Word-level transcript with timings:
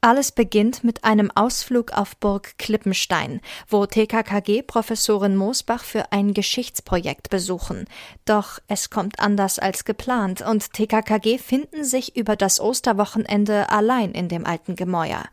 Alles 0.00 0.30
beginnt 0.30 0.84
mit 0.84 1.02
einem 1.02 1.32
Ausflug 1.34 1.92
auf 1.92 2.16
Burg 2.16 2.56
Klippenstein, 2.58 3.40
wo 3.68 3.84
TKKG-Professorin 3.84 5.34
Moosbach 5.34 5.82
für 5.82 6.12
ein 6.12 6.34
Geschichtsprojekt 6.34 7.30
besuchen. 7.30 7.86
Doch 8.24 8.60
es 8.68 8.90
kommt 8.90 9.18
anders 9.18 9.58
als 9.58 9.84
geplant 9.84 10.40
und 10.40 10.72
TKKG 10.72 11.38
finden 11.38 11.82
sich 11.82 12.16
über 12.16 12.36
das 12.36 12.60
Osterwochenende 12.60 13.70
allein 13.70 14.12
in 14.12 14.28
dem 14.28 14.46
alten 14.46 14.76
Gemäuer. 14.76 15.24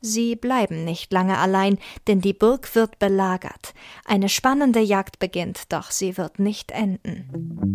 Sie 0.00 0.34
bleiben 0.34 0.84
nicht 0.84 1.12
lange 1.12 1.36
allein, 1.36 1.78
denn 2.06 2.22
die 2.22 2.32
Burg 2.32 2.74
wird 2.74 2.98
belagert. 2.98 3.74
Eine 4.06 4.30
spannende 4.30 4.80
Jagd 4.80 5.18
beginnt, 5.18 5.72
doch 5.72 5.90
sie 5.90 6.16
wird 6.16 6.38
nicht 6.38 6.70
enden. 6.70 7.66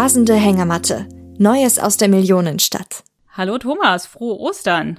Rasende 0.00 0.34
Hängematte. 0.34 1.06
Neues 1.36 1.78
aus 1.78 1.98
der 1.98 2.08
Millionenstadt. 2.08 3.04
Hallo 3.32 3.58
Thomas, 3.58 4.06
frohe 4.06 4.40
Ostern. 4.40 4.98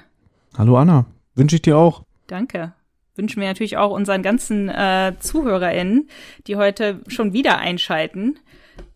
Hallo 0.56 0.76
Anna, 0.76 1.06
wünsche 1.34 1.56
ich 1.56 1.62
dir 1.62 1.76
auch. 1.76 2.04
Danke. 2.28 2.72
Wünschen 3.16 3.40
wir 3.40 3.48
natürlich 3.48 3.78
auch 3.78 3.90
unseren 3.90 4.22
ganzen 4.22 4.68
äh, 4.68 5.14
ZuhörerInnen, 5.18 6.08
die 6.46 6.54
heute 6.54 7.00
schon 7.08 7.32
wieder 7.32 7.58
einschalten. 7.58 8.38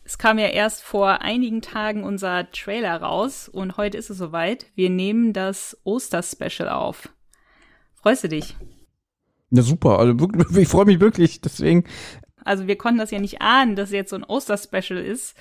Es 0.04 0.16
kam 0.16 0.38
ja 0.38 0.46
erst 0.46 0.84
vor 0.84 1.22
einigen 1.22 1.60
Tagen 1.60 2.04
unser 2.04 2.52
Trailer 2.52 3.02
raus 3.02 3.48
und 3.48 3.76
heute 3.76 3.98
ist 3.98 4.08
es 4.08 4.18
soweit. 4.18 4.66
Wir 4.76 4.90
nehmen 4.90 5.32
das 5.32 5.76
Oster-Special 5.82 6.68
auf. 6.68 7.08
Freust 7.94 8.22
du 8.22 8.28
dich? 8.28 8.56
Ja, 9.50 9.62
super. 9.62 9.98
Also 9.98 10.28
ich 10.56 10.68
freue 10.68 10.84
mich 10.84 11.00
wirklich. 11.00 11.40
Deswegen 11.40 11.82
also 12.46 12.68
wir 12.68 12.78
konnten 12.78 13.00
das 13.00 13.10
ja 13.10 13.18
nicht 13.18 13.42
ahnen, 13.42 13.74
dass 13.74 13.90
jetzt 13.90 14.10
so 14.10 14.16
ein 14.16 14.22
Oster-Special 14.22 15.00
ist 15.00 15.34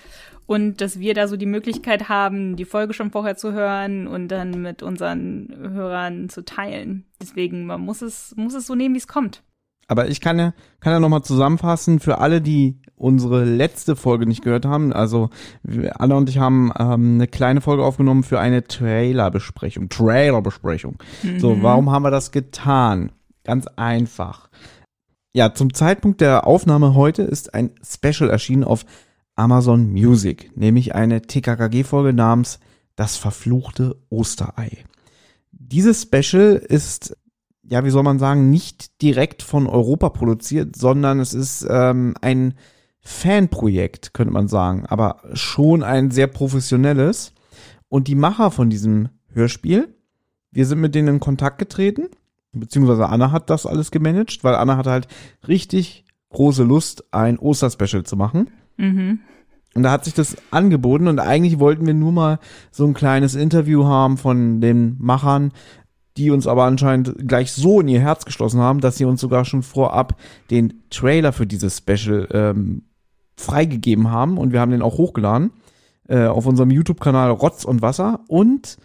und 0.46 0.82
dass 0.82 1.00
wir 1.00 1.14
da 1.14 1.28
so 1.28 1.38
die 1.38 1.46
Möglichkeit 1.46 2.10
haben, 2.10 2.56
die 2.56 2.66
Folge 2.66 2.94
schon 2.94 3.12
vorher 3.12 3.36
zu 3.36 3.54
hören 3.54 4.08
und 4.08 4.28
dann 4.28 4.62
mit 4.62 4.84
unseren 4.84 5.54
Hörern 5.58 6.30
zu 6.30 6.44
teilen. 6.44 7.06
Deswegen, 7.22 7.66
man 7.66 7.82
muss 7.82 8.02
es, 8.02 8.34
muss 8.36 8.54
es 8.54 8.68
so 8.68 8.76
nehmen, 8.76 8.96
wie 8.96 9.00
es 9.00 9.08
kommt. 9.08 9.44
Aber 9.88 10.08
ich 10.08 10.20
kann 10.20 10.40
ja, 10.40 10.54
kann 10.80 10.94
ja 10.94 11.00
nochmal 11.00 11.24
zusammenfassen 11.24 12.00
für 12.00 12.18
alle, 12.18 12.42
die 12.42 12.80
unsere 12.96 13.44
letzte 13.44 13.96
Folge 13.96 14.26
nicht 14.26 14.44
gehört 14.44 14.66
haben. 14.66 14.94
Also 14.94 15.30
Anna 15.96 16.16
und 16.16 16.30
ich 16.30 16.40
haben 16.40 16.72
ähm, 16.78 17.16
eine 17.16 17.28
kleine 17.28 17.62
Folge 17.62 17.84
aufgenommen 17.84 18.24
für 18.24 18.40
eine 18.40 18.64
Trailer-Besprechung. 18.64 19.90
Trailer-Besprechung. 19.90 20.98
Mhm. 21.22 21.40
So, 21.40 21.62
warum 21.62 21.92
haben 21.92 22.04
wir 22.04 22.12
das 22.12 22.32
getan? 22.32 23.12
Ganz 23.44 23.68
einfach. 23.76 24.50
Ja, 25.34 25.54
zum 25.54 25.74
Zeitpunkt 25.74 26.22
der 26.22 26.48
Aufnahme 26.48 26.96
heute 26.96 27.22
ist 27.22 27.54
ein 27.54 27.72
Special 27.84 28.30
erschienen 28.30 28.64
auf 28.64 28.86
Amazon 29.36 29.92
Music, 29.92 30.56
nämlich 30.56 30.96
eine 30.96 31.22
TKKG-Folge 31.22 32.14
namens 32.14 32.60
Das 32.96 33.18
verfluchte 33.18 33.98
Osterei. 34.10 34.86
Dieses 35.52 36.04
Special 36.04 36.56
ist, 36.56 37.18
ja, 37.64 37.84
wie 37.84 37.90
soll 37.90 38.04
man 38.04 38.20
sagen, 38.20 38.50
nicht 38.50 39.02
direkt 39.02 39.44
von 39.44 39.68
Europa 39.68 40.10
produziert, 40.10 40.76
sondern 40.76 41.20
es 41.20 41.34
ist 41.34 41.66
ähm, 41.70 42.16
ein 42.22 42.54
Fanprojekt, 43.02 44.14
könnte 44.14 44.34
man 44.34 44.48
sagen, 44.48 44.86
aber 44.86 45.22
schon 45.34 45.84
ein 45.84 46.12
sehr 46.12 46.28
professionelles. 46.28 47.34
Und 47.90 48.08
die 48.08 48.16
Macher 48.16 48.52
von 48.52 48.70
diesem 48.70 49.10
Hörspiel, 49.28 49.94
wir 50.52 50.66
sind 50.66 50.80
mit 50.80 50.96
denen 50.96 51.16
in 51.16 51.20
Kontakt 51.20 51.60
getreten 51.60 52.08
beziehungsweise 52.60 53.08
Anna 53.08 53.32
hat 53.32 53.50
das 53.50 53.66
alles 53.66 53.92
gemanagt, 53.92 54.44
weil 54.44 54.56
Anna 54.56 54.78
hat 54.78 54.88
halt 54.88 55.08
richtig 55.48 56.06
große 56.30 56.64
Lust, 56.64 57.06
ein 57.12 57.38
Osterspecial 57.40 58.04
zu 58.04 58.16
machen. 58.16 58.50
Mhm. 58.78 59.20
Und 59.74 59.84
da 59.84 59.92
hat 59.92 60.06
sich 60.06 60.14
das 60.14 60.38
angeboten 60.52 61.08
und 61.08 61.20
eigentlich 61.20 61.60
wollten 61.60 61.86
wir 61.86 61.94
nur 61.94 62.14
mal 62.14 62.40
so 62.72 62.86
ein 62.86 62.94
kleines 62.94 63.36
Interview 63.36 63.86
haben 63.86 64.18
von 64.18 64.62
den 64.62 64.96
Machern, 65.00 65.52
die 66.16 66.32
uns 66.32 66.48
aber 66.48 66.64
anscheinend 66.64 67.28
gleich 67.28 67.52
so 67.52 67.82
in 67.82 67.90
ihr 67.90 68.00
Herz 68.00 68.24
geschlossen 68.24 68.62
haben, 68.62 68.80
dass 68.80 68.98
sie 68.98 69.04
uns 69.04 69.20
sogar 69.20 69.44
schon 69.44 69.64
vorab 69.64 70.18
den 70.50 70.84
Trailer 70.90 71.34
für 71.34 71.46
dieses 71.46 71.80
Special 71.80 72.28
ähm, 72.32 72.84
freigegeben 73.36 74.12
haben 74.12 74.38
und 74.38 74.54
wir 74.54 74.62
haben 74.62 74.72
den 74.72 74.82
auch 74.82 74.98
hochgeladen 74.98 75.52
äh, 76.08 76.26
auf 76.26 76.46
unserem 76.46 76.72
YouTube-Kanal 76.72 77.32
Rotz 77.32 77.66
und 77.66 77.82
Wasser 77.82 78.22
und 78.28 78.78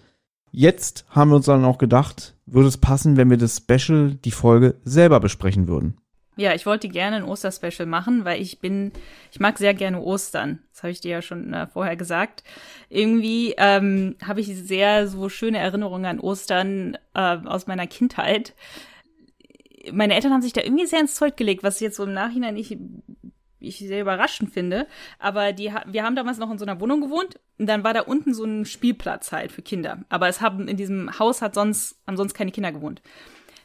Jetzt 0.53 1.05
haben 1.09 1.31
wir 1.31 1.37
uns 1.37 1.47
dann 1.47 1.65
auch 1.65 1.79
gedacht, 1.79 2.35
würde 2.47 2.69
es 2.69 2.79
passen, 2.79 3.17
wenn 3.17 3.31
wir 3.31 3.37
das 3.37 3.59
Special, 3.59 4.15
die 4.15 4.33
Folge 4.33 4.77
selber 4.85 5.21
besprechen 5.21 5.69
würden. 5.69 5.99
Ja, 6.41 6.55
ich 6.55 6.65
wollte 6.65 6.89
gerne 6.89 7.17
ein 7.17 7.25
Osterspecial 7.25 7.85
machen, 7.85 8.25
weil 8.25 8.41
ich 8.41 8.61
bin, 8.61 8.93
ich 9.31 9.41
mag 9.41 9.59
sehr 9.59 9.75
gerne 9.75 10.01
Ostern. 10.01 10.61
Das 10.73 10.83
habe 10.83 10.91
ich 10.91 11.03
dir 11.03 11.11
ja 11.11 11.21
schon 11.21 11.53
äh, 11.53 11.67
vorher 11.67 11.97
gesagt. 11.97 12.45
Irgendwie 12.89 13.55
ähm, 13.59 14.17
habe 14.27 14.41
ich 14.41 14.47
sehr 14.47 15.07
so 15.07 15.29
schöne 15.29 15.59
Erinnerungen 15.59 16.07
an 16.07 16.19
Ostern 16.19 16.97
äh, 17.13 17.37
aus 17.45 17.67
meiner 17.67 17.87
Kindheit. 17.87 18.55
Meine 19.93 20.15
Eltern 20.15 20.33
haben 20.33 20.41
sich 20.41 20.55
da 20.55 20.63
irgendwie 20.63 20.87
sehr 20.87 21.01
ins 21.01 21.15
Zeug 21.15 21.37
gelegt, 21.37 21.63
was 21.63 21.79
jetzt 21.81 21.97
so 21.97 22.05
im 22.05 22.15
Nachhinein 22.15 22.57
ich 22.57 22.75
ich 23.59 23.77
sehr 23.77 24.01
überraschend 24.01 24.51
finde. 24.51 24.87
Aber 25.19 25.53
die, 25.53 25.71
wir 25.85 26.05
haben 26.05 26.17
damals 26.17 26.39
noch 26.39 26.51
in 26.51 26.57
so 26.57 26.65
einer 26.65 26.81
Wohnung 26.81 27.03
gewohnt 27.03 27.39
und 27.59 27.67
dann 27.67 27.85
war 27.85 27.93
da 27.93 28.01
unten 28.01 28.33
so 28.33 28.45
ein 28.45 28.65
Spielplatz 28.65 29.31
halt 29.31 29.53
für 29.53 29.61
Kinder. 29.61 29.99
Aber 30.09 30.27
es 30.29 30.41
haben 30.41 30.69
in 30.69 30.79
diesem 30.79 31.19
Haus 31.19 31.43
hat 31.43 31.55
sonst, 31.55 32.01
haben 32.07 32.17
sonst 32.17 32.33
keine 32.33 32.51
Kinder 32.51 32.73
gewohnt. 32.73 33.03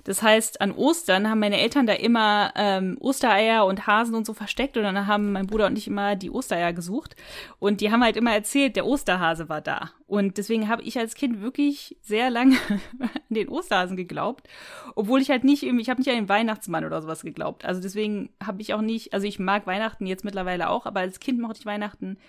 Das 0.06 0.22
heißt, 0.22 0.62
an 0.62 0.72
Ostern 0.72 1.30
haben 1.30 1.40
meine 1.40 1.60
Eltern 1.60 1.88
da 1.88 1.94
immer 1.94 2.54
ähm, 2.56 2.96
Ostereier 3.00 3.66
und 3.66 3.88
Hasen 3.88 4.14
und 4.14 4.26
so 4.26 4.36
versteckt 4.36 4.78
und 4.78 4.84
dann 4.84 5.08
haben 5.08 5.32
mein 5.32 5.48
Bruder 5.48 5.66
und 5.66 5.78
ich 5.78 5.88
immer 5.88 6.16
die 6.16 6.30
Ostereier 6.30 6.74
gesucht 6.74 7.16
und 7.58 7.82
die 7.82 7.92
haben 7.92 8.04
halt 8.04 8.16
immer 8.16 8.32
erzählt, 8.32 8.76
der 8.76 8.86
Osterhase 8.86 9.50
war 9.50 9.62
da. 9.62 9.92
Und 10.06 10.38
deswegen 10.38 10.70
habe 10.70 10.84
ich 10.84 11.00
als 11.00 11.16
Kind 11.16 11.42
wirklich 11.42 11.98
sehr 12.04 12.30
lange 12.30 12.56
an 13.00 13.10
den 13.30 13.50
Osterhasen 13.50 13.98
geglaubt, 13.98 14.48
obwohl 14.94 15.22
ich 15.22 15.32
halt 15.32 15.44
nicht 15.44 15.64
ich 15.64 15.90
habe 15.90 16.00
nicht 16.00 16.10
an 16.10 16.16
den 16.16 16.30
Weihnachtsmann 16.30 16.86
oder 16.86 17.02
sowas 17.02 17.24
geglaubt. 17.24 17.66
Also 17.66 17.82
deswegen 17.82 18.30
habe 18.42 18.62
ich 18.62 18.76
auch 18.76 18.82
nicht, 18.82 19.12
also 19.12 19.26
ich 19.26 19.40
mag 19.40 19.66
Weihnachten 19.66 20.06
jetzt 20.06 20.24
mittlerweile 20.24 20.70
auch, 20.70 20.86
aber 20.86 21.00
als 21.00 21.20
Kind 21.20 21.40
mochte 21.40 21.60
ich 21.60 21.66
Weihnachten 21.66 22.20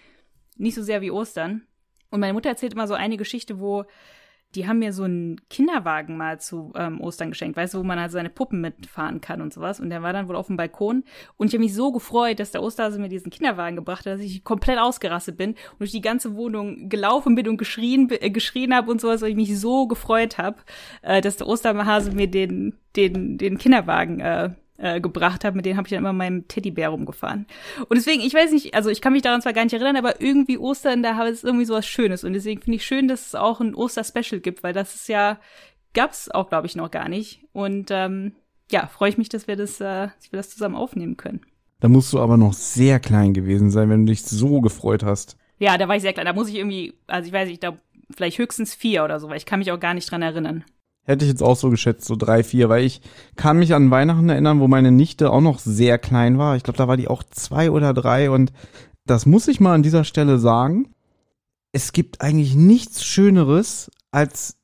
nicht 0.57 0.75
so 0.75 0.83
sehr 0.83 1.03
wie 1.03 1.11
Ostern. 1.11 1.67
Und 2.11 2.21
meine 2.21 2.33
Mutter 2.33 2.49
erzählt 2.49 2.73
immer 2.73 2.87
so 2.87 2.95
eine 2.95 3.19
Geschichte, 3.19 3.61
wo 3.61 3.85
die 4.57 4.67
haben 4.67 4.79
mir 4.79 4.93
so 4.93 5.05
einen 5.05 5.41
Kinderwagen 5.51 6.17
mal 6.17 6.41
zu 6.41 6.73
ähm, 6.75 7.01
Ostern 7.01 7.31
geschenkt, 7.31 7.57
weißt 7.57 7.75
du, 7.75 7.79
wo 7.79 7.83
man 7.83 8.01
halt 8.01 8.11
seine 8.11 8.31
Puppen 8.31 8.61
mitfahren 8.61 9.21
kann 9.21 9.43
und 9.43 9.53
sowas. 9.53 9.81
Und 9.81 9.91
der 9.91 10.03
war 10.03 10.13
dann 10.13 10.29
wohl 10.29 10.37
auf 10.37 10.47
dem 10.47 10.57
Balkon. 10.57 11.05
Und 11.37 11.49
ich 11.49 11.53
habe 11.53 11.63
mich 11.63 11.75
so 11.75 11.93
gefreut, 11.93 12.41
dass 12.41 12.53
der 12.53 12.63
Osterhase 12.63 12.99
mir 12.99 13.09
diesen 13.09 13.31
Kinderwagen 13.31 13.77
gebracht 13.77 14.07
hat, 14.07 14.15
dass 14.15 14.21
ich 14.23 14.43
komplett 14.45 14.79
ausgerastet 14.79 15.37
bin 15.37 15.51
und 15.51 15.81
durch 15.81 15.93
die 15.93 16.01
ganze 16.01 16.35
Wohnung 16.35 16.89
gelaufen 16.89 17.35
bin 17.35 17.49
und 17.49 17.59
geschrien, 17.59 18.09
äh, 18.11 18.31
geschrien 18.31 18.75
habe 18.75 18.91
und 18.91 19.01
sowas, 19.01 19.21
weil 19.21 19.31
ich 19.31 19.37
mich 19.37 19.59
so 19.59 19.87
gefreut 19.87 20.39
habe, 20.39 20.57
äh, 21.03 21.21
dass 21.21 21.37
der 21.37 21.47
Osterhase 21.47 22.13
mir 22.13 22.29
den, 22.29 22.79
den, 22.97 23.37
den 23.37 23.59
Kinderwagen 23.59 24.21
äh, 24.21 24.51
äh, 24.79 25.01
gebracht 25.01 25.45
habe, 25.45 25.57
mit 25.57 25.67
denen 25.67 25.77
habe 25.77 25.87
ich 25.87 25.91
dann 25.91 26.01
immer 26.01 26.13
meinem 26.13 26.49
Teddybär 26.49 26.91
rumgefahren. 26.91 27.47
Und 27.89 27.97
deswegen, 27.97 28.23
ich 28.23 28.35
weiß 28.35 28.53
nicht, 28.53 28.75
also 28.75 28.91
ich 28.91 29.01
kann 29.01 29.13
mich 29.13 29.23
daran 29.23 29.43
zwar 29.43 29.53
gar 29.53 29.65
nicht 29.65 29.73
erinnern, 29.73 29.97
aber 29.97 30.21
irgendwie 30.21 30.59
Ostern, 30.59 31.03
da 31.03 31.17
habe 31.17 31.31
ich 31.31 31.43
irgendwie 31.43 31.65
so 31.65 31.75
was 31.75 31.87
Schönes. 31.87 32.25
Und 32.25 32.33
deswegen 32.33 32.63
finde 32.63 32.77
ich 32.77 32.85
schön, 32.85 33.09
dass 33.09 33.29
es 33.29 33.35
auch 33.35 33.61
ein 33.61 33.75
Oster-Special 33.75 34.41
gibt, 34.41 34.63
weil 34.63 34.73
das 34.73 34.95
ist 34.95 35.09
ja, 35.09 35.39
gab's 35.95 36.31
auch, 36.31 36.49
glaube 36.49 36.67
ich, 36.67 36.77
noch 36.77 36.91
gar 36.91 37.09
nicht. 37.09 37.45
Und 37.53 37.91
ähm, 37.91 38.33
ja, 38.71 38.87
freue 38.87 39.11
ich 39.11 39.19
mich, 39.19 39.29
dass 39.29 39.49
wir 39.49 39.57
das, 39.57 39.81
äh, 39.81 40.09
dass 40.09 40.33
wir 40.33 40.37
das 40.37 40.51
zusammen 40.51 40.75
aufnehmen 40.75 41.17
können. 41.17 41.41
Da 41.81 41.89
musst 41.89 42.13
du 42.13 42.21
aber 42.21 42.37
noch 42.37 42.53
sehr 42.53 43.01
klein 43.01 43.35
gewesen 43.35 43.71
sein, 43.71 43.91
wenn 43.91 44.07
du 44.07 44.13
dich 44.13 44.25
so 44.25 44.61
gefreut 44.61 45.03
hast. 45.03 45.37
Ja, 45.59 45.79
da 45.79 45.89
war 45.89 45.97
ich 45.97 46.03
sehr 46.03 46.13
klein. 46.13 46.27
Da 46.27 46.33
muss 46.33 46.49
ich 46.49 46.57
irgendwie, 46.57 46.95
also 47.07 47.27
ich 47.27 47.33
weiß 47.33 47.49
nicht, 47.49 47.63
da 47.63 47.77
vielleicht 48.15 48.39
höchstens 48.39 48.75
vier 48.75 49.05
oder 49.05 49.21
so, 49.21 49.29
weil 49.29 49.37
ich 49.37 49.47
kann 49.47 49.59
mich 49.59 49.73
auch 49.73 49.81
gar 49.81 49.95
nicht 49.95 50.11
dran 50.11 50.23
erinnern. 50.23 50.65
Hätte 51.07 51.25
ich 51.25 51.31
jetzt 51.31 51.43
auch 51.43 51.57
so 51.57 51.71
geschätzt, 51.71 52.05
so 52.05 52.17
drei, 52.17 52.43
vier, 52.43 52.69
weil 52.69 52.85
ich 52.85 53.01
kann 53.37 53.59
mich 53.59 53.75
an 53.75 53.91
Weihnachten 53.93 54.29
erinnern, 54.29 54.59
wo 54.59 54.67
meine 54.67 54.91
Nichte 54.91 55.31
auch 55.31 55.41
noch 55.41 55.61
sehr 55.61 55.99
klein 55.99 56.37
war. 56.37 56.57
Ich 56.57 56.65
glaube, 56.65 56.79
da 56.79 56.89
war 56.89 56.97
die 56.97 57.07
auch 57.07 57.23
zwei 57.23 57.71
oder 57.71 57.95
drei 57.95 58.31
und 58.31 58.53
das 59.07 59.25
muss 59.25 59.47
ich 59.47 59.61
mal 59.61 59.75
an 59.75 59.85
dieser 59.85 60.03
Stelle 60.03 60.39
sagen. 60.39 60.89
Es 61.71 61.93
gibt 61.93 62.23
eigentlich 62.23 62.57
nichts 62.57 63.05
Schöneres, 63.05 63.91
als 64.11 64.57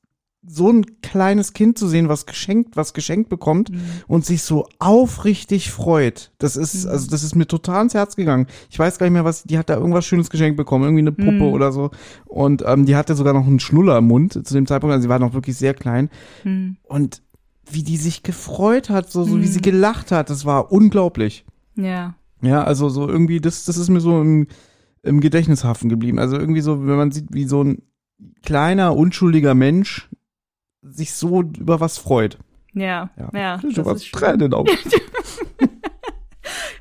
so 0.45 0.71
ein 0.71 1.01
kleines 1.03 1.53
Kind 1.53 1.79
zu 1.79 1.87
sehen, 1.87 2.09
was 2.09 2.27
geschenkt, 2.27 2.77
was 2.77 2.95
geschenkt 2.95 3.29
bekommt 3.29 3.71
mhm. 3.71 3.81
und 4.09 4.25
sich 4.25 4.43
so 4.43 4.67
aufrichtig 4.81 5.71
freut. 5.71 6.33
Das 6.39 6.57
ist, 6.57 6.85
mhm. 6.85 6.91
also 6.91 7.11
das 7.11 7.23
ist 7.23 7.37
mir 7.37 7.47
total 7.47 7.85
ins 7.85 7.95
Herz 7.95 8.17
gegangen. 8.17 8.47
Ich 8.69 8.79
weiß 8.79 8.99
gar 8.99 9.07
nicht 9.07 9.13
mehr, 9.13 9.25
was, 9.25 9.45
die 9.45 9.57
hat 9.57 9.71
da 9.71 9.77
irgendwas 9.77 10.05
Schönes 10.05 10.31
geschenkt 10.31 10.57
bekommen, 10.57 10.85
irgendwie 10.85 11.03
eine 11.03 11.13
Puppe 11.13 11.33
mhm. 11.47 11.53
oder 11.53 11.71
so. 11.71 11.91
Und 12.25 12.65
ähm, 12.67 12.87
die 12.87 12.97
hatte 12.97 13.15
sogar 13.15 13.35
noch 13.35 13.47
einen 13.47 13.61
Schnuller 13.61 13.99
im 13.99 14.09
Mund 14.09 14.33
zu 14.33 14.55
dem 14.55 14.67
Zeitpunkt, 14.67 14.93
also 14.93 15.03
sie 15.03 15.09
war 15.09 15.21
noch 15.21 15.35
wirklich 15.35 15.57
sehr 15.57 15.75
klein. 15.75 16.11
Mhm. 16.43 16.77
Und 16.83 17.23
wie 17.71 17.85
die 17.85 17.97
sich 17.97 18.25
gefreut 18.25 18.91
hat, 18.91 19.11
so, 19.13 19.23
so 19.23 19.41
wie 19.41 19.47
sie 19.47 19.59
mhm. 19.59 19.63
gelacht 19.63 20.11
hat, 20.11 20.29
das 20.29 20.45
war 20.45 20.73
unglaublich. 20.73 21.45
Ja. 21.77 22.17
Ja, 22.43 22.65
also 22.65 22.89
so 22.89 23.09
irgendwie, 23.09 23.41
das, 23.41 23.65
das 23.65 23.77
ist 23.77 23.89
mir 23.89 24.01
so 24.01 24.21
im, 24.21 24.49
im 25.05 25.21
Gedächtnis 25.21 25.63
haften 25.63 25.89
geblieben. 25.89 26.19
Also 26.19 26.37
irgendwie 26.37 26.61
so, 26.61 26.85
wenn 26.85 26.97
man 26.97 27.13
sieht, 27.13 27.27
wie 27.31 27.45
so 27.45 27.63
ein 27.63 27.83
kleiner, 28.43 28.97
unschuldiger 28.97 29.55
Mensch 29.55 30.09
sich 30.83 31.15
so 31.15 31.41
über 31.43 31.81
was 31.81 31.99
freut. 31.99 32.39
Ja, 32.75 33.11
ja. 33.17 33.31
ja 33.33 33.61
das, 33.63 33.75
das 33.75 33.87
was 33.87 34.03
Tränen 34.11 34.55
auf. 34.55 34.69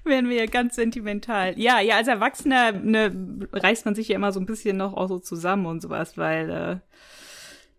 Werden 0.04 0.30
wir 0.30 0.38
ja 0.38 0.46
ganz 0.48 0.76
sentimental. 0.76 1.58
Ja, 1.60 1.80
ja, 1.80 1.98
als 1.98 2.08
Erwachsener 2.08 2.72
ne, 2.72 3.48
reißt 3.54 3.86
man 3.86 3.94
sich 3.96 4.08
ja 4.08 4.16
immer 4.16 4.32
so 4.32 4.40
ein 4.40 4.46
bisschen 4.48 4.78
noch 4.78 4.94
auch 4.94 5.08
so 5.08 5.20
zusammen 5.20 5.68
und 5.68 5.82
sowas, 5.82 6.18
weil 6.18 6.50
äh, 6.50 6.78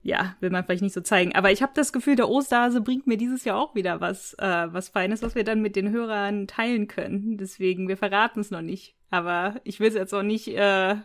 ja, 0.03 0.37
will 0.41 0.51
man 0.51 0.65
vielleicht 0.65 0.83
nicht 0.83 0.95
so 0.95 1.01
zeigen. 1.01 1.35
Aber 1.35 1.53
ich 1.53 1.63
habe 1.63 1.73
das 1.75 1.93
Gefühl, 1.93 2.17
der 2.17 2.29
Osterhase 2.29 2.81
bringt 2.81 3.07
mir 3.07 3.17
dieses 3.17 3.45
Jahr 3.45 3.59
auch 3.59 3.75
wieder 3.75 4.01
was, 4.01 4.35
äh, 4.35 4.67
was 4.73 4.89
Feines, 4.89 5.23
was 5.23 5.35
wir 5.35 5.45
dann 5.45 5.63
mit 5.63 5.77
den 5.77 5.91
Hörern 5.91 6.47
teilen 6.47 6.89
können. 6.89 7.39
Deswegen, 7.39 7.89
wir 7.89 7.97
verraten 7.97 8.41
es 8.41 8.51
noch 8.51 8.63
nicht. 8.63 8.97
Aber 9.11 9.61
ich 9.65 9.79
will 9.79 9.89
es 9.89 9.95
jetzt 9.95 10.15
auch 10.15 10.23
nicht, 10.23 10.49
äh, 10.49 10.97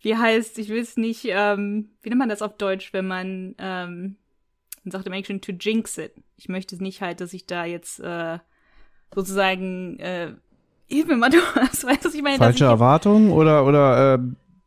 wie 0.00 0.16
heißt, 0.16 0.58
ich 0.58 0.68
will 0.68 0.82
es 0.82 0.96
nicht, 0.96 1.24
ähm, 1.28 1.90
wie 2.02 2.10
nennt 2.10 2.18
man 2.18 2.28
das 2.28 2.42
auf 2.42 2.56
Deutsch, 2.56 2.92
wenn 2.92 3.06
man, 3.06 3.54
ähm, 3.58 4.16
man 4.84 4.92
sagt 4.92 5.06
im 5.06 5.12
Englischen 5.12 5.40
to 5.40 5.52
jinx 5.52 5.98
it. 5.98 6.12
Ich 6.36 6.48
möchte 6.48 6.82
nicht 6.82 7.00
halt, 7.02 7.20
dass 7.20 7.32
ich 7.32 7.46
da 7.46 7.64
jetzt 7.64 8.00
äh, 8.00 8.38
sozusagen, 9.14 9.98
äh, 9.98 10.32
hilf 10.86 11.06
mir 11.06 11.16
mal, 11.16 11.30
du 11.30 11.38
weißt, 11.38 12.04
was 12.04 12.14
ich 12.14 12.22
meine. 12.22 12.38
Falsche 12.38 12.64
Erwartungen 12.64 13.30
oder, 13.30 13.64
oder 13.66 14.14
äh, 14.14 14.18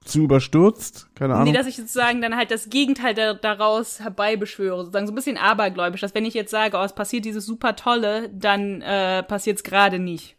zu 0.05 0.21
überstürzt? 0.21 1.09
Keine 1.15 1.33
Ahnung. 1.33 1.45
Nee, 1.45 1.57
dass 1.57 1.67
ich 1.67 1.75
sozusagen 1.75 2.21
dann 2.21 2.35
halt 2.35 2.51
das 2.51 2.69
Gegenteil 2.69 3.13
da, 3.13 3.33
daraus 3.33 3.99
herbeibeschwöre, 3.99 4.85
sozusagen 4.85 5.07
so 5.07 5.11
ein 5.11 5.15
bisschen 5.15 5.37
abergläubisch, 5.37 6.01
dass 6.01 6.15
wenn 6.15 6.25
ich 6.25 6.33
jetzt 6.33 6.51
sage, 6.51 6.77
oh, 6.77 6.83
es 6.83 6.93
passiert 6.93 7.25
dieses 7.25 7.45
super 7.45 7.75
Tolle, 7.75 8.29
dann 8.29 8.81
äh, 8.81 9.23
passiert 9.23 9.57
es 9.57 9.63
gerade 9.63 9.99
nicht. 9.99 10.37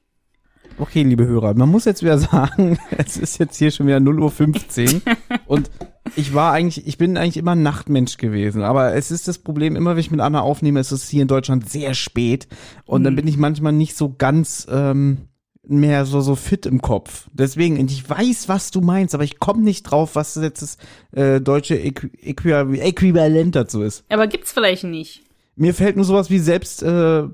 Okay, 0.78 1.02
liebe 1.02 1.26
Hörer, 1.26 1.54
man 1.54 1.68
muss 1.68 1.84
jetzt 1.84 2.02
wieder 2.02 2.18
sagen, 2.18 2.78
es 2.96 3.16
ist 3.16 3.38
jetzt 3.38 3.56
hier 3.56 3.70
schon 3.70 3.86
wieder 3.86 3.98
0.15 3.98 4.94
Uhr 4.94 5.16
und 5.46 5.70
ich 6.14 6.34
war 6.34 6.52
eigentlich, 6.52 6.86
ich 6.86 6.98
bin 6.98 7.16
eigentlich 7.16 7.36
immer 7.36 7.54
Nachtmensch 7.54 8.16
gewesen, 8.16 8.62
aber 8.62 8.94
es 8.94 9.10
ist 9.10 9.28
das 9.28 9.38
Problem, 9.38 9.76
immer 9.76 9.92
wenn 9.92 10.00
ich 10.00 10.10
mit 10.10 10.20
Anna 10.20 10.40
aufnehme, 10.40 10.80
ist 10.80 10.92
es 10.92 11.08
hier 11.08 11.22
in 11.22 11.28
Deutschland 11.28 11.68
sehr 11.68 11.94
spät 11.94 12.46
und 12.84 13.00
mhm. 13.00 13.04
dann 13.04 13.16
bin 13.16 13.28
ich 13.28 13.36
manchmal 13.36 13.72
nicht 13.72 13.96
so 13.96 14.14
ganz 14.16 14.66
ähm, 14.70 15.28
mehr 15.68 16.06
so, 16.06 16.20
so 16.20 16.36
fit 16.36 16.66
im 16.66 16.80
Kopf. 16.80 17.28
Deswegen, 17.32 17.84
ich 17.86 18.08
weiß, 18.08 18.48
was 18.48 18.70
du 18.70 18.80
meinst, 18.80 19.14
aber 19.14 19.24
ich 19.24 19.38
komme 19.38 19.62
nicht 19.62 19.82
drauf, 19.82 20.14
was 20.14 20.34
jetzt 20.36 20.62
das 20.62 20.78
äh, 21.12 21.40
deutsche 21.40 21.78
Äqu 21.80 22.08
Äquivalent 22.22 23.56
dazu 23.56 23.82
ist. 23.82 24.04
Aber 24.08 24.26
gibt's 24.26 24.52
vielleicht 24.52 24.84
nicht. 24.84 25.22
Mir 25.56 25.74
fällt 25.74 25.96
nur 25.96 26.04
sowas 26.04 26.30
wie 26.30 26.38
selbst, 26.38 26.82
äh, 26.82 27.24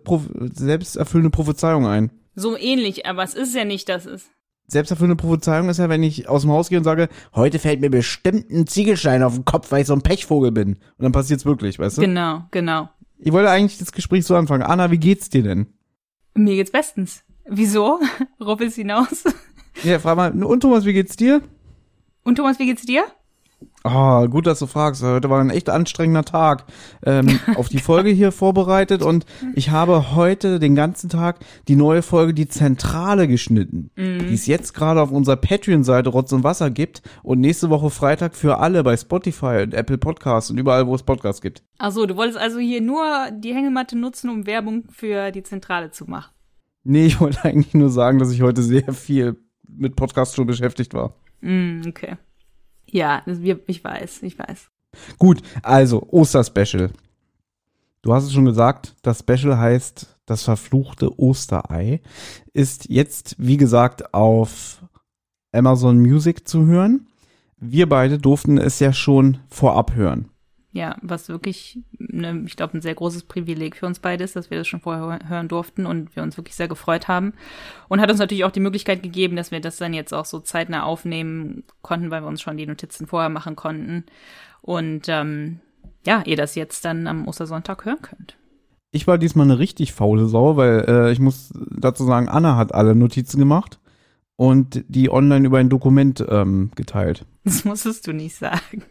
selbsterfüllende 0.52 1.30
Prophezeiung 1.30 1.86
ein. 1.86 2.10
So 2.34 2.56
ähnlich, 2.56 3.04
aber 3.04 3.25
es 3.25 3.34
ist 3.34 3.54
ja 3.54 3.64
nicht, 3.64 3.88
das 3.88 4.06
ist. 4.06 4.30
Selbsterfüllende 4.72 5.16
Prophezeiung 5.16 5.69
ist 5.69 5.78
ja, 5.78 5.88
wenn 5.88 6.02
ich 6.02 6.28
aus 6.28 6.42
dem 6.42 6.50
Haus 6.50 6.69
gehe 6.69 6.78
und 6.78 6.84
sage, 6.84 7.08
heute 7.34 7.58
fällt 7.58 7.80
mir 7.80 7.90
bestimmt 7.90 8.50
ein 8.50 8.66
Ziegelstein 8.66 9.22
auf 9.22 9.34
den 9.34 9.44
Kopf, 9.44 9.70
weil 9.70 9.82
ich 9.82 9.86
so 9.86 9.92
ein 9.92 10.02
Pechvogel 10.02 10.50
bin. 10.50 10.74
Und 10.74 11.02
dann 11.02 11.12
passiert's 11.12 11.44
wirklich, 11.44 11.78
weißt 11.78 11.98
du? 11.98 12.00
Genau, 12.00 12.44
genau. 12.50 12.88
Ich 13.19 13.32
wollte 13.32 13.50
eigentlich 13.50 13.78
das 13.78 13.92
Gespräch 13.92 14.24
so 14.24 14.34
anfangen. 14.34 14.62
Anna, 14.62 14.90
wie 14.90 14.98
geht's 14.98 15.28
dir 15.28 15.42
denn? 15.42 15.66
Mir 16.34 16.56
geht's 16.56 16.72
bestens. 16.72 17.22
Wieso? 17.46 18.00
Ruppelst 18.40 18.76
hinaus? 18.76 19.24
Ja, 19.84 19.98
frag 19.98 20.16
mal, 20.16 20.42
und 20.42 20.60
Thomas, 20.60 20.84
wie 20.84 20.92
geht's 20.92 21.16
dir? 21.16 21.42
Und 22.25 22.36
Thomas, 22.36 22.58
wie 22.58 22.66
geht's 22.66 22.86
dir? 22.86 23.04
Ah, 23.82 24.23
oh, 24.23 24.29
gut, 24.29 24.47
dass 24.47 24.61
du 24.61 24.67
fragst. 24.67 25.03
Heute 25.03 25.29
war 25.29 25.41
ein 25.41 25.50
echt 25.50 25.69
anstrengender 25.69 26.25
Tag. 26.25 26.67
Ähm, 27.05 27.41
auf 27.56 27.69
die 27.69 27.79
Folge 27.79 28.11
hier 28.11 28.32
vorbereitet 28.32 29.03
und 29.03 29.26
ich 29.55 29.70
habe 29.70 30.14
heute 30.14 30.59
den 30.59 30.75
ganzen 30.75 31.11
Tag 31.11 31.41
die 31.69 31.76
neue 31.76 32.03
Folge 32.03 32.35
Die 32.35 32.49
Zentrale 32.49 33.26
geschnitten, 33.26 33.91
mm. 33.97 34.29
die 34.29 34.35
es 34.35 34.47
jetzt 34.47 34.75
gerade 34.75 35.00
auf 35.00 35.11
unserer 35.11 35.37
Patreon-Seite 35.37 36.11
Rotz 36.11 36.32
und 36.32 36.44
Wasser 36.44 36.70
gibt 36.70 37.03
und 37.23 37.41
nächste 37.41 37.70
Woche 37.70 37.91
Freitag 37.91 38.37
für 38.37 38.59
alle 38.59 38.85
bei 38.85 38.97
Spotify 38.97 39.62
und 39.62 39.75
Apple 39.75 39.99
Podcasts 39.99 40.50
und 40.50 40.59
überall, 40.59 40.87
wo 40.87 40.94
es 40.94 41.03
Podcasts 41.03 41.43
gibt. 41.43 41.62
Ach 41.79 41.91
so, 41.91 42.06
du 42.06 42.17
wolltest 42.17 42.38
also 42.38 42.59
hier 42.59 42.81
nur 42.81 43.05
die 43.32 43.55
Hängematte 43.55 43.99
nutzen, 43.99 44.31
um 44.31 44.47
Werbung 44.47 44.85
für 44.91 45.32
die 45.32 45.43
Zentrale 45.43 45.91
zu 45.91 46.05
machen. 46.05 46.32
Nee, 46.85 47.06
ich 47.06 47.20
wollte 47.20 47.43
eigentlich 47.44 47.75
nur 47.75 47.91
sagen, 47.91 48.19
dass 48.19 48.31
ich 48.32 48.43
heute 48.43 48.62
sehr 48.62 48.93
viel 48.93 49.37
mit 49.67 49.97
Podcast 49.97 50.37
schon 50.37 50.47
beschäftigt 50.47 50.94
war. 50.94 51.14
Mm, 51.41 51.82
okay. 51.87 52.17
Ja, 52.92 53.22
ich 53.66 53.82
weiß, 53.82 54.22
ich 54.22 54.38
weiß. 54.38 54.70
Gut, 55.18 55.42
also 55.62 56.06
Osterspecial. 56.10 56.90
Du 58.02 58.12
hast 58.12 58.24
es 58.24 58.32
schon 58.32 58.44
gesagt, 58.44 58.94
das 59.02 59.20
Special 59.20 59.58
heißt 59.58 60.18
das 60.26 60.42
verfluchte 60.42 61.18
Osterei. 61.18 62.00
Ist 62.52 62.88
jetzt, 62.88 63.34
wie 63.38 63.56
gesagt, 63.56 64.12
auf 64.12 64.82
Amazon 65.52 65.98
Music 65.98 66.46
zu 66.46 66.66
hören. 66.66 67.06
Wir 67.56 67.88
beide 67.88 68.18
durften 68.18 68.58
es 68.58 68.78
ja 68.80 68.92
schon 68.92 69.38
vorab 69.48 69.94
hören. 69.94 70.28
Ja, 70.74 70.96
was 71.02 71.28
wirklich, 71.28 71.80
ne, 71.98 72.44
ich 72.46 72.56
glaube, 72.56 72.78
ein 72.78 72.80
sehr 72.80 72.94
großes 72.94 73.24
Privileg 73.24 73.76
für 73.76 73.84
uns 73.84 73.98
beide 73.98 74.24
ist, 74.24 74.36
dass 74.36 74.50
wir 74.50 74.56
das 74.56 74.66
schon 74.66 74.80
vorher 74.80 75.19
hören 75.28 75.48
durften 75.48 75.84
und 75.84 76.16
wir 76.16 76.22
uns 76.22 76.38
wirklich 76.38 76.56
sehr 76.56 76.69
gefreut 76.69 77.08
haben. 77.08 77.34
Und 77.88 78.00
hat 78.00 78.10
uns 78.10 78.20
natürlich 78.20 78.44
auch 78.44 78.50
die 78.50 78.60
Möglichkeit 78.60 79.02
gegeben, 79.02 79.36
dass 79.36 79.50
wir 79.50 79.60
das 79.60 79.76
dann 79.76 79.92
jetzt 79.92 80.14
auch 80.14 80.24
so 80.24 80.40
zeitnah 80.40 80.84
aufnehmen 80.84 81.64
konnten, 81.82 82.10
weil 82.10 82.22
wir 82.22 82.28
uns 82.28 82.40
schon 82.40 82.56
die 82.56 82.66
Notizen 82.66 83.06
vorher 83.06 83.28
machen 83.28 83.54
konnten. 83.54 84.04
Und 84.62 85.08
ähm, 85.08 85.60
ja, 86.06 86.22
ihr 86.24 86.36
das 86.36 86.54
jetzt 86.54 86.84
dann 86.86 87.06
am 87.06 87.28
Ostersonntag 87.28 87.84
hören 87.84 88.00
könnt. 88.00 88.36
Ich 88.92 89.06
war 89.06 89.18
diesmal 89.18 89.46
eine 89.46 89.58
richtig 89.58 89.92
faule 89.92 90.26
Sau, 90.26 90.56
weil 90.56 90.84
äh, 90.86 91.12
ich 91.12 91.18
muss 91.18 91.52
dazu 91.70 92.04
sagen, 92.04 92.28
Anna 92.28 92.56
hat 92.56 92.75
alle 92.75 92.94
Notizen 92.94 93.38
gemacht 93.38 93.78
und 94.36 94.84
die 94.88 95.10
online 95.10 95.46
über 95.46 95.58
ein 95.58 95.68
Dokument 95.68 96.25
ähm, 96.28 96.70
geteilt. 96.75 97.26
Das 97.44 97.64
musstest 97.64 98.06
du 98.06 98.12
nicht 98.12 98.36
sagen. 98.36 98.84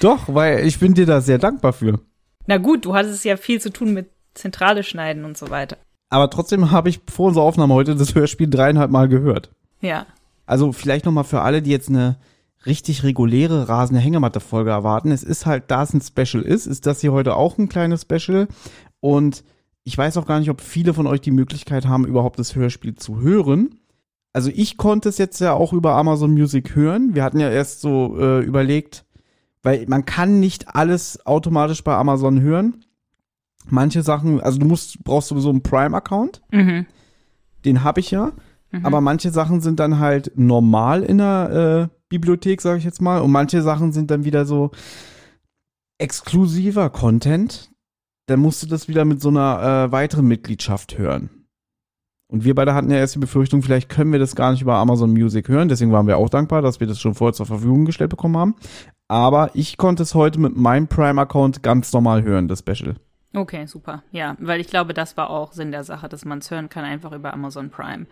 Doch, 0.00 0.34
weil 0.34 0.66
ich 0.66 0.78
bin 0.78 0.94
dir 0.94 1.06
da 1.06 1.20
sehr 1.20 1.38
dankbar 1.38 1.72
für. 1.72 2.00
Na 2.46 2.58
gut, 2.58 2.84
du 2.84 2.94
hattest 2.94 3.24
ja 3.24 3.36
viel 3.36 3.60
zu 3.60 3.70
tun 3.70 3.94
mit 3.94 4.10
Zentrale 4.34 4.82
schneiden 4.82 5.24
und 5.24 5.36
so 5.36 5.50
weiter. 5.50 5.76
Aber 6.10 6.30
trotzdem 6.30 6.70
habe 6.70 6.88
ich 6.88 7.00
vor 7.10 7.28
unserer 7.28 7.44
Aufnahme 7.44 7.74
heute 7.74 7.94
das 7.94 8.14
Hörspiel 8.14 8.48
dreieinhalb 8.48 8.90
Mal 8.90 9.08
gehört. 9.08 9.50
Ja. 9.80 10.06
Also 10.46 10.72
vielleicht 10.72 11.06
nochmal 11.06 11.24
für 11.24 11.40
alle, 11.40 11.62
die 11.62 11.70
jetzt 11.70 11.88
eine 11.88 12.16
richtig 12.66 13.02
reguläre 13.02 13.68
rasende 13.68 14.00
Hängematte-Folge 14.00 14.70
erwarten. 14.70 15.12
Es 15.12 15.22
ist 15.22 15.46
halt, 15.46 15.64
da 15.68 15.82
es 15.82 15.92
ein 15.92 16.00
Special 16.00 16.42
ist, 16.42 16.66
ist 16.66 16.86
das 16.86 17.00
hier 17.00 17.12
heute 17.12 17.36
auch 17.36 17.58
ein 17.58 17.68
kleines 17.68 18.02
Special. 18.02 18.48
Und 19.00 19.44
ich 19.84 19.96
weiß 19.96 20.16
auch 20.16 20.26
gar 20.26 20.40
nicht, 20.40 20.50
ob 20.50 20.60
viele 20.60 20.94
von 20.94 21.06
euch 21.06 21.20
die 21.20 21.30
Möglichkeit 21.30 21.86
haben, 21.86 22.06
überhaupt 22.06 22.38
das 22.38 22.54
Hörspiel 22.54 22.94
zu 22.94 23.20
hören. 23.20 23.80
Also 24.32 24.50
ich 24.52 24.76
konnte 24.76 25.08
es 25.08 25.18
jetzt 25.18 25.40
ja 25.40 25.52
auch 25.52 25.72
über 25.72 25.94
Amazon 25.94 26.32
Music 26.32 26.74
hören. 26.74 27.14
Wir 27.14 27.22
hatten 27.22 27.38
ja 27.38 27.50
erst 27.50 27.80
so 27.80 28.18
äh, 28.18 28.40
überlegt, 28.40 29.04
weil 29.64 29.86
man 29.88 30.04
kann 30.04 30.38
nicht 30.38 30.76
alles 30.76 31.26
automatisch 31.26 31.82
bei 31.82 31.96
Amazon 31.96 32.40
hören. 32.40 32.84
Manche 33.66 34.02
Sachen, 34.02 34.40
also 34.40 34.58
du 34.58 34.66
musst, 34.66 35.02
brauchst 35.02 35.28
sowieso 35.28 35.48
einen 35.48 35.62
Prime-Account. 35.62 36.42
Mhm. 36.52 36.86
Den 37.64 37.82
habe 37.82 38.00
ich 38.00 38.10
ja. 38.10 38.32
Mhm. 38.70 38.84
Aber 38.84 39.00
manche 39.00 39.30
Sachen 39.30 39.62
sind 39.62 39.80
dann 39.80 39.98
halt 39.98 40.32
normal 40.36 41.02
in 41.02 41.18
der 41.18 41.88
äh, 41.90 41.96
Bibliothek, 42.10 42.60
sage 42.60 42.78
ich 42.78 42.84
jetzt 42.84 43.00
mal. 43.00 43.22
Und 43.22 43.32
manche 43.32 43.62
Sachen 43.62 43.92
sind 43.92 44.10
dann 44.10 44.24
wieder 44.24 44.44
so 44.44 44.70
exklusiver 45.98 46.90
Content. 46.90 47.70
Dann 48.26 48.40
musst 48.40 48.62
du 48.62 48.66
das 48.66 48.86
wieder 48.86 49.06
mit 49.06 49.22
so 49.22 49.30
einer 49.30 49.86
äh, 49.86 49.92
weiteren 49.92 50.26
Mitgliedschaft 50.26 50.98
hören. 50.98 51.30
Und 52.26 52.44
wir 52.44 52.54
beide 52.54 52.74
hatten 52.74 52.90
ja 52.90 52.96
erst 52.96 53.14
die 53.14 53.20
Befürchtung, 53.20 53.62
vielleicht 53.62 53.88
können 53.88 54.10
wir 54.10 54.18
das 54.18 54.34
gar 54.34 54.50
nicht 54.50 54.62
über 54.62 54.74
Amazon 54.74 55.12
Music 55.12 55.48
hören. 55.48 55.68
Deswegen 55.68 55.92
waren 55.92 56.06
wir 56.06 56.18
auch 56.18 56.30
dankbar, 56.30 56.62
dass 56.62 56.80
wir 56.80 56.86
das 56.86 56.98
schon 56.98 57.14
vorher 57.14 57.34
zur 57.34 57.46
Verfügung 57.46 57.84
gestellt 57.84 58.10
bekommen 58.10 58.36
haben. 58.36 58.54
Aber 59.14 59.52
ich 59.54 59.76
konnte 59.76 60.02
es 60.02 60.16
heute 60.16 60.40
mit 60.40 60.56
meinem 60.56 60.88
Prime-Account 60.88 61.62
ganz 61.62 61.92
normal 61.92 62.24
hören, 62.24 62.48
das 62.48 62.58
Special. 62.58 62.96
Okay, 63.32 63.66
super. 63.66 64.02
Ja, 64.10 64.36
weil 64.40 64.60
ich 64.60 64.66
glaube, 64.66 64.92
das 64.92 65.16
war 65.16 65.30
auch 65.30 65.52
Sinn 65.52 65.70
der 65.70 65.84
Sache, 65.84 66.08
dass 66.08 66.24
man 66.24 66.38
es 66.38 66.50
hören 66.50 66.68
kann, 66.68 66.84
einfach 66.84 67.12
über 67.12 67.32
Amazon 67.32 67.70
Prime. 67.70 68.06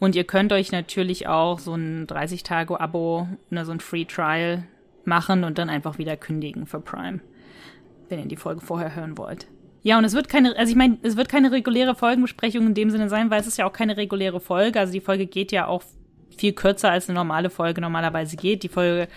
Und 0.00 0.16
ihr 0.16 0.24
könnt 0.24 0.52
euch 0.52 0.72
natürlich 0.72 1.28
auch 1.28 1.60
so 1.60 1.76
ein 1.76 2.08
30-Tage-Abo, 2.08 3.28
ne, 3.50 3.64
so 3.64 3.70
ein 3.70 3.78
Free 3.78 4.04
Trial 4.04 4.64
machen 5.04 5.44
und 5.44 5.58
dann 5.58 5.70
einfach 5.70 5.98
wieder 5.98 6.16
kündigen 6.16 6.66
für 6.66 6.80
Prime, 6.80 7.20
wenn 8.08 8.18
ihr 8.18 8.26
die 8.26 8.34
Folge 8.34 8.60
vorher 8.60 8.96
hören 8.96 9.16
wollt. 9.16 9.46
Ja, 9.82 9.96
und 9.96 10.02
es 10.02 10.14
wird 10.14 10.28
keine, 10.28 10.58
also 10.58 10.70
ich 10.72 10.76
meine, 10.76 10.98
es 11.02 11.16
wird 11.16 11.28
keine 11.28 11.52
reguläre 11.52 11.94
Folgenbesprechung 11.94 12.66
in 12.66 12.74
dem 12.74 12.90
Sinne 12.90 13.08
sein, 13.08 13.30
weil 13.30 13.40
es 13.40 13.46
ist 13.46 13.58
ja 13.58 13.66
auch 13.68 13.72
keine 13.72 13.96
reguläre 13.96 14.40
Folge. 14.40 14.80
Also 14.80 14.92
die 14.92 15.00
Folge 15.00 15.26
geht 15.26 15.52
ja 15.52 15.68
auch 15.68 15.84
viel 16.38 16.52
kürzer 16.52 16.90
als 16.90 17.08
eine 17.08 17.18
normale 17.18 17.50
Folge 17.50 17.80
normalerweise 17.80 18.36
geht. 18.36 18.62
Die 18.62 18.68
Folge 18.68 19.08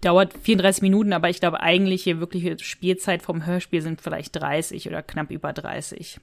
dauert 0.00 0.32
34 0.42 0.82
Minuten, 0.82 1.12
aber 1.12 1.28
ich 1.30 1.40
glaube 1.40 1.60
eigentlich 1.60 2.04
hier 2.04 2.20
wirkliche 2.20 2.58
Spielzeit 2.58 3.22
vom 3.22 3.46
Hörspiel 3.46 3.82
sind 3.82 4.00
vielleicht 4.00 4.36
30 4.40 4.88
oder 4.88 5.02
knapp 5.02 5.30
über 5.30 5.52
30. 5.52 6.20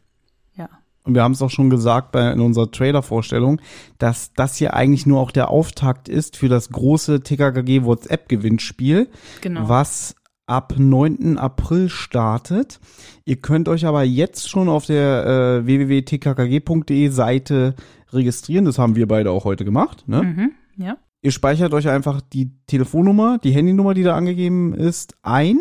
Ja. 0.56 0.70
Und 1.03 1.15
wir 1.15 1.24
haben 1.24 1.32
es 1.32 1.41
auch 1.41 1.50
schon 1.50 1.70
gesagt 1.70 2.12
bei, 2.12 2.29
in 2.32 2.41
unserer 2.41 2.70
Trailer-Vorstellung, 2.70 3.62
dass 3.98 4.34
das 4.34 4.58
hier 4.58 4.74
eigentlich 4.74 5.06
nur 5.06 5.22
auch 5.22 5.32
der 5.32 5.50
Auftakt 5.50 6.10
ist 6.10 6.36
für 6.36 6.50
das 6.50 6.70
große 6.70 7.22
TKKG 7.22 7.84
WhatsApp-Gewinnspiel, 7.84 9.08
Genau. 9.39 9.70
was 9.70 10.16
ab 10.48 10.75
9. 10.77 11.38
April 11.38 11.89
startet. 11.89 12.80
Ihr 13.25 13.36
könnt 13.36 13.70
euch 13.70 13.86
aber 13.86 14.04
jetzt 14.04 14.50
schon 14.50 14.70
auf 14.70 14.86
der 14.86 15.62
äh, 15.62 15.66
www.tkkg.de 15.66 17.10
Seite 17.10 17.75
registrieren. 18.12 18.66
Das 18.66 18.80
haben 18.80 18.96
wir 18.96 19.08
beide 19.08 19.32
auch 19.32 19.46
heute 19.46 19.66
gemacht. 19.66 20.06
Ne? 20.08 20.24
Mhm. 20.24 20.51
Ja. 20.77 20.98
Ihr 21.22 21.32
speichert 21.32 21.74
euch 21.74 21.89
einfach 21.89 22.22
die 22.22 22.51
Telefonnummer, 22.68 23.38
die 23.39 23.51
Handynummer, 23.51 23.94
die 23.94 24.04
da 24.04 24.16
angegeben 24.16 24.74
ist, 24.74 25.16
ein 25.24 25.60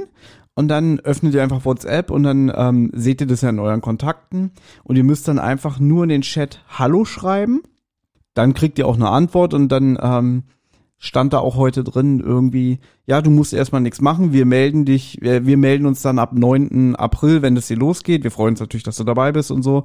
und 0.54 0.68
dann 0.68 1.00
öffnet 1.00 1.34
ihr 1.34 1.42
einfach 1.42 1.64
WhatsApp 1.64 2.10
und 2.10 2.22
dann 2.22 2.50
ähm, 2.54 2.90
seht 2.94 3.20
ihr 3.20 3.26
das 3.26 3.42
ja 3.42 3.50
in 3.50 3.58
euren 3.58 3.82
Kontakten 3.82 4.52
und 4.84 4.96
ihr 4.96 5.04
müsst 5.04 5.28
dann 5.28 5.38
einfach 5.38 5.78
nur 5.78 6.04
in 6.04 6.08
den 6.08 6.22
Chat 6.22 6.62
Hallo 6.68 7.04
schreiben. 7.04 7.62
Dann 8.34 8.54
kriegt 8.54 8.78
ihr 8.78 8.86
auch 8.86 8.96
eine 8.96 9.08
Antwort 9.08 9.54
und 9.54 9.68
dann 9.68 9.98
ähm, 10.00 10.44
stand 10.98 11.32
da 11.32 11.38
auch 11.38 11.56
heute 11.56 11.84
drin 11.84 12.20
irgendwie, 12.20 12.78
ja, 13.06 13.20
du 13.20 13.30
musst 13.30 13.52
erstmal 13.52 13.80
nichts 13.80 14.00
machen, 14.00 14.32
wir 14.32 14.46
melden 14.46 14.84
dich, 14.84 15.18
wir, 15.20 15.46
wir 15.46 15.56
melden 15.56 15.86
uns 15.86 16.02
dann 16.02 16.18
ab 16.18 16.32
9. 16.32 16.96
April, 16.96 17.42
wenn 17.42 17.54
das 17.54 17.68
hier 17.68 17.76
losgeht. 17.76 18.24
Wir 18.24 18.30
freuen 18.30 18.52
uns 18.52 18.60
natürlich, 18.60 18.84
dass 18.84 18.96
du 18.96 19.04
dabei 19.04 19.32
bist 19.32 19.50
und 19.50 19.62
so. 19.62 19.84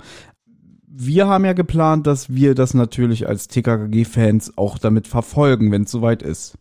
Wir 0.88 1.28
haben 1.28 1.46
ja 1.46 1.54
geplant, 1.54 2.08
dass 2.08 2.34
wir 2.34 2.56
das 2.56 2.74
natürlich 2.74 3.28
als 3.28 3.48
TKKG-Fans 3.48 4.58
auch 4.58 4.78
damit 4.78 5.08
verfolgen, 5.08 5.72
wenn 5.72 5.84
es 5.84 5.92
soweit 5.92 6.22
ist. 6.22 6.58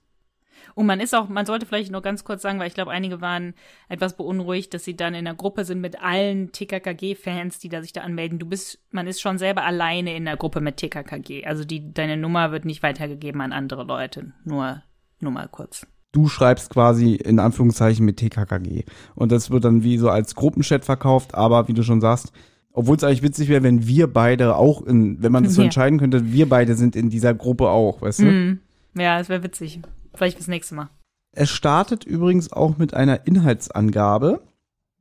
Und 0.74 0.86
man 0.86 1.00
ist 1.00 1.14
auch, 1.14 1.28
man 1.28 1.46
sollte 1.46 1.66
vielleicht 1.66 1.90
noch 1.90 2.02
ganz 2.02 2.24
kurz 2.24 2.42
sagen, 2.42 2.58
weil 2.58 2.68
ich 2.68 2.74
glaube, 2.74 2.90
einige 2.90 3.20
waren 3.20 3.54
etwas 3.88 4.16
beunruhigt, 4.16 4.74
dass 4.74 4.84
sie 4.84 4.96
dann 4.96 5.14
in 5.14 5.24
der 5.24 5.34
Gruppe 5.34 5.64
sind 5.64 5.80
mit 5.80 6.02
allen 6.02 6.52
TKKG-Fans, 6.52 7.58
die 7.58 7.68
da 7.68 7.82
sich 7.82 7.92
da 7.92 8.02
anmelden. 8.02 8.38
Du 8.38 8.46
bist, 8.46 8.78
man 8.90 9.06
ist 9.06 9.20
schon 9.20 9.38
selber 9.38 9.64
alleine 9.64 10.14
in 10.16 10.24
der 10.24 10.36
Gruppe 10.36 10.60
mit 10.60 10.76
TKKG. 10.76 11.44
Also 11.46 11.64
die, 11.64 11.92
deine 11.92 12.16
Nummer 12.16 12.52
wird 12.52 12.64
nicht 12.64 12.82
weitergegeben 12.82 13.40
an 13.40 13.52
andere 13.52 13.84
Leute. 13.84 14.32
Nur, 14.44 14.82
nur 15.20 15.32
mal 15.32 15.48
kurz. 15.48 15.86
Du 16.12 16.28
schreibst 16.28 16.70
quasi 16.70 17.14
in 17.14 17.38
Anführungszeichen 17.38 18.04
mit 18.04 18.16
TKKG. 18.16 18.84
Und 19.14 19.30
das 19.30 19.50
wird 19.50 19.64
dann 19.64 19.84
wie 19.84 19.96
so 19.98 20.10
als 20.10 20.34
Gruppenchat 20.34 20.84
verkauft, 20.84 21.34
aber 21.34 21.68
wie 21.68 21.72
du 21.72 21.84
schon 21.84 22.00
sagst, 22.00 22.32
obwohl 22.72 22.96
es 22.96 23.04
eigentlich 23.04 23.22
witzig 23.22 23.48
wäre, 23.48 23.62
wenn 23.62 23.86
wir 23.86 24.06
beide 24.06 24.56
auch 24.56 24.82
in, 24.82 25.22
wenn 25.22 25.32
man 25.32 25.44
das 25.44 25.54
so 25.54 25.62
entscheiden 25.62 25.98
könnte, 25.98 26.32
wir 26.32 26.48
beide 26.48 26.76
sind 26.76 26.96
in 26.96 27.10
dieser 27.10 27.34
Gruppe 27.34 27.68
auch, 27.68 28.02
weißt 28.02 28.20
du? 28.20 28.24
Mhm. 28.26 28.58
Ja, 28.96 29.18
das 29.18 29.28
wäre 29.28 29.42
witzig. 29.42 29.80
Vielleicht 30.14 30.36
fürs 30.36 30.48
nächste 30.48 30.74
Mal. 30.74 30.88
Es 31.32 31.50
startet 31.50 32.04
übrigens 32.04 32.52
auch 32.52 32.76
mit 32.78 32.94
einer 32.94 33.26
Inhaltsangabe. 33.26 34.42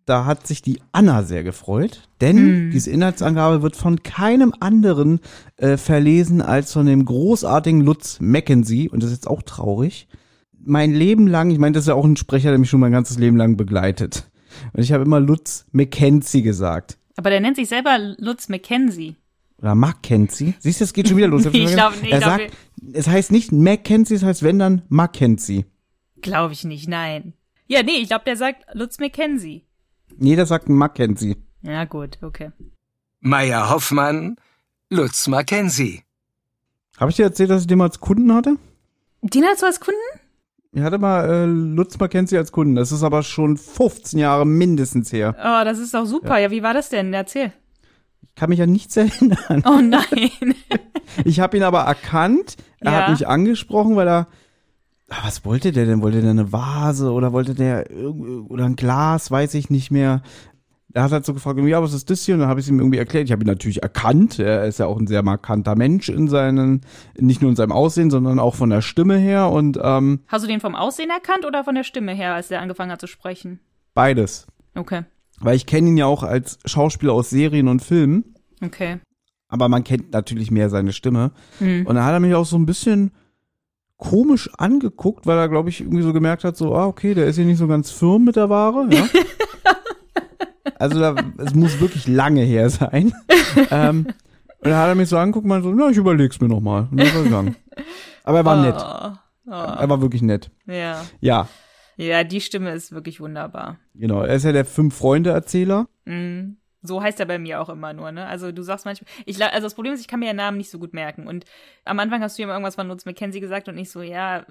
Da 0.05 0.25
hat 0.25 0.47
sich 0.47 0.61
die 0.63 0.81
Anna 0.91 1.21
sehr 1.23 1.43
gefreut, 1.43 2.07
denn 2.19 2.67
Mhm. 2.67 2.71
diese 2.71 2.89
Inhaltsangabe 2.89 3.61
wird 3.61 3.75
von 3.75 4.01
keinem 4.01 4.53
anderen 4.59 5.19
äh, 5.57 5.77
verlesen 5.77 6.41
als 6.41 6.73
von 6.73 6.85
dem 6.87 7.05
großartigen 7.05 7.81
Lutz 7.81 8.19
Mackenzie. 8.19 8.89
Und 8.89 9.03
das 9.03 9.11
ist 9.11 9.17
jetzt 9.17 9.27
auch 9.27 9.43
traurig. 9.43 10.07
Mein 10.57 10.93
Leben 10.93 11.27
lang, 11.27 11.51
ich 11.51 11.59
meine, 11.59 11.73
das 11.73 11.83
ist 11.83 11.87
ja 11.89 11.93
auch 11.93 12.05
ein 12.05 12.17
Sprecher, 12.17 12.49
der 12.49 12.57
mich 12.59 12.69
schon 12.69 12.79
mein 12.79 12.91
ganzes 12.91 13.17
Leben 13.19 13.37
lang 13.37 13.55
begleitet. 13.55 14.29
Und 14.73 14.81
ich 14.81 14.91
habe 14.93 15.03
immer 15.05 15.19
Lutz 15.19 15.65
Mackenzie 15.71 16.41
gesagt. 16.41 16.97
Aber 17.15 17.29
der 17.29 17.39
nennt 17.39 17.55
sich 17.55 17.69
selber 17.69 17.97
Lutz 18.17 18.49
McKenzie. 18.49 19.15
Oder 19.61 19.75
Mackenzie. 19.75 20.55
Siehst 20.59 20.79
du, 20.79 20.85
es 20.85 20.93
geht 20.93 21.07
schon 21.07 21.17
wieder 21.17 21.27
los. 21.27 21.45
Ich 21.51 21.73
glaub 21.73 21.91
nicht, 21.93 22.03
ich 22.05 22.11
Er 22.11 22.19
glaub, 22.19 22.39
sagt, 22.39 22.53
es 22.93 23.07
heißt 23.07 23.31
nicht 23.31 23.51
Mackenzie, 23.51 24.15
es 24.15 24.23
heißt 24.23 24.43
wenn 24.43 24.59
dann 24.59 24.83
Mackenzie. 24.89 25.65
Glaube 26.21 26.53
ich 26.53 26.63
nicht, 26.63 26.87
nein. 26.87 27.33
Ja, 27.67 27.83
nee, 27.83 27.97
ich 28.01 28.07
glaube, 28.07 28.25
der 28.25 28.35
sagt 28.35 28.65
Lutz 28.73 28.99
McKenzie. 28.99 29.65
Jeder 30.17 30.45
sagt 30.45 30.69
Mackenzie. 30.69 31.37
Ja, 31.61 31.85
gut, 31.85 32.17
okay. 32.21 32.51
Meier 33.19 33.69
Hoffmann, 33.69 34.37
Lutz 34.89 35.27
Mackenzie. 35.27 36.03
Habe 36.97 37.11
ich 37.11 37.17
dir 37.17 37.23
erzählt, 37.23 37.49
dass 37.49 37.61
ich 37.61 37.67
den 37.67 37.77
mal 37.77 37.85
als 37.85 37.99
Kunden 37.99 38.33
hatte? 38.33 38.55
Den 39.21 39.43
hast 39.45 39.61
du 39.61 39.65
als 39.65 39.79
Kunden? 39.79 39.99
Ich 40.71 40.81
hatte 40.81 40.97
mal 40.97 41.29
äh, 41.29 41.45
Lutz 41.45 41.97
Mackenzie 41.99 42.37
als 42.37 42.51
Kunden. 42.51 42.75
Das 42.75 42.91
ist 42.91 43.03
aber 43.03 43.23
schon 43.23 43.57
15 43.57 44.19
Jahre 44.19 44.45
mindestens 44.45 45.11
her. 45.11 45.35
Oh, 45.39 45.63
das 45.63 45.79
ist 45.79 45.93
doch 45.93 46.05
super. 46.05 46.37
Ja, 46.37 46.51
wie 46.51 46.63
war 46.63 46.73
das 46.73 46.89
denn? 46.89 47.13
Erzähl. 47.13 47.53
Ich 48.39 48.41
kann 48.41 48.51
mich 48.51 48.60
ja 48.60 48.67
nichts 48.67 48.96
erinnern. 48.98 49.63
Oh 49.65 49.81
nein. 49.84 50.55
Ich 51.25 51.41
habe 51.41 51.58
ihn 51.58 51.63
aber 51.63 51.79
erkannt. 51.81 52.55
Er 52.79 52.91
Ja. 52.93 52.98
hat 53.01 53.10
mich 53.10 53.27
angesprochen, 53.27 53.98
weil 53.98 54.08
er. 54.08 54.27
Ah, 55.10 55.17
was 55.25 55.43
wollte 55.43 55.74
der 55.74 55.86
denn? 55.86 56.01
Wollte 56.01 56.22
der 56.22 56.29
eine 56.29 56.53
Vase 56.53 57.12
oder 57.12 57.34
wollte 57.34 57.53
der 57.53 57.89
oder 58.48 58.63
ein 58.63 58.77
Glas? 58.77 59.29
Weiß 59.29 59.55
ich 59.55 59.69
nicht 59.69 59.91
mehr. 59.91 60.22
Er 60.93 61.03
hat 61.03 61.12
halt 61.12 61.25
so 61.25 61.34
gefragt, 61.34 61.60
ja, 61.60 61.84
was 61.84 61.91
ist 61.93 62.10
das 62.10 62.24
hier? 62.24 62.36
Und 62.36 62.39
dann 62.41 62.50
habe 62.50 62.62
ich 62.62 62.67
es 62.67 62.69
ihm 62.69 62.79
irgendwie 62.79 63.00
erklärt. 63.00 63.25
Ich 63.25 63.34
habe 63.34 63.43
ihn 63.43 63.48
natürlich 63.48 63.84
erkannt. 63.84 64.39
Er 64.39 64.63
ist 64.65 64.79
ja 64.79 64.86
auch 64.86 64.98
ein 65.00 65.08
sehr 65.08 65.22
markanter 65.24 65.75
Mensch 65.75 66.08
in 66.08 66.29
seinen, 66.29 66.81
nicht 67.17 67.41
nur 67.41 67.50
in 67.50 67.58
seinem 67.58 67.74
Aussehen, 67.74 68.10
sondern 68.10 68.39
auch 68.39 68.55
von 68.55 68.69
der 68.69 68.81
Stimme 68.81 69.17
her 69.17 69.50
und 69.50 69.77
ähm, 69.84 70.22
Hast 70.27 70.46
du 70.46 70.48
den 70.48 70.62
vom 70.62 70.75
Aussehen 70.75 71.10
erkannt 71.10 71.46
oder 71.46 71.65
von 71.65 71.75
der 71.75 71.84
Stimme 71.84 72.13
her, 72.13 72.36
als 72.36 72.48
der 72.48 72.62
angefangen 72.62 72.91
hat 72.91 73.01
zu 73.01 73.08
sprechen? 73.08 73.60
beides. 73.96 74.48
Okay, 74.75 75.01
Weil 75.41 75.55
ich 75.55 75.65
kenne 75.65 75.89
ihn 75.89 75.98
ja 75.98 76.05
auch 76.05 76.24
als 76.24 76.60
Schauspieler 76.65 77.13
aus 77.13 77.29
Serien 77.29 77.67
und 77.67 77.81
Filmen. 77.81 78.36
okay. 78.63 79.00
aber 79.48 79.69
man 79.69 79.84
kennt 79.84 80.12
natürlich 80.12 80.51
mehr 80.51 80.69
seine 80.69 80.93
Stimme. 80.93 81.31
Hm. 81.60 81.86
Und 81.86 81.96
dann 81.96 82.03
hat 82.03 82.13
er 82.13 82.19
mich 82.19 82.36
auch 82.36 82.46
so 82.46 82.58
ein 82.58 82.65
bisschen 82.65 83.12
komisch 83.98 84.50
angeguckt, 84.58 85.25
weil 85.27 85.38
er, 85.38 85.50
glaube 85.50 85.69
ich, 85.69 85.81
irgendwie 85.81 86.03
so 86.03 86.13
gemerkt 86.13 86.43
hat, 86.43 86.55
so, 86.55 86.74
ah, 86.75 86.86
okay, 86.86 87.13
der 87.13 87.25
ist 87.25 87.36
hier 87.36 87.46
nicht 87.46 87.58
so 87.58 87.67
ganz 87.67 87.91
firm 87.91 88.24
mit 88.25 88.36
der 88.38 88.50
Ware, 88.50 88.88
ja. 88.89 89.05
also 90.79 91.00
da, 91.00 91.15
es 91.38 91.53
muss 91.53 91.79
wirklich 91.81 92.08
lange 92.08 92.41
her 92.41 92.69
sein. 92.69 93.13
ähm, 93.72 94.08
und 94.62 94.69
dann 94.69 94.75
hat 94.77 94.88
er 94.88 94.96
mich 94.96 95.10
so 95.10 95.17
angeguckt 95.17 95.46
und 95.46 95.63
so, 95.63 95.74
na, 95.74 95.89
ich 95.89 95.98
überleg's 95.98 96.39
mir 96.39 96.48
nochmal. 96.48 96.88
Und 96.91 96.98
dann 96.98 97.08
ist 97.08 97.15
er 97.15 97.24
gegangen. 97.24 97.55
Aber 98.24 98.38
er 98.38 98.46
war 98.46 98.62
nett. 98.62 98.75
Oh, 98.75 99.51
Er 99.51 99.89
war 99.89 100.01
wirklich 100.01 100.22
nett. 100.22 100.51
ja. 100.67 101.01
Ja, 101.22 101.48
Ja, 102.01 102.24
die 102.24 102.39
Stimme 102.41 102.72
ist 102.72 102.91
wirklich 102.94 103.20
wunderbar. 103.20 103.77
genau. 103.94 104.22
Er 104.22 104.36
ist 104.36 104.46
ja 104.46 104.51
der 104.53 104.65
Fünf-Freunde-Erzähler. 104.65 105.88
Mhm. 106.06 106.58
So 106.82 107.01
heißt 107.03 107.20
er 107.20 107.25
bei 107.25 107.38
mir 107.39 107.60
auch 107.60 107.68
immer 107.68 107.91
nur, 107.91 108.12
ne? 108.13 108.25
Also 108.25 108.53
du 108.53 108.62
sagst 108.63 108.86
manchmal, 108.86 109.10
ich, 109.25 109.44
also 109.44 109.65
das 109.65 109.74
Problem 109.75 109.94
ist, 109.94 110.00
ich 110.00 110.08
kann 110.08 110.22
mir 110.22 110.27
ja 110.27 110.34
Namen 110.34 110.58
nicht 110.58 110.70
so 110.70 110.79
gut 110.79 110.94
merken. 110.94 111.27
Und 111.27 111.44
am 111.84 112.00
Anfang 112.00 112.22
hast 112.22 112.39
du 112.39 112.44
immer 112.44 112.53
irgendwas 112.53 112.75
von 112.75 112.88
Lutz 112.88 113.06
McKenzie 113.06 113.41
gesagt 113.41 113.68
und 113.68 113.77
ich 113.77 113.89
so, 113.89 114.01
ja, 114.01 114.46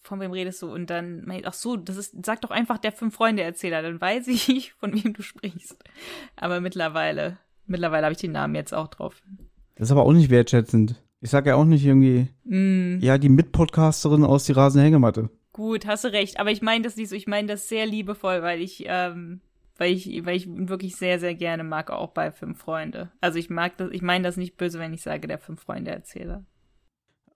von 0.00 0.18
wem 0.20 0.32
redest 0.32 0.62
du? 0.62 0.72
Und 0.72 0.88
dann, 0.88 1.24
mein 1.26 1.40
ich, 1.40 1.46
ach 1.46 1.52
so, 1.52 1.76
das 1.76 1.98
ist, 1.98 2.24
sag 2.24 2.40
doch 2.40 2.50
einfach 2.50 2.78
der 2.78 2.92
Fünf-Freunde-Erzähler, 2.92 3.82
dann 3.82 4.00
weiß 4.00 4.28
ich, 4.28 4.72
von 4.80 4.94
wem 4.94 5.12
du 5.12 5.20
sprichst. 5.22 5.76
Aber 6.36 6.62
mittlerweile, 6.62 7.36
mittlerweile 7.66 8.04
habe 8.06 8.14
ich 8.14 8.20
den 8.20 8.32
Namen 8.32 8.54
jetzt 8.54 8.72
auch 8.72 8.88
drauf. 8.88 9.22
Das 9.74 9.88
ist 9.88 9.92
aber 9.92 10.04
auch 10.04 10.12
nicht 10.14 10.30
wertschätzend. 10.30 11.02
Ich 11.20 11.28
sag 11.30 11.44
ja 11.46 11.56
auch 11.56 11.64
nicht 11.66 11.84
irgendwie, 11.84 12.28
Mhm. 12.44 12.98
ja, 13.02 13.18
die 13.18 13.28
Mitpodcasterin 13.28 14.24
aus 14.24 14.44
die 14.44 14.52
Rasenhängematte. 14.52 15.28
Gut, 15.54 15.86
hast 15.86 16.02
du 16.02 16.08
recht. 16.08 16.40
Aber 16.40 16.50
ich 16.50 16.62
meine 16.62 16.82
das 16.82 16.96
nicht 16.96 17.08
so, 17.08 17.14
ich 17.14 17.28
meine 17.28 17.46
das 17.46 17.68
sehr 17.68 17.86
liebevoll, 17.86 18.42
weil 18.42 18.60
ich, 18.60 18.84
ähm, 18.88 19.40
weil 19.78 19.92
ich, 19.92 20.26
weil 20.26 20.36
ich 20.36 20.48
wirklich 20.48 20.96
sehr, 20.96 21.20
sehr 21.20 21.36
gerne 21.36 21.62
mag, 21.62 21.90
auch 21.90 22.10
bei 22.10 22.32
Fünf 22.32 22.58
Freunde. 22.58 23.12
Also 23.20 23.38
ich 23.38 23.50
mag 23.50 23.76
das, 23.76 23.92
ich 23.92 24.02
meine 24.02 24.24
das 24.24 24.36
nicht 24.36 24.56
böse, 24.56 24.80
wenn 24.80 24.92
ich 24.92 25.02
sage, 25.02 25.28
der 25.28 25.38
Fünf 25.38 25.62
Freunde 25.62 25.92
Erzähler. 25.92 26.44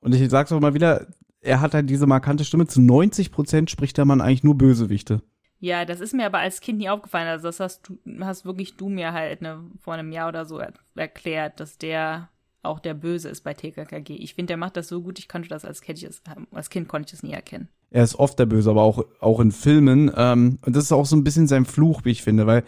Und 0.00 0.16
ich 0.16 0.30
sag's 0.30 0.50
auch 0.50 0.58
mal 0.58 0.74
wieder, 0.74 1.06
er 1.40 1.60
hat 1.60 1.74
halt 1.74 1.88
diese 1.88 2.08
markante 2.08 2.44
Stimme. 2.44 2.66
Zu 2.66 2.80
90 2.82 3.30
Prozent 3.30 3.70
spricht 3.70 3.96
der 3.96 4.04
Mann 4.04 4.20
eigentlich 4.20 4.42
nur 4.42 4.58
Bösewichte. 4.58 5.22
Ja, 5.60 5.84
das 5.84 6.00
ist 6.00 6.12
mir 6.12 6.26
aber 6.26 6.38
als 6.38 6.60
Kind 6.60 6.78
nie 6.78 6.88
aufgefallen. 6.88 7.28
Also 7.28 7.46
das 7.46 7.60
hast 7.60 7.88
du, 7.88 7.98
hast 8.20 8.44
wirklich 8.44 8.76
du 8.76 8.88
mir 8.88 9.12
halt 9.12 9.42
ne, 9.42 9.64
vor 9.78 9.94
einem 9.94 10.10
Jahr 10.10 10.28
oder 10.28 10.44
so 10.44 10.58
er 10.58 10.72
erklärt, 10.96 11.60
dass 11.60 11.78
der 11.78 12.30
auch 12.62 12.80
der 12.80 12.94
Böse 12.94 13.28
ist 13.28 13.42
bei 13.42 13.54
TKKG. 13.54 14.16
Ich 14.16 14.34
finde, 14.34 14.48
der 14.48 14.56
macht 14.56 14.76
das 14.76 14.88
so 14.88 15.02
gut, 15.02 15.20
ich 15.20 15.28
konnte 15.28 15.48
das 15.48 15.64
als 15.64 15.82
Kind, 15.82 16.04
als 16.50 16.70
Kind 16.70 16.88
konnte 16.88 17.06
ich 17.06 17.12
das 17.12 17.22
nie 17.22 17.32
erkennen. 17.32 17.68
Er 17.90 18.04
ist 18.04 18.16
oft 18.16 18.38
der 18.38 18.46
Böse, 18.46 18.70
aber 18.70 18.82
auch, 18.82 19.04
auch 19.20 19.40
in 19.40 19.50
Filmen. 19.50 20.10
Ähm, 20.14 20.58
und 20.64 20.76
das 20.76 20.84
ist 20.84 20.92
auch 20.92 21.06
so 21.06 21.16
ein 21.16 21.24
bisschen 21.24 21.46
sein 21.46 21.64
Fluch, 21.64 22.04
wie 22.04 22.10
ich 22.10 22.22
finde, 22.22 22.46
weil 22.46 22.64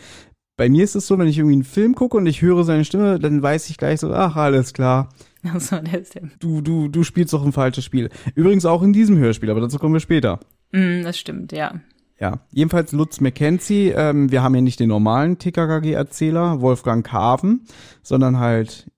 bei 0.57 0.69
mir 0.69 0.85
ist 0.85 0.95
es 0.95 1.07
so, 1.07 1.19
wenn 1.19 1.27
ich 1.27 1.39
irgendwie 1.39 1.55
einen 1.55 1.65
Film 1.65 1.95
gucke 1.95 2.19
und 2.19 2.27
ich 2.27 2.43
höre 2.43 2.65
seine 2.65 2.85
Stimme, 2.85 3.19
dann 3.19 3.43
weiß 3.43 3.71
ich 3.71 3.79
gleich 3.79 4.01
so, 4.01 4.13
ach, 4.13 4.37
alles 4.37 4.73
klar. 4.75 5.09
Also, 5.55 5.79
der 5.79 6.03
ist 6.03 6.15
der. 6.15 6.25
Du, 6.39 6.61
du, 6.61 6.89
du 6.89 7.03
spielst 7.03 7.33
doch 7.33 7.43
ein 7.43 7.53
falsches 7.53 7.83
Spiel. 7.83 8.11
Übrigens 8.35 8.67
auch 8.67 8.83
in 8.83 8.93
diesem 8.93 9.17
Hörspiel, 9.17 9.51
aber 9.51 9.63
dazu 9.63 9.79
kommen 9.79 9.95
wir 9.95 10.01
später. 10.01 10.39
Mm, 10.71 11.03
das 11.03 11.19
stimmt, 11.19 11.53
ja. 11.53 11.81
Ja, 12.19 12.41
jedenfalls 12.53 12.93
Lutz 12.93 13.21
McKenzie. 13.21 13.89
Ähm, 13.97 14.31
wir 14.31 14.43
haben 14.43 14.55
ja 14.55 14.61
nicht 14.61 14.81
den 14.81 14.91
normalen 14.91 15.39
TKKG-Erzähler, 15.39 16.61
Wolfgang 16.61 17.07
Kaven, 17.07 17.65
sondern 18.03 18.39
halt 18.39 18.91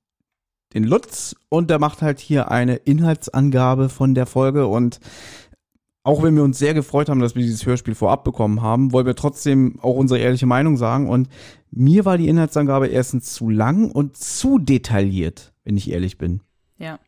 den 0.75 0.83
Lutz 0.83 1.37
und 1.49 1.71
der 1.71 1.79
macht 1.79 2.03
halt 2.03 2.19
hier 2.19 2.51
eine 2.51 2.77
Inhaltsangabe 2.77 3.89
von 3.89 4.15
der 4.15 4.27
Folge 4.27 4.67
und 4.67 4.99
auch 6.05 6.23
wenn 6.23 6.35
wir 6.35 6.43
uns 6.43 6.59
sehr 6.59 6.75
gefreut 6.75 7.09
haben, 7.09 7.21
dass 7.21 7.35
wir 7.35 7.43
dieses 7.43 7.65
Hörspiel 7.65 7.95
vorab 7.95 8.25
bekommen 8.25 8.63
haben, 8.63 8.93
wollen 8.93 9.07
wir 9.07 9.15
trotzdem 9.15 9.79
auch 9.81 9.95
unsere 9.95 10.21
ehrliche 10.21 10.47
Meinung 10.47 10.77
sagen 10.77 11.09
und 11.09 11.29
mir 11.71 12.05
war 12.05 12.19
die 12.19 12.29
Inhaltsangabe 12.29 12.89
erstens 12.89 13.33
zu 13.33 13.49
lang 13.49 13.91
und 13.91 14.17
zu 14.17 14.59
detailliert, 14.59 15.53
wenn 15.65 15.77
ich 15.77 15.91
ehrlich 15.91 16.19
bin. 16.19 16.41
Ja. 16.79 16.99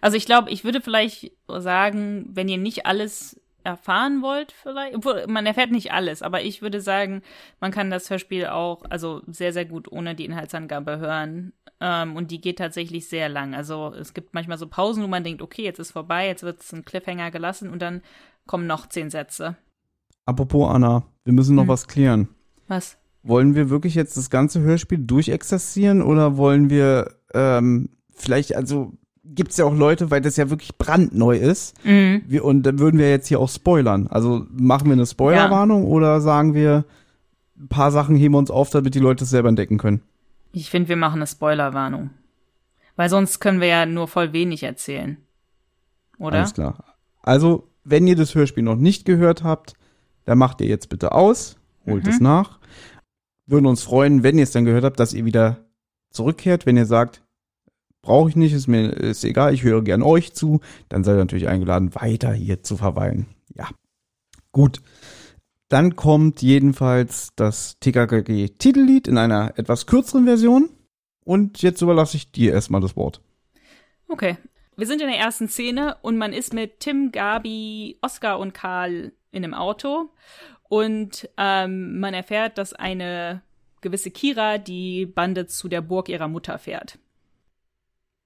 Also 0.00 0.16
ich 0.16 0.26
glaube, 0.26 0.50
ich 0.50 0.64
würde 0.64 0.80
vielleicht 0.80 1.32
sagen, 1.46 2.30
wenn 2.32 2.48
ihr 2.48 2.58
nicht 2.58 2.86
alles 2.86 3.40
erfahren 3.62 4.22
wollt, 4.22 4.52
vielleicht, 4.52 4.96
obwohl 4.96 5.26
man 5.26 5.44
erfährt 5.44 5.70
nicht 5.70 5.92
alles, 5.92 6.22
aber 6.22 6.42
ich 6.42 6.62
würde 6.62 6.80
sagen, 6.80 7.22
man 7.60 7.70
kann 7.70 7.90
das 7.90 8.08
Hörspiel 8.08 8.46
auch, 8.46 8.82
also 8.88 9.20
sehr, 9.26 9.52
sehr 9.52 9.66
gut 9.66 9.90
ohne 9.92 10.14
die 10.14 10.24
Inhaltsangabe 10.24 10.98
hören. 10.98 11.52
Ähm, 11.80 12.16
und 12.16 12.30
die 12.30 12.40
geht 12.40 12.58
tatsächlich 12.58 13.08
sehr 13.08 13.28
lang. 13.28 13.54
Also 13.54 13.94
es 13.98 14.14
gibt 14.14 14.34
manchmal 14.34 14.58
so 14.58 14.66
Pausen, 14.66 15.02
wo 15.02 15.08
man 15.08 15.24
denkt, 15.24 15.42
okay, 15.42 15.62
jetzt 15.62 15.78
ist 15.78 15.92
vorbei, 15.92 16.26
jetzt 16.26 16.42
wird 16.42 16.60
es 16.60 16.72
ein 16.72 16.84
Cliffhanger 16.84 17.30
gelassen 17.30 17.70
und 17.70 17.80
dann 17.80 18.02
kommen 18.46 18.66
noch 18.66 18.88
zehn 18.88 19.10
Sätze. 19.10 19.56
Apropos 20.26 20.68
Anna, 20.68 21.04
wir 21.24 21.32
müssen 21.32 21.54
noch 21.56 21.62
Hm. 21.62 21.68
was 21.68 21.86
klären. 21.88 22.28
Was? 22.68 22.96
Wollen 23.22 23.54
wir 23.54 23.68
wirklich 23.70 23.94
jetzt 23.94 24.16
das 24.16 24.30
ganze 24.30 24.60
Hörspiel 24.60 24.98
durchexerzieren 24.98 26.02
oder 26.02 26.36
wollen 26.36 26.70
wir 26.70 27.14
ähm, 27.34 27.90
vielleicht, 28.14 28.54
also 28.56 28.92
gibt 29.24 29.50
es 29.50 29.58
ja 29.58 29.64
auch 29.64 29.74
Leute, 29.74 30.10
weil 30.10 30.20
das 30.20 30.36
ja 30.36 30.50
wirklich 30.50 30.76
brandneu 30.78 31.36
ist. 31.36 31.84
Mhm. 31.84 32.22
Wir, 32.26 32.44
und 32.44 32.62
dann 32.64 32.78
würden 32.78 32.98
wir 32.98 33.10
jetzt 33.10 33.28
hier 33.28 33.38
auch 33.40 33.48
spoilern. 33.48 34.06
Also 34.08 34.46
machen 34.50 34.86
wir 34.86 34.94
eine 34.94 35.06
Spoilerwarnung 35.06 35.84
oder 35.84 36.20
sagen 36.20 36.54
wir, 36.54 36.84
ein 37.58 37.68
paar 37.68 37.90
Sachen 37.92 38.16
heben 38.16 38.34
wir 38.34 38.38
uns 38.38 38.50
auf, 38.50 38.70
damit 38.70 38.94
die 38.94 39.00
Leute 39.00 39.24
es 39.24 39.30
selber 39.30 39.48
entdecken 39.50 39.78
können? 39.78 40.00
Ich 40.52 40.70
finde, 40.70 40.88
wir 40.88 40.96
machen 40.96 41.16
eine 41.16 41.26
Spoilerwarnung. 41.26 42.10
Weil 42.96 43.08
sonst 43.08 43.38
können 43.40 43.60
wir 43.60 43.68
ja 43.68 43.86
nur 43.86 44.08
voll 44.08 44.32
wenig 44.32 44.62
erzählen. 44.62 45.18
Oder? 46.18 46.38
Alles 46.38 46.54
klar. 46.54 46.84
Also, 47.22 47.68
wenn 47.90 48.06
ihr 48.06 48.16
das 48.16 48.34
Hörspiel 48.34 48.62
noch 48.62 48.76
nicht 48.76 49.04
gehört 49.04 49.42
habt, 49.42 49.74
dann 50.24 50.38
macht 50.38 50.60
ihr 50.60 50.66
jetzt 50.66 50.88
bitte 50.88 51.12
aus, 51.12 51.56
holt 51.86 52.04
Mhm. 52.04 52.10
es 52.10 52.20
nach. 52.20 52.58
Würden 53.46 53.66
uns 53.66 53.82
freuen, 53.82 54.22
wenn 54.22 54.38
ihr 54.38 54.44
es 54.44 54.52
dann 54.52 54.64
gehört 54.64 54.84
habt, 54.84 55.00
dass 55.00 55.12
ihr 55.12 55.24
wieder 55.24 55.64
zurückkehrt. 56.10 56.66
Wenn 56.66 56.76
ihr 56.76 56.86
sagt, 56.86 57.22
brauche 58.02 58.28
ich 58.28 58.36
nicht, 58.36 58.52
ist 58.52 58.68
mir 58.68 58.90
ist 58.92 59.24
egal, 59.24 59.52
ich 59.54 59.62
höre 59.62 59.82
gern 59.82 60.02
euch 60.02 60.32
zu, 60.34 60.60
dann 60.88 61.04
seid 61.04 61.14
ihr 61.16 61.18
natürlich 61.18 61.48
eingeladen, 61.48 61.94
weiter 61.94 62.32
hier 62.32 62.62
zu 62.62 62.76
verweilen. 62.76 63.26
Ja. 63.54 63.68
Gut. 64.52 64.80
Dann 65.68 65.94
kommt 65.94 66.42
jedenfalls 66.42 67.30
das 67.36 67.78
TKKG-Titellied 67.80 69.06
in 69.06 69.18
einer 69.18 69.56
etwas 69.56 69.86
kürzeren 69.86 70.24
Version. 70.24 70.68
Und 71.24 71.62
jetzt 71.62 71.80
überlasse 71.82 72.16
ich 72.16 72.32
dir 72.32 72.52
erstmal 72.52 72.80
das 72.80 72.96
Wort. 72.96 73.20
Okay. 74.08 74.36
Wir 74.80 74.86
sind 74.86 75.02
in 75.02 75.08
der 75.08 75.18
ersten 75.18 75.46
Szene 75.46 75.98
und 76.00 76.16
man 76.16 76.32
ist 76.32 76.54
mit 76.54 76.80
Tim, 76.80 77.12
Gabi, 77.12 77.98
Oscar 78.00 78.38
und 78.38 78.54
Karl 78.54 79.12
in 79.30 79.44
einem 79.44 79.52
Auto. 79.52 80.08
Und 80.70 81.28
ähm, 81.36 82.00
man 82.00 82.14
erfährt, 82.14 82.56
dass 82.56 82.72
eine 82.72 83.42
gewisse 83.82 84.10
Kira 84.10 84.56
die 84.56 85.04
Bande 85.04 85.46
zu 85.46 85.68
der 85.68 85.82
Burg 85.82 86.08
ihrer 86.08 86.28
Mutter 86.28 86.58
fährt. 86.58 86.98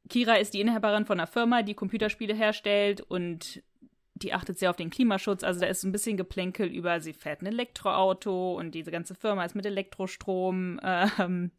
Kira 0.08 0.34
ist 0.34 0.54
die 0.54 0.60
Inhaberin 0.60 1.06
von 1.06 1.18
einer 1.18 1.26
Firma, 1.26 1.62
die 1.62 1.74
Computerspiele 1.74 2.34
herstellt 2.34 3.00
und 3.00 3.60
die 4.14 4.32
achtet 4.32 4.56
sehr 4.56 4.70
auf 4.70 4.76
den 4.76 4.90
Klimaschutz. 4.90 5.42
Also 5.42 5.58
da 5.58 5.66
ist 5.66 5.82
ein 5.82 5.90
bisschen 5.90 6.16
Geplänkel 6.16 6.68
über, 6.68 7.00
sie 7.00 7.14
fährt 7.14 7.42
ein 7.42 7.46
Elektroauto 7.46 8.54
und 8.56 8.76
diese 8.76 8.92
ganze 8.92 9.16
Firma 9.16 9.44
ist 9.44 9.56
mit 9.56 9.66
Elektrostrom 9.66 10.78
ähm, 11.18 11.50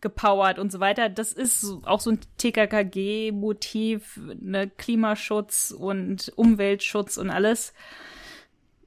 gepowert 0.00 0.58
und 0.58 0.70
so 0.70 0.80
weiter. 0.80 1.08
Das 1.08 1.32
ist 1.32 1.66
auch 1.84 2.00
so 2.00 2.10
ein 2.10 2.20
TKKG-Motiv, 2.38 4.20
ne, 4.40 4.68
Klimaschutz 4.68 5.74
und 5.76 6.32
Umweltschutz 6.36 7.16
und 7.16 7.30
alles. 7.30 7.72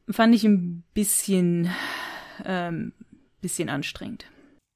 Fand 0.09 0.33
ich 0.33 0.43
ein 0.43 0.83
bisschen, 0.93 1.69
ähm, 2.45 2.93
bisschen 3.41 3.69
anstrengend. 3.69 4.25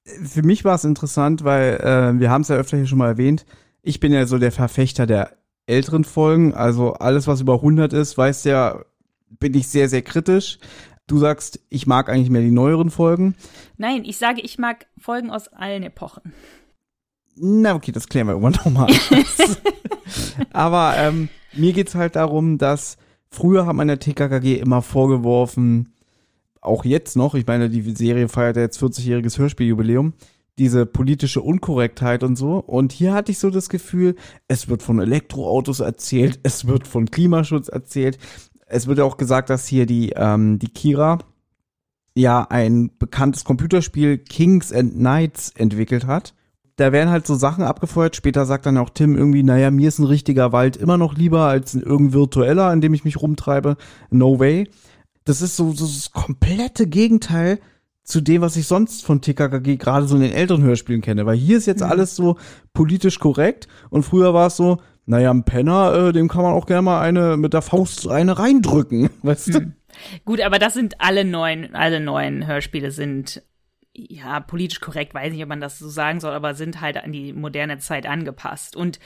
für 0.05 0.43
mich 0.43 0.65
war 0.65 0.75
es 0.75 0.83
interessant, 0.83 1.43
weil 1.43 1.75
äh, 1.75 2.19
wir 2.19 2.29
haben 2.29 2.41
es 2.41 2.49
ja 2.49 2.57
öfter 2.57 2.77
hier 2.77 2.87
schon 2.87 2.97
mal 2.97 3.07
erwähnt. 3.07 3.45
Ich 3.81 3.99
bin 3.99 4.11
ja 4.11 4.25
so 4.25 4.37
der 4.37 4.51
Verfechter 4.51 5.05
der 5.05 5.37
älteren 5.65 6.03
Folgen. 6.03 6.53
Also 6.53 6.93
alles, 6.93 7.27
was 7.27 7.41
über 7.41 7.55
100 7.55 7.93
ist, 7.93 8.17
weißt 8.17 8.45
ja, 8.45 8.83
bin 9.39 9.53
ich 9.53 9.67
sehr, 9.67 9.89
sehr 9.89 10.01
kritisch. 10.01 10.59
Du 11.07 11.17
sagst, 11.17 11.59
ich 11.69 11.85
mag 11.85 12.09
eigentlich 12.09 12.29
mehr 12.29 12.41
die 12.41 12.51
neueren 12.51 12.89
Folgen. 12.89 13.35
Nein, 13.77 14.05
ich 14.05 14.17
sage, 14.17 14.41
ich 14.41 14.57
mag 14.57 14.85
Folgen 14.97 15.31
aus 15.31 15.49
allen 15.49 15.83
Epochen. 15.83 16.33
Na, 17.35 17.75
okay, 17.75 17.91
das 17.91 18.07
klären 18.07 18.27
wir 18.27 18.33
irgendwann 18.33 18.53
nochmal. 18.65 18.93
Aber 20.53 20.95
ähm, 20.97 21.29
mir 21.53 21.73
geht's 21.73 21.95
halt 21.95 22.15
darum, 22.15 22.57
dass 22.57 22.97
früher 23.29 23.65
hat 23.65 23.75
man 23.75 23.87
der 23.87 23.99
TKKG 23.99 24.59
immer 24.59 24.81
vorgeworfen, 24.81 25.93
auch 26.61 26.85
jetzt 26.85 27.17
noch, 27.17 27.35
ich 27.35 27.45
meine, 27.45 27.69
die 27.69 27.81
Serie 27.93 28.29
feiert 28.29 28.55
ja 28.55 28.61
jetzt 28.61 28.81
40-jähriges 28.81 29.37
Hörspieljubiläum, 29.37 30.13
diese 30.57 30.85
politische 30.85 31.41
Unkorrektheit 31.41 32.23
und 32.23 32.37
so. 32.37 32.57
Und 32.59 32.93
hier 32.93 33.13
hatte 33.13 33.31
ich 33.31 33.39
so 33.39 33.49
das 33.49 33.67
Gefühl, 33.69 34.15
es 34.47 34.69
wird 34.69 34.81
von 34.81 34.99
Elektroautos 34.99 35.81
erzählt, 35.81 36.39
es 36.43 36.65
wird 36.65 36.87
von 36.87 37.11
Klimaschutz 37.11 37.67
erzählt. 37.67 38.17
Es 38.67 38.87
wird 38.87 38.97
ja 38.97 39.03
auch 39.03 39.17
gesagt, 39.17 39.49
dass 39.49 39.67
hier 39.67 39.85
die, 39.85 40.11
ähm, 40.15 40.59
die 40.59 40.69
Kira 40.69 41.19
ja 42.15 42.45
ein 42.49 42.91
bekanntes 42.97 43.43
Computerspiel 43.43 44.17
Kings 44.17 44.71
and 44.71 44.93
Knights 44.93 45.51
entwickelt 45.55 46.05
hat. 46.05 46.33
Da 46.75 46.91
werden 46.91 47.09
halt 47.09 47.27
so 47.27 47.35
Sachen 47.35 47.63
abgefeuert. 47.63 48.15
Später 48.15 48.45
sagt 48.45 48.65
dann 48.65 48.77
auch 48.77 48.89
Tim 48.89 49.15
irgendwie, 49.15 49.43
naja, 49.43 49.69
mir 49.69 49.87
ist 49.87 49.99
ein 49.99 50.05
richtiger 50.05 50.51
Wald 50.51 50.75
immer 50.75 50.97
noch 50.97 51.15
lieber 51.15 51.41
als 51.41 51.73
ein 51.73 51.81
irgendein 51.81 52.13
virtueller, 52.13 52.73
in 52.73 52.81
dem 52.81 52.93
ich 52.93 53.03
mich 53.03 53.21
rumtreibe. 53.21 53.77
No 54.09 54.39
way. 54.39 54.69
Das 55.25 55.41
ist 55.41 55.55
so, 55.55 55.71
so 55.71 55.85
das 55.85 56.11
komplette 56.11 56.87
Gegenteil 56.87 57.59
zu 58.03 58.21
dem, 58.21 58.41
was 58.41 58.57
ich 58.57 58.67
sonst 58.67 59.05
von 59.05 59.21
TKKG 59.21 59.77
gerade 59.77 60.07
so 60.07 60.15
in 60.15 60.21
den 60.21 60.33
älteren 60.33 60.63
Hörspielen 60.63 61.01
kenne. 61.01 61.25
Weil 61.25 61.37
hier 61.37 61.57
ist 61.57 61.67
jetzt 61.67 61.83
alles 61.83 62.15
so 62.15 62.37
politisch 62.73 63.19
korrekt 63.19 63.67
und 63.89 64.03
früher 64.03 64.33
war 64.33 64.47
es 64.47 64.57
so, 64.57 64.79
naja, 65.05 65.31
ein 65.31 65.43
Penner, 65.43 65.93
äh, 65.93 66.13
dem 66.13 66.27
kann 66.27 66.43
man 66.43 66.53
auch 66.53 66.65
gerne 66.65 66.83
mal 66.83 67.01
eine 67.01 67.37
mit 67.37 67.53
der 67.53 67.61
Faust 67.61 68.07
eine 68.07 68.37
reindrücken. 68.37 69.09
Weißt 69.21 69.53
du? 69.53 69.73
Gut, 70.25 70.41
aber 70.41 70.59
das 70.59 70.73
sind 70.73 71.01
alle 71.01 71.25
neuen, 71.25 71.75
alle 71.75 71.99
neuen 71.99 72.47
Hörspiele 72.47 72.91
sind 72.91 73.43
ja 73.95 74.39
politisch 74.39 74.79
korrekt, 74.79 75.13
weiß 75.13 75.31
nicht, 75.31 75.43
ob 75.43 75.49
man 75.49 75.61
das 75.61 75.77
so 75.77 75.87
sagen 75.87 76.19
soll, 76.19 76.33
aber 76.33 76.55
sind 76.55 76.81
halt 76.81 76.97
an 76.97 77.11
die 77.11 77.31
moderne 77.31 77.77
Zeit 77.77 78.07
angepasst. 78.07 78.75
Und 78.75 78.99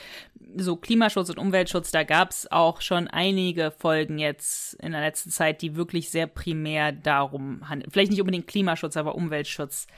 so 0.56 0.76
Klimaschutz 0.76 1.28
und 1.28 1.38
Umweltschutz, 1.38 1.90
da 1.90 2.04
gab's 2.04 2.46
auch 2.50 2.80
schon 2.80 3.06
einige 3.06 3.70
Folgen 3.70 4.18
jetzt 4.18 4.74
in 4.74 4.92
der 4.92 5.02
letzten 5.02 5.30
Zeit, 5.30 5.60
die 5.60 5.76
wirklich 5.76 6.10
sehr 6.10 6.26
primär 6.26 6.92
darum 6.92 7.68
handeln. 7.68 7.90
Vielleicht 7.90 8.10
nicht 8.10 8.20
unbedingt 8.20 8.46
Klimaschutz, 8.46 8.96
aber 8.96 9.14
Umweltschutz. 9.14 9.88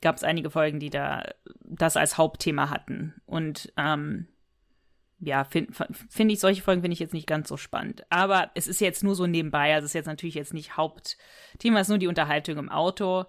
Gab's 0.00 0.22
einige 0.22 0.50
Folgen, 0.50 0.78
die 0.78 0.90
da 0.90 1.24
das 1.64 1.96
als 1.96 2.16
Hauptthema 2.16 2.70
hatten. 2.70 3.14
Und 3.26 3.72
ähm, 3.76 4.28
ja, 5.20 5.44
finde 5.44 5.72
find 6.08 6.32
ich, 6.32 6.40
solche 6.40 6.62
Folgen 6.62 6.80
finde 6.80 6.94
ich 6.94 6.98
jetzt 6.98 7.14
nicht 7.14 7.26
ganz 7.26 7.48
so 7.48 7.56
spannend. 7.56 8.04
Aber 8.10 8.50
es 8.54 8.66
ist 8.66 8.80
jetzt 8.80 9.04
nur 9.04 9.14
so 9.14 9.26
nebenbei, 9.26 9.74
also 9.74 9.84
es 9.84 9.90
ist 9.90 9.94
jetzt 9.94 10.06
natürlich 10.06 10.34
jetzt 10.34 10.54
nicht 10.54 10.76
Hauptthema, 10.76 11.80
es 11.80 11.86
ist 11.86 11.90
nur 11.90 11.98
die 11.98 12.08
Unterhaltung 12.08 12.58
im 12.58 12.70
Auto. 12.70 13.26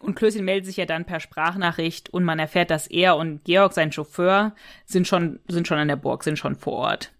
Und 0.00 0.16
Klößchen 0.16 0.44
meldet 0.44 0.66
sich 0.66 0.76
ja 0.78 0.84
dann 0.84 1.04
per 1.04 1.20
Sprachnachricht 1.20 2.10
und 2.10 2.24
man 2.24 2.40
erfährt, 2.40 2.72
dass 2.72 2.88
er 2.88 3.16
und 3.16 3.44
Georg, 3.44 3.72
sein 3.72 3.92
Chauffeur, 3.92 4.54
sind 4.84 5.06
schon, 5.06 5.38
sind 5.46 5.68
schon 5.68 5.78
an 5.78 5.86
der 5.86 5.96
Burg, 5.96 6.24
sind 6.24 6.38
schon 6.38 6.56
vor 6.56 6.72
Ort. 6.72 7.12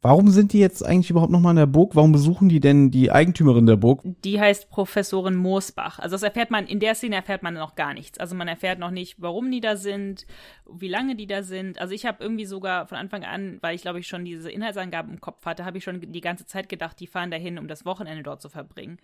Warum 0.00 0.28
sind 0.28 0.52
die 0.52 0.60
jetzt 0.60 0.86
eigentlich 0.86 1.10
überhaupt 1.10 1.32
noch 1.32 1.40
mal 1.40 1.50
in 1.50 1.56
der 1.56 1.66
Burg? 1.66 1.96
Warum 1.96 2.12
besuchen 2.12 2.48
die 2.48 2.60
denn 2.60 2.92
die 2.92 3.10
Eigentümerin 3.10 3.66
der 3.66 3.74
Burg? 3.74 4.02
Die 4.22 4.38
heißt 4.38 4.70
Professorin 4.70 5.34
Moosbach. 5.34 5.98
Also 5.98 6.14
das 6.14 6.22
erfährt 6.22 6.52
man, 6.52 6.68
in 6.68 6.78
der 6.78 6.94
Szene 6.94 7.16
erfährt 7.16 7.42
man 7.42 7.54
noch 7.54 7.74
gar 7.74 7.94
nichts. 7.94 8.16
Also 8.20 8.36
man 8.36 8.46
erfährt 8.46 8.78
noch 8.78 8.92
nicht, 8.92 9.16
warum 9.18 9.50
die 9.50 9.60
da 9.60 9.74
sind, 9.74 10.24
wie 10.70 10.86
lange 10.86 11.16
die 11.16 11.26
da 11.26 11.42
sind. 11.42 11.80
Also 11.80 11.94
ich 11.94 12.06
habe 12.06 12.22
irgendwie 12.22 12.44
sogar 12.44 12.86
von 12.86 12.96
Anfang 12.96 13.24
an, 13.24 13.58
weil 13.60 13.74
ich 13.74 13.82
glaube 13.82 13.98
ich 13.98 14.06
schon 14.06 14.24
diese 14.24 14.52
Inhaltsangaben 14.52 15.14
im 15.14 15.20
Kopf 15.20 15.44
hatte, 15.44 15.64
habe 15.64 15.78
ich 15.78 15.84
schon 15.84 16.00
die 16.00 16.20
ganze 16.20 16.46
Zeit 16.46 16.68
gedacht, 16.68 17.00
die 17.00 17.08
fahren 17.08 17.32
dahin, 17.32 17.58
um 17.58 17.66
das 17.66 17.84
Wochenende 17.84 18.22
dort 18.22 18.40
zu 18.40 18.48
verbringen. 18.48 18.98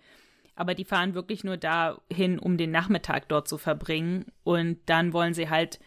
Aber 0.55 0.75
die 0.75 0.85
fahren 0.85 1.13
wirklich 1.13 1.43
nur 1.43 1.57
dahin, 1.57 2.39
um 2.39 2.55
den 2.55 2.71
Nachmittag 2.71 3.27
dort 3.27 3.49
zu 3.49 3.57
verbringen. 3.57 4.27
Und 4.45 4.77
dann 4.85 5.11
wollen 5.11 5.33
sie 5.33 5.49
halt 5.49 5.81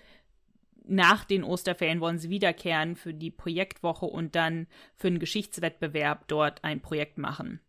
nach 0.88 1.24
den 1.24 1.44
Osterferien 1.44 2.00
wollen 2.00 2.18
sie 2.18 2.30
wiederkehren 2.30 2.96
für 2.96 3.14
die 3.14 3.30
Projektwoche 3.30 4.06
und 4.06 4.34
dann 4.34 4.66
für 4.94 5.08
einen 5.08 5.18
Geschichtswettbewerb 5.18 6.26
dort 6.28 6.64
ein 6.64 6.80
Projekt 6.80 7.18
machen. 7.18 7.60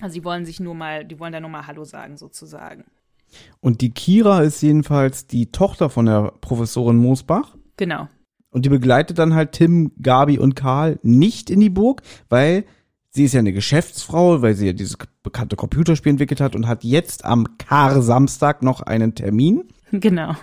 Also 0.00 0.14
die 0.14 0.24
wollen 0.24 0.44
sich 0.44 0.60
nur 0.60 0.74
mal, 0.74 1.04
die 1.04 1.18
wollen 1.18 1.32
da 1.32 1.40
nur 1.40 1.50
mal 1.50 1.66
Hallo 1.66 1.84
sagen 1.84 2.16
sozusagen. 2.16 2.84
Und 3.60 3.80
die 3.80 3.90
Kira 3.90 4.42
ist 4.42 4.62
jedenfalls 4.62 5.26
die 5.26 5.52
Tochter 5.52 5.90
von 5.90 6.06
der 6.06 6.32
Professorin 6.40 6.96
Moosbach. 6.96 7.56
Genau. 7.76 8.08
Und 8.50 8.64
die 8.64 8.68
begleitet 8.68 9.18
dann 9.18 9.34
halt 9.34 9.52
Tim, 9.52 9.92
Gabi 10.00 10.38
und 10.38 10.54
Karl 10.54 10.98
nicht 11.02 11.48
in 11.48 11.60
die 11.60 11.70
Burg, 11.70 12.02
weil 12.28 12.64
sie 13.08 13.24
ist 13.24 13.32
ja 13.32 13.40
eine 13.40 13.52
Geschäftsfrau, 13.52 14.42
weil 14.42 14.54
sie 14.54 14.66
ja 14.66 14.72
dieses 14.72 14.98
bekannte 15.22 15.56
Computerspiel 15.56 16.10
entwickelt 16.10 16.40
hat 16.40 16.54
und 16.54 16.68
hat 16.68 16.84
jetzt 16.84 17.24
am 17.24 17.56
Kar-Samstag 17.58 18.62
noch 18.62 18.80
einen 18.80 19.14
Termin. 19.14 19.64
Genau. 19.94 20.34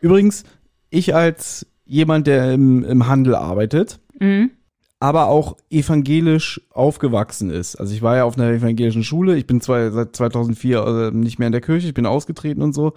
Übrigens, 0.00 0.44
ich 0.90 1.14
als 1.14 1.66
jemand, 1.84 2.26
der 2.26 2.52
im, 2.52 2.84
im 2.84 3.06
Handel 3.06 3.34
arbeitet, 3.34 4.00
Mhm. 4.18 4.50
aber 4.98 5.28
auch 5.28 5.56
evangelisch 5.70 6.60
aufgewachsen 6.70 7.50
ist. 7.50 7.76
Also 7.76 7.94
ich 7.94 8.02
war 8.02 8.16
ja 8.16 8.24
auf 8.24 8.36
einer 8.36 8.50
evangelischen 8.50 9.02
Schule. 9.02 9.36
Ich 9.36 9.46
bin 9.46 9.60
zwar 9.62 9.90
seit 9.92 10.14
2004 10.14 11.10
äh, 11.12 11.16
nicht 11.16 11.38
mehr 11.38 11.46
in 11.46 11.52
der 11.52 11.62
Kirche, 11.62 11.88
ich 11.88 11.94
bin 11.94 12.04
ausgetreten 12.06 12.60
und 12.62 12.74
so. 12.74 12.92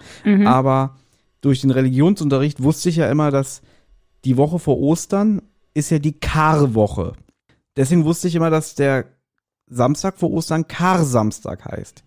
Aber 0.46 0.96
durch 1.40 1.62
den 1.62 1.70
Religionsunterricht 1.70 2.62
wusste 2.62 2.88
ich 2.90 2.96
ja 2.96 3.10
immer, 3.10 3.30
dass 3.30 3.62
die 4.24 4.36
Woche 4.36 4.58
vor 4.58 4.78
Ostern 4.80 5.40
ist 5.74 5.90
ja 5.90 5.98
die 5.98 6.18
Karwoche. 6.18 7.14
Deswegen 7.76 8.04
wusste 8.04 8.28
ich 8.28 8.34
immer, 8.34 8.50
dass 8.50 8.74
der 8.74 9.06
Samstag 9.66 10.18
vor 10.18 10.30
Ostern 10.30 10.68
Kar-Samstag 10.68 11.64
heißt. 11.64 12.04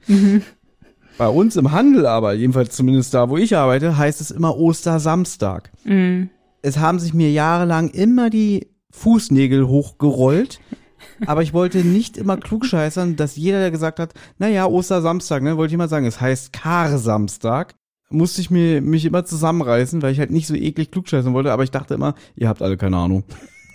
Bei 1.17 1.27
uns 1.27 1.55
im 1.55 1.71
Handel 1.71 2.05
aber, 2.05 2.33
jedenfalls 2.33 2.75
zumindest 2.75 3.13
da, 3.13 3.29
wo 3.29 3.37
ich 3.37 3.55
arbeite, 3.55 3.97
heißt 3.97 4.21
es 4.21 4.29
immer 4.29 4.55
Ostersamstag. 4.55 5.71
Mhm. 5.83 6.29
Es 6.61 6.77
haben 6.77 6.99
sich 6.99 7.13
mir 7.13 7.31
jahrelang 7.31 7.89
immer 7.89 8.29
die 8.29 8.67
Fußnägel 8.91 9.67
hochgerollt, 9.67 10.59
aber 11.25 11.41
ich 11.41 11.53
wollte 11.53 11.79
nicht 11.79 12.17
immer 12.17 12.37
klugscheißern, 12.37 13.15
dass 13.15 13.35
jeder, 13.35 13.59
der 13.59 13.71
gesagt 13.71 13.99
hat, 13.99 14.13
naja, 14.37 14.67
Ostersamstag, 14.67 15.41
ne, 15.41 15.57
wollte 15.57 15.71
ich 15.71 15.75
immer 15.75 15.87
sagen, 15.87 16.05
es 16.05 16.21
heißt 16.21 16.53
Kar-Samstag. 16.53 17.73
Musste 18.09 18.39
ich 18.39 18.49
mir, 18.51 18.81
mich 18.81 19.03
immer 19.03 19.25
zusammenreißen, 19.25 20.01
weil 20.01 20.13
ich 20.13 20.19
halt 20.19 20.31
nicht 20.31 20.47
so 20.47 20.53
eklig 20.53 20.91
klugscheißern 20.91 21.33
wollte, 21.33 21.51
aber 21.51 21.63
ich 21.63 21.71
dachte 21.71 21.95
immer, 21.95 22.13
ihr 22.35 22.47
habt 22.47 22.61
alle 22.61 22.77
keine 22.77 22.97
Ahnung. 22.97 23.23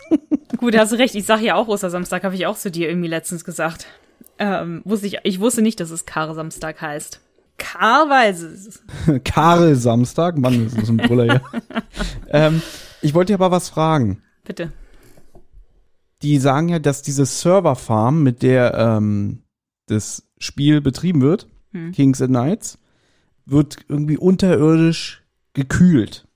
Gut, 0.57 0.77
hast 0.77 0.93
du 0.93 0.97
recht. 0.97 1.15
Ich 1.15 1.25
sage 1.25 1.45
ja 1.45 1.57
auch 1.57 1.69
Ostersamstag, 1.69 2.23
habe 2.25 2.35
ich 2.35 2.47
auch 2.47 2.57
zu 2.57 2.71
dir 2.71 2.89
irgendwie 2.89 3.09
letztens 3.09 3.45
gesagt. 3.45 3.87
Ähm, 4.39 4.81
wusste 4.85 5.07
ich, 5.09 5.19
ich 5.25 5.41
wusste 5.41 5.61
nicht, 5.61 5.81
dass 5.81 5.91
es 5.91 6.07
Kar-Samstag 6.07 6.81
heißt. 6.81 7.21
Kar 7.59 8.09
weiß 8.09 8.41
es. 8.43 8.83
Karel 9.25 9.77
Samstag, 9.77 10.39
Mann, 10.39 10.65
das 10.65 10.75
ist 10.75 10.89
ein 10.89 10.97
Brüller 10.97 11.25
hier. 11.25 11.43
ähm, 12.29 12.63
ich 13.01 13.15
wollte 13.15 13.33
dir 13.33 13.35
aber 13.43 13.51
was 13.51 13.69
fragen. 13.69 14.23
Bitte. 14.45 14.73
Die 16.23 16.39
sagen 16.39 16.69
ja, 16.69 16.79
dass 16.79 17.03
diese 17.03 17.27
Serverfarm, 17.27 18.23
mit 18.23 18.43
der 18.43 18.75
ähm, 18.75 19.43
das 19.87 20.29
Spiel 20.39 20.81
betrieben 20.81 21.21
wird, 21.21 21.49
Hm. 21.73 21.93
Kings 21.93 22.21
and 22.21 22.31
Knights, 22.31 22.79
wird 23.47 23.79
irgendwie 23.89 24.17
unterirdisch 24.17 25.23
gekühlt. 25.55 26.27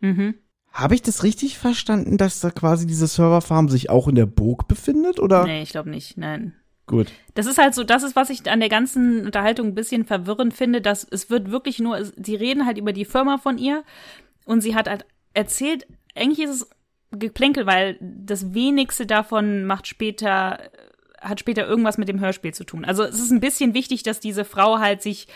Mhm. 0.00 0.34
Habe 0.72 0.94
ich 0.94 1.02
das 1.02 1.24
richtig 1.24 1.58
verstanden, 1.58 2.16
dass 2.16 2.40
da 2.40 2.50
quasi 2.50 2.86
diese 2.86 3.06
Serverfarm 3.06 3.68
sich 3.68 3.90
auch 3.90 4.06
in 4.06 4.14
der 4.14 4.26
Burg 4.26 4.68
befindet? 4.68 5.18
Oder? 5.18 5.44
Nee, 5.44 5.62
ich 5.62 5.70
glaube 5.70 5.90
nicht. 5.90 6.16
Nein. 6.16 6.54
Gut. 6.88 7.12
Das 7.34 7.46
ist 7.46 7.58
halt 7.58 7.74
so, 7.74 7.84
das 7.84 8.02
ist, 8.02 8.16
was 8.16 8.30
ich 8.30 8.50
an 8.50 8.60
der 8.60 8.70
ganzen 8.70 9.26
Unterhaltung 9.26 9.68
ein 9.68 9.74
bisschen 9.74 10.04
verwirrend 10.04 10.54
finde, 10.54 10.80
dass 10.80 11.06
es 11.08 11.30
wird 11.30 11.50
wirklich 11.50 11.78
nur, 11.78 12.02
sie 12.04 12.34
reden 12.34 12.66
halt 12.66 12.78
über 12.78 12.92
die 12.92 13.04
Firma 13.04 13.36
von 13.38 13.58
ihr 13.58 13.84
und 14.46 14.62
sie 14.62 14.74
hat 14.74 14.88
halt 14.88 15.04
erzählt, 15.34 15.86
eigentlich 16.16 16.48
ist 16.48 16.62
es 16.62 16.70
Geplänkel, 17.10 17.66
weil 17.66 17.98
das 18.00 18.54
wenigste 18.54 19.06
davon 19.06 19.64
macht 19.64 19.86
später, 19.86 20.58
hat 21.20 21.40
später 21.40 21.66
irgendwas 21.66 21.98
mit 21.98 22.08
dem 22.08 22.20
Hörspiel 22.20 22.52
zu 22.52 22.64
tun. 22.64 22.84
Also 22.84 23.02
es 23.04 23.20
ist 23.20 23.30
ein 23.30 23.40
bisschen 23.40 23.74
wichtig, 23.74 24.02
dass 24.02 24.20
diese 24.20 24.44
Frau 24.44 24.78
halt 24.78 25.02
sich 25.02 25.28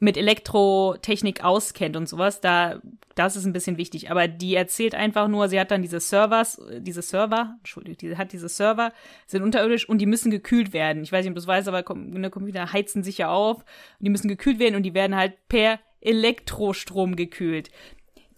mit 0.00 0.16
Elektrotechnik 0.16 1.44
auskennt 1.44 1.96
und 1.96 2.08
sowas, 2.08 2.40
da, 2.40 2.80
das 3.18 3.36
ist 3.36 3.44
ein 3.44 3.52
bisschen 3.52 3.76
wichtig. 3.76 4.10
Aber 4.10 4.28
die 4.28 4.54
erzählt 4.54 4.94
einfach 4.94 5.28
nur, 5.28 5.48
sie 5.48 5.58
hat 5.58 5.70
dann 5.70 5.82
diese 5.82 6.00
Servers, 6.00 6.58
äh, 6.58 6.80
diese 6.80 7.02
Server, 7.02 7.56
Entschuldigung, 7.58 7.98
die 7.98 8.16
hat 8.16 8.32
diese 8.32 8.48
Server, 8.48 8.92
sind 9.26 9.42
unterirdisch 9.42 9.88
und 9.88 9.98
die 9.98 10.06
müssen 10.06 10.30
gekühlt 10.30 10.72
werden. 10.72 11.02
Ich 11.02 11.12
weiß 11.12 11.24
nicht, 11.24 11.30
ob 11.30 11.34
du 11.34 11.40
es 11.40 11.46
weißt, 11.46 11.68
aber 11.68 11.84
ne, 11.94 12.30
Computer 12.30 12.72
heizen 12.72 13.02
sich 13.02 13.18
ja 13.18 13.30
auf 13.30 13.58
und 13.58 14.04
die 14.04 14.10
müssen 14.10 14.28
gekühlt 14.28 14.58
werden 14.58 14.76
und 14.76 14.84
die 14.84 14.94
werden 14.94 15.16
halt 15.16 15.34
per 15.48 15.80
Elektrostrom 16.00 17.16
gekühlt. 17.16 17.70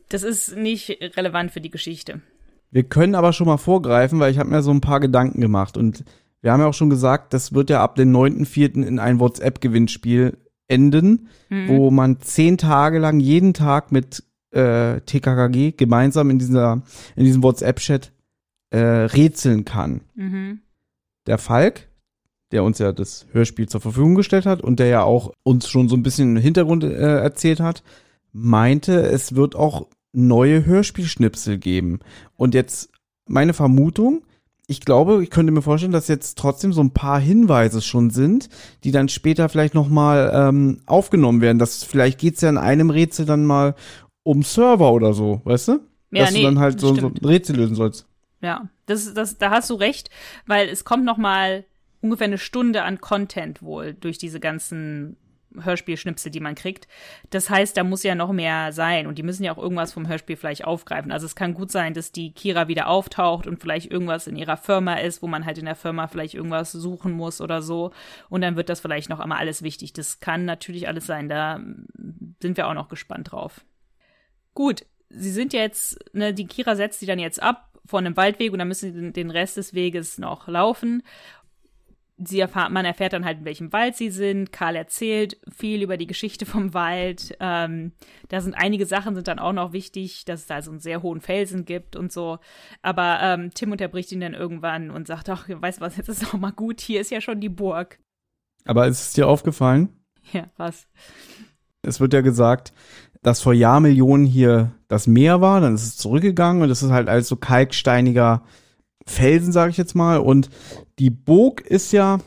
Das 0.09 0.23
ist 0.23 0.57
nicht 0.57 0.88
relevant 1.16 1.53
für 1.53 1.61
die 1.61 1.71
Geschichte. 1.71 2.21
Wir 2.71 2.85
können 2.85 3.14
aber 3.14 3.33
schon 3.33 3.47
mal 3.47 3.59
vorgreifen, 3.59 4.19
weil 4.19 4.31
ich 4.31 4.38
habe 4.38 4.49
mir 4.49 4.62
so 4.62 4.71
ein 4.71 4.81
paar 4.81 5.01
Gedanken 5.01 5.40
gemacht 5.40 5.77
und 5.77 6.05
wir 6.40 6.53
haben 6.53 6.61
ja 6.61 6.66
auch 6.66 6.75
schon 6.75 6.90
gesagt, 6.90 7.35
das 7.35 7.53
wird 7.53 7.69
ja 7.69 7.83
ab 7.83 7.97
dem 7.97 8.16
9.4. 8.16 8.83
in 8.83 8.99
ein 8.99 9.21
WhatsApp-Gewinnspiel 9.21 10.38
enden, 10.69 11.29
wo 11.69 11.90
man 11.90 12.21
zehn 12.21 12.57
Tage 12.57 12.99
lang 12.99 13.21
jeden 13.21 13.53
Tag 13.53 13.93
mit 13.93 14.23
äh, 14.51 15.01
TKKG 15.01 15.73
gemeinsam 15.73 16.31
in 16.31 16.39
dieser 16.39 16.83
in 17.17 17.25
diesem 17.25 17.43
WhatsApp-Chat 17.43 18.13
äh, 18.71 18.79
rätseln 18.79 19.65
kann. 19.65 20.03
Mhm. 20.15 20.61
Der 21.27 21.39
Falk, 21.39 21.89
der 22.53 22.65
uns 22.65 22.79
ja 22.79 22.93
das 22.93 23.27
Hörspiel 23.33 23.69
zur 23.69 23.81
Verfügung 23.81 24.15
gestellt 24.15 24.47
hat 24.47 24.63
und 24.63 24.81
der 24.81 24.87
ja 24.87 25.03
auch 25.03 25.33
uns 25.43 25.69
schon 25.69 25.89
so 25.89 25.97
ein 25.97 26.03
bisschen 26.03 26.37
Hintergrund 26.37 26.85
äh, 26.85 27.19
erzählt 27.19 27.61
hat, 27.61 27.83
meinte, 28.33 29.03
es 29.03 29.35
wird 29.35 29.55
auch 29.55 29.87
neue 30.13 30.65
Hörspielschnipsel 30.67 31.59
geben. 31.59 32.01
Und 32.37 32.55
jetzt 32.55 32.91
meine 33.27 33.55
Vermutung, 33.55 34.23
ich 34.67 34.81
glaube, 34.81 35.23
ich 35.23 35.31
könnte 35.31 35.53
mir 35.53 35.63
vorstellen, 35.63 35.93
dass 35.93 36.09
jetzt 36.09 36.39
trotzdem 36.39 36.73
so 36.73 36.81
ein 36.81 36.93
paar 36.93 37.19
Hinweise 37.19 37.83
schon 37.83 38.11
sind, 38.11 38.49
die 38.85 38.93
dann 38.93 39.09
später 39.09 39.49
vielleicht 39.49 39.75
nochmal 39.75 40.31
ähm, 40.33 40.81
aufgenommen 40.87 41.41
werden. 41.41 41.59
Dass 41.59 41.83
vielleicht 41.83 42.21
geht's 42.21 42.41
ja 42.41 42.49
in 42.49 42.59
einem 42.59 42.91
Rätsel 42.91 43.27
dann 43.27 43.45
mal 43.45 43.75
um 44.23 44.43
Server 44.43 44.93
oder 44.93 45.13
so, 45.13 45.41
weißt 45.45 45.69
du? 45.69 45.81
Ja, 46.11 46.25
dass 46.25 46.33
nee, 46.33 46.41
du 46.41 46.45
dann 46.45 46.59
halt 46.59 46.81
so, 46.81 46.95
so 46.95 47.07
ein 47.07 47.25
Rätsel 47.25 47.57
lösen 47.57 47.75
sollst. 47.75 48.07
Ja, 48.41 48.69
das, 48.87 49.13
das, 49.15 49.39
da 49.39 49.51
hast 49.51 49.71
du 49.71 49.75
recht, 49.75 50.11
weil 50.47 50.69
es 50.69 50.85
kommt 50.85 51.05
noch 51.05 51.19
mal 51.19 51.65
ungefähr 52.01 52.27
eine 52.27 52.39
Stunde 52.39 52.83
an 52.83 53.01
Content 53.01 53.63
wohl 53.63 53.95
durch 53.95 54.19
diese 54.19 54.41
ganzen 54.41 55.17
Hörspielschnipsel, 55.59 56.31
die 56.31 56.41
man 56.41 56.55
kriegt. 56.55 56.87
Das 57.31 57.51
heißt, 57.51 57.77
da 57.77 57.85
muss 57.85 58.03
ja 58.03 58.15
noch 58.15 58.33
mehr 58.33 58.73
sein 58.73 59.07
und 59.07 59.19
die 59.19 59.23
müssen 59.23 59.43
ja 59.43 59.53
auch 59.53 59.59
irgendwas 59.59 59.93
vom 59.93 60.07
Hörspiel 60.07 60.37
vielleicht 60.37 60.65
aufgreifen. 60.65 61.11
Also 61.11 61.27
es 61.27 61.35
kann 61.35 61.55
gut 61.55 61.71
sein, 61.71 61.93
dass 61.93 62.13
die 62.13 62.33
Kira 62.33 62.69
wieder 62.69 62.89
auftaucht 62.89 63.47
und 63.47 63.61
vielleicht 63.61 63.91
irgendwas 63.91 64.27
in 64.27 64.37
ihrer 64.37 64.57
Firma 64.57 64.95
ist, 64.95 65.23
wo 65.23 65.27
man 65.27 65.45
halt 65.45 65.59
in 65.59 65.65
der 65.65 65.75
Firma 65.75 66.07
vielleicht 66.07 66.35
irgendwas 66.35 66.73
suchen 66.73 67.13
muss 67.13 67.41
oder 67.41 67.63
so. 67.63 67.93
Und 68.29 68.43
dann 68.43 68.57
wird 68.57 68.69
das 68.69 68.81
vielleicht 68.81 69.11
noch 69.11 69.21
einmal 69.21 69.39
alles 69.39 69.63
wichtig. 69.63 69.93
Das 69.93 70.21
kann 70.21 70.45
natürlich 70.45 70.89
alles 70.89 71.07
sein. 71.07 71.29
Da 71.29 71.61
sind 72.41 72.57
wir 72.57 72.69
auch 72.69 72.75
noch 72.75 72.89
gespannt 72.89 73.33
drauf. 73.33 73.65
Gut, 74.55 74.85
sie 75.09 75.31
sind 75.31 75.53
jetzt, 75.53 75.99
ne, 76.13 76.33
die 76.35 76.47
Kira 76.47 76.77
setzt 76.77 77.01
sie 77.01 77.07
dann 77.07 77.19
jetzt 77.19 77.43
ab 77.43 77.71
von 77.87 78.07
einem 78.07 78.17
Waldweg 78.17 78.53
und 78.53 78.59
dann 78.59 78.69
müssen 78.69 78.93
sie 78.93 79.13
den, 79.13 79.31
Rest 79.31 79.57
des 79.57 79.75
Weges 79.75 80.19
noch 80.19 80.49
laufen. 80.49 81.03
Sie 82.23 82.39
erfahren, 82.39 82.75
man 82.75 82.85
erfährt 82.85 83.15
dann 83.15 83.25
halt, 83.25 83.39
in 83.39 83.45
welchem 83.47 83.73
Wald 83.73 83.97
sie 83.97 84.11
sind. 84.11 84.53
Karl 84.53 84.77
erzählt 84.77 85.41
viel 85.51 85.83
über 85.83 85.97
die 85.97 86.07
Geschichte 86.07 86.45
vom 86.47 86.75
Wald. 86.75 87.35
Ähm, 87.41 87.93
da 88.29 88.43
sind 88.43 88.55
einige 88.55 88.85
Sachen 88.85 89.15
sind 89.15 89.27
dann 89.27 89.39
auch 89.39 89.55
noch 89.55 89.73
wichtig, 89.73 90.27
dass 90.27 90.41
es 90.41 90.47
da 90.47 90.61
so 90.61 90.71
einen 90.71 90.81
sehr 90.81 91.03
hohen 91.03 91.23
Felsen 91.23 91.65
gibt 91.65 91.97
und 91.97 92.13
so. 92.13 92.39
Aber 92.83 93.19
ähm, 93.23 93.51
Tim 93.55 93.73
unterbricht 93.73 94.13
ihn 94.13 94.21
dann 94.21 94.35
irgendwann 94.35 94.91
und 94.91 95.07
sagt, 95.07 95.31
ach, 95.31 95.49
weißt 95.49 95.81
du 95.81 95.83
was, 95.83 95.97
jetzt 95.97 96.09
ist 96.09 96.27
auch 96.27 96.39
mal 96.39 96.53
gut, 96.53 96.83
hier 96.83 97.01
ist 97.01 97.11
ja 97.11 97.23
schon 97.23 97.41
die 97.41 97.49
Burg. 97.49 97.99
Aber 98.67 98.87
ist 98.87 99.01
es 99.01 99.13
dir 99.15 99.27
aufgefallen? 99.27 99.89
Ja, 100.33 100.51
was? 100.59 100.87
Es 101.83 101.99
wird 101.99 102.13
ja 102.13 102.21
gesagt, 102.21 102.75
dass 103.23 103.41
vor 103.43 103.53
Jahrmillionen 103.53 104.27
hier 104.27 104.73
das 104.89 105.07
Meer 105.07 105.41
war, 105.41 105.61
dann 105.61 105.75
ist 105.75 105.85
es 105.85 105.97
zurückgegangen 105.97 106.63
und 106.63 106.71
es 106.71 106.83
ist 106.83 106.91
halt 106.91 107.09
alles 107.09 107.29
so 107.29 107.37
kalksteiniger 107.37 108.43
Felsen, 109.07 109.53
sage 109.53 109.71
ich 109.71 109.77
jetzt 109.77 109.95
mal. 109.95 110.19
Und 110.19 110.51
die 110.99 111.11
Burg 111.11 111.61
ist 111.63 111.93
ja 111.93 112.19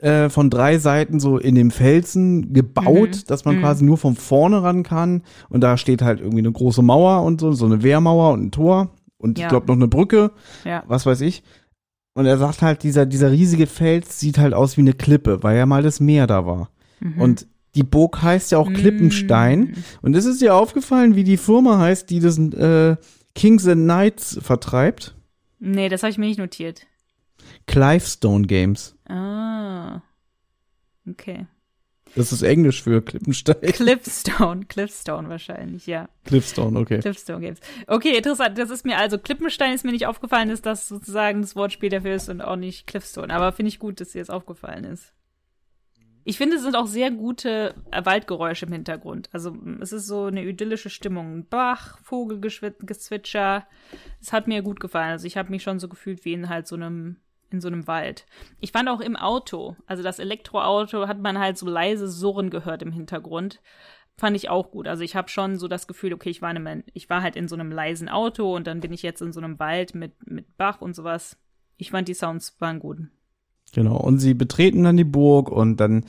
äh, 0.00 0.30
von 0.30 0.48
drei 0.48 0.78
Seiten 0.78 1.20
so 1.20 1.36
in 1.36 1.54
dem 1.54 1.70
Felsen 1.70 2.54
gebaut, 2.54 3.10
Mhm. 3.10 3.22
dass 3.26 3.44
man 3.44 3.56
Mhm. 3.56 3.60
quasi 3.60 3.84
nur 3.84 3.98
von 3.98 4.16
vorne 4.16 4.62
ran 4.62 4.82
kann. 4.82 5.22
Und 5.50 5.60
da 5.60 5.76
steht 5.76 6.00
halt 6.00 6.20
irgendwie 6.20 6.38
eine 6.38 6.52
große 6.52 6.80
Mauer 6.80 7.22
und 7.22 7.38
so, 7.40 7.52
so 7.52 7.66
eine 7.66 7.82
Wehrmauer 7.82 8.32
und 8.32 8.44
ein 8.44 8.50
Tor. 8.50 8.88
Und 9.18 9.38
Ja. 9.38 9.44
ich 9.44 9.50
glaube 9.50 9.66
noch 9.66 9.74
eine 9.74 9.88
Brücke, 9.88 10.30
Ja. 10.64 10.84
was 10.86 11.04
weiß 11.04 11.20
ich. 11.20 11.42
Und 12.14 12.24
er 12.24 12.38
sagt 12.38 12.62
halt, 12.62 12.82
dieser, 12.82 13.04
dieser 13.04 13.30
riesige 13.30 13.66
Fels 13.66 14.18
sieht 14.18 14.38
halt 14.38 14.54
aus 14.54 14.78
wie 14.78 14.80
eine 14.80 14.94
Klippe, 14.94 15.42
weil 15.42 15.58
ja 15.58 15.66
mal 15.66 15.82
das 15.82 16.00
Meer 16.00 16.26
da 16.26 16.46
war. 16.46 16.70
Mhm. 17.00 17.20
Und 17.20 17.46
die 17.74 17.82
Burg 17.82 18.22
heißt 18.22 18.52
ja 18.52 18.58
auch 18.58 18.72
Klippenstein. 18.72 19.60
Mm. 19.60 19.74
Und 20.02 20.16
ist 20.16 20.26
es 20.26 20.38
dir 20.38 20.54
aufgefallen, 20.54 21.16
wie 21.16 21.24
die 21.24 21.36
Firma 21.36 21.78
heißt, 21.78 22.10
die 22.10 22.20
das 22.20 22.38
äh, 22.38 22.96
Kings 23.34 23.66
and 23.66 23.84
Knights 23.84 24.38
vertreibt? 24.42 25.14
Nee, 25.58 25.88
das 25.88 26.02
habe 26.02 26.10
ich 26.10 26.18
mir 26.18 26.26
nicht 26.26 26.38
notiert. 26.38 26.86
Clivestone 27.66 28.46
Games. 28.46 28.96
Ah. 29.08 30.02
Okay. 31.08 31.46
Das 32.16 32.32
ist 32.32 32.42
Englisch 32.42 32.82
für 32.82 33.02
Klippenstein. 33.02 33.60
Cliffstone, 33.60 34.64
Cliffstone 34.66 35.28
wahrscheinlich, 35.28 35.86
ja. 35.86 36.08
Cliffstone, 36.24 36.76
okay. 36.78 36.98
Cliffstone 36.98 37.40
Games. 37.40 37.60
Okay, 37.86 38.16
interessant. 38.16 38.58
Das 38.58 38.70
ist 38.70 38.84
mir 38.84 38.96
also 38.96 39.16
Klippenstein 39.16 39.74
ist 39.74 39.84
mir 39.84 39.92
nicht 39.92 40.06
aufgefallen, 40.06 40.48
dass 40.48 40.60
das 40.60 40.88
sozusagen 40.88 41.42
das 41.42 41.54
Wortspiel 41.54 41.88
dafür 41.88 42.14
ist 42.14 42.28
und 42.28 42.40
auch 42.40 42.56
nicht 42.56 42.88
Cliffstone. 42.88 43.32
Aber 43.32 43.52
finde 43.52 43.68
ich 43.68 43.78
gut, 43.78 44.00
dass 44.00 44.10
dir 44.10 44.20
das 44.20 44.30
aufgefallen 44.30 44.84
ist. 44.84 45.12
Ich 46.30 46.38
finde, 46.38 46.58
es 46.58 46.62
sind 46.62 46.76
auch 46.76 46.86
sehr 46.86 47.10
gute 47.10 47.74
äh, 47.90 48.04
Waldgeräusche 48.04 48.64
im 48.64 48.70
Hintergrund. 48.70 49.28
Also 49.32 49.52
es 49.80 49.90
ist 49.90 50.06
so 50.06 50.26
eine 50.26 50.44
idyllische 50.44 50.88
Stimmung. 50.88 51.48
Bach, 51.48 51.98
Vogelgezwitscher. 52.04 53.66
Es 54.20 54.32
hat 54.32 54.46
mir 54.46 54.62
gut 54.62 54.78
gefallen. 54.78 55.10
Also 55.10 55.26
ich 55.26 55.36
habe 55.36 55.50
mich 55.50 55.64
schon 55.64 55.80
so 55.80 55.88
gefühlt 55.88 56.24
wie 56.24 56.34
in 56.34 56.48
halt 56.48 56.68
so 56.68 56.76
einem 56.76 57.16
in 57.50 57.60
so 57.60 57.66
einem 57.66 57.88
Wald. 57.88 58.26
Ich 58.60 58.70
fand 58.70 58.88
auch 58.88 59.00
im 59.00 59.16
Auto, 59.16 59.74
also 59.86 60.04
das 60.04 60.20
Elektroauto, 60.20 61.08
hat 61.08 61.18
man 61.18 61.36
halt 61.36 61.58
so 61.58 61.66
leise 61.66 62.06
Surren 62.06 62.50
gehört 62.50 62.82
im 62.82 62.92
Hintergrund. 62.92 63.60
Fand 64.16 64.36
ich 64.36 64.48
auch 64.48 64.70
gut. 64.70 64.86
Also 64.86 65.02
ich 65.02 65.16
habe 65.16 65.28
schon 65.30 65.58
so 65.58 65.66
das 65.66 65.88
Gefühl, 65.88 66.12
okay, 66.12 66.30
ich 66.30 66.42
war, 66.42 66.52
in 66.52 66.64
einem, 66.64 66.84
ich 66.94 67.10
war 67.10 67.22
halt 67.22 67.34
in 67.34 67.48
so 67.48 67.56
einem 67.56 67.72
leisen 67.72 68.08
Auto 68.08 68.54
und 68.54 68.68
dann 68.68 68.78
bin 68.78 68.92
ich 68.92 69.02
jetzt 69.02 69.20
in 69.20 69.32
so 69.32 69.40
einem 69.40 69.58
Wald 69.58 69.96
mit, 69.96 70.30
mit 70.30 70.56
Bach 70.56 70.80
und 70.80 70.94
sowas. 70.94 71.40
Ich 71.76 71.90
fand 71.90 72.06
die 72.06 72.14
Sounds 72.14 72.54
waren 72.60 72.78
gut. 72.78 72.98
Genau. 73.72 73.96
Und 73.96 74.18
sie 74.18 74.34
betreten 74.34 74.84
dann 74.84 74.96
die 74.96 75.04
Burg 75.04 75.50
und 75.50 75.78
dann 75.78 76.04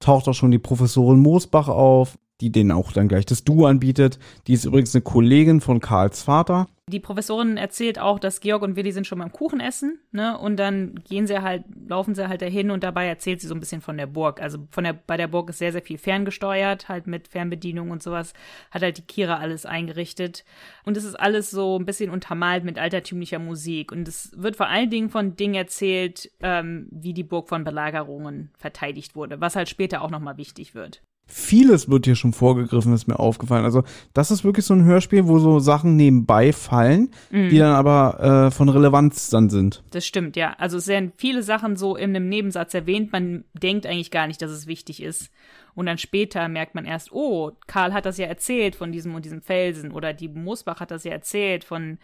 taucht 0.00 0.28
auch 0.28 0.34
schon 0.34 0.50
die 0.50 0.58
Professorin 0.58 1.20
Moosbach 1.20 1.68
auf. 1.68 2.18
Die 2.40 2.52
denen 2.52 2.70
auch 2.70 2.92
dann 2.92 3.08
gleich 3.08 3.26
das 3.26 3.44
Du 3.44 3.66
anbietet. 3.66 4.18
Die 4.46 4.52
ist 4.52 4.64
übrigens 4.64 4.94
eine 4.94 5.02
Kollegin 5.02 5.60
von 5.60 5.80
Karls 5.80 6.22
Vater. 6.22 6.68
Die 6.88 7.00
Professorin 7.00 7.58
erzählt 7.58 7.98
auch, 7.98 8.18
dass 8.18 8.40
Georg 8.40 8.62
und 8.62 8.74
Willi 8.74 8.92
sind 8.92 9.06
schon 9.06 9.18
beim 9.18 9.32
Kuchen 9.32 9.60
essen, 9.60 9.98
ne? 10.10 10.38
Und 10.38 10.56
dann 10.56 10.94
gehen 11.06 11.26
sie 11.26 11.42
halt, 11.42 11.64
laufen 11.86 12.14
sie 12.14 12.28
halt 12.28 12.40
dahin 12.40 12.70
und 12.70 12.82
dabei 12.82 13.06
erzählt 13.06 13.42
sie 13.42 13.46
so 13.46 13.54
ein 13.54 13.60
bisschen 13.60 13.82
von 13.82 13.98
der 13.98 14.06
Burg. 14.06 14.40
Also 14.40 14.58
von 14.70 14.84
der, 14.84 14.94
bei 14.94 15.18
der 15.18 15.28
Burg 15.28 15.50
ist 15.50 15.58
sehr, 15.58 15.72
sehr 15.72 15.82
viel 15.82 15.98
ferngesteuert, 15.98 16.88
halt 16.88 17.06
mit 17.06 17.28
Fernbedienung 17.28 17.90
und 17.90 18.02
sowas. 18.02 18.32
Hat 18.70 18.82
halt 18.82 18.96
die 18.96 19.02
Kira 19.02 19.36
alles 19.36 19.66
eingerichtet. 19.66 20.44
Und 20.84 20.96
es 20.96 21.04
ist 21.04 21.14
alles 21.14 21.50
so 21.50 21.78
ein 21.78 21.84
bisschen 21.84 22.10
untermalt 22.10 22.64
mit 22.64 22.78
altertümlicher 22.78 23.38
Musik. 23.38 23.92
Und 23.92 24.08
es 24.08 24.32
wird 24.34 24.56
vor 24.56 24.68
allen 24.68 24.88
Dingen 24.88 25.10
von 25.10 25.36
Dingen 25.36 25.56
erzählt, 25.56 26.30
ähm, 26.40 26.88
wie 26.90 27.12
die 27.12 27.24
Burg 27.24 27.50
von 27.50 27.64
Belagerungen 27.64 28.50
verteidigt 28.56 29.14
wurde, 29.14 29.42
was 29.42 29.56
halt 29.56 29.68
später 29.68 30.00
auch 30.00 30.10
nochmal 30.10 30.38
wichtig 30.38 30.74
wird 30.74 31.02
vieles 31.28 31.90
wird 31.90 32.06
hier 32.06 32.16
schon 32.16 32.32
vorgegriffen, 32.32 32.94
ist 32.94 33.06
mir 33.06 33.18
aufgefallen. 33.18 33.64
Also 33.64 33.84
das 34.14 34.30
ist 34.30 34.44
wirklich 34.44 34.64
so 34.64 34.74
ein 34.74 34.84
Hörspiel, 34.84 35.28
wo 35.28 35.38
so 35.38 35.60
Sachen 35.60 35.94
nebenbei 35.94 36.52
fallen, 36.52 37.10
mhm. 37.30 37.50
die 37.50 37.58
dann 37.58 37.74
aber 37.74 38.46
äh, 38.46 38.50
von 38.50 38.68
Relevanz 38.68 39.28
dann 39.28 39.50
sind. 39.50 39.84
Das 39.90 40.06
stimmt, 40.06 40.36
ja. 40.36 40.54
Also 40.58 40.78
es 40.78 40.86
werden 40.88 41.12
viele 41.16 41.42
Sachen 41.42 41.76
so 41.76 41.96
in 41.96 42.16
einem 42.16 42.28
Nebensatz 42.28 42.72
erwähnt. 42.74 43.12
Man 43.12 43.44
denkt 43.52 43.86
eigentlich 43.86 44.10
gar 44.10 44.26
nicht, 44.26 44.40
dass 44.40 44.50
es 44.50 44.66
wichtig 44.66 45.02
ist. 45.02 45.30
Und 45.74 45.86
dann 45.86 45.98
später 45.98 46.48
merkt 46.48 46.74
man 46.74 46.86
erst, 46.86 47.12
oh, 47.12 47.52
Karl 47.66 47.92
hat 47.92 48.06
das 48.06 48.18
ja 48.18 48.26
erzählt 48.26 48.74
von 48.74 48.90
diesem 48.90 49.14
und 49.14 49.24
diesem 49.24 49.42
Felsen 49.42 49.92
oder 49.92 50.12
die 50.12 50.28
Moosbach 50.28 50.80
hat 50.80 50.90
das 50.90 51.04
ja 51.04 51.12
erzählt 51.12 51.62
von 51.62 51.98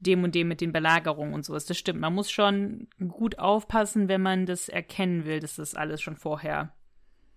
dem 0.00 0.22
und 0.22 0.34
dem 0.34 0.48
mit 0.48 0.60
den 0.60 0.72
Belagerungen 0.72 1.34
und 1.34 1.44
sowas. 1.44 1.64
Das 1.64 1.78
stimmt. 1.78 2.00
Man 2.00 2.14
muss 2.14 2.30
schon 2.30 2.88
gut 3.08 3.38
aufpassen, 3.38 4.08
wenn 4.08 4.20
man 4.20 4.44
das 4.44 4.68
erkennen 4.68 5.24
will, 5.24 5.40
dass 5.40 5.56
das 5.56 5.74
alles 5.74 6.02
schon 6.02 6.16
vorher, 6.16 6.72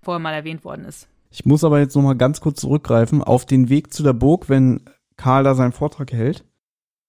vorher 0.01 0.19
mal 0.19 0.33
erwähnt 0.33 0.65
worden 0.65 0.85
ist. 0.85 1.07
Ich 1.29 1.45
muss 1.45 1.63
aber 1.63 1.79
jetzt 1.79 1.95
noch 1.95 2.03
mal 2.03 2.15
ganz 2.15 2.41
kurz 2.41 2.61
zurückgreifen. 2.61 3.23
Auf 3.23 3.45
den 3.45 3.69
Weg 3.69 3.93
zu 3.93 4.03
der 4.03 4.13
Burg, 4.13 4.49
wenn 4.49 4.81
Karl 5.15 5.43
da 5.43 5.55
seinen 5.55 5.71
Vortrag 5.71 6.11
hält, 6.11 6.45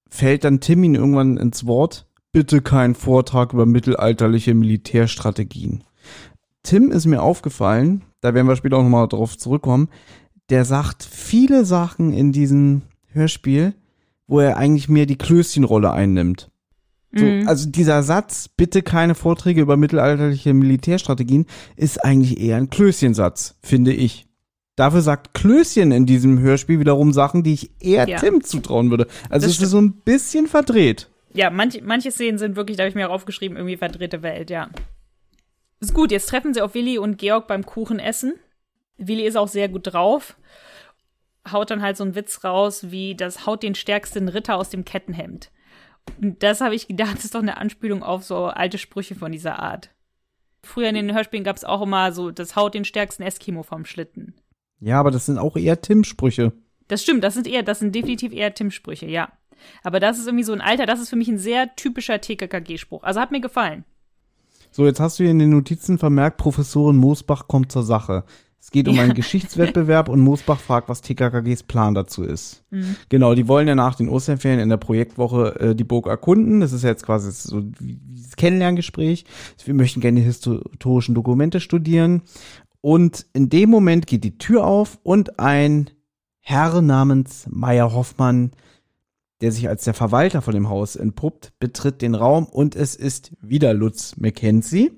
fällt 0.08 0.44
dann 0.44 0.60
Tim 0.60 0.84
ihn 0.84 0.94
irgendwann 0.94 1.36
ins 1.36 1.66
Wort. 1.66 2.06
Bitte 2.32 2.60
kein 2.60 2.94
Vortrag 2.94 3.52
über 3.52 3.66
mittelalterliche 3.66 4.54
Militärstrategien. 4.54 5.84
Tim 6.62 6.90
ist 6.92 7.06
mir 7.06 7.22
aufgefallen, 7.22 8.02
da 8.20 8.34
werden 8.34 8.46
wir 8.46 8.56
später 8.56 8.76
auch 8.76 8.82
nochmal 8.82 9.08
drauf 9.08 9.38
zurückkommen, 9.38 9.88
der 10.50 10.64
sagt 10.64 11.02
viele 11.02 11.64
Sachen 11.64 12.12
in 12.12 12.32
diesem 12.32 12.82
Hörspiel, 13.06 13.74
wo 14.26 14.40
er 14.40 14.56
eigentlich 14.56 14.88
mehr 14.88 15.06
die 15.06 15.16
Klößchenrolle 15.16 15.92
einnimmt. 15.92 16.49
So, 17.12 17.24
mhm. 17.24 17.48
Also 17.48 17.68
dieser 17.68 18.02
Satz, 18.02 18.48
bitte 18.48 18.82
keine 18.82 19.14
Vorträge 19.14 19.60
über 19.60 19.76
mittelalterliche 19.76 20.54
Militärstrategien, 20.54 21.46
ist 21.76 22.04
eigentlich 22.04 22.40
eher 22.40 22.56
ein 22.56 22.70
Klößchensatz, 22.70 23.56
finde 23.62 23.92
ich. 23.92 24.26
Dafür 24.76 25.02
sagt 25.02 25.34
Klößchen 25.34 25.92
in 25.92 26.06
diesem 26.06 26.38
Hörspiel 26.38 26.78
wiederum 26.78 27.12
Sachen, 27.12 27.42
die 27.42 27.54
ich 27.54 27.70
eher 27.80 28.08
ja. 28.08 28.18
Tim 28.18 28.42
zutrauen 28.42 28.90
würde. 28.90 29.08
Also 29.28 29.46
das 29.46 29.56
es 29.56 29.62
ist 29.62 29.70
so 29.70 29.80
ein 29.80 29.92
bisschen 29.92 30.46
verdreht. 30.46 31.10
Ja, 31.34 31.50
manch, 31.50 31.82
manche 31.82 32.10
Szenen 32.10 32.38
sind 32.38 32.56
wirklich, 32.56 32.76
da 32.76 32.84
habe 32.84 32.88
ich 32.88 32.94
mir 32.94 33.08
auch 33.08 33.14
aufgeschrieben, 33.14 33.56
irgendwie 33.56 33.76
verdrehte 33.76 34.22
Welt, 34.22 34.50
ja. 34.50 34.70
Ist 35.80 35.94
gut, 35.94 36.12
jetzt 36.12 36.28
treffen 36.28 36.54
sie 36.54 36.62
auf 36.62 36.74
Willi 36.74 36.98
und 36.98 37.18
Georg 37.18 37.46
beim 37.46 37.66
Kuchenessen. 37.66 38.34
Willi 38.98 39.26
ist 39.26 39.36
auch 39.36 39.48
sehr 39.48 39.68
gut 39.68 39.92
drauf. 39.92 40.36
Haut 41.50 41.70
dann 41.70 41.82
halt 41.82 41.96
so 41.96 42.04
einen 42.04 42.14
Witz 42.14 42.44
raus, 42.44 42.90
wie 42.90 43.14
das 43.14 43.46
haut 43.46 43.62
den 43.62 43.74
stärksten 43.74 44.28
Ritter 44.28 44.56
aus 44.56 44.70
dem 44.70 44.84
Kettenhemd 44.84 45.50
das 46.18 46.60
habe 46.60 46.74
ich 46.74 46.88
gedacht, 46.88 47.16
das 47.16 47.24
ist 47.24 47.34
doch 47.34 47.42
eine 47.42 47.56
Anspielung 47.56 48.02
auf 48.02 48.24
so 48.24 48.46
alte 48.46 48.78
Sprüche 48.78 49.14
von 49.14 49.32
dieser 49.32 49.58
Art. 49.58 49.90
Früher 50.62 50.88
in 50.88 50.94
den 50.94 51.14
Hörspielen 51.14 51.44
gab 51.44 51.56
es 51.56 51.64
auch 51.64 51.82
immer 51.82 52.12
so, 52.12 52.30
das 52.30 52.56
haut 52.56 52.74
den 52.74 52.84
stärksten 52.84 53.22
Eskimo 53.22 53.62
vom 53.62 53.84
Schlitten. 53.84 54.34
Ja, 54.80 55.00
aber 55.00 55.10
das 55.10 55.26
sind 55.26 55.38
auch 55.38 55.56
eher 55.56 55.80
Tim-Sprüche. 55.80 56.52
Das 56.88 57.02
stimmt, 57.02 57.24
das 57.24 57.34
sind 57.34 57.46
eher, 57.46 57.62
das 57.62 57.78
sind 57.78 57.94
definitiv 57.94 58.32
eher 58.32 58.52
Tim-Sprüche, 58.52 59.06
ja. 59.06 59.32
Aber 59.82 60.00
das 60.00 60.18
ist 60.18 60.26
irgendwie 60.26 60.44
so 60.44 60.52
ein 60.52 60.60
alter, 60.60 60.86
das 60.86 61.00
ist 61.00 61.10
für 61.10 61.16
mich 61.16 61.28
ein 61.28 61.38
sehr 61.38 61.74
typischer 61.76 62.20
TKKG-Spruch. 62.20 63.02
Also 63.02 63.20
hat 63.20 63.30
mir 63.30 63.40
gefallen. 63.40 63.84
So, 64.70 64.86
jetzt 64.86 65.00
hast 65.00 65.18
du 65.18 65.24
hier 65.24 65.32
in 65.32 65.38
den 65.38 65.50
Notizen 65.50 65.98
vermerkt, 65.98 66.36
Professorin 66.36 66.96
Moosbach 66.96 67.48
kommt 67.48 67.72
zur 67.72 67.82
Sache. 67.82 68.24
Es 68.60 68.70
geht 68.70 68.88
um 68.88 68.98
einen 68.98 69.14
Geschichtswettbewerb 69.14 70.10
und 70.10 70.20
Moosbach 70.20 70.60
fragt, 70.60 70.90
was 70.90 71.00
TKKGs 71.00 71.62
Plan 71.62 71.94
dazu 71.94 72.22
ist. 72.22 72.62
Mhm. 72.70 72.96
Genau, 73.08 73.34
die 73.34 73.48
wollen 73.48 73.66
ja 73.66 73.74
nach 73.74 73.94
den 73.94 74.10
Osterferien 74.10 74.60
in 74.60 74.68
der 74.68 74.76
Projektwoche 74.76 75.58
äh, 75.58 75.74
die 75.74 75.84
Burg 75.84 76.06
erkunden. 76.06 76.60
Das 76.60 76.72
ist 76.72 76.84
jetzt 76.84 77.06
quasi 77.06 77.32
so 77.32 77.62
das 77.62 78.36
Kennenlerngespräch. 78.36 79.24
Wir 79.64 79.74
möchten 79.74 80.00
gerne 80.00 80.20
die 80.20 80.26
historischen 80.26 81.14
Dokumente 81.14 81.58
studieren. 81.60 82.22
Und 82.82 83.26
in 83.32 83.48
dem 83.48 83.70
Moment 83.70 84.06
geht 84.06 84.24
die 84.24 84.36
Tür 84.36 84.66
auf 84.66 84.98
und 85.02 85.40
ein 85.40 85.90
Herr 86.40 86.82
namens 86.82 87.46
Meier 87.50 87.92
Hoffmann, 87.94 88.52
der 89.40 89.52
sich 89.52 89.68
als 89.68 89.84
der 89.84 89.94
Verwalter 89.94 90.42
von 90.42 90.54
dem 90.54 90.68
Haus 90.68 90.96
entpuppt, 90.96 91.52
betritt 91.58 92.02
den 92.02 92.14
Raum 92.14 92.44
und 92.44 92.76
es 92.76 92.94
ist 92.94 93.32
wieder 93.40 93.72
Lutz 93.72 94.16
Mackenzie. 94.18 94.92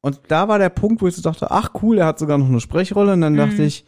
Und 0.00 0.20
da 0.28 0.48
war 0.48 0.58
der 0.58 0.68
Punkt, 0.68 1.02
wo 1.02 1.08
ich 1.08 1.16
so 1.16 1.22
dachte, 1.22 1.50
ach 1.50 1.70
cool, 1.82 1.98
er 1.98 2.06
hat 2.06 2.18
sogar 2.18 2.38
noch 2.38 2.48
eine 2.48 2.60
Sprechrolle. 2.60 3.14
Und 3.14 3.20
dann 3.22 3.32
mhm. 3.34 3.38
dachte 3.38 3.62
ich, 3.62 3.84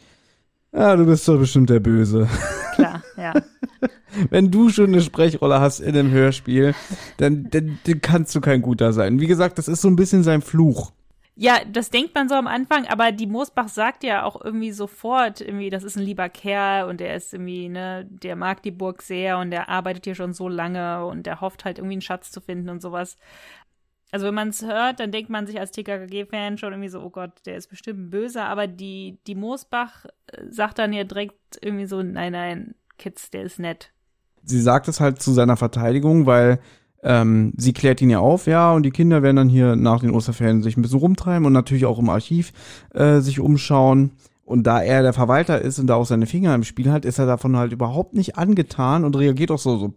ja, 0.71 0.95
du 0.95 1.05
bist 1.05 1.27
doch 1.27 1.39
bestimmt 1.39 1.69
der 1.69 1.79
Böse. 1.79 2.27
Klar, 2.75 3.03
ja. 3.17 3.33
Wenn 4.29 4.51
du 4.51 4.69
schon 4.69 4.87
eine 4.87 5.01
Sprechrolle 5.01 5.59
hast 5.59 5.79
in 5.79 5.95
einem 5.95 6.11
Hörspiel, 6.11 6.73
dann, 7.17 7.49
dann, 7.49 7.79
dann 7.85 8.01
kannst 8.01 8.35
du 8.35 8.41
kein 8.41 8.61
guter 8.61 8.93
sein. 8.93 9.19
Wie 9.19 9.27
gesagt, 9.27 9.57
das 9.57 9.67
ist 9.67 9.81
so 9.81 9.87
ein 9.87 9.95
bisschen 9.95 10.23
sein 10.23 10.41
Fluch. 10.41 10.91
Ja, 11.41 11.59
das 11.65 11.89
denkt 11.89 12.13
man 12.15 12.27
so 12.27 12.35
am 12.35 12.47
Anfang, 12.47 12.85
aber 12.87 13.13
die 13.13 13.25
Moosbach 13.25 13.69
sagt 13.69 14.03
ja 14.03 14.25
auch 14.25 14.43
irgendwie 14.43 14.73
sofort, 14.73 15.39
irgendwie, 15.39 15.69
das 15.69 15.85
ist 15.85 15.95
ein 15.95 16.03
lieber 16.03 16.27
Kerl 16.27 16.89
und 16.89 16.99
der 16.99 17.15
ist 17.15 17.33
irgendwie, 17.33 17.69
ne, 17.69 18.05
der 18.09 18.35
mag 18.35 18.61
die 18.61 18.71
Burg 18.71 19.01
sehr 19.01 19.37
und 19.37 19.49
der 19.49 19.69
arbeitet 19.69 20.03
hier 20.03 20.15
schon 20.15 20.33
so 20.33 20.49
lange 20.49 21.05
und 21.05 21.25
der 21.25 21.39
hofft 21.39 21.63
halt 21.63 21.77
irgendwie 21.77 21.93
einen 21.93 22.01
Schatz 22.01 22.29
zu 22.31 22.41
finden 22.41 22.67
und 22.67 22.81
sowas. 22.81 23.15
Also 24.11 24.25
wenn 24.25 24.33
man 24.33 24.49
es 24.49 24.63
hört, 24.63 24.99
dann 24.99 25.11
denkt 25.11 25.29
man 25.29 25.45
sich 25.45 25.59
als 25.59 25.71
TKKG-Fan 25.71 26.57
schon 26.57 26.73
irgendwie 26.73 26.89
so, 26.89 27.01
oh 27.01 27.09
Gott, 27.09 27.31
der 27.45 27.57
ist 27.57 27.67
bestimmt 27.67 27.99
ein 27.99 28.09
Böser, 28.09 28.45
aber 28.45 28.67
die, 28.67 29.19
die 29.27 29.35
Moosbach 29.35 30.05
äh, 30.27 30.43
sagt 30.49 30.79
dann 30.79 30.93
ja 30.93 31.03
direkt 31.03 31.59
irgendwie 31.61 31.85
so, 31.85 32.01
nein, 32.01 32.31
nein, 32.31 32.75
Kids, 32.97 33.29
der 33.29 33.43
ist 33.43 33.59
nett. 33.59 33.91
Sie 34.43 34.61
sagt 34.61 34.87
es 34.87 34.99
halt 34.99 35.21
zu 35.21 35.31
seiner 35.31 35.57
Verteidigung, 35.57 36.25
weil 36.25 36.59
ähm, 37.03 37.53
sie 37.55 37.73
klärt 37.73 38.01
ihn 38.01 38.09
ja 38.09 38.19
auf, 38.19 38.47
ja, 38.47 38.73
und 38.73 38.83
die 38.83 38.91
Kinder 38.91 39.21
werden 39.21 39.37
dann 39.37 39.49
hier 39.49 39.75
nach 39.75 40.01
den 40.01 40.11
Osterferien 40.11 40.63
sich 40.63 40.75
ein 40.75 40.81
bisschen 40.81 40.99
rumtreiben 40.99 41.45
und 41.45 41.53
natürlich 41.53 41.85
auch 41.85 41.99
im 41.99 42.09
Archiv 42.09 42.51
äh, 42.93 43.19
sich 43.19 43.39
umschauen. 43.39 44.11
Und 44.49 44.63
da 44.63 44.81
er 44.81 45.03
der 45.03 45.13
Verwalter 45.13 45.61
ist 45.61 45.77
und 45.77 45.85
da 45.85 45.93
auch 45.93 46.07
seine 46.07 46.25
Finger 46.25 46.55
im 46.55 46.63
Spiel 46.63 46.91
hat, 46.91 47.05
ist 47.05 47.19
er 47.19 47.27
davon 47.27 47.55
halt 47.55 47.71
überhaupt 47.71 48.15
nicht 48.15 48.35
angetan 48.35 49.05
und 49.05 49.15
reagiert 49.15 49.51
auch 49.51 49.59
so, 49.59 49.77
so. 49.77 49.93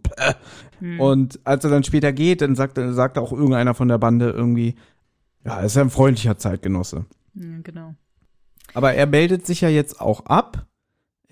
Hm. 0.79 0.99
Und 0.99 1.39
als 1.43 1.63
er 1.63 1.71
dann 1.71 1.83
später 1.83 2.13
geht, 2.13 2.41
dann 2.41 2.55
sagt, 2.55 2.77
sagt 2.77 3.17
auch 3.17 3.31
irgendeiner 3.31 3.73
von 3.73 3.87
der 3.87 3.97
Bande 3.97 4.29
irgendwie, 4.29 4.75
ja, 5.43 5.61
ist 5.61 5.75
ja 5.75 5.81
ein 5.81 5.89
freundlicher 5.89 6.37
Zeitgenosse. 6.37 7.05
Hm, 7.35 7.63
genau. 7.63 7.95
Aber 8.75 8.93
er 8.93 9.07
meldet 9.07 9.47
sich 9.47 9.61
ja 9.61 9.69
jetzt 9.69 9.99
auch 9.99 10.27
ab 10.27 10.67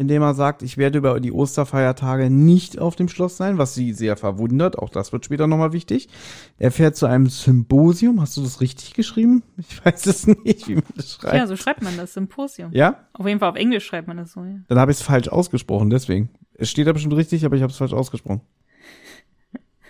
indem 0.02 0.24
er 0.24 0.34
sagt, 0.34 0.64
ich 0.64 0.78
werde 0.78 0.98
über 0.98 1.20
die 1.20 1.32
Osterfeiertage 1.32 2.32
nicht 2.32 2.80
auf 2.80 2.96
dem 2.96 3.08
Schloss 3.08 3.38
sein, 3.38 3.60
was 3.60 3.76
sie 3.76 3.94
sehr 3.94 4.18
verwundert. 4.18 4.80
Auch 4.80 4.90
das 4.90 5.14
wird 5.14 5.24
später 5.26 5.46
nochmal 5.46 5.74
wichtig. 5.74 6.10
Er 6.58 6.72
fährt 6.72 6.96
zu 6.96 7.06
einem 7.06 7.28
Symposium. 7.28 8.20
Hast 8.20 8.36
du 8.36 8.42
das 8.42 8.62
richtig 8.62 8.96
geschrieben? 8.96 9.44
Ich 9.58 9.86
weiß 9.86 10.08
es 10.08 10.26
nicht, 10.26 10.68
wie 10.68 10.76
man 10.76 10.84
das 10.96 11.14
schreibt. 11.14 11.36
Ja, 11.36 11.46
so 11.46 11.56
schreibt 11.56 11.84
man 11.84 11.96
das, 11.98 12.16
Symposium. 12.16 12.72
Ja? 12.74 13.06
Auf 13.14 13.28
jeden 13.28 13.40
Fall 13.40 13.50
auf 13.50 13.56
Englisch 13.56 13.86
schreibt 13.86 14.08
man 14.08 14.18
das 14.18 14.32
so, 14.32 14.44
ja. 14.44 14.56
Dann 14.68 14.80
habe 14.80 14.92
ich 14.92 14.98
es 14.98 15.04
falsch 15.04 15.28
ausgesprochen, 15.28 15.92
deswegen. 15.92 16.30
Es 16.56 16.72
steht 16.72 16.88
da 16.88 16.94
bestimmt 16.94 17.16
richtig, 17.16 17.46
aber 17.46 17.56
ich 17.56 17.62
habe 17.62 17.72
es 17.72 17.78
falsch 17.78 17.94
ausgesprochen. 17.94 18.42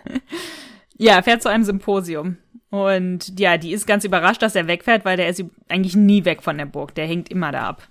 ja, 0.98 1.16
er 1.16 1.24
fährt 1.24 1.42
zu 1.42 1.50
einem 1.50 1.64
Symposium. 1.64 2.36
Und 2.70 3.40
ja, 3.40 3.58
die 3.58 3.72
ist 3.72 3.88
ganz 3.88 4.04
überrascht, 4.04 4.42
dass 4.42 4.56
er 4.56 4.68
wegfährt, 4.68 5.06
weil 5.06 5.16
der 5.16 5.30
ist 5.30 5.44
eigentlich 5.70 5.96
nie 5.96 6.26
weg 6.26 6.44
von 6.44 6.58
der 6.58 6.66
Burg. 6.66 6.96
Der 6.96 7.08
hängt 7.08 7.30
immer 7.30 7.54
da 7.54 7.70
ab. 7.70 7.88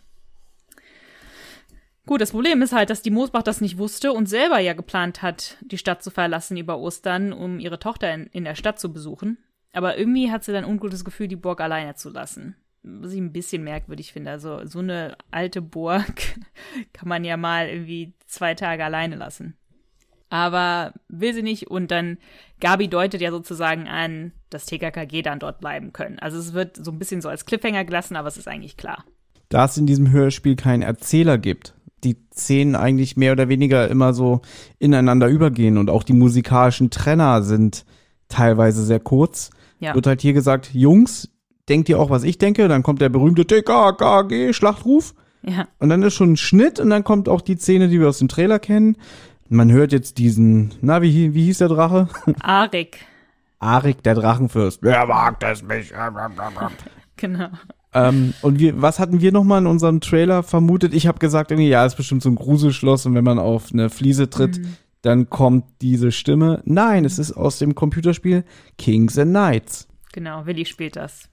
Gut, 2.10 2.20
das 2.20 2.32
Problem 2.32 2.60
ist 2.60 2.72
halt, 2.72 2.90
dass 2.90 3.02
die 3.02 3.12
Moosbach 3.12 3.44
das 3.44 3.60
nicht 3.60 3.78
wusste 3.78 4.12
und 4.12 4.28
selber 4.28 4.58
ja 4.58 4.72
geplant 4.72 5.22
hat, 5.22 5.56
die 5.60 5.78
Stadt 5.78 6.02
zu 6.02 6.10
verlassen 6.10 6.56
über 6.56 6.76
Ostern, 6.76 7.32
um 7.32 7.60
ihre 7.60 7.78
Tochter 7.78 8.12
in, 8.12 8.26
in 8.32 8.42
der 8.42 8.56
Stadt 8.56 8.80
zu 8.80 8.92
besuchen. 8.92 9.38
Aber 9.72 9.96
irgendwie 9.96 10.32
hat 10.32 10.42
sie 10.42 10.50
dann 10.50 10.64
ungutes 10.64 11.04
Gefühl, 11.04 11.28
die 11.28 11.36
Burg 11.36 11.60
alleine 11.60 11.94
zu 11.94 12.10
lassen. 12.10 12.56
Was 12.82 13.12
ich 13.12 13.20
ein 13.20 13.32
bisschen 13.32 13.62
merkwürdig 13.62 14.12
finde. 14.12 14.32
Also 14.32 14.66
so 14.66 14.80
eine 14.80 15.16
alte 15.30 15.62
Burg 15.62 16.20
kann 16.92 17.08
man 17.08 17.22
ja 17.22 17.36
mal 17.36 17.68
irgendwie 17.68 18.12
zwei 18.26 18.56
Tage 18.56 18.84
alleine 18.84 19.14
lassen. 19.14 19.56
Aber 20.30 20.94
will 21.06 21.32
sie 21.32 21.44
nicht 21.44 21.70
und 21.70 21.92
dann 21.92 22.18
Gabi 22.58 22.88
deutet 22.88 23.20
ja 23.20 23.30
sozusagen 23.30 23.86
an, 23.86 24.32
dass 24.48 24.66
TKKG 24.66 25.22
dann 25.22 25.38
dort 25.38 25.60
bleiben 25.60 25.92
können. 25.92 26.18
Also 26.18 26.40
es 26.40 26.54
wird 26.54 26.84
so 26.84 26.90
ein 26.90 26.98
bisschen 26.98 27.20
so 27.20 27.28
als 27.28 27.46
Cliffhanger 27.46 27.84
gelassen, 27.84 28.16
aber 28.16 28.26
es 28.26 28.36
ist 28.36 28.48
eigentlich 28.48 28.76
klar. 28.76 29.04
Da 29.50 29.64
es 29.64 29.76
in 29.76 29.86
diesem 29.86 30.12
Hörspiel 30.12 30.54
keinen 30.54 30.82
Erzähler 30.82 31.36
gibt, 31.36 31.74
die 32.04 32.16
Szenen 32.34 32.76
eigentlich 32.76 33.16
mehr 33.16 33.32
oder 33.32 33.48
weniger 33.48 33.88
immer 33.88 34.12
so 34.12 34.40
ineinander 34.78 35.28
übergehen 35.28 35.78
und 35.78 35.90
auch 35.90 36.02
die 36.02 36.12
musikalischen 36.12 36.90
Trenner 36.90 37.42
sind 37.42 37.84
teilweise 38.28 38.84
sehr 38.84 39.00
kurz. 39.00 39.50
Ja. 39.78 39.94
Wird 39.94 40.06
halt 40.06 40.20
hier 40.20 40.32
gesagt, 40.32 40.70
Jungs, 40.72 41.28
denkt 41.68 41.88
ihr 41.88 41.98
auch, 41.98 42.10
was 42.10 42.22
ich 42.22 42.38
denke? 42.38 42.68
Dann 42.68 42.82
kommt 42.82 43.00
der 43.00 43.08
berühmte 43.08 43.46
TKKG-Schlachtruf. 43.46 45.14
Ja. 45.42 45.68
Und 45.78 45.88
dann 45.88 46.02
ist 46.02 46.14
schon 46.14 46.32
ein 46.32 46.36
Schnitt 46.36 46.80
und 46.80 46.90
dann 46.90 47.04
kommt 47.04 47.28
auch 47.28 47.40
die 47.40 47.56
Szene, 47.56 47.88
die 47.88 47.98
wir 47.98 48.08
aus 48.08 48.18
dem 48.18 48.28
Trailer 48.28 48.58
kennen. 48.58 48.96
Man 49.48 49.72
hört 49.72 49.92
jetzt 49.92 50.18
diesen, 50.18 50.74
na, 50.80 51.02
wie, 51.02 51.34
wie 51.34 51.44
hieß 51.44 51.58
der 51.58 51.68
Drache? 51.68 52.08
Arik. 52.40 52.98
Arik, 53.58 54.02
der 54.02 54.14
Drachenfürst. 54.14 54.82
Wer 54.82 55.08
wagt 55.08 55.42
es 55.44 55.62
mich? 55.62 55.92
Genau. 57.16 57.48
Ähm, 57.92 58.34
und 58.42 58.58
wir, 58.58 58.80
was 58.80 58.98
hatten 58.98 59.20
wir 59.20 59.32
nochmal 59.32 59.60
in 59.60 59.66
unserem 59.66 60.00
Trailer 60.00 60.42
vermutet? 60.42 60.94
Ich 60.94 61.06
habe 61.06 61.18
gesagt, 61.18 61.50
irgendwie, 61.50 61.68
ja, 61.68 61.84
ist 61.84 61.96
bestimmt 61.96 62.22
so 62.22 62.28
ein 62.28 62.36
Gruselschloss 62.36 63.06
und 63.06 63.14
wenn 63.14 63.24
man 63.24 63.38
auf 63.38 63.72
eine 63.72 63.90
Fliese 63.90 64.30
tritt, 64.30 64.60
dann 65.02 65.30
kommt 65.30 65.64
diese 65.80 66.12
Stimme. 66.12 66.62
Nein, 66.64 67.04
es 67.04 67.18
ist 67.18 67.32
aus 67.32 67.58
dem 67.58 67.74
Computerspiel 67.74 68.44
Kings 68.78 69.18
and 69.18 69.30
Knights. 69.30 69.88
Genau, 70.12 70.46
Willi 70.46 70.66
spielt 70.66 70.96
das. 70.96 71.28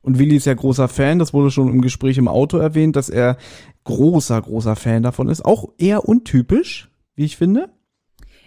Und 0.00 0.18
Willi 0.18 0.36
ist 0.36 0.46
ja 0.46 0.54
großer 0.54 0.88
Fan, 0.88 1.18
das 1.18 1.34
wurde 1.34 1.50
schon 1.50 1.68
im 1.68 1.82
Gespräch 1.82 2.18
im 2.18 2.28
Auto 2.28 2.58
erwähnt, 2.58 2.96
dass 2.96 3.08
er 3.08 3.36
großer, 3.84 4.40
großer 4.40 4.76
Fan 4.76 5.02
davon 5.02 5.28
ist. 5.28 5.44
Auch 5.44 5.70
eher 5.78 6.08
untypisch, 6.08 6.90
wie 7.16 7.24
ich 7.24 7.36
finde. 7.36 7.70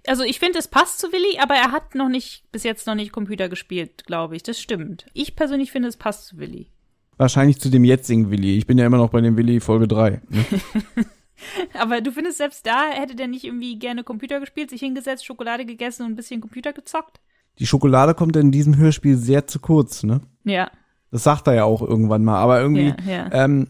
Also 0.07 0.23
ich 0.23 0.39
finde, 0.39 0.57
es 0.57 0.67
passt 0.67 0.99
zu 0.99 1.11
Willi, 1.11 1.37
aber 1.39 1.55
er 1.55 1.71
hat 1.71 1.93
noch 1.93 2.09
nicht, 2.09 2.45
bis 2.51 2.63
jetzt 2.63 2.87
noch 2.87 2.95
nicht 2.95 3.11
Computer 3.11 3.49
gespielt, 3.49 4.05
glaube 4.05 4.35
ich. 4.35 4.43
Das 4.43 4.59
stimmt. 4.59 5.05
Ich 5.13 5.35
persönlich 5.35 5.71
finde, 5.71 5.89
es 5.89 5.97
passt 5.97 6.27
zu 6.27 6.37
Willi. 6.37 6.71
Wahrscheinlich 7.21 7.59
zu 7.59 7.69
dem 7.69 7.83
jetzigen 7.83 8.31
Willi. 8.31 8.57
Ich 8.57 8.65
bin 8.65 8.79
ja 8.79 8.85
immer 8.87 8.97
noch 8.97 9.09
bei 9.11 9.21
dem 9.21 9.37
Willi 9.37 9.59
Folge 9.59 9.87
3. 9.87 10.21
Ne? 10.29 10.45
Aber 11.79 12.01
du 12.01 12.11
findest, 12.11 12.37
selbst 12.39 12.65
da 12.65 12.89
hätte 12.91 13.15
der 13.15 13.27
nicht 13.27 13.43
irgendwie 13.43 13.77
gerne 13.77 14.03
Computer 14.03 14.39
gespielt, 14.39 14.71
sich 14.71 14.79
hingesetzt, 14.81 15.23
Schokolade 15.25 15.65
gegessen 15.65 16.03
und 16.03 16.13
ein 16.13 16.15
bisschen 16.15 16.41
Computer 16.41 16.73
gezockt? 16.73 17.19
Die 17.59 17.67
Schokolade 17.67 18.15
kommt 18.15 18.35
in 18.37 18.51
diesem 18.51 18.75
Hörspiel 18.75 19.17
sehr 19.17 19.45
zu 19.45 19.59
kurz, 19.59 20.01
ne? 20.03 20.21
Ja. 20.45 20.71
Das 21.11 21.23
sagt 21.23 21.45
er 21.45 21.53
ja 21.53 21.63
auch 21.63 21.83
irgendwann 21.83 22.23
mal. 22.23 22.37
Aber 22.39 22.59
irgendwie, 22.59 22.95
Ja, 23.07 23.11
ja. 23.11 23.29
ähm, 23.31 23.67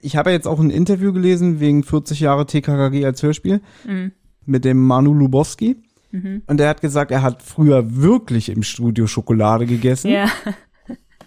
ich 0.00 0.16
habe 0.16 0.30
ja 0.30 0.36
jetzt 0.36 0.46
auch 0.46 0.60
ein 0.60 0.70
Interview 0.70 1.12
gelesen 1.12 1.58
wegen 1.58 1.82
40 1.82 2.20
Jahre 2.20 2.46
TKKG 2.46 3.04
als 3.06 3.22
Hörspiel 3.24 3.60
Mhm. 3.84 4.12
mit 4.46 4.64
dem 4.64 4.80
Manu 4.86 5.12
Lubowski. 5.14 5.82
Und 6.46 6.60
er 6.60 6.68
hat 6.68 6.80
gesagt, 6.80 7.10
er 7.10 7.22
hat 7.22 7.42
früher 7.42 7.96
wirklich 7.96 8.48
im 8.48 8.62
Studio 8.62 9.08
Schokolade 9.08 9.66
gegessen. 9.66 10.12
Ja. 10.12 10.28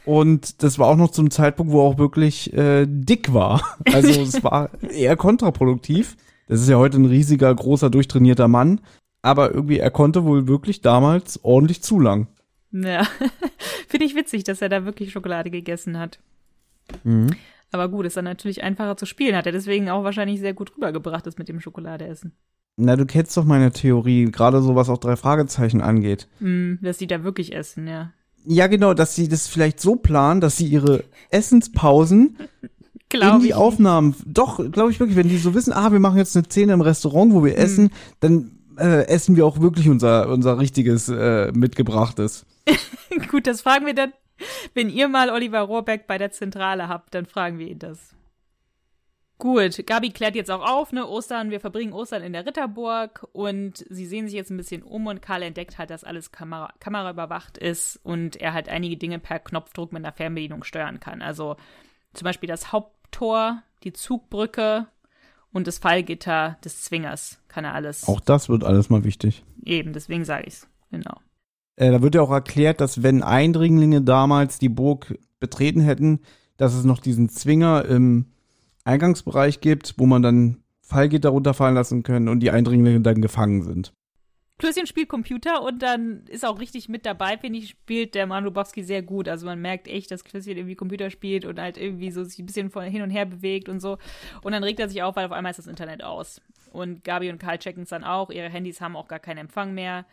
Und 0.08 0.64
das 0.64 0.80
war 0.80 0.88
auch 0.88 0.96
noch 0.96 1.12
zum 1.12 1.30
Zeitpunkt, 1.30 1.74
wo 1.74 1.82
er 1.82 1.84
auch 1.84 1.98
wirklich 1.98 2.54
äh, 2.54 2.86
dick 2.88 3.34
war. 3.34 3.62
Also 3.94 4.22
es 4.22 4.42
war 4.42 4.70
eher 4.82 5.18
kontraproduktiv. 5.18 6.16
Das 6.48 6.62
ist 6.62 6.70
ja 6.70 6.78
heute 6.78 6.98
ein 6.98 7.06
riesiger, 7.06 7.54
großer, 7.54 7.90
durchtrainierter 7.90 8.48
Mann. 8.48 8.80
Aber 9.22 9.54
irgendwie, 9.54 9.80
er 9.80 9.92
konnte 9.92 10.24
wohl 10.24 10.48
wirklich 10.48 10.80
damals 10.80 11.44
ordentlich 11.44 11.84
zulangen. 11.84 12.28
Ja. 12.72 13.06
finde 13.90 14.06
ich 14.06 14.16
witzig, 14.16 14.46
dass 14.46 14.62
er 14.62 14.70
da 14.70 14.86
wirklich 14.86 15.12
Schokolade 15.12 15.52
gegessen 15.52 16.00
hat. 16.00 16.20
Mhm. 17.04 17.32
Aber 17.72 17.90
gut, 17.90 18.06
ist 18.06 18.16
dann 18.16 18.24
natürlich 18.24 18.64
einfacher 18.64 18.96
zu 18.96 19.06
spielen. 19.06 19.36
Hat 19.36 19.46
er 19.46 19.52
deswegen 19.52 19.90
auch 19.90 20.06
wahrscheinlich 20.06 20.40
sehr 20.40 20.54
gut 20.54 20.74
rübergebracht, 20.74 21.28
das 21.28 21.38
mit 21.38 21.50
dem 21.50 21.60
Schokoladeessen. 21.60 22.32
Na, 22.78 22.96
du 22.96 23.06
kennst 23.06 23.36
doch 23.36 23.44
meine 23.44 23.74
Theorie, 23.74 24.32
gerade 24.32 24.62
so 24.62 24.74
was 24.76 24.88
auch 24.88 25.00
drei 25.00 25.18
Fragezeichen 25.18 25.82
angeht. 25.82 26.30
Hm, 26.40 26.80
dass 26.82 26.98
die 26.98 27.08
da 27.08 27.26
wirklich 27.26 27.54
essen, 27.54 27.88
ja. 27.88 28.14
Ja, 28.50 28.68
genau, 28.68 28.94
dass 28.94 29.14
sie 29.16 29.28
das 29.28 29.48
vielleicht 29.48 29.80
so 29.82 29.96
planen, 29.98 30.40
dass 30.42 30.58
sie 30.58 30.68
ihre 30.68 31.04
Essenspausen 31.32 32.38
in 32.62 32.70
Glaube 33.10 33.40
die 33.42 33.48
ich. 33.50 33.56
Aufnahmen, 33.56 34.16
doch, 34.26 34.58
glaube 34.72 34.92
ich 34.92 35.00
wirklich, 35.00 35.18
wenn 35.18 35.30
die 35.30 35.38
so 35.38 35.54
wissen, 35.54 35.74
ah, 35.74 35.92
wir 35.92 36.00
machen 36.00 36.18
jetzt 36.18 36.36
eine 36.36 36.46
Szene 36.46 36.74
im 36.74 36.82
Restaurant, 36.82 37.34
wo 37.34 37.44
wir 37.44 37.54
Hm. 37.54 37.60
essen, 37.64 37.90
dann 38.20 38.52
äh, 38.78 39.08
essen 39.08 39.36
wir 39.36 39.46
auch 39.46 39.60
wirklich 39.60 39.90
unser, 39.90 40.30
unser 40.30 40.60
richtiges 40.60 41.10
äh, 41.10 41.52
mitgebrachtes. 41.54 42.46
Gut, 43.32 43.48
das 43.48 43.62
fragen 43.62 43.86
wir 43.86 43.94
dann. 43.96 44.14
Wenn 44.76 44.90
ihr 44.90 45.08
mal 45.08 45.30
Oliver 45.32 45.62
Rohrbeck 45.62 46.06
bei 46.06 46.18
der 46.18 46.32
Zentrale 46.32 46.88
habt, 46.88 47.16
dann 47.16 47.26
fragen 47.26 47.58
wir 47.60 47.68
ihn 47.68 47.80
das. 47.80 47.98
Gut, 49.40 49.86
Gabi 49.86 50.10
klärt 50.10 50.36
jetzt 50.36 50.50
auch 50.50 50.68
auf, 50.68 50.92
ne? 50.92 51.08
Ostern, 51.08 51.52
wir 51.52 51.60
verbringen 51.60 51.94
Ostern 51.94 52.24
in 52.24 52.34
der 52.34 52.48
Ritterburg 52.48 53.28
und 53.34 53.86
sie 53.88 54.08
sehen 54.08 54.26
sich 54.26 54.34
jetzt 54.34 54.50
ein 54.50 54.58
bisschen 54.58 54.82
um 54.82 55.06
und 55.06 55.22
Karl 55.22 55.44
entdeckt 55.44 55.78
halt, 55.78 55.92
dass 55.92 56.04
alles 56.04 56.32
Kamera, 56.32 56.74
kameraüberwacht 56.80 57.58
ist 57.60 58.00
und 58.04 58.36
er 58.38 58.54
halt 58.54 58.68
einige 58.68 58.98
Dinge 58.98 59.20
per 59.20 59.38
Knopfdruck 59.38 59.94
mit 59.94 60.04
einer 60.04 60.14
Fernbedienung 60.14 60.64
steuern 60.64 61.00
kann. 61.00 61.22
Also 61.22 61.56
zum 62.16 62.26
Beispiel 62.26 62.50
das 62.50 62.72
Haupttor, 62.72 63.62
die 63.84 63.94
Zugbrücke 63.94 64.88
und 65.52 65.68
das 65.68 65.78
Fallgitter 65.78 66.58
des 66.64 66.82
Zwingers 66.82 67.40
kann 67.48 67.64
er 67.64 67.76
alles. 67.76 68.08
Auch 68.08 68.20
das 68.20 68.50
wird 68.50 68.64
alles 68.64 68.90
mal 68.90 69.04
wichtig. 69.04 69.44
Eben, 69.64 69.94
deswegen 69.94 70.26
sage 70.26 70.46
ich's. 70.48 70.68
Genau. 70.90 71.20
Äh, 71.76 71.92
da 71.92 72.02
wird 72.02 72.16
ja 72.16 72.22
auch 72.22 72.32
erklärt, 72.32 72.82
dass 72.82 73.04
wenn 73.04 73.22
Eindringlinge 73.22 74.02
damals 74.02 74.58
die 74.58 74.70
Burg 74.70 75.20
betreten 75.40 75.82
hätten, 75.82 76.22
dass 76.58 76.74
es 76.74 76.86
noch 76.86 77.00
diesen 77.00 77.30
Zwinger 77.30 77.86
im 77.86 78.26
Eingangsbereich 78.88 79.62
gibt, 79.62 79.96
wo 79.98 80.06
man 80.06 80.22
dann 80.22 80.64
Fallgitter 80.82 81.30
runterfallen 81.30 81.76
lassen 81.76 82.04
können 82.04 82.30
und 82.30 82.40
die 82.40 82.52
Eindringlinge 82.52 83.02
dann 83.02 83.22
gefangen 83.22 83.62
sind. 83.62 83.94
Klößchen 84.60 84.88
spielt 84.88 85.08
Computer 85.08 85.62
und 85.62 85.84
dann 85.84 86.24
ist 86.28 86.44
auch 86.44 86.60
richtig 86.60 86.90
mit 86.90 87.06
dabei, 87.06 87.38
finde 87.38 87.60
ich, 87.60 87.70
spielt 87.70 88.16
der 88.16 88.26
Manu 88.26 88.46
Lubowski 88.46 88.84
sehr 88.84 89.04
gut. 89.04 89.30
Also 89.30 89.46
man 89.46 89.62
merkt 89.62 89.88
echt, 89.88 90.10
dass 90.10 90.24
Klößchen 90.24 90.58
irgendwie 90.58 90.76
Computer 90.76 91.12
spielt 91.12 91.46
und 91.46 91.60
halt 91.60 91.78
irgendwie 91.78 92.10
so 92.10 92.24
sich 92.24 92.40
ein 92.40 92.48
bisschen 92.48 92.72
von 92.72 92.84
hin 92.86 93.04
und 93.04 93.12
her 93.12 93.28
bewegt 93.28 93.70
und 93.70 93.80
so. 93.80 94.00
Und 94.42 94.54
dann 94.54 94.64
regt 94.64 94.80
er 94.80 94.90
sich 94.90 95.04
auf, 95.04 95.16
weil 95.16 95.28
auf 95.28 95.32
einmal 95.32 95.52
ist 95.52 95.60
das 95.60 95.68
Internet 95.68 96.04
aus. 96.04 96.42
Und 96.72 97.04
Gabi 97.04 97.30
und 97.30 97.38
Karl 97.38 97.60
checken 97.60 97.84
es 97.84 97.90
dann 97.90 98.04
auch. 98.04 98.32
Ihre 98.32 98.50
Handys 98.50 98.82
haben 98.82 98.96
auch 98.96 99.08
gar 99.08 99.20
keinen 99.20 99.38
Empfang 99.38 99.76
mehr. 99.76 100.06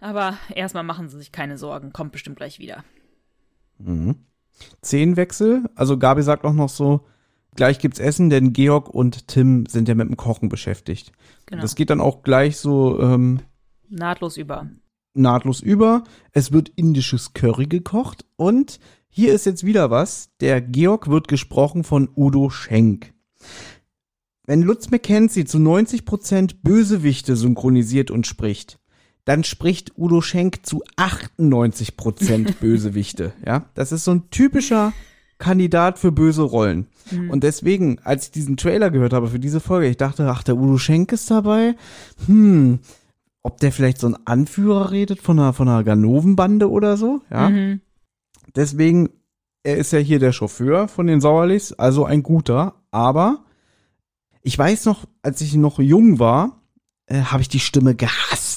Aber 0.00 0.38
erstmal 0.54 0.84
machen 0.84 1.08
sie 1.08 1.18
sich 1.18 1.30
keine 1.30 1.58
Sorgen. 1.58 1.92
Kommt 1.92 2.12
bestimmt 2.12 2.36
gleich 2.36 2.58
wieder. 2.58 2.82
Mhm. 3.78 4.24
Szenenwechsel, 4.82 5.68
also 5.74 5.98
Gabi 5.98 6.22
sagt 6.22 6.44
auch 6.44 6.52
noch 6.52 6.68
so, 6.68 7.06
gleich 7.54 7.78
gibt's 7.78 7.98
Essen, 7.98 8.30
denn 8.30 8.52
Georg 8.52 8.88
und 8.88 9.28
Tim 9.28 9.66
sind 9.66 9.88
ja 9.88 9.94
mit 9.94 10.08
dem 10.08 10.16
Kochen 10.16 10.48
beschäftigt. 10.48 11.12
Genau. 11.46 11.62
Das 11.62 11.74
geht 11.74 11.90
dann 11.90 12.00
auch 12.00 12.22
gleich 12.22 12.56
so 12.56 13.00
ähm, 13.00 13.40
Nahtlos 13.88 14.36
über. 14.36 14.68
nahtlos 15.14 15.60
über. 15.60 16.04
Es 16.32 16.52
wird 16.52 16.70
indisches 16.70 17.32
Curry 17.32 17.66
gekocht 17.66 18.24
und 18.36 18.80
hier 19.08 19.32
ist 19.32 19.46
jetzt 19.46 19.64
wieder 19.64 19.90
was. 19.90 20.30
Der 20.40 20.60
Georg 20.60 21.08
wird 21.08 21.28
gesprochen 21.28 21.84
von 21.84 22.08
Udo 22.16 22.50
Schenk. 22.50 23.14
Wenn 24.46 24.62
Lutz 24.62 24.90
McKenzie 24.90 25.44
zu 25.44 25.58
90% 25.58 26.56
Bösewichte 26.62 27.36
synchronisiert 27.36 28.10
und 28.10 28.26
spricht, 28.26 28.78
dann 29.24 29.44
spricht 29.44 29.96
Udo 29.96 30.20
Schenk 30.20 30.66
zu 30.66 30.82
98% 30.96 32.54
Bösewichte. 32.60 33.32
Ja, 33.46 33.70
das 33.74 33.92
ist 33.92 34.04
so 34.04 34.10
ein 34.10 34.28
typischer 34.30 34.92
Kandidat 35.44 35.98
für 35.98 36.10
böse 36.10 36.42
Rollen. 36.42 36.86
Und 37.28 37.44
deswegen, 37.44 37.98
als 38.02 38.24
ich 38.24 38.30
diesen 38.30 38.56
Trailer 38.56 38.90
gehört 38.90 39.12
habe 39.12 39.28
für 39.28 39.38
diese 39.38 39.60
Folge, 39.60 39.88
ich 39.88 39.98
dachte, 39.98 40.26
ach, 40.30 40.42
der 40.42 40.56
Udo 40.56 40.78
Schenk 40.78 41.12
ist 41.12 41.30
dabei. 41.30 41.74
Hm, 42.26 42.78
ob 43.42 43.60
der 43.60 43.70
vielleicht 43.70 43.98
so 43.98 44.06
ein 44.06 44.16
Anführer 44.24 44.90
redet 44.90 45.20
von 45.20 45.38
einer, 45.38 45.52
von 45.52 45.68
einer 45.68 45.84
Ganovenbande 45.84 46.70
oder 46.70 46.96
so, 46.96 47.20
ja. 47.30 47.50
Mhm. 47.50 47.82
Deswegen, 48.56 49.10
er 49.62 49.76
ist 49.76 49.92
ja 49.92 49.98
hier 49.98 50.18
der 50.18 50.32
Chauffeur 50.32 50.88
von 50.88 51.06
den 51.06 51.20
Sauerlichs, 51.20 51.72
also 51.72 52.06
ein 52.06 52.22
guter, 52.22 52.74
aber 52.90 53.44
ich 54.42 54.58
weiß 54.58 54.86
noch, 54.86 55.04
als 55.22 55.40
ich 55.42 55.54
noch 55.56 55.78
jung 55.78 56.18
war, 56.18 56.62
äh, 57.06 57.20
habe 57.20 57.42
ich 57.42 57.48
die 57.48 57.60
Stimme 57.60 57.94
gehasst. 57.94 58.53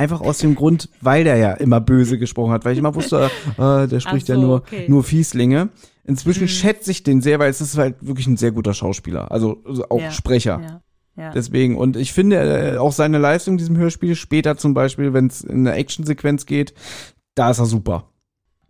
Einfach 0.00 0.22
aus 0.22 0.38
dem 0.38 0.54
Grund, 0.54 0.88
weil 1.02 1.24
der 1.24 1.36
ja 1.36 1.52
immer 1.52 1.78
böse 1.78 2.18
gesprochen 2.18 2.52
hat, 2.52 2.64
weil 2.64 2.72
ich 2.72 2.78
immer 2.78 2.94
wusste, 2.94 3.30
äh, 3.58 3.86
der 3.86 4.00
spricht 4.00 4.24
Ach 4.24 4.28
ja 4.30 4.34
so, 4.36 4.40
nur, 4.40 4.56
okay. 4.56 4.86
nur 4.88 5.04
Fieslinge. 5.04 5.68
Inzwischen 6.04 6.44
Mhm. 6.44 6.48
schätze 6.48 6.90
ich 6.90 7.02
den 7.02 7.20
sehr, 7.20 7.38
weil 7.38 7.50
es 7.50 7.60
ist 7.60 7.76
halt 7.76 7.96
wirklich 8.00 8.26
ein 8.26 8.38
sehr 8.38 8.50
guter 8.50 8.72
Schauspieler, 8.72 9.30
also, 9.30 9.62
also 9.66 9.84
auch 9.90 10.00
Ja, 10.00 10.10
Sprecher. 10.10 10.60
Ja. 10.62 10.80
Ja. 11.16 11.30
Deswegen, 11.32 11.76
und 11.76 11.98
ich 11.98 12.14
finde 12.14 12.36
äh, 12.36 12.78
auch 12.78 12.92
seine 12.92 13.18
Leistung 13.18 13.54
in 13.54 13.58
diesem 13.58 13.76
Hörspiel, 13.76 14.14
später 14.14 14.56
zum 14.56 14.72
Beispiel, 14.72 15.12
wenn 15.12 15.26
es 15.26 15.42
in 15.42 15.66
eine 15.66 15.76
Actionsequenz 15.76 16.46
geht, 16.46 16.72
da 17.34 17.50
ist 17.50 17.58
er 17.58 17.66
super. 17.66 18.08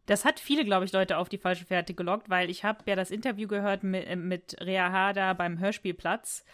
Das 0.07 0.25
hat 0.25 0.41
viele, 0.41 0.65
glaube 0.65 0.85
ich, 0.85 0.93
Leute 0.93 1.17
auf 1.19 1.29
die 1.29 1.39
falsche 1.39 1.65
Fährte 1.65 1.95
gelockt, 1.95 2.29
weil 2.29 2.51
ich 2.51 2.65
habe 2.65 2.79
ja 2.87 2.97
das 2.97 3.13
Interview 3.13 3.47
gehört 3.47 3.85
mit, 3.85 4.17
mit 4.19 4.57
Rea 4.61 4.91
Harder 4.91 5.35
beim 5.37 5.61
Hörspielplatz 5.61 6.45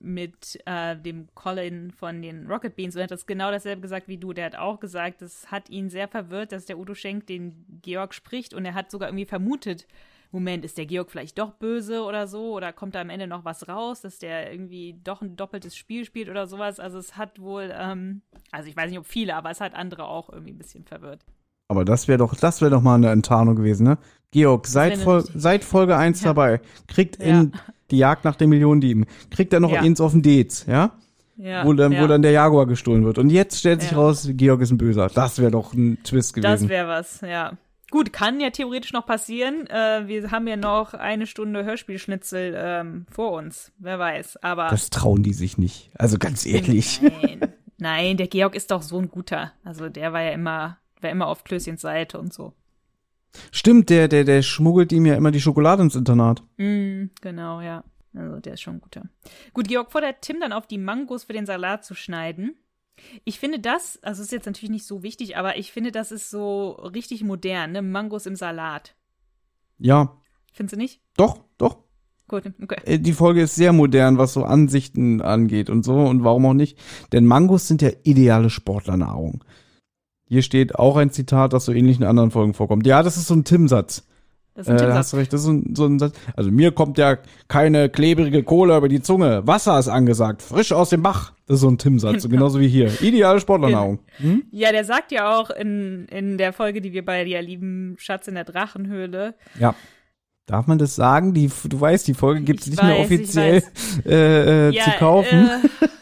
mit 0.00 0.58
äh, 0.64 0.96
dem 0.96 1.28
Colin 1.34 1.90
von 1.90 2.22
den 2.22 2.46
Rocket 2.46 2.74
Beans 2.74 2.94
und 2.94 3.00
er 3.00 3.04
hat 3.04 3.10
das 3.10 3.26
genau 3.26 3.50
dasselbe 3.50 3.82
gesagt 3.82 4.08
wie 4.08 4.18
du. 4.18 4.32
Der 4.32 4.46
hat 4.46 4.56
auch 4.56 4.80
gesagt, 4.80 5.22
das 5.22 5.50
hat 5.50 5.68
ihn 5.70 5.90
sehr 5.90 6.08
verwirrt, 6.08 6.52
dass 6.52 6.64
der 6.64 6.78
Udo 6.78 6.94
Schenk 6.94 7.26
den 7.26 7.64
Georg 7.82 8.14
spricht 8.14 8.54
und 8.54 8.64
er 8.64 8.74
hat 8.74 8.90
sogar 8.90 9.08
irgendwie 9.08 9.26
vermutet, 9.26 9.86
Moment, 10.32 10.64
ist 10.64 10.78
der 10.78 10.86
Georg 10.86 11.10
vielleicht 11.10 11.38
doch 11.38 11.50
böse 11.52 12.04
oder 12.04 12.28
so? 12.28 12.54
Oder 12.54 12.72
kommt 12.72 12.94
da 12.94 13.00
am 13.00 13.10
Ende 13.10 13.26
noch 13.26 13.44
was 13.44 13.68
raus, 13.68 14.00
dass 14.00 14.18
der 14.18 14.52
irgendwie 14.52 14.96
doch 15.02 15.22
ein 15.22 15.36
doppeltes 15.36 15.76
Spiel 15.76 16.04
spielt 16.04 16.28
oder 16.28 16.46
sowas? 16.46 16.78
Also 16.78 16.98
es 16.98 17.16
hat 17.16 17.40
wohl, 17.40 17.74
ähm, 17.76 18.22
also 18.52 18.68
ich 18.68 18.76
weiß 18.76 18.90
nicht, 18.90 18.98
ob 19.00 19.06
viele, 19.06 19.34
aber 19.34 19.50
es 19.50 19.60
hat 19.60 19.74
andere 19.74 20.04
auch 20.04 20.30
irgendwie 20.30 20.52
ein 20.52 20.58
bisschen 20.58 20.84
verwirrt. 20.84 21.24
Aber 21.68 21.84
das 21.84 22.06
wäre 22.06 22.18
doch, 22.18 22.34
das 22.34 22.60
wäre 22.60 22.70
doch 22.70 22.82
mal 22.82 22.94
eine 22.94 23.10
Enttarnung 23.10 23.56
gewesen, 23.56 23.84
ne? 23.84 23.98
Georg, 24.30 24.68
seit, 24.68 24.98
Fol 24.98 25.24
seit 25.34 25.64
Folge 25.64 25.96
1 25.96 26.20
Ja. 26.20 26.28
dabei, 26.28 26.60
kriegt 26.86 27.20
Ja. 27.22 27.46
Die 27.90 27.98
Jagd 27.98 28.24
nach 28.24 28.36
den 28.36 28.50
Millionendieben, 28.50 29.06
kriegt 29.30 29.52
er 29.52 29.60
noch 29.60 29.72
Ja. 29.72 29.80
eins 29.80 30.00
auf 30.00 30.12
den 30.12 30.22
Dates, 30.22 30.66
ja? 30.66 30.92
Ja, 31.36 31.64
wo, 31.64 31.72
dann, 31.72 31.92
ja. 31.92 32.02
wo 32.02 32.06
dann 32.06 32.20
der 32.22 32.32
Jaguar 32.32 32.66
gestohlen 32.66 33.04
wird. 33.04 33.16
Und 33.18 33.30
jetzt 33.30 33.58
stellt 33.60 33.80
sich 33.80 33.92
Ja. 33.92 33.96
raus, 33.98 34.28
Georg 34.32 34.60
ist 34.60 34.70
ein 34.72 34.78
Böser. 34.78 35.08
Das 35.08 35.38
wäre 35.38 35.50
doch 35.50 35.72
ein 35.72 35.98
Twist 36.04 36.36
Das 36.36 36.42
gewesen. 36.42 36.68
wäre 36.68 36.86
was, 36.88 37.22
ja. 37.22 37.52
Gut, 37.90 38.12
kann 38.12 38.38
ja 38.40 38.50
theoretisch 38.50 38.92
noch 38.92 39.04
passieren. 39.06 39.66
Äh, 39.66 40.06
wir 40.06 40.30
haben 40.30 40.46
ja 40.46 40.56
noch 40.56 40.94
eine 40.94 41.26
Stunde 41.26 41.64
Hörspielschnitzel 41.64 42.54
ähm, 42.56 43.06
vor 43.10 43.32
uns. 43.32 43.72
Wer 43.78 43.98
weiß. 43.98 44.36
Aber. 44.42 44.68
Das 44.68 44.90
trauen 44.90 45.22
die 45.24 45.32
sich 45.32 45.58
nicht. 45.58 45.90
Also 45.98 46.18
ganz 46.18 46.46
ehrlich. 46.46 47.00
Nein. 47.02 47.40
Nein, 47.78 48.16
der 48.18 48.28
Georg 48.28 48.54
ist 48.54 48.70
doch 48.70 48.82
so 48.82 48.98
ein 48.98 49.08
guter. 49.08 49.52
Also 49.64 49.88
der 49.88 50.12
war 50.12 50.20
ja 50.22 50.30
immer, 50.32 50.76
war 51.00 51.10
immer 51.10 51.26
auf 51.26 51.42
Klößchens 51.42 51.80
Seite 51.80 52.18
und 52.20 52.32
so. 52.32 52.52
Stimmt, 53.52 53.90
der, 53.90 54.08
der, 54.08 54.24
der 54.24 54.42
schmuggelt 54.42 54.92
ihm 54.92 55.06
ja 55.06 55.14
immer 55.14 55.30
die 55.30 55.40
Schokolade 55.40 55.82
ins 55.82 55.94
Internat. 55.94 56.42
Mm, 56.56 57.06
genau, 57.20 57.60
ja. 57.60 57.84
Also 58.14 58.40
der 58.40 58.54
ist 58.54 58.62
schon 58.62 58.76
ein 58.76 58.80
guter. 58.80 59.02
Gut, 59.52 59.68
Georg 59.68 59.92
fordert 59.92 60.22
Tim 60.22 60.40
dann 60.40 60.52
auf, 60.52 60.66
die 60.66 60.78
Mangos 60.78 61.24
für 61.24 61.32
den 61.32 61.46
Salat 61.46 61.84
zu 61.84 61.94
schneiden. 61.94 62.56
Ich 63.24 63.38
finde 63.38 63.60
das, 63.60 63.98
also 64.02 64.22
ist 64.22 64.32
jetzt 64.32 64.46
natürlich 64.46 64.70
nicht 64.70 64.86
so 64.86 65.02
wichtig, 65.02 65.36
aber 65.36 65.56
ich 65.56 65.72
finde, 65.72 65.92
das 65.92 66.12
ist 66.12 66.28
so 66.28 66.70
richtig 66.72 67.22
modern, 67.24 67.72
ne? 67.72 67.82
Mangos 67.82 68.26
im 68.26 68.36
Salat. 68.36 68.94
Ja. 69.78 70.16
Findest 70.52 70.74
du 70.74 70.78
nicht? 70.78 71.00
Doch, 71.16 71.44
doch. 71.56 71.78
Gut, 72.28 72.44
okay. 72.62 72.80
Äh, 72.84 72.98
Die 72.98 73.12
Folge 73.12 73.42
ist 73.42 73.54
sehr 73.56 73.72
modern, 73.72 74.18
was 74.18 74.34
so 74.34 74.44
Ansichten 74.44 75.20
angeht 75.20 75.70
und 75.70 75.84
so 75.84 75.96
und 75.96 76.22
warum 76.22 76.46
auch 76.46 76.54
nicht. 76.54 76.78
Denn 77.12 77.26
Mangos 77.26 77.66
sind 77.66 77.82
ja 77.82 77.90
ideale 78.02 78.50
Sportlernahrung. 78.50 79.42
Hier 80.30 80.42
steht 80.42 80.76
auch 80.76 80.96
ein 80.96 81.10
Zitat, 81.10 81.52
das 81.52 81.64
so 81.64 81.72
ähnlich 81.72 81.98
in 81.98 82.04
anderen 82.04 82.30
Folgen 82.30 82.54
vorkommt. 82.54 82.86
Ja, 82.86 83.02
das 83.02 83.16
ist 83.16 83.26
so 83.26 83.34
ein 83.34 83.42
Tim-Satz. 83.44 84.06
Das 84.54 84.66
ist 84.66 84.70
ein 84.70 84.76
Äh, 84.76 84.78
Tippsatz. 84.78 84.96
hast 84.98 85.12
du 85.12 85.16
recht, 85.16 85.32
das 85.32 85.40
ist 85.40 85.46
so 85.46 85.52
ein, 85.52 85.74
so 85.74 85.86
ein 85.86 85.98
Satz. 85.98 86.14
Also 86.36 86.50
mir 86.52 86.70
kommt 86.72 86.98
ja 86.98 87.18
keine 87.48 87.88
klebrige 87.88 88.42
Kohle 88.44 88.76
über 88.76 88.88
die 88.88 89.02
Zunge. 89.02 89.46
Wasser 89.46 89.76
ist 89.78 89.88
angesagt, 89.88 90.42
frisch 90.42 90.70
aus 90.72 90.90
dem 90.90 91.02
Bach. 91.02 91.32
Das 91.46 91.56
ist 91.56 91.60
so 91.62 91.68
ein 91.68 91.78
Tim-Satz, 91.78 92.22
Genau. 92.22 92.28
genauso 92.36 92.60
wie 92.60 92.68
hier. 92.68 92.90
Ideale 93.02 93.40
Sportlernahrung. 93.40 93.98
Hm? 94.18 94.44
Ja, 94.52 94.70
der 94.70 94.84
sagt 94.84 95.10
ja 95.12 95.36
auch 95.36 95.50
in, 95.50 96.06
in 96.06 96.38
der 96.38 96.52
Folge, 96.52 96.80
die 96.80 96.92
wir 96.92 97.04
bei 97.04 97.24
dir 97.24 97.42
lieben, 97.42 97.96
Schatz 97.98 98.28
in 98.28 98.36
der 98.36 98.44
Drachenhöhle. 98.44 99.34
Ja. 99.58 99.74
Darf 100.46 100.66
man 100.66 100.78
das 100.78 100.94
sagen? 100.96 101.32
Die, 101.34 101.48
du 101.68 101.80
weißt, 101.80 102.06
die 102.08 102.14
Folge 102.14 102.42
gibt 102.42 102.60
es 102.60 102.66
Ich 102.66 102.72
nicht 102.72 102.82
mehr 102.82 102.98
weiß, 102.98 103.10
ich 103.10 103.18
offiziell 103.20 103.62
äh, 104.06 104.68
äh, 104.70 104.80
zu 104.80 104.90
kaufen. 104.98 105.48
Äh, 105.48 105.88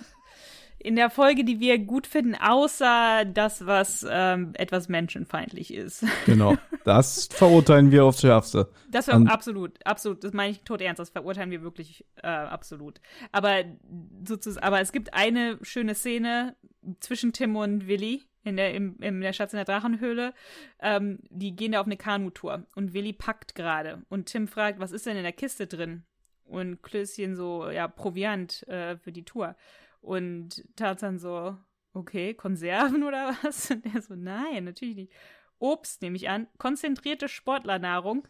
in 0.89 0.97
der 0.97 1.11
Folge, 1.11 1.45
die 1.45 1.61
wir 1.61 1.79
gut 1.79 2.07
finden, 2.07 2.35
außer 2.35 3.27
das, 3.27 3.67
was 3.67 4.07
ähm, 4.09 4.53
etwas 4.55 4.89
menschenfeindlich 4.89 5.75
ist. 5.75 6.05
Genau. 6.25 6.57
Das 6.85 7.29
verurteilen 7.31 7.91
wir 7.91 8.05
aufs 8.07 8.23
Schärfste. 8.23 8.71
Das 8.91 9.09
war 9.09 9.15
An- 9.17 9.29
absolut, 9.29 9.85
absolut, 9.85 10.25
das 10.25 10.33
meine 10.33 10.53
ich 10.53 10.63
tot 10.63 10.81
ernst, 10.81 10.99
das 10.99 11.11
verurteilen 11.11 11.51
wir 11.51 11.63
wirklich 11.63 12.07
äh, 12.23 12.27
absolut. 12.27 13.03
Aber 13.33 13.65
sozusagen, 14.27 14.65
aber 14.65 14.81
es 14.81 14.93
gibt 14.93 15.13
eine 15.13 15.59
schöne 15.61 15.95
Szene 15.95 16.57
zwischen 17.01 17.35
Tim 17.35 17.55
und 17.57 17.87
Willi 17.87 18.23
in 18.45 18.57
der, 18.57 18.73
im, 18.75 18.97
in 19.01 19.21
der 19.21 19.35
Schatz 19.35 19.53
in 19.53 19.59
der 19.59 19.67
Drachenhöhle. 19.67 20.33
Ähm, 20.81 21.19
die 21.29 21.55
gehen 21.55 21.73
da 21.73 21.81
auf 21.81 21.87
eine 21.87 21.99
Kanutour 21.99 22.65
und 22.75 22.95
Willi 22.95 23.13
packt 23.13 23.55
gerade 23.55 24.03
und 24.09 24.27
Tim 24.27 24.49
fragt, 24.49 24.81
was 24.81 24.93
ist 24.93 25.05
denn 25.05 25.19
in 25.19 25.23
der 25.23 25.33
Kiste 25.33 25.67
drin? 25.67 26.05
Und 26.45 26.83
Klößchen 26.83 27.37
so, 27.37 27.69
ja, 27.71 27.89
Proviant 27.89 28.67
äh, 28.69 28.97
für 28.97 29.13
die 29.13 29.25
Tour. 29.27 29.55
Und 30.01 30.65
Tarzan 30.77 31.19
so, 31.19 31.57
okay, 31.93 32.35
Konserven 32.35 33.03
oder 33.03 33.37
was? 33.43 33.71
Und 33.71 33.85
er 33.87 34.03
so, 34.03 34.15
nein, 34.15 34.65
natürlich 34.65 34.97
nicht. 34.97 35.13
Obst, 35.61 36.03
nehme 36.03 36.17
ich 36.17 36.29
an, 36.29 36.47
konzentrierte 36.57 37.29
Sportlernahrung. 37.29 38.29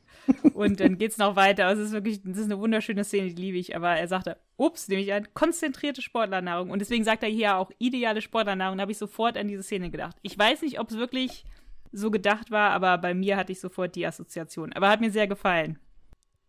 Und 0.54 0.80
dann 0.80 0.96
geht's 0.98 1.18
noch 1.18 1.36
weiter. 1.36 1.66
Also 1.66 1.82
es 1.82 1.88
ist 1.88 1.94
wirklich, 1.94 2.22
das 2.22 2.38
ist 2.38 2.44
eine 2.44 2.58
wunderschöne 2.58 3.04
Szene, 3.04 3.28
die 3.28 3.42
liebe 3.42 3.58
ich. 3.58 3.76
Aber 3.76 3.90
er 3.90 4.08
sagte, 4.08 4.38
Obst, 4.56 4.88
nehme 4.88 5.02
ich 5.02 5.12
an, 5.12 5.28
konzentrierte 5.34 6.00
Sportlernahrung. 6.00 6.70
Und 6.70 6.78
deswegen 6.78 7.04
sagt 7.04 7.22
er 7.22 7.28
hier 7.28 7.56
auch 7.56 7.70
ideale 7.78 8.22
Sportlernahrung. 8.22 8.78
Da 8.78 8.82
habe 8.82 8.92
ich 8.92 8.98
sofort 8.98 9.36
an 9.36 9.48
diese 9.48 9.62
Szene 9.62 9.90
gedacht. 9.90 10.16
Ich 10.22 10.38
weiß 10.38 10.62
nicht, 10.62 10.80
ob 10.80 10.90
es 10.90 10.96
wirklich 10.96 11.44
so 11.92 12.10
gedacht 12.10 12.50
war, 12.50 12.70
aber 12.70 12.98
bei 12.98 13.14
mir 13.14 13.36
hatte 13.36 13.52
ich 13.52 13.60
sofort 13.60 13.94
die 13.94 14.06
Assoziation. 14.06 14.72
Aber 14.72 14.88
hat 14.88 15.00
mir 15.00 15.10
sehr 15.10 15.26
gefallen. 15.26 15.78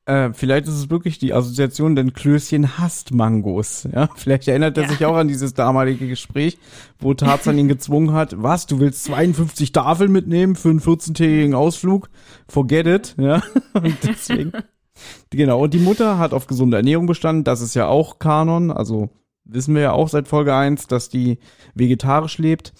Äh, 0.06 0.34
vielleicht 0.34 0.68
ist 0.68 0.74
es 0.74 0.90
wirklich 0.90 1.20
die 1.20 1.34
Assoziation, 1.34 1.96
denn 1.96 2.14
Klößchen 2.14 2.80
hasst 2.80 3.14
Mangos. 3.14 3.88
Ja, 3.94 4.10
vielleicht 4.16 4.48
erinnert 4.48 4.78
er 4.78 4.84
Ja. 4.84 4.90
sich 4.90 5.06
auch 5.06 5.16
an 5.16 5.28
dieses 5.28 5.54
damalige 5.54 6.08
Gespräch, 6.08 6.58
wo 7.00 7.14
Tarzan 7.14 7.58
ihn 7.60 7.68
gezwungen 7.68 8.14
hat. 8.14 8.42
Was? 8.42 8.66
Du 8.66 8.80
willst 8.80 9.04
52 9.04 9.72
Tafeln 9.72 10.12
mitnehmen 10.12 10.56
für 10.56 10.70
einen 10.70 10.80
14-tägigen 10.82 11.54
Ausflug? 11.54 12.10
Forget 12.48 12.88
it. 12.88 13.16
Ja, 13.20 13.44
und 13.74 13.98
deswegen. 14.04 14.52
genau. 15.30 15.64
Und 15.64 15.74
die 15.74 15.80
Mutter 15.80 16.18
hat 16.18 16.34
auf 16.34 16.48
gesunde 16.48 16.78
Ernährung 16.78 17.06
bestanden. 17.06 17.44
Das 17.44 17.62
ist 17.62 17.76
ja 17.76 17.88
auch 17.88 18.18
Kanon. 18.20 18.72
Also 18.72 19.10
wissen 19.46 19.76
wir 19.76 19.82
ja 19.82 19.92
auch 19.92 20.10
seit 20.10 20.28
Folge 20.28 20.56
1, 20.56 20.88
dass 20.88 21.10
die 21.10 21.38
vegetarisch 21.76 22.38
lebt. 22.40 22.74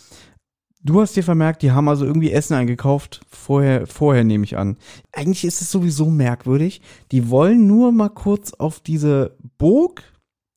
Du 0.82 1.02
hast 1.02 1.16
dir 1.16 1.24
vermerkt, 1.24 1.62
die 1.62 1.72
haben 1.72 1.90
also 1.90 2.06
irgendwie 2.06 2.32
Essen 2.32 2.54
eingekauft. 2.54 3.22
Vorher, 3.30 3.86
vorher 3.86 4.24
nehme 4.24 4.46
ich 4.46 4.58
an. 4.58 4.78
Eigentlich 5.12 5.44
ist 5.44 5.62
es 5.62 5.72
sowieso 5.72 6.10
merkwürdig. 6.10 6.82
Die 7.12 7.30
wollen 7.30 7.68
nur 7.68 7.92
mal 7.92 8.10
kurz 8.10 8.54
auf 8.54 8.80
diese 8.80 9.36
Burg 9.58 10.04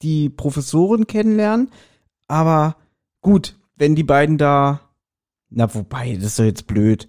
die 0.03 0.29
Professorin 0.29 1.07
kennenlernen. 1.07 1.71
Aber 2.29 2.77
gut, 3.21 3.57
wenn 3.77 3.97
die 3.97 4.05
beiden 4.05 4.39
da. 4.39 4.81
Na, 5.51 5.73
wobei, 5.75 6.15
das 6.15 6.25
ist 6.25 6.39
doch 6.39 6.45
jetzt 6.45 6.67
blöd. 6.67 7.09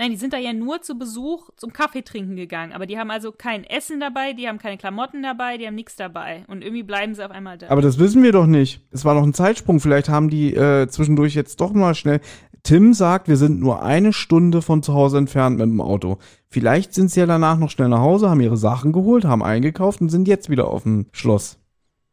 Nein, 0.00 0.12
die 0.12 0.16
sind 0.16 0.32
da 0.32 0.38
ja 0.38 0.54
nur 0.54 0.80
zu 0.80 0.96
Besuch 0.96 1.50
zum 1.58 1.74
Kaffee 1.74 2.00
trinken 2.00 2.34
gegangen. 2.34 2.72
Aber 2.72 2.86
die 2.86 2.96
haben 2.98 3.10
also 3.10 3.32
kein 3.32 3.64
Essen 3.64 4.00
dabei, 4.00 4.32
die 4.32 4.48
haben 4.48 4.56
keine 4.56 4.78
Klamotten 4.78 5.22
dabei, 5.22 5.58
die 5.58 5.66
haben 5.66 5.74
nichts 5.74 5.94
dabei. 5.94 6.46
Und 6.48 6.64
irgendwie 6.64 6.82
bleiben 6.82 7.14
sie 7.14 7.22
auf 7.22 7.30
einmal 7.30 7.58
da. 7.58 7.68
Aber 7.68 7.82
das 7.82 7.98
wissen 7.98 8.22
wir 8.22 8.32
doch 8.32 8.46
nicht. 8.46 8.80
Es 8.92 9.04
war 9.04 9.12
noch 9.12 9.24
ein 9.24 9.34
Zeitsprung. 9.34 9.78
Vielleicht 9.78 10.08
haben 10.08 10.30
die 10.30 10.54
äh, 10.54 10.88
zwischendurch 10.88 11.34
jetzt 11.34 11.60
doch 11.60 11.74
mal 11.74 11.94
schnell. 11.94 12.22
Tim 12.62 12.94
sagt, 12.94 13.28
wir 13.28 13.36
sind 13.36 13.60
nur 13.60 13.82
eine 13.82 14.14
Stunde 14.14 14.62
von 14.62 14.82
zu 14.82 14.94
Hause 14.94 15.18
entfernt 15.18 15.58
mit 15.58 15.66
dem 15.66 15.82
Auto. 15.82 16.16
Vielleicht 16.48 16.94
sind 16.94 17.10
sie 17.10 17.20
ja 17.20 17.26
danach 17.26 17.58
noch 17.58 17.68
schnell 17.68 17.90
nach 17.90 18.00
Hause, 18.00 18.30
haben 18.30 18.40
ihre 18.40 18.56
Sachen 18.56 18.92
geholt, 18.92 19.26
haben 19.26 19.42
eingekauft 19.42 20.00
und 20.00 20.08
sind 20.08 20.28
jetzt 20.28 20.48
wieder 20.48 20.68
auf 20.68 20.84
dem 20.84 21.08
Schloss. 21.12 21.58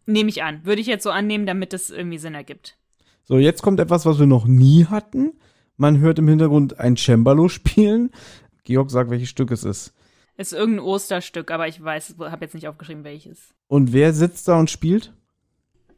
Nehme 0.05 0.27
ich 0.27 0.43
an. 0.43 0.59
Würde 0.65 0.81
ich 0.81 0.87
jetzt 0.87 1.03
so 1.03 1.09
annehmen, 1.09 1.45
damit 1.45 1.73
es 1.73 1.89
irgendwie 1.89 2.17
Sinn 2.17 2.35
ergibt. 2.35 2.77
So, 3.23 3.37
jetzt 3.37 3.61
kommt 3.61 3.79
etwas, 3.79 4.05
was 4.05 4.19
wir 4.19 4.27
noch 4.27 4.45
nie 4.45 4.87
hatten. 4.87 5.31
Man 5.77 5.99
hört 5.99 6.17
im 6.17 6.27
Hintergrund 6.27 6.79
ein 6.79 6.97
Cembalo 6.97 7.49
spielen. 7.49 8.11
Georg 8.63 8.89
sagt, 8.89 9.11
welches 9.11 9.29
Stück 9.29 9.51
es 9.51 9.63
ist. 9.63 9.93
Ist 10.35 10.53
irgendein 10.53 10.85
Osterstück, 10.85 11.51
aber 11.51 11.67
ich 11.67 11.81
weiß, 11.81 12.15
habe 12.19 12.45
jetzt 12.45 12.55
nicht 12.55 12.67
aufgeschrieben, 12.67 13.03
welches. 13.03 13.53
Und 13.67 13.93
wer 13.93 14.13
sitzt 14.13 14.47
da 14.47 14.59
und 14.59 14.69
spielt? 14.69 15.13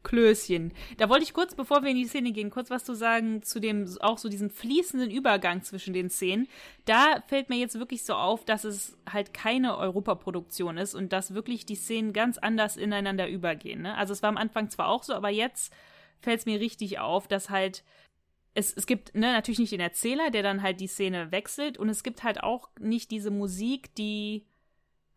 Klößchen. 0.03 0.71
Da 0.97 1.09
wollte 1.09 1.23
ich 1.23 1.33
kurz, 1.33 1.55
bevor 1.55 1.83
wir 1.83 1.91
in 1.91 1.97
die 1.97 2.07
Szene 2.07 2.31
gehen, 2.31 2.49
kurz 2.49 2.69
was 2.69 2.83
zu 2.85 2.93
sagen 2.93 3.41
zu 3.41 3.59
dem, 3.59 3.85
auch 3.99 4.17
so 4.17 4.29
diesen 4.29 4.49
fließenden 4.49 5.11
Übergang 5.11 5.63
zwischen 5.63 5.93
den 5.93 6.09
Szenen. 6.09 6.47
Da 6.85 7.23
fällt 7.27 7.49
mir 7.49 7.57
jetzt 7.57 7.79
wirklich 7.79 8.03
so 8.03 8.13
auf, 8.13 8.45
dass 8.45 8.63
es 8.63 8.97
halt 9.09 9.33
keine 9.33 9.77
Europaproduktion 9.77 10.77
ist 10.77 10.95
und 10.95 11.11
dass 11.13 11.33
wirklich 11.33 11.65
die 11.65 11.75
Szenen 11.75 12.13
ganz 12.13 12.37
anders 12.37 12.77
ineinander 12.77 13.29
übergehen. 13.29 13.81
Ne? 13.81 13.95
Also 13.95 14.13
es 14.13 14.21
war 14.21 14.29
am 14.29 14.37
Anfang 14.37 14.69
zwar 14.69 14.87
auch 14.87 15.03
so, 15.03 15.13
aber 15.13 15.29
jetzt 15.29 15.73
fällt 16.21 16.39
es 16.39 16.45
mir 16.45 16.59
richtig 16.59 16.99
auf, 16.99 17.27
dass 17.27 17.49
halt 17.49 17.83
es, 18.53 18.73
es 18.73 18.85
gibt 18.85 19.15
ne, 19.15 19.31
natürlich 19.33 19.59
nicht 19.59 19.71
den 19.71 19.79
Erzähler, 19.79 20.31
der 20.31 20.43
dann 20.43 20.61
halt 20.61 20.79
die 20.79 20.87
Szene 20.87 21.31
wechselt 21.31 21.77
und 21.77 21.89
es 21.89 22.03
gibt 22.03 22.23
halt 22.23 22.43
auch 22.43 22.69
nicht 22.79 23.11
diese 23.11 23.31
Musik, 23.31 23.93
die 23.95 24.45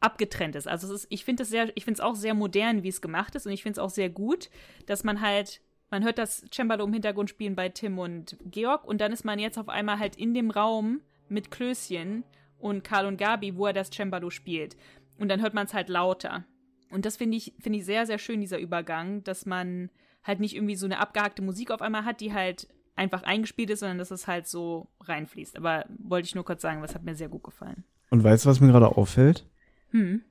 abgetrennt 0.01 0.57
ist. 0.57 0.69
Also 0.69 0.93
es 0.93 1.05
ist, 1.05 1.07
ich 1.11 1.25
finde 1.25 1.45
es 1.45 1.49
sehr, 1.49 1.75
ich 1.77 1.85
finde 1.85 1.99
es 1.99 2.05
auch 2.05 2.15
sehr 2.15 2.35
modern, 2.35 2.83
wie 2.83 2.89
es 2.89 3.01
gemacht 3.01 3.35
ist 3.35 3.47
und 3.47 3.53
ich 3.53 3.63
finde 3.63 3.79
es 3.81 3.85
auch 3.85 3.91
sehr 3.91 4.11
gut, 4.11 4.51
dass 4.87 5.05
man 5.05 5.21
halt, 5.21 5.61
man 5.91 6.05
hört 6.05 6.19
das 6.19 6.45
Cembalo 6.53 6.85
im 6.85 6.93
Hintergrund 6.93 7.31
spielen 7.31 7.55
bei 7.55 7.69
Tim 7.69 7.99
und 7.99 8.37
Georg 8.45 8.85
und 8.85 9.01
dann 9.01 9.13
ist 9.13 9.25
man 9.25 9.39
jetzt 9.39 9.59
auf 9.59 9.69
einmal 9.69 9.99
halt 9.99 10.17
in 10.17 10.35
dem 10.35 10.51
Raum 10.51 11.01
mit 11.29 11.51
Klößchen 11.51 12.25
und 12.59 12.85
Karl 12.85 13.07
und 13.07 13.17
Gabi, 13.17 13.57
wo 13.57 13.67
er 13.67 13.73
das 13.73 13.91
Cembalo 13.91 14.31
spielt. 14.31 14.77
Und 15.19 15.29
dann 15.29 15.41
hört 15.41 15.55
man 15.55 15.67
es 15.67 15.75
halt 15.75 15.89
lauter. 15.89 16.45
Und 16.91 17.07
das 17.07 17.17
finde 17.17 17.37
ich, 17.37 17.55
finde 17.61 17.79
ich 17.79 17.85
sehr, 17.85 18.07
sehr 18.07 18.19
schön, 18.19 18.41
dieser 18.41 18.59
Übergang, 18.59 19.25
dass 19.25 19.47
man 19.47 19.91
halt 20.25 20.41
nicht 20.41 20.55
irgendwie 20.55 20.77
so 20.77 20.87
eine 20.87 20.99
abgehackte 20.99 21.43
Musik 21.43 21.71
auf 21.71 21.83
einmal 21.83 22.05
hat, 22.05 22.21
die 22.21 22.33
halt 22.33 22.69
einfach 22.97 23.23
eingespielt 23.23 23.71
ist, 23.71 23.81
sondern 23.81 23.99
dass 23.99 24.11
es 24.11 24.27
halt 24.27 24.47
so 24.47 24.89
reinfließt. 25.01 25.57
Aber 25.57 25.85
wollte 25.99 26.27
ich 26.27 26.35
nur 26.35 26.45
kurz 26.45 26.63
sagen, 26.63 26.83
das 26.83 26.95
hat 26.95 27.05
mir 27.05 27.15
sehr 27.15 27.29
gut 27.29 27.43
gefallen. 27.43 27.85
Und 28.11 28.23
weißt 28.23 28.45
du, 28.45 28.51
was 28.51 28.61
mir 28.61 28.69
gerade 28.69 28.97
auffällt? 28.97 29.47
Hm. 29.91 30.23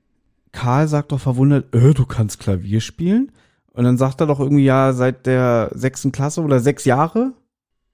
Karl 0.52 0.86
sagt 0.86 1.12
doch 1.12 1.20
verwundert, 1.20 1.74
äh, 1.74 1.94
du 1.94 2.06
kannst 2.06 2.38
Klavier 2.38 2.80
spielen? 2.80 3.32
Und 3.72 3.84
dann 3.84 3.96
sagt 3.96 4.20
er 4.20 4.26
doch 4.26 4.38
irgendwie, 4.38 4.64
ja, 4.64 4.92
seit 4.92 5.26
der 5.26 5.70
sechsten 5.74 6.12
Klasse 6.12 6.42
oder 6.42 6.60
sechs 6.60 6.84
Jahre? 6.84 7.32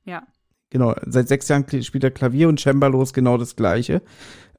Ja. 0.04 0.24
Genau, 0.70 0.94
seit 1.06 1.28
sechs 1.28 1.48
Jahren 1.48 1.64
spielt 1.82 2.04
er 2.04 2.10
Klavier 2.10 2.48
und 2.48 2.60
Cembalo 2.60 3.00
ist 3.02 3.14
genau 3.14 3.38
das 3.38 3.56
Gleiche. 3.56 4.02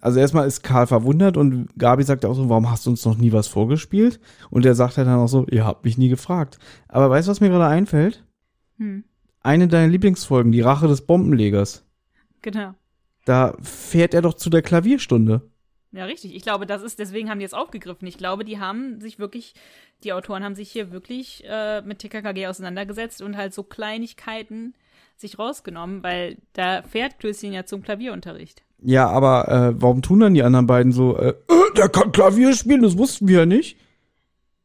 Also 0.02 0.20
erstmal 0.20 0.48
ist 0.48 0.64
Karl 0.64 0.88
verwundert 0.88 1.36
und 1.36 1.78
Gabi 1.78 2.04
sagt 2.04 2.24
auch 2.24 2.34
so, 2.34 2.48
warum 2.48 2.72
hast 2.72 2.86
du 2.86 2.92
uns 2.92 3.06
noch 3.06 3.18
nie 3.18 3.34
was 3.34 3.48
vorgespielt? 3.48 4.20
Und 4.50 4.66
er 4.66 4.76
sagt 4.76 4.98
halt 4.98 5.08
dann 5.08 5.20
auch 5.20 5.28
so, 5.28 5.46
ihr 5.48 5.66
habt 5.66 5.84
mich 5.84 5.98
nie 5.98 6.08
gefragt. 6.08 6.58
Aber 6.88 7.10
weißt 7.10 7.28
du, 7.28 7.32
was 7.32 7.42
mir 7.42 7.50
gerade 7.50 7.68
einfällt? 7.68 8.24
Hm. 8.78 9.04
Eine 9.50 9.68
deiner 9.68 9.88
Lieblingsfolgen, 9.88 10.52
die 10.52 10.62
Rache 10.62 10.88
des 10.88 11.08
Bombenlegers. 11.08 11.84
Genau. 12.44 12.76
Da 13.26 13.56
fährt 13.64 14.14
er 14.14 14.22
doch 14.22 14.36
zu 14.36 14.52
der 14.52 14.62
Klavierstunde. 14.62 15.42
Ja, 15.92 16.06
richtig. 16.06 16.36
Ich 16.36 16.44
glaube, 16.44 16.68
das 16.68 16.84
ist, 16.84 17.00
deswegen 17.00 17.32
haben 17.32 17.40
die 17.40 17.46
es 17.46 17.56
aufgegriffen. 17.56 18.08
Ich 18.08 18.20
glaube, 18.20 18.46
die 18.46 18.60
haben 18.60 19.02
sich 19.02 19.18
wirklich, 19.18 19.56
die 20.04 20.14
Autoren 20.14 20.44
haben 20.44 20.54
sich 20.54 20.70
hier 20.70 20.92
wirklich 20.92 21.44
äh, 21.50 21.82
mit 21.82 21.98
TKKG 21.98 22.46
auseinandergesetzt 22.46 23.24
und 23.24 23.38
halt 23.38 23.56
so 23.56 23.64
Kleinigkeiten 23.64 24.76
sich 25.18 25.40
rausgenommen, 25.40 26.04
weil 26.04 26.38
da 26.54 26.84
fährt 26.84 27.18
Klößchen 27.18 27.52
ja 27.52 27.66
zum 27.66 27.82
Klavierunterricht. 27.82 28.62
Ja, 28.84 29.10
aber 29.10 29.50
äh, 29.50 29.82
warum 29.82 30.04
tun 30.04 30.20
dann 30.20 30.36
die 30.36 30.44
anderen 30.44 30.68
beiden 30.68 30.92
so, 30.92 31.18
äh, 31.18 31.30
äh, 31.30 31.74
der 31.76 31.90
kann 31.90 32.12
Klavier 32.12 32.54
spielen, 32.54 32.84
das 32.84 33.00
wussten 33.00 33.28
wir 33.28 33.40
ja 33.40 33.46
nicht? 33.48 33.80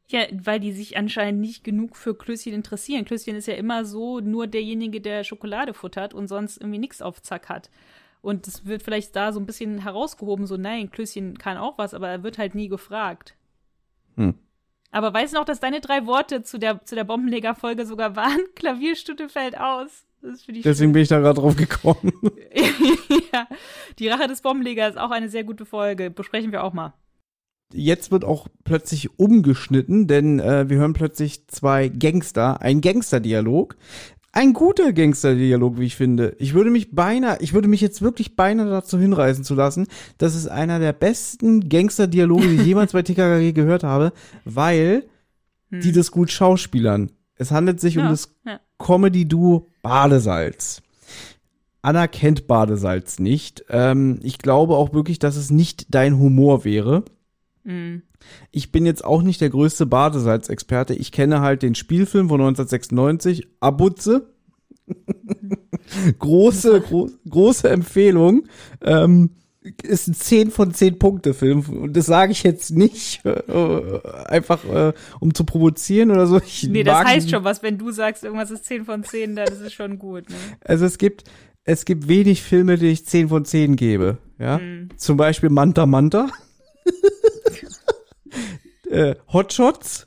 Ja, 0.09 0.21
weil 0.33 0.61
die 0.61 0.73
sich 0.73 0.99
anscheinend 0.99 1.41
nicht 1.41 1.65
genug 1.65 1.97
für 1.97 2.15
Klößchen 2.15 2.53
interessieren. 2.53 3.07
Klößchen 3.07 3.37
ist 3.37 3.49
ja 3.49 3.55
immer 3.55 3.87
so 3.87 4.21
nur 4.21 4.47
derjenige, 4.47 5.01
der 5.01 5.25
Schokolade 5.25 5.73
futtert 5.73 6.13
und 6.13 6.29
sonst 6.29 6.59
irgendwie 6.59 6.79
nichts 6.79 7.01
auf 7.01 7.23
Zack 7.23 7.49
hat. 7.49 7.71
Und 8.21 8.47
es 8.47 8.67
wird 8.67 8.83
vielleicht 8.83 9.17
da 9.17 9.33
so 9.33 9.41
ein 9.41 9.47
bisschen 9.47 9.79
herausgehoben, 9.79 10.47
so 10.47 10.57
nein, 10.57 10.91
Klößchen 10.91 11.39
kann 11.39 11.57
auch 11.57 11.79
was, 11.79 11.95
aber 11.95 12.09
er 12.09 12.23
wird 12.23 12.39
halt 12.39 12.55
nie 12.55 12.69
gefragt. 12.69 13.35
Hm. 14.17 14.35
Aber 14.91 15.13
weißt 15.13 15.35
du 15.35 15.39
noch, 15.39 15.45
dass 15.45 15.59
deine 15.61 15.81
drei 15.81 16.07
Worte 16.07 16.43
zu 16.43 16.59
der, 16.59 16.85
zu 16.85 16.95
der 16.95 17.05
Bombenleger-Folge 17.05 17.85
sogar 17.85 18.15
waren? 18.15 18.39
Klavierstütte 18.55 19.29
fällt 19.29 19.59
aus. 19.59 20.07
Das 20.23 20.49
ich 20.49 20.63
Deswegen 20.63 20.75
schön. 20.77 20.93
bin 20.93 21.03
ich 21.03 21.09
da 21.09 21.19
gerade 21.19 21.41
drauf 21.41 21.57
gekommen. 21.57 22.13
ja, 23.33 23.47
die 23.99 24.09
Rache 24.09 24.29
des 24.29 24.41
Bombenlegers 24.41 24.95
ist 24.95 25.01
auch 25.01 25.11
eine 25.11 25.29
sehr 25.29 25.45
gute 25.45 25.67
Folge. 25.67 26.11
Besprechen 26.11 26.53
wir 26.53 26.63
auch 26.63 26.73
mal. 26.73 26.95
Jetzt 27.73 28.13
wird 28.13 28.25
auch 28.25 28.49
plötzlich 28.63 29.19
umgeschnitten, 29.19 30.07
denn 30.07 30.39
äh, 30.39 30.69
wir 30.69 30.79
hören 30.79 30.93
plötzlich 30.93 31.47
zwei 31.49 31.89
Gangster, 31.89 32.61
ein 32.61 32.81
Gangsterdialog. 32.81 33.77
Ein 34.33 34.53
guter 34.53 34.93
Gangsterdialog, 34.93 35.79
wie 35.79 35.87
ich 35.87 35.95
finde. 35.95 36.35
Ich 36.39 36.55
würde 36.55 36.71
mich 36.71 36.91
beinahe, 36.91 37.39
ich 37.41 37.53
würde 37.53 37.69
mich 37.69 37.81
jetzt 37.81 38.03
wirklich 38.03 38.35
beinahe 38.35 38.69
dazu 38.69 38.99
hinreißen 38.99 39.45
zu 39.45 39.55
lassen, 39.55 39.87
dass 40.19 40.35
es 40.35 40.49
einer 40.49 40.81
der 40.81 40.93
besten 40.93 41.69
Gangsterdialoge, 41.69 42.49
die 42.49 42.57
ich 42.57 42.67
jemals 42.67 42.93
bei 42.93 43.03
TKKG 43.03 43.53
gehört 43.53 43.85
habe, 43.85 44.13
weil 44.45 45.05
hm. 45.71 45.81
die 45.81 45.93
das 45.93 46.11
gut 46.11 46.33
schauspielern. 46.33 47.13
Es 47.37 47.53
handelt 47.53 47.81
sich 47.81 47.95
ja, 47.95 48.03
um 48.03 48.09
das 48.09 48.35
ja. 48.45 48.61
Comedy-Duo 48.79 49.69
Badesalz. 49.83 50.83
Anna 51.83 52.07
kennt 52.07 52.47
Badesalz 52.47 53.19
nicht. 53.19 53.65
Ähm, 53.69 54.19
ich 54.23 54.39
glaube 54.39 54.75
auch 54.75 54.95
wirklich, 54.95 55.19
dass 55.19 55.37
es 55.37 55.51
nicht 55.51 55.95
dein 55.95 56.19
Humor 56.19 56.65
wäre. 56.65 57.05
Mhm. 57.65 58.03
Ich 58.51 58.73
bin 58.73 58.87
jetzt 58.87 59.05
auch 59.05 59.23
nicht 59.23 59.41
der 59.41 59.51
größte 59.51 59.87
Badesalz-Experte. 59.87 60.95
Ich 60.95 61.13
kenne 61.13 61.41
halt 61.41 61.63
den 61.63 61.75
Spielfilm 61.75 62.29
von 62.29 62.41
1996, 62.41 63.49
Abutze. 63.61 64.31
große, 66.19 66.81
gro 66.83 67.11
große 67.29 67.69
Empfehlung. 67.69 68.45
Ähm, 68.83 69.31
ist 69.83 70.09
ein 70.09 70.15
10 70.15 70.51
von 70.51 70.75
10 70.75 70.99
Punkte 70.99 71.33
Film. 71.33 71.61
Und 71.61 71.97
das 71.97 72.07
sage 72.07 72.33
ich 72.33 72.43
jetzt 72.43 72.71
nicht 72.71 73.25
äh, 73.25 74.01
einfach, 74.27 74.63
äh, 74.65 74.93
um 75.21 75.35
zu 75.35 75.45
provozieren 75.45 76.11
oder 76.11 76.27
so. 76.27 76.39
Ich 76.39 76.69
nee, 76.69 76.83
das 76.83 77.05
heißt 77.05 77.31
schon 77.31 77.45
was. 77.45 77.63
Wenn 77.63 77.79
du 77.79 77.91
sagst, 77.91 78.25
irgendwas 78.25 78.51
ist 78.51 78.67
10 78.67 78.85
von 78.85 79.05
10, 79.05 79.37
dann 79.37 79.49
ist 79.49 79.61
es 79.61 79.73
schon 79.73 79.99
gut. 79.99 80.29
Ne? 80.29 80.37
Also 80.61 80.85
es 80.85 80.99
gibt, 80.99 81.25
es 81.65 81.87
gibt 81.87 82.09
wenig 82.09 82.43
Filme, 82.43 82.77
die 82.77 82.89
ich 82.89 83.07
10 83.07 83.29
von 83.29 83.47
10 83.47 83.77
gebe. 83.77 84.19
Ja. 84.39 84.59
Mhm. 84.59 84.91
Zum 84.99 85.17
Beispiel 85.17 85.49
Manta 85.49 85.87
Manta. 85.87 86.29
äh, 88.95 89.17
Hotshots, 89.33 90.07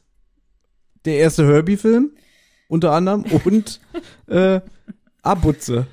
der 1.05 1.17
erste 1.17 1.45
Herbie-Film, 1.45 2.11
unter 2.67 2.91
anderem, 2.93 3.25
und 3.45 3.79
äh, 4.27 4.61
Abutze. 5.21 5.87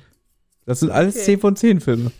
Das 0.65 0.79
sind 0.79 0.91
alles 0.91 1.15
okay. 1.15 1.25
10 1.25 1.39
von 1.39 1.55
10 1.55 1.79
Filme. 1.81 2.11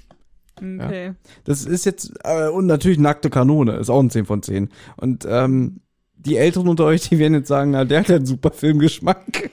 Okay. 0.57 1.05
Ja. 1.07 1.15
Das 1.43 1.65
ist 1.65 1.86
jetzt, 1.86 2.13
äh, 2.23 2.47
und 2.47 2.65
natürlich 2.65 2.99
Nackte 2.99 3.30
Kanone, 3.30 3.73
ist 3.78 3.89
auch 3.89 3.99
ein 3.99 4.09
10 4.09 4.26
von 4.26 4.43
10. 4.43 4.69
Und 4.97 5.26
ähm, 5.28 5.82
die 6.15 6.38
Älteren 6.38 6.67
unter 6.67 6.86
euch, 6.86 7.09
die 7.09 7.19
werden 7.19 7.34
jetzt 7.34 7.47
sagen, 7.47 7.71
na, 7.71 7.86
der 7.86 7.99
hat 7.99 8.09
ja 8.09 8.15
einen 8.15 8.26
super 8.26 8.51
Filmgeschmack. 8.51 9.49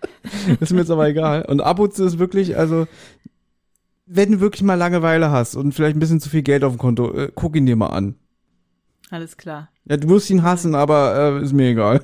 ist 0.60 0.72
mir 0.72 0.80
jetzt 0.80 0.90
aber 0.90 1.08
egal. 1.08 1.44
Und 1.46 1.60
Abutze 1.60 2.04
ist 2.04 2.18
wirklich, 2.18 2.56
also, 2.56 2.86
wenn 4.06 4.32
du 4.32 4.40
wirklich 4.40 4.62
mal 4.62 4.74
Langeweile 4.74 5.30
hast 5.30 5.56
und 5.56 5.72
vielleicht 5.72 5.96
ein 5.96 6.00
bisschen 6.00 6.20
zu 6.20 6.28
viel 6.28 6.42
Geld 6.42 6.64
auf 6.64 6.74
dem 6.74 6.78
Konto, 6.78 7.12
äh, 7.12 7.30
guck 7.34 7.56
ihn 7.56 7.66
dir 7.66 7.76
mal 7.76 7.88
an. 7.88 8.16
Alles 9.12 9.36
klar. 9.36 9.68
Ja, 9.84 9.98
du 9.98 10.08
wirst 10.08 10.30
ihn 10.30 10.42
hassen, 10.42 10.74
aber 10.74 11.36
äh, 11.38 11.42
ist 11.42 11.52
mir 11.52 11.68
egal. 11.68 12.02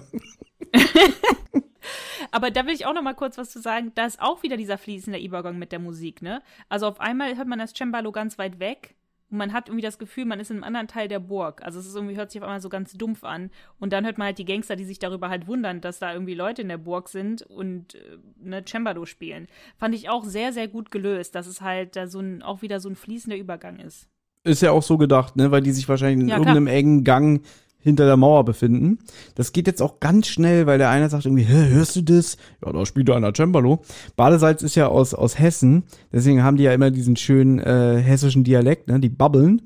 aber 2.30 2.50
da 2.50 2.66
will 2.66 2.74
ich 2.74 2.84
auch 2.84 2.92
noch 2.92 3.00
mal 3.00 3.14
kurz 3.14 3.38
was 3.38 3.48
zu 3.48 3.62
sagen. 3.62 3.92
Da 3.94 4.04
ist 4.04 4.20
auch 4.20 4.42
wieder 4.42 4.58
dieser 4.58 4.76
fließende 4.76 5.18
Übergang 5.18 5.58
mit 5.58 5.72
der 5.72 5.78
Musik, 5.78 6.20
ne? 6.20 6.42
Also 6.68 6.86
auf 6.86 7.00
einmal 7.00 7.34
hört 7.38 7.48
man 7.48 7.60
das 7.60 7.72
Cembalo 7.72 8.12
ganz 8.12 8.36
weit 8.36 8.60
weg 8.60 8.94
und 9.30 9.38
man 9.38 9.54
hat 9.54 9.70
irgendwie 9.70 9.86
das 9.86 9.98
Gefühl, 9.98 10.26
man 10.26 10.38
ist 10.38 10.50
in 10.50 10.58
einem 10.58 10.64
anderen 10.64 10.86
Teil 10.86 11.08
der 11.08 11.18
Burg. 11.18 11.62
Also 11.62 11.78
es 11.78 11.86
ist 11.86 11.94
irgendwie 11.94 12.18
hört 12.18 12.30
sich 12.30 12.42
auf 12.42 12.46
einmal 12.46 12.60
so 12.60 12.68
ganz 12.68 12.92
dumpf 12.92 13.24
an 13.24 13.50
und 13.78 13.94
dann 13.94 14.04
hört 14.04 14.18
man 14.18 14.26
halt 14.26 14.38
die 14.38 14.44
Gangster, 14.44 14.76
die 14.76 14.84
sich 14.84 14.98
darüber 14.98 15.30
halt 15.30 15.46
wundern, 15.46 15.80
dass 15.80 16.00
da 16.00 16.12
irgendwie 16.12 16.34
Leute 16.34 16.60
in 16.60 16.68
der 16.68 16.76
Burg 16.76 17.08
sind 17.08 17.40
und 17.40 17.94
äh, 17.94 18.18
ne 18.36 18.62
Cembalo 18.66 19.06
spielen. 19.06 19.46
Fand 19.78 19.94
ich 19.94 20.10
auch 20.10 20.24
sehr 20.24 20.52
sehr 20.52 20.68
gut 20.68 20.90
gelöst, 20.90 21.34
dass 21.34 21.46
es 21.46 21.62
halt 21.62 21.96
da 21.96 22.06
so 22.06 22.20
ein 22.20 22.42
auch 22.42 22.60
wieder 22.60 22.80
so 22.80 22.90
ein 22.90 22.96
fließender 22.96 23.38
Übergang 23.38 23.78
ist. 23.78 24.10
Ist 24.44 24.62
ja 24.62 24.70
auch 24.70 24.82
so 24.82 24.98
gedacht, 24.98 25.36
ne, 25.36 25.50
weil 25.50 25.62
die 25.62 25.72
sich 25.72 25.88
wahrscheinlich 25.88 26.20
in 26.20 26.28
ja, 26.28 26.36
irgendeinem 26.36 26.66
klar. 26.66 26.76
engen 26.76 27.04
Gang 27.04 27.42
hinter 27.80 28.06
der 28.06 28.16
Mauer 28.16 28.44
befinden. 28.44 28.98
Das 29.34 29.52
geht 29.52 29.66
jetzt 29.66 29.82
auch 29.82 30.00
ganz 30.00 30.26
schnell, 30.26 30.66
weil 30.66 30.78
der 30.78 30.90
eine 30.90 31.08
sagt 31.08 31.26
irgendwie, 31.26 31.44
Hä, 31.44 31.68
hörst 31.70 31.96
du 31.96 32.02
das? 32.02 32.36
Ja, 32.64 32.72
da 32.72 32.84
spielt 32.84 33.08
einer 33.10 33.32
Cembalo. 33.34 33.82
Badesalz 34.16 34.62
ist 34.62 34.74
ja 34.74 34.88
aus, 34.88 35.14
aus 35.14 35.38
Hessen, 35.38 35.84
deswegen 36.12 36.42
haben 36.42 36.56
die 36.56 36.64
ja 36.64 36.72
immer 36.72 36.90
diesen 36.90 37.16
schönen 37.16 37.58
äh, 37.58 38.00
hessischen 38.00 38.44
Dialekt, 38.44 38.88
ne, 38.88 39.00
die 39.00 39.08
babbeln. 39.08 39.62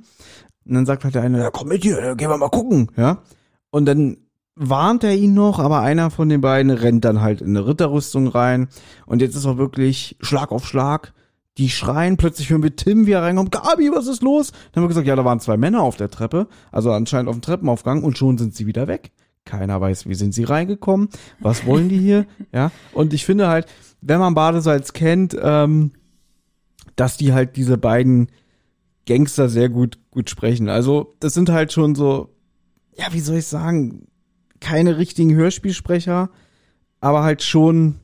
Und 0.64 0.75
dann 0.75 0.87
sagt 0.87 1.05
halt 1.05 1.14
der 1.14 1.23
eine, 1.23 1.39
ja, 1.39 1.51
komm 1.51 1.68
mit 1.68 1.83
hier, 1.83 2.14
gehen 2.16 2.31
wir 2.31 2.37
mal 2.37 2.49
gucken, 2.49 2.91
ja. 2.97 3.23
Und 3.70 3.87
dann 3.87 4.18
warnt 4.55 5.03
er 5.03 5.14
ihn 5.14 5.35
noch, 5.35 5.59
aber 5.59 5.81
einer 5.81 6.11
von 6.11 6.29
den 6.29 6.41
beiden 6.41 6.70
rennt 6.70 7.05
dann 7.05 7.23
halt 7.23 7.41
in 7.41 7.57
eine 7.57 7.66
Ritterrüstung 7.66 8.29
rein. 8.29 8.68
Und 9.07 9.23
jetzt 9.23 9.35
ist 9.35 9.47
auch 9.47 9.57
wirklich 9.57 10.16
Schlag 10.20 10.53
auf 10.53 10.66
Schlag 10.66 11.14
die 11.59 11.68
schreien, 11.68 12.16
plötzlich 12.16 12.50
hören 12.50 12.62
wir 12.62 12.76
Tim, 12.76 13.07
wie 13.07 13.12
er 13.12 13.22
reinkommt, 13.22 13.53
Gabi, 13.53 13.90
was 13.92 14.07
ist 14.07 14.22
los? 14.22 14.53
Dann 14.53 14.82
haben 14.82 14.84
wir 14.84 14.88
gesagt, 14.88 15.07
ja, 15.07 15.16
da 15.16 15.24
waren 15.24 15.40
zwei 15.40 15.57
Männer 15.57 15.82
auf 15.82 15.96
der 15.96 16.11
Treppe, 16.11 16.48
also 16.70 16.92
anscheinend 16.92 17.28
auf 17.28 17.36
dem 17.36 17.42
Treppenaufgang 17.42 18.03
und 18.03 18.16
schon 18.16 18.38
sind 18.38 18.55
sie 18.55 18.66
wieder 18.66 18.88
weg. 18.88 19.12
Keiner 19.44 19.80
weiß, 19.80 20.09
wie 20.09 20.14
sind 20.14 20.32
sie 20.32 20.44
reingekommen, 20.44 21.09
was 21.40 21.66
wollen 21.66 21.88
die 21.88 21.98
hier, 21.98 22.26
ja? 22.53 22.70
Und 22.92 23.12
ich 23.12 23.26
finde 23.26 23.48
halt, 23.48 23.66
wenn 24.00 24.20
man 24.20 24.34
Badesalz 24.34 24.92
kennt, 24.92 25.36
ähm, 25.40 25.92
dass 26.96 27.16
die 27.16 27.32
halt 27.32 27.57
diese 27.57 27.76
beiden 27.76 28.28
Gangster 29.07 29.48
sehr 29.48 29.68
gut, 29.68 29.98
gut 30.11 30.30
sprechen. 30.30 30.68
Also, 30.68 31.14
das 31.20 31.34
sind 31.34 31.50
halt 31.50 31.72
schon 31.72 31.94
so, 31.94 32.34
ja, 32.96 33.07
wie 33.12 33.20
soll 33.20 33.38
ich 33.38 33.46
sagen, 33.46 34.07
keine 34.61 34.96
richtigen 34.96 35.34
Hörspielsprecher, 35.34 36.30
aber 37.00 37.22
halt 37.24 37.42
schon, 37.42 37.96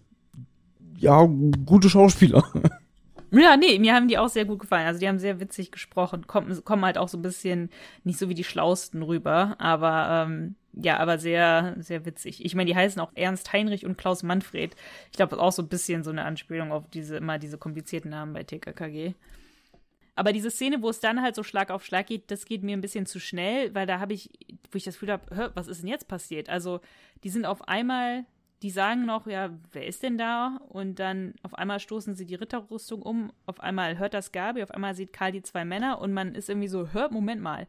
ja, 0.96 1.24
gute 1.64 1.88
Schauspieler. 1.88 2.44
Ja, 3.30 3.56
nee, 3.56 3.78
mir 3.78 3.94
haben 3.94 4.08
die 4.08 4.18
auch 4.18 4.28
sehr 4.28 4.44
gut 4.44 4.60
gefallen. 4.60 4.86
Also 4.86 5.00
die 5.00 5.08
haben 5.08 5.18
sehr 5.18 5.40
witzig 5.40 5.70
gesprochen, 5.70 6.26
kommen, 6.26 6.64
kommen 6.64 6.84
halt 6.84 6.96
auch 6.96 7.08
so 7.08 7.18
ein 7.18 7.22
bisschen 7.22 7.70
nicht 8.04 8.18
so 8.18 8.28
wie 8.28 8.34
die 8.34 8.44
Schlausten 8.44 9.02
rüber, 9.02 9.56
aber 9.58 10.26
ähm, 10.26 10.54
ja, 10.72 10.98
aber 10.98 11.18
sehr, 11.18 11.76
sehr 11.78 12.06
witzig. 12.06 12.44
Ich 12.44 12.54
meine, 12.54 12.70
die 12.70 12.76
heißen 12.76 13.00
auch 13.00 13.12
Ernst 13.14 13.52
Heinrich 13.52 13.84
und 13.84 13.98
Klaus 13.98 14.22
Manfred. 14.22 14.76
Ich 15.10 15.16
glaube, 15.16 15.38
auch 15.38 15.52
so 15.52 15.62
ein 15.62 15.68
bisschen 15.68 16.04
so 16.04 16.10
eine 16.10 16.24
Anspielung 16.24 16.72
auf 16.72 16.88
diese, 16.88 17.16
immer 17.16 17.38
diese 17.38 17.58
komplizierten 17.58 18.10
Namen 18.10 18.32
bei 18.32 18.44
TKKG. 18.44 19.14
Aber 20.14 20.32
diese 20.32 20.50
Szene, 20.50 20.82
wo 20.82 20.88
es 20.88 21.00
dann 21.00 21.22
halt 21.22 21.34
so 21.34 21.42
Schlag 21.42 21.70
auf 21.70 21.84
Schlag 21.84 22.06
geht, 22.06 22.30
das 22.30 22.44
geht 22.44 22.62
mir 22.62 22.76
ein 22.76 22.80
bisschen 22.80 23.06
zu 23.06 23.20
schnell, 23.20 23.74
weil 23.74 23.86
da 23.86 24.00
habe 24.00 24.14
ich, 24.14 24.30
wo 24.70 24.76
ich 24.76 24.84
das 24.84 24.94
Gefühl 24.94 25.12
habe, 25.12 25.52
was 25.54 25.68
ist 25.68 25.82
denn 25.82 25.88
jetzt 25.88 26.08
passiert? 26.08 26.48
Also, 26.48 26.80
die 27.22 27.30
sind 27.30 27.44
auf 27.44 27.68
einmal 27.68 28.24
die 28.62 28.70
sagen 28.70 29.06
noch, 29.06 29.26
ja, 29.26 29.50
wer 29.72 29.86
ist 29.86 30.02
denn 30.02 30.18
da? 30.18 30.60
Und 30.68 30.98
dann 30.98 31.34
auf 31.42 31.54
einmal 31.54 31.78
stoßen 31.78 32.14
sie 32.14 32.26
die 32.26 32.34
Ritterrüstung 32.34 33.02
um, 33.02 33.32
auf 33.46 33.60
einmal 33.60 33.98
hört 33.98 34.14
das 34.14 34.32
Gabi, 34.32 34.62
auf 34.62 34.72
einmal 34.72 34.94
sieht 34.94 35.12
Karl 35.12 35.32
die 35.32 35.42
zwei 35.42 35.64
Männer 35.64 36.00
und 36.00 36.12
man 36.12 36.34
ist 36.34 36.48
irgendwie 36.48 36.68
so, 36.68 36.92
hört, 36.92 37.12
Moment 37.12 37.40
mal. 37.40 37.68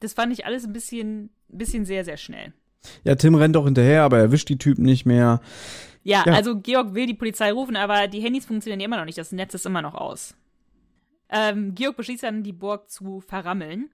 Das 0.00 0.14
fand 0.14 0.32
ich 0.32 0.46
alles 0.46 0.64
ein 0.64 0.72
bisschen, 0.72 1.30
bisschen 1.48 1.84
sehr, 1.84 2.04
sehr 2.04 2.16
schnell. 2.16 2.52
Ja, 3.04 3.14
Tim 3.14 3.34
rennt 3.34 3.56
auch 3.56 3.66
hinterher, 3.66 4.02
aber 4.02 4.16
er 4.16 4.24
erwischt 4.24 4.48
die 4.48 4.56
Typen 4.56 4.84
nicht 4.84 5.04
mehr. 5.04 5.40
Ja, 6.02 6.24
ja, 6.24 6.32
also 6.32 6.58
Georg 6.58 6.94
will 6.94 7.06
die 7.06 7.14
Polizei 7.14 7.52
rufen, 7.52 7.76
aber 7.76 8.08
die 8.08 8.20
Handys 8.20 8.46
funktionieren 8.46 8.80
immer 8.80 8.96
noch 8.96 9.04
nicht, 9.04 9.18
das 9.18 9.32
Netz 9.32 9.52
ist 9.52 9.66
immer 9.66 9.82
noch 9.82 9.94
aus. 9.94 10.34
Ähm, 11.28 11.74
Georg 11.74 11.96
beschließt 11.96 12.22
dann, 12.22 12.42
die 12.42 12.54
Burg 12.54 12.90
zu 12.90 13.20
verrammeln. 13.20 13.90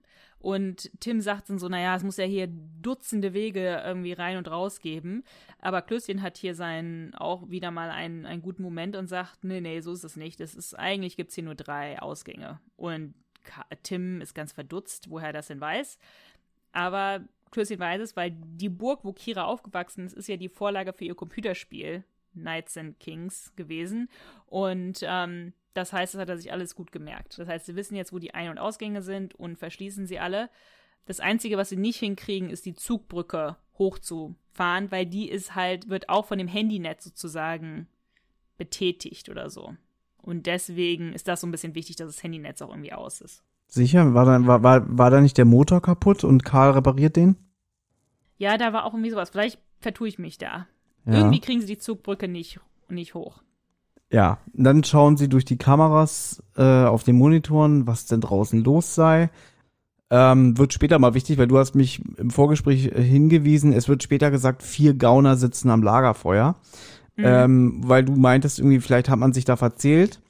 Und 0.47 0.89
Tim 1.01 1.19
sagt 1.19 1.49
dann 1.49 1.59
so, 1.59 1.67
naja, 1.67 1.93
es 1.97 2.03
muss 2.03 2.15
ja 2.15 2.23
hier 2.23 2.47
Dutzende 2.47 3.33
Wege 3.33 3.83
irgendwie 3.85 4.13
rein 4.13 4.37
und 4.37 4.49
raus 4.49 4.79
geben. 4.79 5.25
Aber 5.59 5.81
Klößchen 5.81 6.21
hat 6.21 6.37
hier 6.37 6.55
seinen 6.55 7.13
auch 7.15 7.49
wieder 7.49 7.69
mal 7.69 7.89
einen, 7.89 8.25
einen 8.25 8.41
guten 8.41 8.63
Moment 8.63 8.95
und 8.95 9.07
sagt, 9.07 9.43
nee, 9.43 9.59
nee, 9.59 9.81
so 9.81 9.91
ist 9.91 10.05
es 10.05 10.15
nicht. 10.15 10.39
Es 10.39 10.55
ist, 10.55 10.73
eigentlich 10.73 11.17
gibt's 11.17 11.35
hier 11.35 11.43
nur 11.43 11.55
drei 11.55 12.01
Ausgänge. 12.01 12.61
Und 12.77 13.13
Tim 13.83 14.21
ist 14.21 14.35
ganz 14.35 14.53
verdutzt, 14.53 15.09
woher 15.09 15.27
er 15.27 15.33
das 15.33 15.47
denn 15.47 15.59
weiß. 15.59 15.99
Aber 16.71 17.25
Klößchen 17.51 17.79
weiß 17.79 17.99
es, 17.99 18.15
weil 18.15 18.31
die 18.31 18.69
Burg, 18.69 19.03
wo 19.03 19.11
Kira 19.11 19.43
aufgewachsen 19.43 20.05
ist, 20.05 20.13
ist 20.13 20.29
ja 20.29 20.37
die 20.37 20.47
Vorlage 20.47 20.93
für 20.93 21.03
ihr 21.03 21.15
Computerspiel 21.15 22.05
Knights 22.31 22.77
and 22.77 22.97
Kings 23.01 23.51
gewesen. 23.57 24.07
Und 24.45 24.99
ähm, 25.01 25.51
das 25.77 25.93
heißt, 25.93 26.15
das 26.15 26.21
hat 26.21 26.29
er 26.29 26.37
sich 26.37 26.51
alles 26.51 26.75
gut 26.75 26.91
gemerkt. 26.91 27.37
Das 27.37 27.47
heißt, 27.47 27.67
sie 27.67 27.75
wissen 27.75 27.95
jetzt, 27.95 28.11
wo 28.11 28.19
die 28.19 28.33
Ein- 28.33 28.49
und 28.49 28.57
Ausgänge 28.57 29.03
sind 29.03 29.35
und 29.35 29.57
verschließen 29.59 30.07
sie 30.07 30.19
alle. 30.19 30.49
Das 31.05 31.19
Einzige, 31.19 31.55
was 31.55 31.69
sie 31.69 31.77
nicht 31.77 31.99
hinkriegen, 31.99 32.49
ist 32.49 32.65
die 32.65 32.73
Zugbrücke 32.73 33.55
hochzufahren, 33.77 34.91
weil 34.91 35.05
die 35.05 35.29
ist 35.29 35.53
halt, 35.53 35.87
wird 35.87 36.09
auch 36.09 36.25
von 36.25 36.39
dem 36.39 36.47
Handynetz 36.47 37.03
sozusagen 37.03 37.87
betätigt 38.57 39.29
oder 39.29 39.51
so. 39.51 39.75
Und 40.17 40.47
deswegen 40.47 41.13
ist 41.13 41.27
das 41.27 41.41
so 41.41 41.47
ein 41.47 41.51
bisschen 41.51 41.75
wichtig, 41.75 41.95
dass 41.95 42.07
das 42.07 42.23
Handynetz 42.23 42.61
auch 42.61 42.69
irgendwie 42.69 42.93
aus 42.93 43.21
ist. 43.21 43.43
Sicher? 43.67 44.13
War 44.13 44.25
da, 44.25 44.47
war, 44.47 44.63
war, 44.63 44.97
war 44.97 45.11
da 45.11 45.21
nicht 45.21 45.37
der 45.37 45.45
Motor 45.45 45.81
kaputt 45.81 46.23
und 46.23 46.43
Karl 46.43 46.71
repariert 46.71 47.15
den? 47.15 47.35
Ja, 48.37 48.57
da 48.57 48.73
war 48.73 48.85
auch 48.85 48.93
irgendwie 48.93 49.11
sowas. 49.11 49.29
Vielleicht 49.29 49.59
vertue 49.79 50.07
ich 50.07 50.17
mich 50.17 50.37
da. 50.37 50.67
Ja. 51.05 51.19
Irgendwie 51.19 51.39
kriegen 51.39 51.61
sie 51.61 51.67
die 51.67 51.77
Zugbrücke 51.77 52.27
nicht, 52.27 52.59
nicht 52.89 53.13
hoch. 53.13 53.43
Ja, 54.11 54.37
dann 54.53 54.83
schauen 54.83 55.17
sie 55.17 55.27
durch 55.27 55.43
die 55.45 55.57
Kameras 55.57 56.41
äh, 56.55 56.63
auf 56.85 57.03
den 57.03 57.17
Monitoren, 57.17 57.87
was 57.87 58.05
denn 58.05 58.21
draußen 58.21 58.63
los 58.63 58.95
sei. 58.95 59.29
Ähm, 60.09 60.57
wird 60.57 60.71
später 60.71 60.97
mal 60.99 61.13
wichtig, 61.13 61.37
weil 61.37 61.47
du 61.47 61.57
hast 61.57 61.75
mich 61.75 62.01
im 62.17 62.29
Vorgespräch 62.29 62.85
äh, 62.87 63.01
hingewiesen, 63.03 63.73
es 63.73 63.89
wird 63.89 64.03
später 64.03 64.31
gesagt, 64.31 64.63
vier 64.63 64.93
Gauner 64.93 65.35
sitzen 65.35 65.69
am 65.69 65.83
Lagerfeuer. 65.83 66.55
Mhm. 67.17 67.23
Ähm, 67.25 67.81
weil 67.83 68.05
du 68.05 68.13
meintest, 68.13 68.59
irgendwie, 68.59 68.79
vielleicht 68.79 69.09
hat 69.09 69.19
man 69.19 69.33
sich 69.33 69.43
da 69.43 69.57
verzählt. 69.57 70.21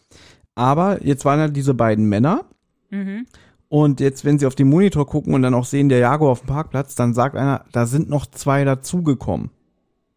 Aber 0.55 1.05
jetzt 1.05 1.25
waren 1.25 1.39
ja 1.39 1.47
diese 1.47 1.75
beiden 1.75 2.05
Männer. 2.09 2.45
Mhm. 2.89 3.27
Und 3.69 3.99
jetzt, 3.99 4.25
wenn 4.25 4.39
sie 4.39 4.47
auf 4.47 4.55
den 4.55 4.69
Monitor 4.69 5.05
gucken 5.05 5.33
und 5.35 5.41
dann 5.43 5.53
auch 5.53 5.65
sehen, 5.65 5.89
der 5.89 5.99
Jaguar 5.99 6.31
auf 6.31 6.39
dem 6.39 6.47
Parkplatz, 6.47 6.95
dann 6.95 7.13
sagt 7.13 7.35
einer, 7.35 7.65
da 7.73 7.85
sind 7.85 8.09
noch 8.09 8.25
zwei 8.25 8.63
dazugekommen. 8.63 9.51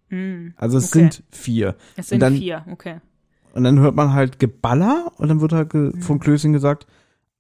Mhm. 0.08 0.54
Also 0.56 0.78
es 0.78 0.86
Okay. 0.90 1.00
sind 1.00 1.22
vier. 1.30 1.74
Es 1.96 2.08
sind 2.08 2.20
dann- 2.22 2.36
vier, 2.36 2.64
okay. 2.70 3.00
Und 3.54 3.64
dann 3.64 3.78
hört 3.80 3.94
man 3.96 4.12
halt 4.12 4.38
Geballer 4.38 5.12
und 5.16 5.28
dann 5.28 5.40
wird 5.40 5.52
halt 5.52 5.70
ge 5.70 5.92
Mhm. 5.94 6.02
von 6.02 6.20
Klößchen 6.20 6.52
gesagt, 6.52 6.86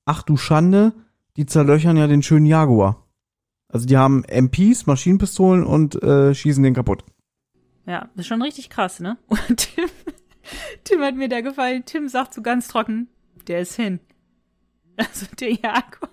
ach 0.04 0.22
du 0.22 0.36
Schande, 0.36 0.92
die 1.36 1.46
zerlöchern 1.46 1.96
ja 1.96 2.06
den 2.06 2.22
schönen 2.22 2.46
Jaguar. 2.46 3.06
Also 3.68 3.86
die 3.86 3.96
haben 3.96 4.24
MPs, 4.24 4.86
Maschinenpistolen 4.86 5.64
und 5.64 6.02
äh, 6.02 6.34
schießen 6.34 6.62
den 6.62 6.74
kaputt. 6.74 7.04
Ja, 7.86 8.08
das 8.14 8.24
ist 8.24 8.26
schon 8.26 8.42
richtig 8.42 8.68
krass, 8.70 9.00
ne? 9.00 9.16
Und 9.28 9.56
Tim, 9.56 9.88
Tim 10.84 11.00
hat 11.00 11.14
mir 11.14 11.28
da 11.28 11.40
gefallen. 11.40 11.84
Tim 11.86 12.08
sagt 12.08 12.34
so 12.34 12.42
ganz 12.42 12.68
trocken, 12.68 13.08
der 13.46 13.60
ist 13.60 13.74
hin. 13.76 14.00
Also 14.96 15.26
der 15.38 15.52
Jaguar. 15.52 16.10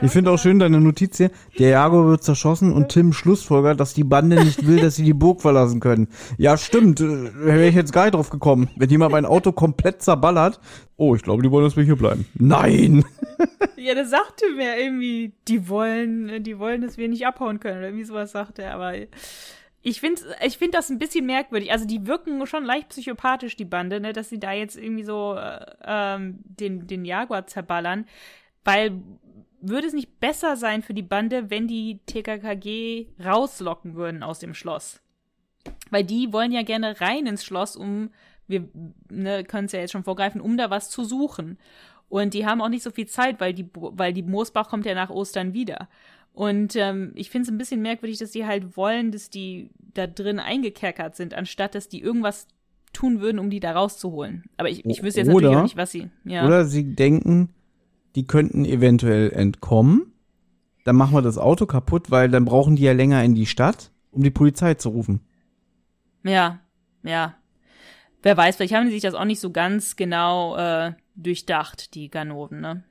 Ich 0.00 0.10
finde 0.10 0.30
auch 0.30 0.38
schön 0.38 0.58
deine 0.58 0.80
Notiz 0.80 1.16
hier, 1.16 1.30
der 1.58 1.70
Jaguar 1.70 2.06
wird 2.06 2.22
zerschossen 2.22 2.72
und 2.72 2.88
Tim 2.88 3.12
schlussfolgert, 3.12 3.80
dass 3.80 3.94
die 3.94 4.04
Bande 4.04 4.42
nicht 4.44 4.66
will, 4.66 4.80
dass 4.80 4.96
sie 4.96 5.04
die 5.04 5.14
Burg 5.14 5.40
verlassen 5.40 5.80
können. 5.80 6.08
Ja, 6.38 6.56
stimmt, 6.56 7.00
äh, 7.00 7.32
wäre 7.34 7.68
ich 7.68 7.74
jetzt 7.74 7.92
gar 7.92 8.04
nicht 8.04 8.14
drauf 8.14 8.30
gekommen. 8.30 8.70
Wenn 8.76 8.90
jemand 8.90 9.12
mein 9.12 9.26
Auto 9.26 9.52
komplett 9.52 10.02
zerballert, 10.02 10.60
oh, 10.96 11.14
ich 11.14 11.22
glaube, 11.22 11.42
die 11.42 11.50
wollen, 11.50 11.64
dass 11.64 11.76
wir 11.76 11.84
hier 11.84 11.96
bleiben. 11.96 12.26
Nein! 12.34 13.04
Ja, 13.76 13.96
das 13.96 14.10
sagte 14.10 14.44
mir 14.56 14.78
irgendwie, 14.78 15.32
die 15.48 15.68
wollen, 15.68 16.44
die 16.44 16.60
wollen, 16.60 16.82
dass 16.82 16.98
wir 16.98 17.08
nicht 17.08 17.26
abhauen 17.26 17.58
können 17.58 17.78
oder 17.78 17.88
irgendwie 17.88 18.04
sowas 18.04 18.30
sagt 18.30 18.60
er, 18.60 18.74
aber 18.74 18.94
ich 19.82 20.00
finde 20.00 20.22
ich 20.44 20.56
find 20.56 20.74
das 20.74 20.88
ein 20.88 21.00
bisschen 21.00 21.26
merkwürdig. 21.26 21.72
Also 21.72 21.84
die 21.84 22.06
wirken 22.06 22.46
schon 22.46 22.64
leicht 22.64 22.90
psychopathisch, 22.90 23.56
die 23.56 23.64
Bande, 23.64 24.00
ne, 24.00 24.12
dass 24.12 24.28
sie 24.28 24.38
da 24.38 24.52
jetzt 24.52 24.76
irgendwie 24.76 25.02
so 25.02 25.34
äh, 25.34 25.66
ähm, 25.84 26.38
den, 26.44 26.86
den 26.86 27.04
Jaguar 27.04 27.48
zerballern, 27.48 28.06
weil 28.64 29.02
würde 29.62 29.86
es 29.86 29.92
nicht 29.92 30.20
besser 30.20 30.56
sein 30.56 30.82
für 30.82 30.94
die 30.94 31.02
Bande, 31.02 31.50
wenn 31.50 31.68
die 31.68 32.00
TKKG 32.06 33.06
rauslocken 33.24 33.94
würden 33.94 34.22
aus 34.22 34.38
dem 34.38 34.54
Schloss? 34.54 35.00
Weil 35.90 36.04
die 36.04 36.32
wollen 36.32 36.52
ja 36.52 36.62
gerne 36.62 37.00
rein 37.00 37.26
ins 37.26 37.44
Schloss, 37.44 37.76
um, 37.76 38.10
wir 38.48 38.68
ne, 39.10 39.44
können 39.44 39.66
es 39.66 39.72
ja 39.72 39.80
jetzt 39.80 39.92
schon 39.92 40.04
vorgreifen, 40.04 40.40
um 40.40 40.56
da 40.56 40.70
was 40.70 40.90
zu 40.90 41.04
suchen. 41.04 41.58
Und 42.08 42.34
die 42.34 42.44
haben 42.44 42.60
auch 42.60 42.68
nicht 42.68 42.82
so 42.82 42.90
viel 42.90 43.06
Zeit, 43.06 43.40
weil 43.40 43.54
die, 43.54 43.68
weil 43.72 44.12
die 44.12 44.22
Moosbach 44.22 44.68
kommt 44.68 44.84
ja 44.84 44.94
nach 44.94 45.10
Ostern 45.10 45.54
wieder. 45.54 45.88
Und 46.34 46.76
ähm, 46.76 47.12
ich 47.14 47.30
finde 47.30 47.44
es 47.44 47.50
ein 47.50 47.58
bisschen 47.58 47.82
merkwürdig, 47.82 48.18
dass 48.18 48.30
die 48.30 48.46
halt 48.46 48.76
wollen, 48.76 49.12
dass 49.12 49.30
die 49.30 49.70
da 49.94 50.06
drin 50.06 50.38
eingekerkert 50.38 51.14
sind, 51.14 51.34
anstatt 51.34 51.74
dass 51.74 51.88
die 51.88 52.00
irgendwas 52.00 52.48
tun 52.92 53.20
würden, 53.20 53.38
um 53.38 53.50
die 53.50 53.60
da 53.60 53.72
rauszuholen. 53.72 54.44
Aber 54.56 54.68
ich, 54.68 54.84
ich 54.84 55.02
wüsste 55.02 55.20
jetzt 55.20 55.28
natürlich 55.28 55.48
Oder- 55.48 55.58
auch 55.58 55.62
nicht, 55.62 55.76
was 55.76 55.92
sie. 55.92 56.10
Ja. 56.24 56.46
Oder 56.46 56.64
sie 56.64 56.94
denken, 56.94 57.50
die 58.14 58.26
könnten 58.26 58.64
eventuell 58.64 59.30
entkommen. 59.30 60.12
Dann 60.84 60.96
machen 60.96 61.14
wir 61.14 61.22
das 61.22 61.38
Auto 61.38 61.66
kaputt, 61.66 62.10
weil 62.10 62.28
dann 62.28 62.44
brauchen 62.44 62.76
die 62.76 62.82
ja 62.82 62.92
länger 62.92 63.22
in 63.24 63.34
die 63.34 63.46
Stadt, 63.46 63.90
um 64.10 64.22
die 64.22 64.30
Polizei 64.30 64.74
zu 64.74 64.88
rufen. 64.90 65.20
Ja, 66.24 66.58
ja. 67.02 67.34
Wer 68.22 68.36
weiß, 68.36 68.56
vielleicht 68.56 68.74
haben 68.74 68.86
die 68.86 68.92
sich 68.92 69.02
das 69.02 69.14
auch 69.14 69.24
nicht 69.24 69.40
so 69.40 69.50
ganz 69.50 69.96
genau 69.96 70.56
äh, 70.56 70.92
durchdacht, 71.16 71.94
die 71.94 72.08
Ganoven, 72.08 72.60
ne? 72.60 72.84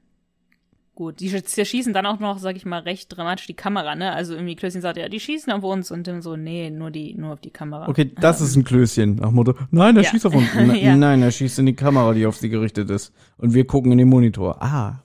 Gut, 0.94 1.22
die 1.22 1.30
sch- 1.32 1.44
zerschießen 1.46 1.94
dann 1.94 2.06
auch 2.06 2.20
noch, 2.20 2.38
sag 2.38 2.58
ich 2.58 2.66
mal, 2.66 2.82
recht 2.82 3.16
dramatisch 3.16 3.48
die 3.48 3.54
Kamera, 3.54 3.96
ne? 3.96 4.12
Also 4.12 4.34
irgendwie 4.34 4.58
Klößchen 4.58 4.82
sagt, 4.82 4.98
ja, 4.98 5.08
die 5.08 5.22
schießen 5.22 5.52
auf 5.54 5.64
uns 5.64 5.90
und 5.90 6.06
dann 6.08 6.22
so, 6.22 6.36
nee, 6.36 6.70
nur 6.70 6.92
die, 6.92 7.14
nur 7.14 7.32
auf 7.34 7.40
die 7.40 7.50
Kamera. 7.50 7.88
Okay, 7.88 8.12
das 8.20 8.42
ist 8.42 8.58
ein 8.58 8.66
Klößchen. 8.66 9.16
Nach 9.16 9.32
Motto, 9.32 9.54
nein, 9.72 9.96
der 9.96 10.04
Ja. 10.04 10.10
schießt 10.10 10.26
auf 10.26 10.36
uns. 10.36 10.50
Ja. 10.76 10.96
Nein, 10.98 11.22
er 11.22 11.32
schießt 11.32 11.60
in 11.60 11.66
die 11.68 11.76
Kamera, 11.76 12.14
die 12.14 12.26
auf 12.26 12.36
sie 12.36 12.50
gerichtet 12.50 12.90
ist. 12.90 13.14
Und 13.38 13.54
wir 13.54 13.66
gucken 13.66 13.94
in 13.94 13.98
den 14.00 14.10
Monitor. 14.10 14.62
Ah, 14.62 15.02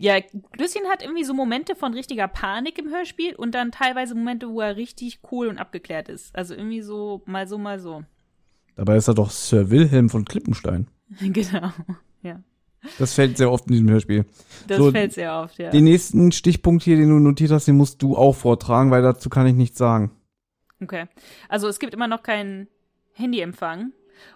Ja, 0.00 0.18
Klößchen 0.18 0.86
hat 0.88 1.02
irgendwie 1.02 1.24
so 1.24 1.34
Momente 1.34 1.76
von 1.76 1.92
richtiger 1.92 2.26
Panik 2.26 2.78
im 2.78 2.88
Hörspiel 2.88 3.34
und 3.34 3.54
dann 3.54 3.70
teilweise 3.70 4.14
Momente, 4.14 4.48
wo 4.48 4.62
er 4.62 4.76
richtig 4.76 5.20
cool 5.30 5.48
und 5.48 5.58
abgeklärt 5.58 6.08
ist. 6.08 6.34
Also 6.34 6.54
irgendwie 6.54 6.80
so, 6.80 7.22
mal 7.26 7.46
so, 7.46 7.58
mal 7.58 7.78
so. 7.78 8.02
dabei 8.76 8.96
ist 8.96 9.08
er 9.08 9.14
doch 9.14 9.30
Sir 9.30 9.68
Wilhelm 9.68 10.08
von 10.08 10.24
Klippenstein. 10.24 10.88
genau. 11.20 11.70
Ja. 12.22 12.40
Das 12.98 13.12
fällt 13.12 13.36
sehr 13.36 13.52
oft 13.52 13.66
in 13.66 13.72
diesem 13.72 13.90
Hörspiel. 13.90 14.24
Das 14.68 14.78
So, 14.78 14.90
fällt 14.90 15.12
sehr 15.12 15.38
oft, 15.38 15.58
ja. 15.58 15.68
Den 15.68 15.84
nächsten 15.84 16.32
Stichpunkt 16.32 16.82
hier, 16.82 16.96
den 16.96 17.10
du 17.10 17.18
notiert 17.18 17.50
hast, 17.50 17.68
den 17.68 17.76
musst 17.76 18.00
du 18.00 18.16
auch 18.16 18.34
vortragen, 18.34 18.90
weil 18.90 19.02
dazu 19.02 19.28
kann 19.28 19.46
ich 19.46 19.54
nichts 19.54 19.76
sagen. 19.76 20.12
Okay. 20.82 21.08
Also 21.50 21.68
es 21.68 21.78
gibt 21.78 21.92
immer 21.92 22.08
noch 22.08 22.22
keinen 22.22 22.68
Handyempfang. 23.12 23.92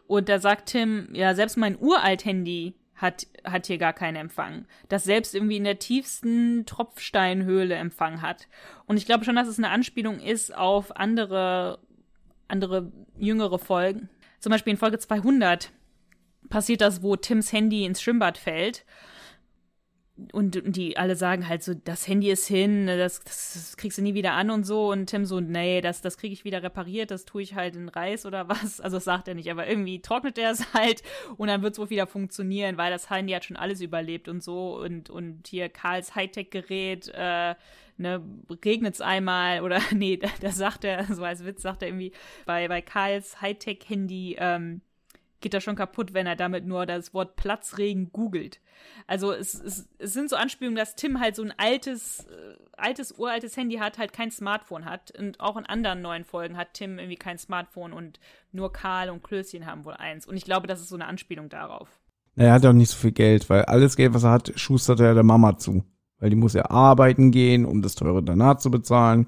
Und 0.07 0.29
da 0.29 0.39
sagt 0.39 0.69
Tim, 0.69 1.09
ja, 1.15 1.35
selbst 1.35 1.57
mein 1.57 1.79
uralt 1.79 2.27
Handy 2.27 2.75
hat, 2.97 3.27
hat 3.45 3.67
hier 3.67 3.79
gar 3.79 3.93
keinen 3.93 4.17
Empfang. 4.17 4.67
Das 4.89 5.05
selbst 5.05 5.35
irgendwie 5.35 5.57
in 5.57 5.65
der 5.65 5.79
tiefsten 5.79 6.65
Tropfsteinhöhle 6.67 7.75
Empfang 7.75 8.23
hat. 8.23 8.49
Und 8.87 8.97
ich 8.97 9.07
glaube 9.07 9.25
schon, 9.25 9.37
dass 9.37 9.49
es 9.49 9.59
eine 9.59 9.71
Anspielung 9.71 10.21
ist 10.21 10.55
auf 10.55 10.97
andere, 10.97 11.79
andere 12.49 12.93
jüngere 13.19 13.59
Folgen. 13.59 14.09
Zum 14.41 14.51
Beispiel 14.51 14.73
in 14.73 14.79
Folge 14.79 14.99
200 14.99 15.73
passiert 16.49 16.81
das, 16.81 17.03
wo 17.03 17.17
Tims 17.17 17.53
Handy 17.53 17.85
ins 17.85 18.03
Schwimmbad 18.03 18.39
fällt. 18.39 18.85
Und, 20.33 20.57
und 20.57 20.77
die 20.77 20.97
alle 20.97 21.17
sagen 21.17 21.49
halt 21.49 21.65
so, 21.65 21.75
das 21.75 22.07
Handy 22.07 22.31
ist 22.31 22.47
hin, 22.47 22.85
ne, 22.85 22.97
das, 22.97 23.25
das, 23.25 23.77
kriegst 23.77 23.99
du 23.99 24.03
nie 24.03 24.15
wieder 24.15 24.35
an 24.35 24.51
und 24.51 24.63
so. 24.63 24.93
Und 24.93 25.07
Tim 25.07 25.25
so, 25.25 25.41
nee, 25.41 25.81
das, 25.81 26.03
das 26.03 26.19
kriege 26.19 26.33
ich 26.33 26.45
wieder 26.45 26.63
repariert, 26.63 27.11
das 27.11 27.25
tue 27.25 27.43
ich 27.43 27.57
halt 27.57 27.75
in 27.75 27.89
Reis 27.89 28.25
oder 28.25 28.49
was. 28.49 28.81
Also 28.81 28.99
das 28.99 29.05
sagt 29.05 29.27
er 29.27 29.35
nicht, 29.35 29.51
aber 29.51 29.67
irgendwie 29.67 30.01
trocknet 30.01 30.39
er 30.39 30.53
es 30.53 30.73
halt 30.75 31.03
und 31.37 31.49
dann 31.49 31.63
wird 31.63 31.73
es 31.73 31.79
wohl 31.81 31.91
wieder 31.91 32.07
funktionieren, 32.07 32.77
weil 32.77 32.93
das 32.93 33.11
Handy 33.11 33.33
hat 33.33 33.45
schon 33.45 33.57
alles 33.57 33.81
überlebt 33.81 34.29
und 34.29 34.41
so. 34.43 34.79
Und, 34.79 35.11
und 35.11 35.49
hier 35.49 35.69
Karls 35.69 36.15
Hightech-Gerät, 36.15 37.09
äh, 37.13 37.57
ne, 37.97 38.23
regnet's 38.65 39.01
einmal 39.01 39.63
oder 39.63 39.81
nee, 39.93 40.21
da 40.41 40.51
sagt 40.51 40.85
er, 40.85 41.13
so 41.13 41.25
als 41.25 41.45
Witz 41.45 41.63
sagt 41.63 41.83
er 41.83 41.89
irgendwie, 41.89 42.13
bei, 42.47 42.69
bei 42.69 42.83
Karls 42.83 43.41
Hightech-Handy, 43.41 44.37
ähm, 44.39 44.81
geht 45.45 45.55
das 45.55 45.63
schon 45.63 45.77
kaputt, 45.77 46.15
wenn 46.15 46.27
er 46.27 46.37
damit 46.37 46.67
nur 46.67 46.87
das 46.87 47.13
Wort 47.13 47.37
Platzregen 47.37 48.11
googelt. 48.13 48.61
Also 49.07 49.31
es, 49.31 49.53
es, 49.55 49.87
es 49.99 50.13
sind 50.15 50.31
so 50.31 50.37
Anspielungen, 50.37 50.77
dass 50.77 50.97
Tim 50.97 51.21
halt 51.21 51.37
so 51.37 51.43
ein 51.43 51.53
altes, 51.59 52.21
äh, 52.21 52.57
altes, 52.79 53.13
uraltes 53.13 53.55
Handy 53.57 53.77
hat, 53.77 53.99
halt 53.99 54.15
kein 54.15 54.31
Smartphone 54.31 54.87
hat. 54.87 55.13
Und 55.19 55.41
auch 55.41 55.59
in 55.59 55.67
anderen 55.67 56.01
neuen 56.01 56.25
Folgen 56.25 56.57
hat 56.57 56.73
Tim 56.73 56.99
irgendwie 56.99 57.17
kein 57.17 57.37
Smartphone 57.37 57.93
und 57.93 58.21
nur 58.53 58.73
Karl 58.73 59.11
und 59.11 59.23
Klößchen 59.23 59.67
haben 59.67 59.85
wohl 59.85 59.93
eins. 59.93 60.27
Und 60.27 60.39
ich 60.39 60.45
glaube, 60.45 60.67
das 60.67 60.81
ist 60.81 60.89
so 60.89 60.97
eine 60.97 61.07
Anspielung 61.07 61.51
darauf. 61.51 61.89
Er 62.37 62.55
hat 62.55 62.65
ja 62.65 62.71
auch 62.71 62.75
nicht 62.75 62.91
so 62.91 62.97
viel 62.97 63.13
Geld, 63.13 63.49
weil 63.51 63.67
alles 63.67 63.97
Geld, 63.97 64.15
was 64.15 64.25
er 64.25 64.31
hat, 64.31 64.53
schustert 64.57 65.01
er 65.01 65.13
der 65.13 65.23
Mama 65.23 65.59
zu. 65.59 65.85
Weil 66.21 66.31
die 66.31 66.37
muss 66.37 66.55
ja 66.55 66.71
arbeiten 66.71 67.33
gehen, 67.33 67.67
um 67.67 67.83
das 67.83 67.97
teure 67.97 68.23
Danat 68.23 68.63
zu 68.63 68.71
bezahlen. 68.71 69.27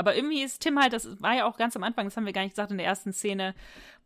Aber 0.00 0.16
irgendwie 0.16 0.40
ist 0.42 0.62
Tim 0.62 0.78
halt, 0.80 0.94
das 0.94 1.20
war 1.20 1.36
ja 1.36 1.44
auch 1.44 1.58
ganz 1.58 1.76
am 1.76 1.82
Anfang, 1.82 2.06
das 2.06 2.16
haben 2.16 2.24
wir 2.24 2.32
gar 2.32 2.40
nicht 2.40 2.54
gesagt 2.54 2.70
in 2.70 2.78
der 2.78 2.86
ersten 2.86 3.12
Szene, 3.12 3.54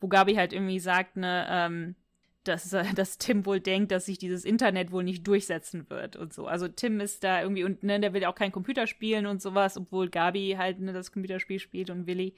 wo 0.01 0.09
Gabi 0.09 0.35
halt 0.35 0.53
irgendwie 0.53 0.81
sagt, 0.81 1.17
ne, 1.17 1.47
ähm, 1.49 1.95
dass, 2.43 2.69
dass 2.97 3.19
Tim 3.19 3.47
wohl 3.47 3.61
denkt, 3.61 3.93
dass 3.93 4.07
sich 4.07 4.19
dieses 4.19 4.45
Internet 4.45 4.91
wohl 4.91 5.05
nicht 5.05 5.25
durchsetzen 5.25 5.87
wird 5.91 6.17
und 6.17 6.33
so. 6.33 6.49
Also 6.49 6.67
Tim 6.67 6.99
ist 6.99 7.23
da 7.23 7.41
irgendwie 7.41 7.63
und 7.63 7.85
ne, 7.85 8.01
der 8.01 8.13
will 8.13 8.23
ja 8.23 8.29
auch 8.29 8.35
kein 8.35 8.51
Computer 8.51 8.89
spielen 8.89 9.27
und 9.27 9.41
sowas, 9.41 9.77
obwohl 9.77 10.11
Gabi 10.11 10.57
halt 10.59 10.81
ne, 10.81 10.93
das 10.93 11.13
Computerspiel 11.13 11.61
spielt 11.61 11.91
und 11.91 12.09
Willi. 12.09 12.35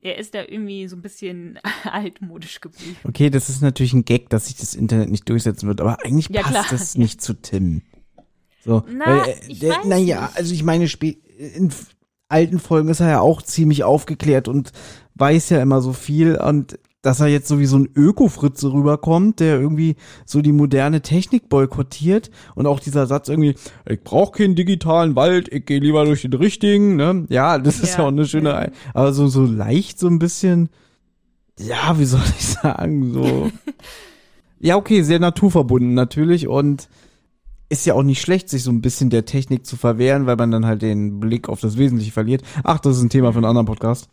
Er 0.00 0.16
ist 0.18 0.36
da 0.36 0.42
irgendwie 0.42 0.86
so 0.86 0.94
ein 0.94 1.02
bisschen 1.02 1.58
altmodisch 1.82 2.60
geblieben. 2.60 2.98
Okay, 3.02 3.30
das 3.30 3.48
ist 3.48 3.62
natürlich 3.62 3.94
ein 3.94 4.04
Gag, 4.04 4.30
dass 4.30 4.46
sich 4.46 4.54
das 4.58 4.76
Internet 4.76 5.10
nicht 5.10 5.28
durchsetzen 5.28 5.66
wird, 5.66 5.80
aber 5.80 5.98
eigentlich 6.04 6.28
Ja, 6.28 6.42
passt 6.42 6.52
klar. 6.52 6.66
das 6.70 6.96
nicht 6.96 7.20
zu 7.20 7.34
Tim. 7.34 7.82
So, 8.64 8.84
Na, 8.88 9.06
weil, 9.06 9.28
äh, 9.28 9.54
der, 9.54 9.84
naja, 9.86 10.30
also 10.36 10.54
ich 10.54 10.62
meine, 10.62 10.84
in 10.84 11.72
alten 12.32 12.58
Folgen 12.58 12.88
ist 12.88 13.00
er 13.00 13.08
ja 13.08 13.20
auch 13.20 13.42
ziemlich 13.42 13.84
aufgeklärt 13.84 14.48
und 14.48 14.72
weiß 15.14 15.50
ja 15.50 15.60
immer 15.62 15.80
so 15.80 15.92
viel 15.92 16.36
und 16.36 16.78
dass 17.02 17.18
er 17.18 17.26
jetzt 17.26 17.48
so 17.48 17.58
wie 17.58 17.66
so 17.66 17.76
ein 17.78 17.88
Öko-Fritze 17.96 18.72
rüberkommt, 18.72 19.40
der 19.40 19.58
irgendwie 19.60 19.96
so 20.24 20.40
die 20.40 20.52
moderne 20.52 21.02
Technik 21.02 21.48
boykottiert 21.48 22.30
und 22.54 22.66
auch 22.68 22.78
dieser 22.78 23.08
Satz 23.08 23.28
irgendwie, 23.28 23.56
ich 23.88 24.02
brauche 24.04 24.38
keinen 24.38 24.54
digitalen 24.54 25.16
Wald, 25.16 25.52
ich 25.52 25.66
gehe 25.66 25.80
lieber 25.80 26.04
durch 26.04 26.22
den 26.22 26.32
richtigen, 26.32 26.94
ne? 26.94 27.26
Ja, 27.28 27.58
das 27.58 27.80
ist 27.80 27.94
ja, 27.94 27.98
Ja. 27.98 28.04
auch 28.04 28.08
eine 28.12 28.24
schöne, 28.24 28.70
aber 28.94 29.12
so, 29.12 29.26
so 29.26 29.44
leicht 29.44 29.98
so 29.98 30.06
ein 30.06 30.20
bisschen, 30.20 30.68
ja, 31.58 31.98
wie 31.98 32.04
soll 32.04 32.22
ich 32.38 32.46
sagen, 32.46 33.12
so. 33.12 33.50
ja, 34.60 34.76
okay, 34.76 35.02
sehr 35.02 35.18
naturverbunden 35.18 35.94
natürlich 35.94 36.46
und 36.46 36.88
ist 37.72 37.86
ja 37.86 37.94
auch 37.94 38.02
nicht 38.02 38.20
schlecht, 38.20 38.50
sich 38.50 38.62
so 38.62 38.70
ein 38.70 38.82
bisschen 38.82 39.08
der 39.08 39.24
Technik 39.24 39.64
zu 39.64 39.76
verwehren, 39.76 40.26
weil 40.26 40.36
man 40.36 40.50
dann 40.50 40.66
halt 40.66 40.82
den 40.82 41.18
Blick 41.20 41.48
auf 41.48 41.60
das 41.60 41.78
Wesentliche 41.78 42.12
verliert. 42.12 42.42
Ach, 42.64 42.78
das 42.78 42.98
ist 42.98 43.02
ein 43.02 43.08
Thema 43.08 43.32
für 43.32 43.38
einen 43.38 43.46
anderen 43.46 43.66
Podcast. 43.66 44.10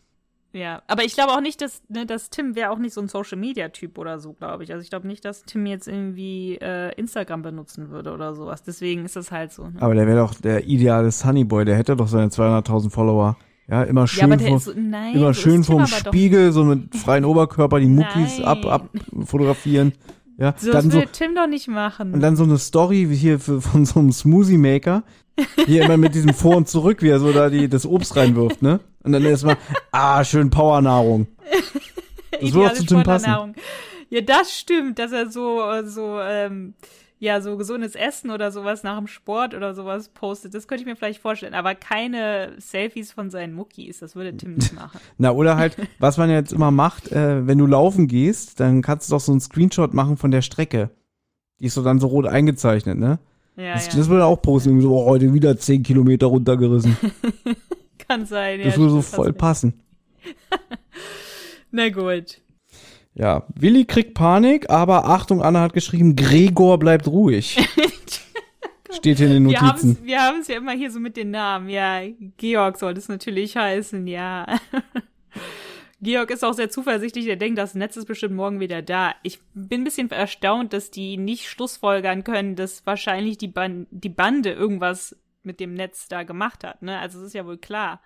Ja, 0.53 0.81
aber 0.87 1.03
ich 1.03 1.13
glaube 1.13 1.33
auch 1.33 1.41
nicht, 1.41 1.59
dass, 1.61 1.81
ne, 1.89 2.05
dass 2.05 2.29
Tim 2.29 2.55
wäre 2.55 2.71
auch 2.71 2.79
nicht 2.79 2.93
so 2.93 3.01
ein 3.01 3.09
Social-Media-Typ 3.09 3.97
oder 3.97 4.17
so, 4.17 4.31
glaube 4.31 4.63
ich. 4.63 4.71
Also 4.71 4.81
ich 4.81 4.89
glaube 4.89 5.07
nicht, 5.07 5.25
dass 5.25 5.43
Tim 5.43 5.65
jetzt 5.65 5.89
irgendwie 5.89 6.57
äh, 6.61 6.93
Instagram 6.95 7.41
benutzen 7.41 7.89
würde 7.89 8.13
oder 8.13 8.33
sowas. 8.33 8.63
Deswegen 8.63 9.03
ist 9.03 9.17
das 9.17 9.29
halt 9.29 9.51
so. 9.51 9.67
Ne? 9.67 9.75
Aber 9.81 9.93
der 9.93 10.07
wäre 10.07 10.19
doch 10.19 10.33
der 10.35 10.65
ideale 10.65 11.11
Sunnyboy, 11.11 11.65
der 11.65 11.75
hätte 11.75 11.97
doch 11.97 12.07
seine 12.07 12.29
200.000 12.29 12.89
Follower. 12.89 13.37
Ja, 13.69 13.83
immer 13.83 14.07
schön, 14.07 14.31
ja, 14.31 14.37
vor, 14.39 14.59
so, 14.59 14.71
nein, 14.75 15.13
immer 15.15 15.33
so 15.33 15.41
schön 15.41 15.63
vom 15.63 15.81
doch 15.81 15.87
Spiegel, 15.87 16.51
so 16.53 16.63
mit 16.63 16.95
freien 16.95 17.25
Oberkörper, 17.25 17.79
die 17.79 17.87
Muckis 17.87 18.41
ab, 18.43 18.65
ab 18.65 18.89
fotografieren. 19.25 19.91
Ja, 20.39 20.55
So, 20.57 20.71
dann 20.71 20.85
das 20.85 20.93
so, 20.93 20.99
würde 20.99 21.11
Tim 21.11 21.35
doch 21.35 21.47
nicht 21.47 21.67
machen. 21.67 22.13
und 22.13 22.21
dann 22.21 22.35
so 22.35 22.43
eine 22.43 22.57
Story 22.57 23.09
wie 23.09 23.15
hier 23.15 23.39
für, 23.39 23.61
von 23.61 23.85
so 23.85 23.99
einem 23.99 24.11
Smoothie 24.11 24.57
Maker. 24.57 25.03
Hier 25.65 25.83
immer 25.85 25.97
mit 25.97 26.15
diesem 26.15 26.33
Vor 26.33 26.57
und 26.57 26.67
Zurück, 26.67 27.01
wie 27.01 27.09
er 27.09 27.19
so 27.19 27.31
da 27.31 27.49
die, 27.49 27.69
das 27.69 27.85
Obst 27.85 28.15
reinwirft, 28.15 28.61
ne? 28.61 28.79
Und 29.03 29.13
dann 29.13 29.23
erstmal, 29.23 29.57
ah, 29.91 30.23
schön 30.23 30.49
Powernahrung. 30.49 31.27
Das 32.41 32.53
würde 32.53 32.69
auch 32.69 32.73
zu 32.73 32.85
Tim 32.85 33.03
passen. 33.03 33.55
Ja, 34.09 34.21
das 34.21 34.57
stimmt, 34.57 34.97
dass 34.97 35.11
er 35.11 35.29
so, 35.29 35.61
so, 35.83 36.17
ähm, 36.21 36.73
ja, 37.21 37.41
so 37.41 37.57
gesundes 37.57 37.95
Essen 37.95 38.31
oder 38.31 38.51
sowas 38.51 38.83
nach 38.83 38.97
dem 38.97 39.07
Sport 39.07 39.53
oder 39.53 39.75
sowas 39.75 40.07
postet. 40.07 40.53
Das 40.53 40.67
könnte 40.67 40.83
ich 40.83 40.87
mir 40.87 40.95
vielleicht 40.95 41.21
vorstellen. 41.21 41.53
Aber 41.53 41.75
keine 41.75 42.53
Selfies 42.57 43.11
von 43.11 43.29
seinen 43.29 43.53
Muckis. 43.53 43.99
Das 43.99 44.15
würde 44.15 44.35
Tim 44.35 44.55
nicht 44.55 44.73
machen. 44.73 44.99
Na, 45.17 45.31
oder 45.31 45.57
halt, 45.57 45.75
was 45.99 46.17
man 46.17 46.29
jetzt 46.29 46.53
immer 46.53 46.71
macht, 46.71 47.11
äh, 47.11 47.45
wenn 47.45 47.57
du 47.57 47.65
laufen 47.65 48.07
gehst, 48.07 48.61
dann 48.61 48.81
kannst 48.81 49.09
du 49.09 49.15
doch 49.15 49.19
so 49.19 49.33
einen 49.33 49.41
Screenshot 49.41 49.93
machen 49.93 50.15
von 50.15 50.31
der 50.31 50.41
Strecke. 50.41 50.91
Die 51.59 51.65
ist 51.65 51.73
so 51.73 51.83
dann 51.83 51.99
so 51.99 52.07
rot 52.07 52.25
eingezeichnet, 52.25 52.97
ne? 52.97 53.19
Ja, 53.57 53.73
das, 53.73 53.87
ja. 53.87 53.97
das 53.97 54.07
würde 54.07 54.23
er 54.23 54.27
auch 54.27 54.41
posten, 54.41 54.79
so, 54.79 54.95
oh, 54.95 55.05
heute 55.05 55.33
wieder 55.33 55.57
10 55.57 55.83
Kilometer 55.83 56.27
runtergerissen. 56.27 56.95
Kann 58.07 58.25
sein, 58.25 58.61
ja. 58.61 58.67
Das 58.67 58.77
würde 58.77 58.91
so 58.91 59.01
voll 59.01 59.33
passen. 59.33 59.73
Na 61.71 61.89
gut. 61.89 62.39
Ja, 63.13 63.45
Willi 63.55 63.85
kriegt 63.85 64.13
Panik, 64.13 64.69
aber 64.69 65.05
Achtung, 65.05 65.41
Anna 65.41 65.61
hat 65.61 65.73
geschrieben, 65.73 66.15
Gregor 66.15 66.77
bleibt 66.79 67.07
ruhig. 67.07 67.57
Steht 68.91 69.17
hier 69.17 69.27
in 69.27 69.33
den 69.33 69.49
Wir 69.49 69.61
haben 69.61 69.67
Notizen. 69.67 70.41
es 70.41 70.47
ja 70.47 70.57
immer 70.57 70.71
hier 70.71 70.89
so 70.89 70.99
mit 70.99 71.15
den 71.15 71.31
Namen. 71.31 71.69
Ja, 71.69 72.01
Georg 72.37 72.77
soll 72.77 72.93
es 72.93 73.07
natürlich 73.07 73.55
heißen, 73.55 74.07
ja. 74.07 74.47
Georg 76.01 76.31
ist 76.31 76.43
auch 76.43 76.53
sehr 76.53 76.69
zuversichtlich, 76.69 77.25
der 77.25 77.35
denkt, 77.35 77.57
das 77.59 77.75
Netz 77.75 77.97
ist 77.97 78.05
bestimmt 78.05 78.35
morgen 78.35 78.59
wieder 78.59 78.81
da. 78.81 79.13
Ich 79.21 79.39
bin 79.53 79.81
ein 79.81 79.83
bisschen 79.83 80.09
erstaunt, 80.11 80.71
dass 80.73 80.91
die 80.91 81.17
nicht 81.17 81.49
schlussfolgern 81.49 82.23
können, 82.23 82.55
dass 82.55 82.85
wahrscheinlich 82.85 83.37
die, 83.37 83.49
Ban 83.49 83.85
die 83.91 84.09
Bande 84.09 84.51
irgendwas 84.51 85.15
mit 85.43 85.59
dem 85.59 85.73
Netz 85.73 86.07
da 86.07 86.23
gemacht 86.23 86.63
hat. 86.63 86.81
Ne? 86.81 86.97
Also 86.97 87.19
es 87.19 87.27
ist 87.27 87.33
ja 87.33 87.45
wohl 87.45 87.57
klar, 87.57 88.01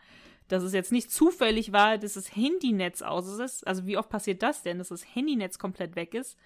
dass 0.48 0.64
es 0.64 0.74
jetzt 0.74 0.92
nicht 0.92 1.12
zufällig 1.12 1.72
war, 1.72 1.98
dass 1.98 2.14
das 2.14 2.36
Handynetz 2.36 3.02
aus 3.02 3.28
ist. 3.40 3.66
Also 3.68 3.86
wie 3.86 3.98
oft 3.98 4.10
passiert 4.10 4.44
das 4.44 4.64
denn, 4.64 4.78
dass 4.78 4.90
das 4.90 5.04
Handynetz 5.16 5.58
komplett 5.60 5.96
weg 5.96 6.14
ist? 6.14 6.38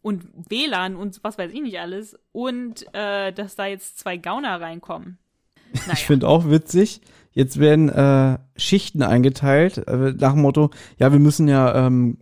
Und 0.00 0.28
WLAN 0.48 0.96
und 0.96 1.20
was 1.22 1.38
weiß 1.38 1.52
ich 1.52 1.62
nicht 1.62 1.80
alles. 1.80 2.16
Und 2.32 2.86
äh, 2.94 3.32
dass 3.32 3.56
da 3.56 3.66
jetzt 3.66 3.98
zwei 3.98 4.16
Gauner 4.16 4.60
reinkommen. 4.60 5.18
Naja. 5.72 5.92
Ich 5.92 6.06
finde 6.06 6.28
auch 6.28 6.48
witzig, 6.48 7.00
jetzt 7.32 7.58
werden 7.58 7.88
äh, 7.88 8.38
Schichten 8.56 9.02
eingeteilt, 9.02 9.78
äh, 9.86 10.14
nach 10.18 10.32
dem 10.32 10.42
Motto, 10.42 10.70
ja, 10.98 11.12
wir 11.12 11.18
müssen 11.18 11.46
ja, 11.48 11.86
ähm, 11.86 12.18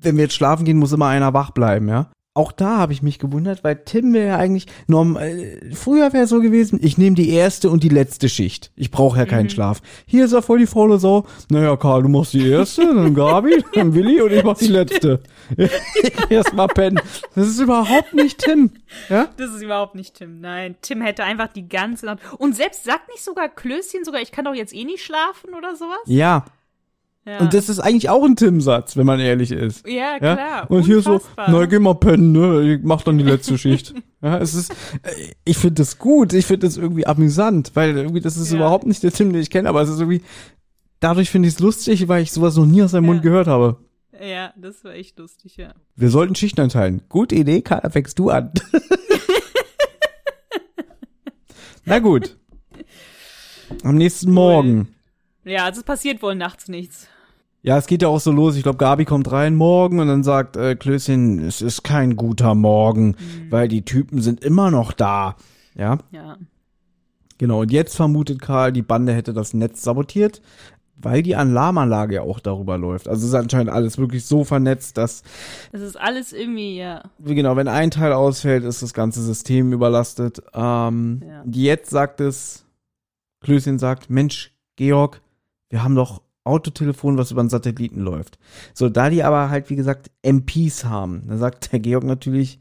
wenn 0.00 0.16
wir 0.16 0.24
jetzt 0.24 0.34
schlafen 0.34 0.64
gehen, 0.64 0.78
muss 0.78 0.92
immer 0.92 1.08
einer 1.08 1.34
wach 1.34 1.50
bleiben, 1.50 1.88
ja. 1.88 2.10
Auch 2.36 2.52
da 2.52 2.76
habe 2.76 2.92
ich 2.92 3.00
mich 3.00 3.18
gewundert, 3.18 3.64
weil 3.64 3.76
Tim 3.76 4.12
wäre 4.12 4.26
ja 4.26 4.36
eigentlich, 4.36 4.66
norm, 4.88 5.16
äh, 5.16 5.74
früher 5.74 6.12
wäre 6.12 6.24
es 6.24 6.28
so 6.30 6.42
gewesen, 6.42 6.78
ich 6.82 6.98
nehme 6.98 7.16
die 7.16 7.30
erste 7.30 7.70
und 7.70 7.82
die 7.82 7.88
letzte 7.88 8.28
Schicht. 8.28 8.72
Ich 8.76 8.90
brauche 8.90 9.18
ja 9.18 9.24
keinen 9.24 9.48
Schlaf. 9.48 9.80
Hier 10.04 10.26
ist 10.26 10.32
er 10.32 10.42
voll 10.42 10.58
die 10.58 10.66
faule 10.66 10.98
Sau. 10.98 11.24
Naja, 11.48 11.74
Karl, 11.78 12.02
du 12.02 12.10
machst 12.10 12.34
die 12.34 12.46
erste, 12.46 12.82
dann 12.82 13.14
Gabi, 13.14 13.64
dann 13.72 13.94
Willi 13.94 14.20
und 14.20 14.32
ich 14.32 14.44
mach 14.44 14.58
die 14.58 14.66
letzte. 14.66 15.22
Erst 16.28 16.52
mal 16.52 16.66
pennen. 16.66 17.00
Das 17.34 17.48
ist 17.48 17.58
überhaupt 17.58 18.12
nicht 18.12 18.36
Tim. 18.36 18.70
Ja? 19.08 19.28
Das 19.38 19.54
ist 19.54 19.62
überhaupt 19.62 19.94
nicht 19.94 20.16
Tim. 20.16 20.40
Nein, 20.42 20.76
Tim 20.82 21.00
hätte 21.00 21.24
einfach 21.24 21.48
die 21.48 21.66
ganze 21.66 22.04
Nacht. 22.04 22.18
Und 22.36 22.54
selbst 22.54 22.84
sagt 22.84 23.08
nicht 23.08 23.24
sogar 23.24 23.48
Klößchen 23.48 24.04
sogar, 24.04 24.20
ich 24.20 24.30
kann 24.30 24.44
doch 24.44 24.54
jetzt 24.54 24.74
eh 24.74 24.84
nicht 24.84 25.02
schlafen 25.02 25.54
oder 25.56 25.74
sowas? 25.74 25.96
Ja, 26.04 26.44
Ja, 27.26 27.38
Und 27.40 27.52
das 27.54 27.68
ist 27.68 27.80
eigentlich 27.80 28.08
auch 28.08 28.22
ein 28.24 28.36
Tim-Satz, 28.36 28.96
wenn 28.96 29.04
man 29.04 29.18
ehrlich 29.18 29.50
ist. 29.50 29.84
ja 29.86 30.12
Ja? 30.12 30.18
klar. 30.36 30.70
Und 30.70 30.84
hier 30.84 31.02
so, 31.02 31.14
Unfassbar. 31.14 31.50
na 31.50 31.66
geh 31.66 31.80
mal 31.80 31.94
pennen, 31.96 32.30
ne? 32.30 32.74
Ich 32.74 32.80
mach 32.84 33.02
dann 33.02 33.18
die 33.18 33.24
letzte 33.24 33.58
Schicht. 33.58 33.92
Ja, 34.22 34.38
es 34.38 34.54
ist, 34.54 34.70
äh, 35.02 35.32
ich 35.44 35.58
finde 35.58 35.82
das 35.82 35.98
gut, 35.98 36.32
ich 36.32 36.46
finde 36.46 36.66
das 36.66 36.78
irgendwie 36.78 37.06
amüsant, 37.06 37.72
weil 37.74 37.94
irgendwie 37.96 38.20
das 38.22 38.36
ist 38.38 38.50
Ja. 38.50 38.56
überhaupt 38.56 38.86
nicht 38.86 39.02
der 39.02 39.12
Tim, 39.12 39.30
den 39.32 39.42
ich 39.42 39.50
kenne, 39.50 39.68
aber 39.68 39.82
es 39.82 39.90
ist 39.90 39.98
irgendwie, 40.00 40.22
dadurch 41.00 41.28
finde 41.30 41.48
ich 41.48 41.54
es 41.54 41.60
lustig, 41.60 42.08
weil 42.08 42.22
ich 42.22 42.32
sowas 42.32 42.56
noch 42.56 42.64
nie 42.66 42.82
aus 42.82 42.92
seinem 42.92 43.04
Ja. 43.04 43.10
Mund 43.12 43.22
gehört 43.22 43.46
habe. 43.46 43.76
Ja, 44.20 44.52
das 44.56 44.82
war 44.84 44.94
echt 44.94 45.18
lustig, 45.18 45.58
ja. 45.58 45.74
Wir 45.94 46.08
sollten 46.10 46.34
Schichten 46.34 46.62
einteilen. 46.62 47.02
Gute 47.10 47.34
Idee, 47.34 47.60
Karl, 47.60 47.88
fängst 47.90 48.18
du 48.18 48.30
an. 48.30 48.50
Na 51.84 51.98
gut. 51.98 52.36
Am 53.84 53.96
nächsten 53.96 54.32
Morgen. 54.32 54.88
Ja, 55.44 55.64
also 55.66 55.80
es 55.80 55.84
passiert 55.84 56.22
wohl 56.22 56.34
nachts 56.34 56.68
nichts. 56.68 57.06
Ja, 57.66 57.76
es 57.78 57.86
geht 57.88 58.00
ja 58.02 58.08
auch 58.08 58.20
so 58.20 58.30
los. 58.30 58.54
Ich 58.56 58.62
glaube, 58.62 58.78
Gabi 58.78 59.04
kommt 59.04 59.30
rein 59.32 59.56
morgen 59.56 59.98
und 59.98 60.06
dann 60.06 60.22
sagt 60.22 60.56
äh, 60.56 60.76
Klößchen, 60.76 61.40
es 61.40 61.60
ist 61.62 61.82
kein 61.82 62.14
guter 62.14 62.54
Morgen, 62.54 63.08
Mhm. 63.08 63.50
weil 63.50 63.66
die 63.68 63.82
Typen 63.84 64.20
sind 64.22 64.44
immer 64.44 64.70
noch 64.70 64.92
da. 64.92 65.34
Ja, 65.74 65.98
Ja. 66.12 66.36
genau. 67.38 67.60
Und 67.62 67.72
jetzt 67.72 67.96
vermutet 67.96 68.40
Karl, 68.40 68.70
die 68.72 68.82
Bande 68.82 69.12
hätte 69.12 69.32
das 69.32 69.52
Netz 69.52 69.82
sabotiert, 69.82 70.42
weil 70.96 71.22
die 71.24 71.34
Alarmanlage 71.34 72.14
ja 72.14 72.22
auch 72.22 72.38
darüber 72.38 72.78
läuft. 72.78 73.08
Also 73.08 73.22
es 73.22 73.28
ist 73.30 73.34
anscheinend 73.34 73.70
alles 73.70 73.98
wirklich 73.98 74.24
so 74.24 74.44
vernetzt, 74.44 74.96
dass, 74.96 75.24
Es 75.72 75.80
ist 75.82 76.00
alles 76.00 76.32
irgendwie, 76.32 76.76
ja. 76.78 77.02
wie 77.18 77.34
genau, 77.34 77.56
wenn 77.56 77.66
ein 77.68 77.90
Teil 77.90 78.12
ausfällt, 78.12 78.62
ist 78.64 78.80
das 78.82 78.94
ganze 78.94 79.22
System 79.22 79.72
überlastet. 79.72 80.40
Ähm, 80.54 81.20
Ja. 81.26 81.42
Jetzt 81.50 81.90
sagt 81.90 82.20
es, 82.20 82.64
Klößchen 83.40 83.80
sagt, 83.80 84.08
Mensch, 84.08 84.52
Georg, 84.76 85.20
wir 85.68 85.82
haben 85.82 85.96
doch 85.96 86.22
Autotelefon, 86.46 87.18
was 87.18 87.30
über 87.30 87.40
einen 87.40 87.50
Satelliten 87.50 88.00
läuft. 88.00 88.38
So, 88.74 88.88
da 88.88 89.10
die 89.10 89.22
aber 89.22 89.50
halt, 89.50 89.70
wie 89.70 89.76
gesagt, 89.76 90.10
MPs 90.22 90.84
haben, 90.84 91.24
dann 91.26 91.38
sagt 91.38 91.72
der 91.72 91.80
Georg 91.80 92.04
natürlich, 92.04 92.58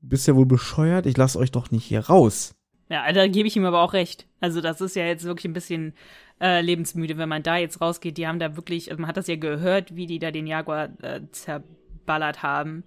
bist 0.00 0.26
ja 0.26 0.36
wohl 0.36 0.46
bescheuert, 0.46 1.06
ich 1.06 1.16
lasse 1.16 1.38
euch 1.38 1.50
doch 1.50 1.70
nicht 1.70 1.84
hier 1.84 2.06
raus. 2.06 2.54
Ja, 2.88 3.10
da 3.12 3.26
gebe 3.26 3.48
ich 3.48 3.56
ihm 3.56 3.64
aber 3.64 3.82
auch 3.82 3.92
recht. 3.92 4.26
Also 4.40 4.60
das 4.60 4.80
ist 4.80 4.96
ja 4.96 5.04
jetzt 5.04 5.24
wirklich 5.24 5.44
ein 5.44 5.52
bisschen 5.52 5.92
äh, 6.40 6.62
lebensmüde, 6.62 7.18
wenn 7.18 7.28
man 7.28 7.42
da 7.42 7.56
jetzt 7.56 7.80
rausgeht. 7.80 8.16
Die 8.16 8.26
haben 8.26 8.38
da 8.38 8.56
wirklich, 8.56 8.90
also 8.90 9.00
man 9.00 9.08
hat 9.08 9.16
das 9.16 9.26
ja 9.26 9.36
gehört, 9.36 9.94
wie 9.94 10.06
die 10.06 10.18
da 10.18 10.30
den 10.30 10.46
Jaguar 10.46 10.88
äh, 11.02 11.20
zerballert 11.32 12.42
haben. 12.42 12.84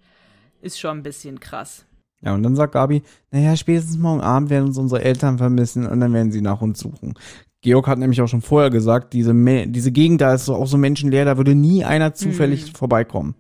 Ist 0.62 0.80
schon 0.80 1.00
ein 1.00 1.04
bisschen 1.04 1.40
krass. 1.40 1.86
Ja, 2.24 2.34
und 2.34 2.44
dann 2.44 2.56
sagt 2.56 2.74
Gabi, 2.74 3.02
naja, 3.32 3.56
spätestens 3.56 3.98
morgen 3.98 4.22
Abend 4.22 4.50
werden 4.50 4.68
uns 4.68 4.78
unsere 4.78 5.04
Eltern 5.04 5.38
vermissen 5.38 5.88
und 5.88 6.00
dann 6.00 6.14
werden 6.14 6.32
sie 6.32 6.42
nach 6.42 6.62
uns 6.62 6.80
suchen. 6.80 7.16
Georg 7.62 7.88
hat 7.88 8.00
nämlich 8.00 8.22
auch 8.22 8.28
schon 8.28 8.42
vorher 8.42 8.70
gesagt, 8.70 9.14
diese, 9.14 9.34
Me 9.34 9.68
diese 9.68 9.92
Gegend 9.92 10.22
da 10.22 10.34
ist 10.34 10.46
so 10.46 10.56
auch 10.56 10.66
so 10.66 10.78
menschenleer, 10.78 11.26
da 11.26 11.38
würde 11.38 11.54
nie 11.54 11.86
einer 11.86 12.14
zufällig 12.14 12.72
vorbeikommen. 12.74 13.36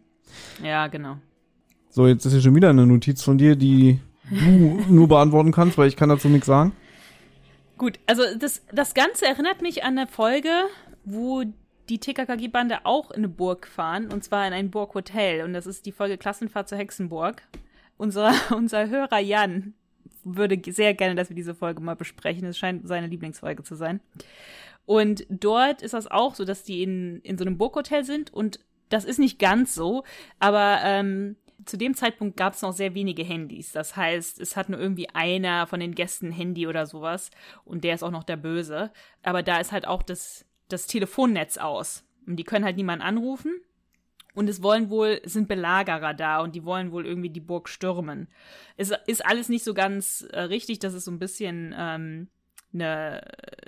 Ja, 0.64 0.88
genau. 0.88 1.18
So, 1.90 2.08
jetzt 2.08 2.26
ist 2.26 2.34
hier 2.34 2.42
schon 2.42 2.56
wieder 2.56 2.70
eine 2.70 2.86
Notiz 2.86 3.24
von 3.24 3.38
dir, 3.38 3.56
die 3.56 4.00
du 4.30 4.84
nur 4.90 5.08
beantworten 5.08 5.52
kannst, 5.52 5.78
weil 5.78 5.88
ich 5.88 5.96
kann 5.96 6.10
dazu 6.10 6.30
nichts 6.30 6.46
sagen. 6.46 6.74
Gut, 7.78 8.00
also 8.06 8.22
das, 8.38 8.62
das 8.72 8.94
Ganze 8.94 9.26
erinnert 9.26 9.64
mich 9.64 9.84
an 9.84 9.98
eine 9.98 10.08
Folge, 10.08 10.52
wo 11.04 11.44
die 11.90 11.98
TKKG-Bande 11.98 12.86
auch 12.86 13.10
in 13.10 13.18
eine 13.18 13.28
Burg 13.28 13.68
fahren, 13.68 14.12
und 14.14 14.24
zwar 14.24 14.48
in 14.48 14.54
ein 14.54 14.70
Burghotel. 14.70 15.44
Und 15.44 15.54
das 15.54 15.66
ist 15.66 15.88
die 15.88 15.92
Folge 15.92 16.18
Klassenfahrt 16.18 16.70
zur 16.70 16.78
Hexenburg. 16.78 17.42
Unser, 17.98 18.34
unser 18.56 18.88
Hörer 18.88 19.20
Jan 19.20 19.74
würde 20.24 20.60
sehr 20.72 20.94
gerne, 20.94 21.16
dass 21.16 21.30
wir 21.30 21.36
diese 21.36 21.56
Folge 21.56 21.82
mal 21.82 21.96
besprechen. 21.96 22.46
Es 22.46 22.58
scheint 22.58 22.88
seine 22.88 23.08
Lieblingsfolge 23.08 23.64
zu 23.64 23.76
sein. 23.76 24.00
Und 24.86 25.26
dort 25.30 25.82
ist 25.82 25.94
das 25.94 26.10
auch 26.10 26.36
so, 26.36 26.46
dass 26.46 26.64
die 26.64 26.84
in, 26.84 27.22
in 27.22 27.38
so 27.38 27.46
einem 27.46 27.58
Burghotel 27.58 28.04
sind 28.04 28.34
und 28.34 28.60
das 28.90 29.06
ist 29.06 29.20
nicht 29.20 29.40
ganz 29.40 29.74
so, 29.74 30.04
aber 30.40 30.80
ähm, 30.84 31.38
zu 31.66 31.78
dem 31.78 31.96
Zeitpunkt 31.96 32.38
gab 32.38 32.54
es 32.54 32.62
noch 32.62 32.74
sehr 32.74 32.94
wenige 32.94 33.24
Handys. 33.24 33.72
Das 33.72 33.96
heißt, 33.96 34.40
es 34.40 34.56
hat 34.58 34.70
nur 34.70 34.80
irgendwie 34.80 35.10
einer 35.10 35.68
von 35.68 35.80
den 35.80 35.96
Gästen 35.96 36.32
Handy 36.32 36.68
oder 36.68 36.86
sowas 36.86 37.32
und 37.64 37.84
der 37.84 37.96
ist 37.96 38.04
auch 38.04 38.12
noch 38.12 38.24
der 38.24 38.38
Böse. 38.38 38.92
Aber 39.24 39.44
da 39.44 39.60
ist 39.60 39.72
halt 39.72 39.88
auch 39.88 40.04
das, 40.04 40.46
das 40.68 40.88
Telefonnetz 40.88 41.58
aus. 41.58 42.04
Und 42.28 42.38
die 42.38 42.44
können 42.44 42.66
halt 42.66 42.78
niemanden 42.78 43.06
anrufen. 43.06 43.62
Und 44.34 44.50
es 44.50 44.64
wollen 44.64 44.90
wohl, 44.90 45.20
es 45.24 45.34
sind 45.34 45.48
Belagerer 45.48 46.14
da 46.14 46.40
und 46.42 46.56
die 46.56 46.64
wollen 46.64 46.92
wohl 46.92 47.06
irgendwie 47.06 47.30
die 47.30 47.40
Burg 47.40 47.68
stürmen. 47.68 48.28
Es 48.78 48.92
ist 49.08 49.26
alles 49.26 49.50
nicht 49.50 49.64
so 49.64 49.74
ganz 49.74 50.26
äh, 50.32 50.42
richtig, 50.42 50.80
das 50.80 50.94
ist 50.94 51.06
so 51.06 51.12
ein 51.12 51.20
bisschen 51.20 51.76
ähm, 51.78 52.28
ne, 52.72 53.22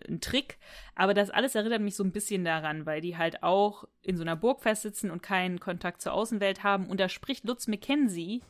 ein 0.07 0.21
Trick. 0.21 0.57
Aber 0.95 1.13
das 1.13 1.29
alles 1.29 1.55
erinnert 1.55 1.81
mich 1.81 1.95
so 1.95 2.03
ein 2.03 2.11
bisschen 2.11 2.45
daran, 2.45 2.85
weil 2.85 3.01
die 3.01 3.17
halt 3.17 3.43
auch 3.43 3.85
in 4.01 4.15
so 4.15 4.23
einer 4.23 4.35
Burg 4.35 4.61
festsitzen 4.61 5.11
und 5.11 5.21
keinen 5.21 5.59
Kontakt 5.59 6.01
zur 6.01 6.13
Außenwelt 6.13 6.63
haben. 6.63 6.87
Und 6.87 6.99
da 6.99 7.09
spricht 7.09 7.45
Lutz 7.45 7.67
McKenzie 7.67 8.41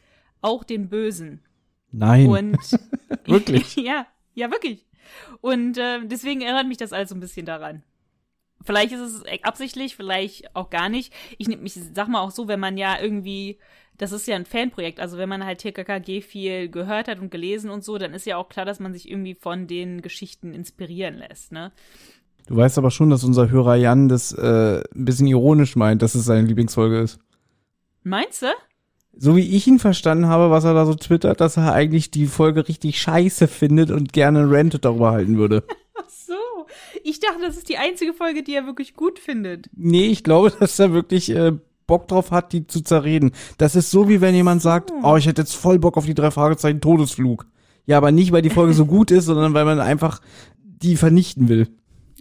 auch 0.41 0.63
den 0.63 0.89
Bösen. 0.89 1.41
Nein. 1.91 2.27
Und 2.27 2.57
Wirklich? 3.25 3.75
ja, 3.75 4.07
ja, 4.33 4.51
wirklich. 4.51 4.85
Und 5.41 5.77
äh, 5.77 6.05
deswegen 6.05 6.41
erinnert 6.41 6.67
mich 6.67 6.77
das 6.77 6.93
alles 6.93 7.09
so 7.09 7.15
ein 7.15 7.19
bisschen 7.19 7.45
daran. 7.45 7.83
Vielleicht 8.63 8.91
ist 8.93 9.01
es 9.01 9.23
absichtlich, 9.43 9.95
vielleicht 9.95 10.55
auch 10.55 10.69
gar 10.69 10.89
nicht. 10.89 11.13
Ich, 11.37 11.49
ich 11.49 11.79
sag 11.93 12.07
mal 12.07 12.21
auch 12.21 12.31
so, 12.31 12.47
wenn 12.47 12.59
man 12.59 12.77
ja 12.77 12.99
irgendwie, 13.01 13.57
das 13.97 14.11
ist 14.11 14.27
ja 14.27 14.35
ein 14.35 14.45
Fanprojekt, 14.45 14.99
also 14.99 15.17
wenn 15.17 15.29
man 15.29 15.45
halt 15.45 15.59
TKKG 15.59 16.21
viel 16.21 16.69
gehört 16.69 17.07
hat 17.07 17.19
und 17.19 17.31
gelesen 17.31 17.69
und 17.69 17.83
so, 17.83 17.97
dann 17.97 18.13
ist 18.13 18.25
ja 18.25 18.37
auch 18.37 18.49
klar, 18.49 18.65
dass 18.65 18.79
man 18.79 18.93
sich 18.93 19.09
irgendwie 19.09 19.35
von 19.35 19.67
den 19.67 20.01
Geschichten 20.01 20.53
inspirieren 20.53 21.15
lässt, 21.15 21.51
ne? 21.51 21.71
Du 22.47 22.57
weißt 22.57 22.77
aber 22.77 22.91
schon, 22.91 23.09
dass 23.09 23.23
unser 23.23 23.49
Hörer 23.49 23.75
Jan 23.75 24.09
das 24.09 24.33
äh, 24.33 24.81
ein 24.93 25.05
bisschen 25.05 25.27
ironisch 25.27 25.77
meint, 25.77 26.01
dass 26.01 26.13
es 26.13 26.25
seine 26.25 26.45
Lieblingsfolge 26.45 26.99
ist. 26.99 27.19
Meinst 28.03 28.41
du? 28.41 28.47
So 29.15 29.37
wie 29.37 29.55
ich 29.55 29.65
ihn 29.67 29.79
verstanden 29.79 30.27
habe, 30.27 30.49
was 30.49 30.65
er 30.65 30.73
da 30.73 30.85
so 30.85 30.95
twittert, 30.95 31.39
dass 31.39 31.55
er 31.55 31.71
eigentlich 31.71 32.11
die 32.11 32.25
Folge 32.25 32.67
richtig 32.67 32.99
scheiße 32.99 33.47
findet 33.47 33.91
und 33.91 34.11
gerne 34.11 34.39
einen 34.39 34.53
Rant 34.53 34.83
darüber 34.83 35.11
halten 35.11 35.37
würde. 35.37 35.63
Ich 37.03 37.19
dachte, 37.19 37.41
das 37.41 37.57
ist 37.57 37.69
die 37.69 37.77
einzige 37.77 38.13
Folge, 38.13 38.43
die 38.43 38.55
er 38.55 38.65
wirklich 38.65 38.95
gut 38.95 39.19
findet. 39.19 39.69
Nee, 39.75 40.07
ich 40.07 40.23
glaube, 40.23 40.51
dass 40.59 40.79
er 40.79 40.93
wirklich 40.93 41.29
äh, 41.29 41.53
Bock 41.85 42.07
drauf 42.07 42.31
hat, 42.31 42.53
die 42.53 42.65
zu 42.65 42.81
zerreden. 42.81 43.31
Das 43.57 43.75
ist 43.75 43.91
so, 43.91 44.09
wie 44.09 44.21
wenn 44.21 44.33
jemand 44.35 44.61
sagt, 44.61 44.91
oh, 45.03 45.17
ich 45.17 45.27
hätte 45.27 45.41
jetzt 45.41 45.55
voll 45.55 45.79
Bock 45.79 45.97
auf 45.97 46.05
die 46.05 46.15
drei 46.15 46.31
Fragezeichen 46.31 46.81
Todesflug. 46.81 47.45
Ja, 47.85 47.97
aber 47.97 48.11
nicht, 48.11 48.31
weil 48.31 48.41
die 48.41 48.49
Folge 48.49 48.73
so 48.73 48.85
gut 48.85 49.11
ist, 49.11 49.25
sondern 49.25 49.53
weil 49.53 49.65
man 49.65 49.79
einfach 49.79 50.21
die 50.55 50.95
vernichten 50.95 51.49
will. 51.49 51.67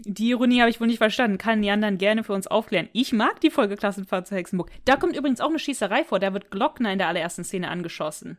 Die 0.05 0.31
Ironie 0.31 0.61
habe 0.61 0.71
ich 0.71 0.81
wohl 0.81 0.89
nicht 0.89 0.99
verstanden. 0.99 1.39
Kann 1.39 1.63
Jan 1.63 1.81
dann 1.81 1.99
gerne 1.99 2.25
für 2.25 2.33
uns 2.33 2.49
aufklären. 2.49 2.89
Ich 2.93 3.13
mag 3.13 3.41
die 3.41 3.51
Folge 3.51 3.77
Klassenfahrt 3.77 4.27
zu 4.27 4.35
Hexenburg. 4.35 4.71
Da 4.85 4.97
kommt 4.97 5.17
übrigens 5.17 5.41
auch 5.41 5.49
eine 5.49 5.61
Schießerei 5.61 6.03
vor. 6.03 6.19
Da 6.19 6.33
wird 6.33 6.51
Glockner 6.51 6.93
in 6.93 6.99
der 6.99 7.07
allerersten 7.07 7.45
Szene 7.45 7.71
angeschossen. 7.71 8.39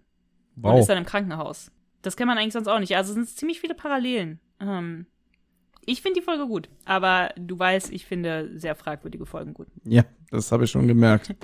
Und 0.62 0.78
ist 0.78 0.90
dann 0.90 0.98
im 0.98 1.06
Krankenhaus. 1.06 1.72
Das 2.02 2.18
kennt 2.18 2.28
man 2.28 2.38
eigentlich 2.38 2.54
sonst 2.54 2.68
auch 2.68 2.80
nicht. 2.80 2.96
Also 2.98 3.12
es 3.12 3.16
sind 3.16 3.30
ziemlich 3.30 3.62
viele 3.62 3.76
Parallelen. 3.76 4.40
Ähm, 4.60 5.06
ich 5.86 6.02
finde 6.02 6.20
die 6.20 6.26
Folge 6.26 6.48
gut. 6.48 6.70
Aber 6.86 7.30
du 7.38 7.58
weißt, 7.58 7.92
ich 7.92 8.06
finde 8.06 8.52
sehr 8.56 8.76
fragwürdige 8.76 9.26
Folgen 9.26 9.54
gut. 9.54 9.68
Ja, 9.84 10.04
das 10.32 10.52
habe 10.52 10.64
ich 10.64 10.72
schon 10.72 10.88
gemerkt. 10.88 11.36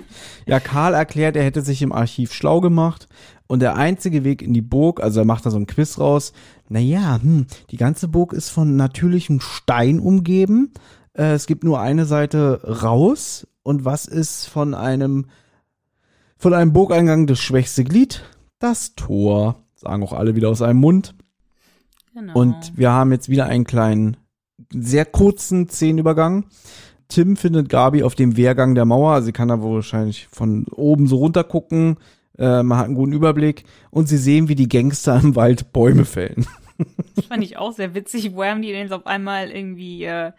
Ja, 0.46 0.60
Karl 0.60 0.94
erklärt, 0.94 1.36
er 1.36 1.44
hätte 1.44 1.62
sich 1.62 1.82
im 1.82 1.92
Archiv 1.92 2.32
schlau 2.32 2.60
gemacht 2.60 3.08
und 3.46 3.60
der 3.60 3.76
einzige 3.76 4.24
Weg 4.24 4.42
in 4.42 4.52
die 4.52 4.62
Burg, 4.62 5.00
also 5.02 5.20
er 5.20 5.26
macht 5.26 5.46
da 5.46 5.50
so 5.50 5.58
ein 5.58 5.66
Quiz 5.66 5.98
raus. 5.98 6.32
Naja, 6.68 7.18
hm, 7.20 7.46
die 7.70 7.76
ganze 7.76 8.08
Burg 8.08 8.32
ist 8.32 8.50
von 8.50 8.76
natürlichem 8.76 9.40
Stein 9.40 10.00
umgeben. 10.00 10.72
Äh, 11.14 11.32
es 11.32 11.46
gibt 11.46 11.64
nur 11.64 11.80
eine 11.80 12.04
Seite 12.04 12.62
raus 12.82 13.46
und 13.62 13.84
was 13.84 14.06
ist 14.06 14.46
von 14.46 14.74
einem 14.74 15.26
von 16.36 16.54
einem 16.54 16.72
Burgeingang 16.72 17.26
das 17.26 17.38
schwächste 17.38 17.84
Glied? 17.84 18.22
Das 18.60 18.94
Tor. 18.94 19.62
Sagen 19.74 20.02
auch 20.02 20.14
alle 20.14 20.34
wieder 20.34 20.48
aus 20.48 20.62
einem 20.62 20.80
Mund. 20.80 21.14
Genau. 22.14 22.38
Und 22.38 22.76
wir 22.76 22.90
haben 22.90 23.12
jetzt 23.12 23.28
wieder 23.28 23.46
einen 23.46 23.64
kleinen, 23.64 24.16
sehr 24.72 25.04
kurzen 25.04 25.68
Szenenübergang. 25.68 26.46
Tim 27.08 27.36
findet 27.36 27.68
Gabi 27.68 28.02
auf 28.04 28.14
dem 28.14 28.36
Wehrgang 28.36 28.74
der 28.74 28.84
Mauer. 28.84 29.12
Also 29.14 29.26
sie 29.26 29.32
kann 29.32 29.48
da 29.48 29.60
wahrscheinlich 29.62 30.28
von 30.30 30.64
oben 30.66 31.06
so 31.08 31.16
runter 31.16 31.42
gucken. 31.44 31.96
Äh, 32.38 32.62
man 32.62 32.78
hat 32.78 32.86
einen 32.86 32.94
guten 32.94 33.12
Überblick. 33.12 33.64
Und 33.90 34.08
sie 34.08 34.16
sehen, 34.16 34.48
wie 34.48 34.54
die 34.54 34.68
Gangster 34.68 35.20
im 35.20 35.34
Wald 35.34 35.72
Bäume 35.72 36.04
fällen. 36.04 36.46
das 37.16 37.26
fand 37.26 37.42
ich 37.42 37.56
auch 37.58 37.72
sehr 37.72 37.94
witzig. 37.94 38.32
Wo 38.34 38.44
haben 38.44 38.62
die 38.62 38.68
denn 38.68 38.82
jetzt 38.82 38.92
auf 38.92 39.06
einmal 39.06 39.50
irgendwie 39.50 40.04
äh, 40.04 40.30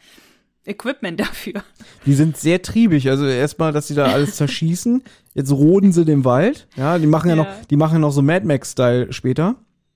Equipment 0.66 1.20
dafür? 1.20 1.62
Die 2.06 2.14
sind 2.14 2.38
sehr 2.38 2.62
triebig. 2.62 3.10
Also 3.10 3.26
erstmal, 3.26 3.74
dass 3.74 3.90
sie 3.90 3.96
da 3.96 4.06
alles 4.06 4.38
zerschießen. 4.38 5.04
Jetzt 5.34 5.52
roden 5.52 5.92
sie 5.92 6.06
den 6.06 6.24
Wald. 6.24 6.68
Ja, 6.78 6.98
die 6.98 7.08
machen 7.08 7.30
ja, 7.30 7.36
Ja. 7.36 7.44
noch, 7.44 7.66
die 7.70 7.76
machen 7.76 7.94
ja 7.96 8.00
noch 8.00 8.12
so 8.12 8.22
Mad 8.22 8.46
Max-Style 8.46 9.12
später. 9.12 9.56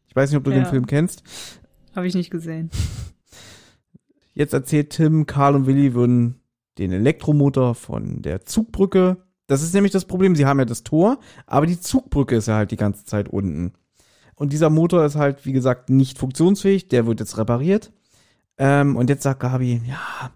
Ich 0.10 0.16
weiß 0.16 0.30
nicht, 0.30 0.38
ob 0.38 0.44
du 0.44 0.52
den 0.52 0.64
Ja. 0.64 0.70
Film 0.70 0.88
kennst. 0.88 1.24
Habe 1.96 2.08
ich 2.08 2.16
nicht 2.16 2.32
gesehen. 2.32 2.70
Jetzt 4.36 4.54
erzählt 4.54 4.92
Tim, 4.92 5.26
Karl 5.26 5.56
und 5.56 5.66
Willi 5.66 5.96
würden 5.96 6.42
den 6.78 6.92
Elektromotor 6.92 7.74
von 7.74 8.22
der 8.22 8.46
Zugbrücke. 8.46 9.18
Das 9.48 9.64
ist 9.64 9.74
nämlich 9.74 9.94
das 9.94 10.06
Problem. 10.06 10.36
Sie 10.36 10.46
haben 10.46 10.60
ja 10.60 10.66
das 10.66 10.84
Tor, 10.84 11.20
aber 11.48 11.66
die 11.66 11.80
Zugbrücke 11.80 12.36
ist 12.36 12.48
ja 12.48 12.56
halt 12.56 12.72
die 12.72 12.78
ganze 12.78 13.06
Zeit 13.06 13.30
unten. 13.30 13.72
Und 14.36 14.52
dieser 14.52 14.70
Motor 14.70 15.06
ist 15.06 15.16
halt, 15.16 15.46
wie 15.46 15.54
gesagt, 15.54 15.90
nicht 15.90 16.18
funktionsfähig. 16.18 16.90
Der 16.90 17.08
wird 17.08 17.22
jetzt 17.22 17.38
repariert. 17.38 17.94
Ähm, 18.58 18.98
und 18.98 19.10
jetzt 19.10 19.24
sagt 19.24 19.40
Gabi, 19.40 19.82
ja, 19.88 20.32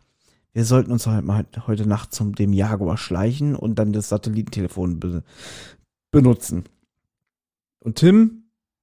wir 0.54 0.64
sollten 0.64 0.94
uns 0.94 1.06
halt 1.06 1.26
mal 1.26 1.46
heute 1.68 1.86
Nacht 1.86 2.14
zum 2.14 2.36
dem 2.36 2.54
Jaguar 2.54 2.98
schleichen 2.98 3.56
und 3.56 3.78
dann 3.78 3.92
das 3.92 4.10
Satellitentelefon 4.10 5.00
be 5.00 5.24
benutzen. 6.12 6.64
Und 7.80 7.96
Tim, 7.96 8.39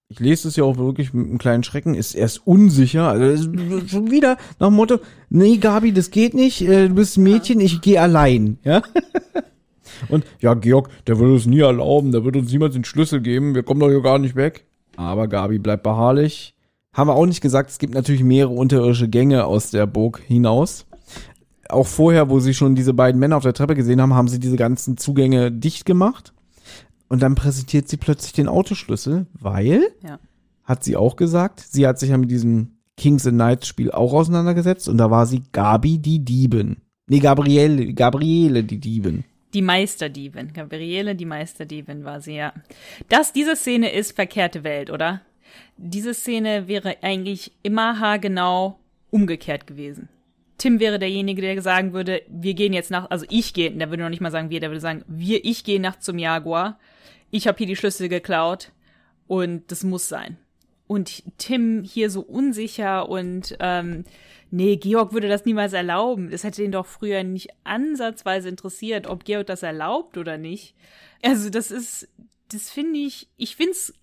ich 0.08 0.20
lese 0.20 0.48
es 0.48 0.56
ja 0.56 0.64
auch 0.64 0.76
wirklich 0.76 1.12
mit 1.12 1.26
einem 1.26 1.38
kleinen 1.38 1.64
Schrecken, 1.64 1.94
ist 1.94 2.14
erst 2.14 2.46
unsicher, 2.46 3.08
also 3.08 3.50
schon 3.86 4.10
wieder 4.10 4.36
nach 4.58 4.68
dem 4.68 4.74
Motto, 4.74 4.98
nee, 5.30 5.56
Gabi, 5.56 5.92
das 5.92 6.10
geht 6.10 6.34
nicht, 6.34 6.62
äh, 6.62 6.88
du 6.88 6.94
bist 6.94 7.16
ein 7.16 7.24
Mädchen, 7.24 7.60
ich 7.60 7.80
gehe 7.80 8.00
allein, 8.00 8.58
ja. 8.62 8.82
Und 10.08 10.24
ja, 10.40 10.54
Georg, 10.54 10.90
der 11.06 11.18
würde 11.18 11.36
es 11.36 11.46
nie 11.46 11.60
erlauben, 11.60 12.12
der 12.12 12.24
wird 12.24 12.36
uns 12.36 12.52
niemals 12.52 12.74
den 12.74 12.84
Schlüssel 12.84 13.20
geben, 13.20 13.54
wir 13.54 13.62
kommen 13.62 13.80
doch 13.80 13.88
hier 13.88 14.02
gar 14.02 14.18
nicht 14.18 14.36
weg. 14.36 14.66
Aber 14.96 15.28
Gabi 15.28 15.58
bleibt 15.58 15.82
beharrlich. 15.82 16.54
Haben 16.92 17.08
wir 17.08 17.14
auch 17.14 17.26
nicht 17.26 17.42
gesagt, 17.42 17.70
es 17.70 17.78
gibt 17.78 17.94
natürlich 17.94 18.24
mehrere 18.24 18.54
unterirdische 18.54 19.08
Gänge 19.08 19.44
aus 19.44 19.70
der 19.70 19.86
Burg 19.86 20.22
hinaus. 20.26 20.86
Auch 21.68 21.86
vorher, 21.86 22.30
wo 22.30 22.40
sie 22.40 22.54
schon 22.54 22.74
diese 22.74 22.94
beiden 22.94 23.20
Männer 23.20 23.36
auf 23.36 23.42
der 23.42 23.52
Treppe 23.52 23.74
gesehen 23.74 24.00
haben, 24.00 24.14
haben 24.14 24.28
sie 24.28 24.40
diese 24.40 24.56
ganzen 24.56 24.96
Zugänge 24.96 25.52
dicht 25.52 25.84
gemacht. 25.84 26.32
Und 27.08 27.22
dann 27.22 27.34
präsentiert 27.34 27.88
sie 27.88 27.96
plötzlich 27.96 28.32
den 28.32 28.48
Autoschlüssel, 28.48 29.26
weil, 29.34 29.82
Ja. 30.02 30.18
hat 30.64 30.82
sie 30.84 30.96
auch 30.96 31.16
gesagt, 31.16 31.60
sie 31.60 31.86
hat 31.86 31.98
sich 31.98 32.10
ja 32.10 32.18
mit 32.18 32.30
diesem 32.30 32.72
Kings 32.96 33.26
and 33.26 33.36
Knights 33.36 33.68
Spiel 33.68 33.90
auch 33.92 34.12
auseinandergesetzt 34.12 34.88
und 34.88 34.98
da 34.98 35.10
war 35.10 35.26
sie 35.26 35.42
Gabi 35.52 35.98
die 35.98 36.24
Diebin. 36.24 36.78
Nee, 37.06 37.20
Gabriele, 37.20 37.92
Gabriele 37.92 38.64
die 38.64 38.78
Diebin. 38.78 39.24
Die 39.54 39.62
Meisterdiebin. 39.62 40.52
Gabriele, 40.52 41.14
die 41.14 41.24
Meisterdiebin 41.24 42.04
war 42.04 42.20
sie, 42.20 42.34
ja. 42.34 42.52
Das, 43.08 43.32
diese 43.32 43.54
Szene 43.54 43.92
ist 43.92 44.12
verkehrte 44.12 44.64
Welt, 44.64 44.90
oder? 44.90 45.20
Diese 45.76 46.14
Szene 46.14 46.66
wäre 46.68 46.96
eigentlich 47.02 47.52
immer 47.62 48.00
haargenau 48.00 48.78
umgekehrt 49.10 49.66
gewesen. 49.66 50.08
Tim 50.58 50.80
wäre 50.80 50.98
derjenige, 50.98 51.42
der 51.42 51.60
sagen 51.62 51.92
würde, 51.92 52.22
wir 52.28 52.54
gehen 52.54 52.72
jetzt 52.72 52.90
nach, 52.90 53.10
also 53.10 53.26
ich 53.28 53.52
gehe, 53.54 53.70
der 53.70 53.90
würde 53.90 54.02
noch 54.02 54.10
nicht 54.10 54.22
mal 54.22 54.30
sagen 54.32 54.50
wir, 54.50 54.58
der 54.58 54.70
würde 54.70 54.80
sagen, 54.80 55.04
wir, 55.06 55.44
ich 55.44 55.64
gehe 55.64 55.80
nachts 55.80 56.04
zum 56.06 56.18
Jaguar. 56.18 56.78
Ich 57.30 57.46
habe 57.46 57.58
hier 57.58 57.66
die 57.66 57.76
Schlüssel 57.76 58.08
geklaut 58.08 58.72
und 59.26 59.70
das 59.70 59.84
muss 59.84 60.08
sein. 60.08 60.38
Und 60.86 61.24
Tim 61.38 61.82
hier 61.82 62.10
so 62.10 62.20
unsicher 62.20 63.08
und 63.08 63.56
ähm, 63.58 64.04
nee, 64.50 64.76
Georg 64.76 65.12
würde 65.12 65.28
das 65.28 65.44
niemals 65.44 65.72
erlauben. 65.72 66.30
Das 66.30 66.44
hätte 66.44 66.62
ihn 66.62 66.72
doch 66.72 66.86
früher 66.86 67.24
nicht 67.24 67.48
ansatzweise 67.64 68.48
interessiert, 68.48 69.08
ob 69.08 69.24
Georg 69.24 69.46
das 69.46 69.64
erlaubt 69.64 70.16
oder 70.16 70.38
nicht. 70.38 70.76
Also 71.22 71.50
das 71.50 71.72
ist, 71.72 72.08
das 72.52 72.70
finde 72.70 73.00
ich, 73.00 73.28
ich 73.36 73.56
find's, 73.56 73.94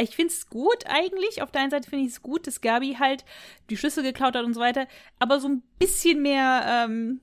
ich 0.00 0.16
find's 0.16 0.48
gut 0.48 0.86
eigentlich. 0.86 1.42
Auf 1.42 1.50
der 1.50 1.62
einen 1.62 1.70
Seite 1.70 1.90
finde 1.90 2.06
ich 2.06 2.12
es 2.12 2.22
gut, 2.22 2.46
dass 2.46 2.62
Gabi 2.62 2.96
halt 2.98 3.26
die 3.68 3.76
Schlüssel 3.76 4.02
geklaut 4.02 4.34
hat 4.34 4.44
und 4.44 4.54
so 4.54 4.60
weiter. 4.60 4.88
Aber 5.18 5.38
so 5.38 5.48
ein 5.48 5.62
bisschen 5.78 6.22
mehr 6.22 6.86
ähm, 6.86 7.20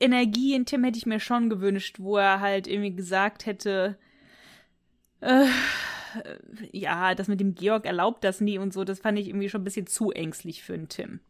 Energie 0.00 0.54
in 0.54 0.66
Tim 0.66 0.84
hätte 0.84 0.98
ich 0.98 1.06
mir 1.06 1.20
schon 1.20 1.50
gewünscht, 1.50 1.96
wo 1.98 2.16
er 2.16 2.40
halt 2.40 2.66
irgendwie 2.66 2.94
gesagt 2.94 3.46
hätte, 3.46 3.98
äh, 5.22 5.46
ja, 6.72 7.14
das 7.14 7.28
mit 7.28 7.40
dem 7.40 7.54
Georg 7.54 7.86
erlaubt 7.86 8.24
das 8.24 8.40
nie 8.40 8.58
und 8.58 8.72
so, 8.72 8.84
das 8.84 8.98
fand 8.98 9.18
ich 9.18 9.28
irgendwie 9.28 9.48
schon 9.48 9.62
ein 9.62 9.64
bisschen 9.64 9.86
zu 9.86 10.10
ängstlich 10.10 10.62
für 10.62 10.74
einen 10.74 10.88
Tim. 10.88 11.20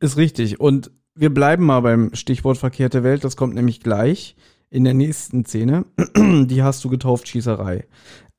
Ist 0.00 0.16
richtig. 0.16 0.60
Und 0.60 0.90
wir 1.14 1.32
bleiben 1.32 1.64
mal 1.64 1.80
beim 1.80 2.14
Stichwort 2.14 2.58
verkehrte 2.58 3.02
Welt. 3.02 3.24
Das 3.24 3.36
kommt 3.36 3.54
nämlich 3.54 3.80
gleich 3.80 4.36
in 4.70 4.84
der 4.84 4.94
nächsten 4.94 5.44
Szene. 5.44 5.84
Die 6.16 6.62
hast 6.62 6.84
du 6.84 6.88
getauft, 6.88 7.28
Schießerei. 7.28 7.86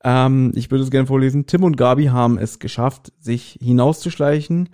Ähm, 0.02 0.52
ich 0.54 0.70
würde 0.70 0.84
es 0.84 0.90
gerne 0.90 1.06
vorlesen. 1.06 1.46
Tim 1.46 1.64
und 1.64 1.76
Gabi 1.76 2.06
haben 2.06 2.38
es 2.38 2.58
geschafft, 2.58 3.12
sich 3.18 3.58
hinauszuschleichen. 3.62 4.70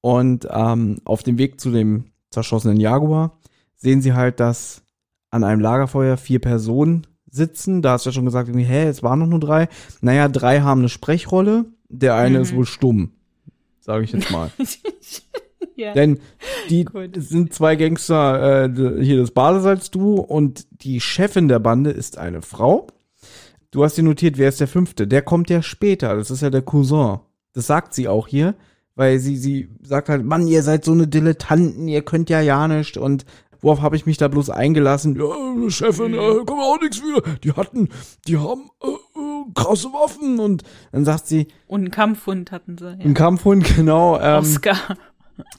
Und 0.00 0.46
ähm, 0.50 0.98
auf 1.04 1.22
dem 1.22 1.38
Weg 1.38 1.60
zu 1.60 1.70
dem 1.70 2.06
zerschossenen 2.30 2.78
Jaguar 2.78 3.38
sehen 3.76 4.02
sie 4.02 4.12
halt, 4.12 4.40
dass 4.40 4.82
an 5.30 5.44
einem 5.44 5.60
Lagerfeuer 5.60 6.16
vier 6.16 6.40
Personen 6.40 7.06
sitzen. 7.36 7.82
Da 7.82 7.92
hast 7.92 8.06
du 8.06 8.10
ja 8.10 8.14
schon 8.14 8.24
gesagt, 8.24 8.48
irgendwie, 8.48 8.66
hä, 8.66 8.84
es 8.88 9.02
waren 9.02 9.18
noch 9.20 9.26
nur 9.26 9.40
drei. 9.40 9.68
Naja, 10.00 10.28
drei 10.28 10.60
haben 10.60 10.80
eine 10.80 10.88
Sprechrolle. 10.88 11.66
Der 11.88 12.14
eine 12.16 12.38
Mhm. 12.38 12.42
ist 12.42 12.54
wohl 12.56 12.66
stumm. 12.66 13.12
Sage 13.80 14.04
ich 14.04 14.12
jetzt 14.12 14.30
mal. 14.32 14.50
ja. 15.76 15.92
Denn 15.92 16.18
die 16.70 16.84
Gut. 16.84 17.10
sind 17.16 17.54
zwei 17.54 17.76
Gangster, 17.76 18.64
äh, 18.64 19.02
hier 19.04 19.18
das 19.20 19.30
Badesalz-Duo 19.30 20.20
und 20.20 20.66
die 20.82 21.00
Chefin 21.00 21.48
der 21.48 21.58
Bande 21.60 21.90
ist 21.90 22.18
eine 22.18 22.42
Frau. 22.42 22.88
Du 23.70 23.84
hast 23.84 23.96
dir 23.96 24.02
notiert, 24.02 24.38
wer 24.38 24.48
ist 24.48 24.60
der 24.60 24.68
fünfte? 24.68 25.06
Der 25.06 25.22
kommt 25.22 25.50
ja 25.50 25.62
später, 25.62 26.16
das 26.16 26.30
ist 26.30 26.40
ja 26.42 26.50
der 26.50 26.62
Cousin. 26.62 27.18
Das 27.52 27.66
sagt 27.66 27.94
sie 27.94 28.08
auch 28.08 28.26
hier, 28.26 28.54
weil 28.94 29.18
sie, 29.18 29.36
sie 29.36 29.68
sagt 29.82 30.08
halt, 30.08 30.24
Mann, 30.24 30.46
ihr 30.46 30.62
seid 30.62 30.84
so 30.84 30.92
eine 30.92 31.06
Dilettanten, 31.06 31.86
ihr 31.88 32.02
könnt 32.02 32.30
ja 32.30 32.40
ja 32.40 32.66
nicht 32.68 32.96
und 32.96 33.24
worauf 33.60 33.80
habe 33.82 33.96
ich 33.96 34.06
mich 34.06 34.16
da 34.16 34.28
bloß 34.28 34.50
eingelassen? 34.50 35.16
Ja, 35.16 35.70
Chefin, 35.70 36.14
äh, 36.14 36.16
kann 36.16 36.56
man 36.56 36.64
auch 36.64 36.80
nichts 36.80 36.98
für. 36.98 37.22
Die 37.44 37.52
hatten, 37.52 37.88
die 38.26 38.36
haben 38.38 38.70
äh, 38.82 39.52
krasse 39.54 39.88
Waffen 39.88 40.38
und 40.40 40.62
dann 40.92 41.04
sagt 41.04 41.26
sie. 41.26 41.48
Und 41.66 41.80
einen 41.80 41.90
Kampfhund 41.90 42.52
hatten 42.52 42.76
sie. 42.78 42.84
Ja. 42.86 43.04
Ein 43.04 43.14
Kampfhund, 43.14 43.64
genau. 43.76 44.18
Ähm, 44.20 44.38
Oscar. 44.40 44.76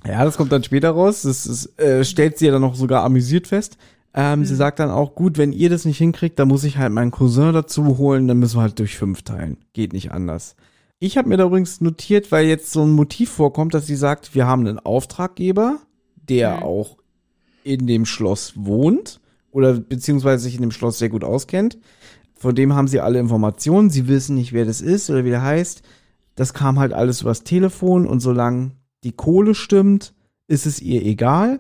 Ja, 0.06 0.26
das 0.26 0.38
kommt 0.38 0.52
dann 0.52 0.64
später 0.64 0.90
raus. 0.92 1.22
Das, 1.22 1.44
das 1.44 1.78
äh, 1.78 2.04
stellt 2.04 2.38
sie 2.38 2.48
ja 2.48 2.52
dann 2.52 2.62
noch 2.62 2.76
sogar 2.76 3.04
amüsiert 3.04 3.48
fest. 3.48 3.78
Ähm, 4.14 4.44
Sie 4.46 4.56
sagt 4.56 4.80
dann 4.80 4.90
auch, 4.90 5.14
gut, 5.14 5.38
wenn 5.38 5.54
ihr 5.54 5.70
das 5.70 5.86
nicht 5.86 6.00
hinkriegt, 6.00 6.40
dann 6.40 6.48
muss 6.48 6.64
ich 6.64 6.78
halt 6.80 6.92
meinen 6.92 7.12
Cousin 7.12 7.54
dazu 7.54 8.00
holen, 8.00 8.28
dann 8.28 8.40
müssen 8.40 8.58
wir 8.58 8.64
halt 8.64 8.80
durch 8.80 8.98
fünf 8.98 9.22
teilen. 9.22 9.58
Geht 9.74 9.94
nicht 9.94 10.12
anders. 10.12 10.56
Ich 10.98 11.16
habe 11.20 11.30
mir 11.30 11.38
da 11.38 11.46
übrigens 11.46 11.82
notiert, 11.82 12.32
weil 12.32 12.48
jetzt 12.48 12.72
so 12.72 12.82
ein 12.82 12.90
Motiv 12.90 13.30
vorkommt, 13.30 13.76
dass 13.76 13.86
sie 13.86 13.96
sagt, 13.96 14.34
wir 14.34 14.48
haben 14.48 14.66
einen 14.66 14.80
Auftraggeber, 14.80 15.78
der 16.16 16.58
Mhm. 16.58 16.64
auch 16.64 16.98
in 17.68 17.86
dem 17.88 18.06
Schloss 18.06 18.54
wohnt 18.56 19.20
oder 19.52 19.74
beziehungsweise 19.74 20.44
sich 20.44 20.56
in 20.56 20.62
dem 20.62 20.72
Schloss 20.72 20.98
sehr 21.00 21.10
gut 21.10 21.24
auskennt. 21.24 21.78
Von 22.36 22.56
dem 22.56 22.74
haben 22.74 22.88
sie 22.88 23.00
alle 23.00 23.20
Informationen. 23.20 23.90
Sie 23.90 24.08
wissen 24.08 24.36
nicht, 24.36 24.54
wer 24.54 24.66
das 24.66 24.82
ist 24.82 25.10
oder 25.10 25.26
wie 25.26 25.30
der 25.32 25.42
heißt. 25.42 25.82
Das 26.36 26.54
kam 26.54 26.80
halt 26.80 26.94
alles 26.94 27.22
übers 27.22 27.44
Telefon 27.44 28.06
und 28.06 28.20
solange 28.20 28.72
die 29.04 29.12
Kohle 29.12 29.56
stimmt, 29.56 30.14
ist 30.48 30.66
es 30.66 30.82
ihr 30.82 31.04
egal. 31.04 31.60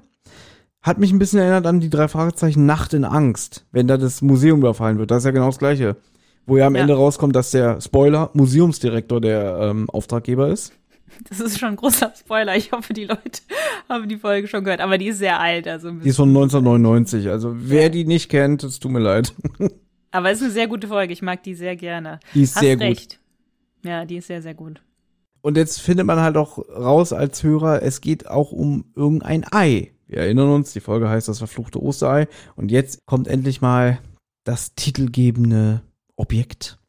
Hat 0.81 0.99
mich 0.99 1.11
ein 1.11 1.19
bisschen 1.19 1.39
erinnert 1.39 1.65
an 1.65 1.79
die 1.79 1.89
drei 1.89 2.07
Fragezeichen 2.07 2.65
Nacht 2.65 2.93
in 2.93 3.03
Angst, 3.03 3.65
wenn 3.71 3.87
da 3.87 3.97
das 3.97 4.21
Museum 4.21 4.59
überfallen 4.59 4.99
wird. 4.99 5.11
Das 5.11 5.19
ist 5.19 5.25
ja 5.25 5.31
genau 5.31 5.47
das 5.47 5.57
Gleiche. 5.59 5.97
Wo 6.45 6.55
ja 6.55 6.67
am 6.67 6.75
Ja. 6.75 6.81
Ende 6.83 6.93
rauskommt, 6.93 7.35
dass 7.35 7.51
der 7.51 7.81
Spoiler 7.81 8.29
Museumsdirektor 8.33 9.19
der 9.19 9.57
ähm, 9.61 9.89
Auftraggeber 9.89 10.47
ist. 10.49 10.71
Das 11.29 11.39
ist 11.39 11.59
schon 11.59 11.69
ein 11.69 11.75
großer 11.75 12.13
Spoiler. 12.17 12.55
Ich 12.55 12.71
hoffe, 12.71 12.93
die 12.93 13.05
Leute 13.05 13.41
haben 13.89 14.07
die 14.07 14.17
Folge 14.17 14.47
schon 14.47 14.63
gehört. 14.63 14.81
Aber 14.81 14.97
die 14.97 15.07
ist 15.07 15.19
sehr 15.19 15.39
alt. 15.39 15.67
Also 15.67 15.91
Die 15.91 16.09
ist 16.09 16.17
von 16.17 16.29
1999. 16.29 17.29
Also 17.29 17.53
wer 17.57 17.89
die 17.89 18.05
nicht 18.05 18.29
kennt, 18.29 18.63
es 18.63 18.79
tut 18.79 18.91
mir 18.91 18.99
leid. 18.99 19.33
Aber 20.11 20.29
es 20.31 20.37
ist 20.37 20.43
eine 20.45 20.53
sehr 20.53 20.67
gute 20.67 20.87
Folge. 20.87 21.13
Ich 21.13 21.21
mag 21.21 21.43
die 21.43 21.53
sehr 21.55 21.75
gerne. 21.75 22.19
Die 22.33 22.43
ist 22.43 22.55
Hast 22.55 22.61
sehr 22.63 22.75
gut. 22.75 22.83
recht. 22.85 23.19
Ja, 23.83 24.05
die 24.05 24.17
ist 24.17 24.27
sehr, 24.27 24.41
sehr 24.41 24.53
gut. 24.53 24.81
Und 25.41 25.57
jetzt 25.57 25.79
findet 25.81 26.05
man 26.05 26.19
halt 26.19 26.35
auch 26.37 26.57
raus 26.69 27.13
als 27.13 27.43
Hörer, 27.43 27.81
es 27.83 28.01
geht 28.01 28.27
auch 28.27 28.51
um 28.51 28.85
irgendein 28.95 29.45
Ei. 29.51 29.91
Wir 30.07 30.19
erinnern 30.19 30.49
uns, 30.49 30.73
die 30.73 30.79
Folge 30.79 31.09
heißt 31.09 31.27
das 31.27 31.37
verfluchte 31.37 31.81
Osterei. 31.81 32.27
Und 32.55 32.71
jetzt 32.71 33.05
kommt 33.05 33.27
endlich 33.27 33.61
mal 33.61 33.99
das 34.43 34.73
titelgebende 34.75 35.81
Objekt. 36.15 36.79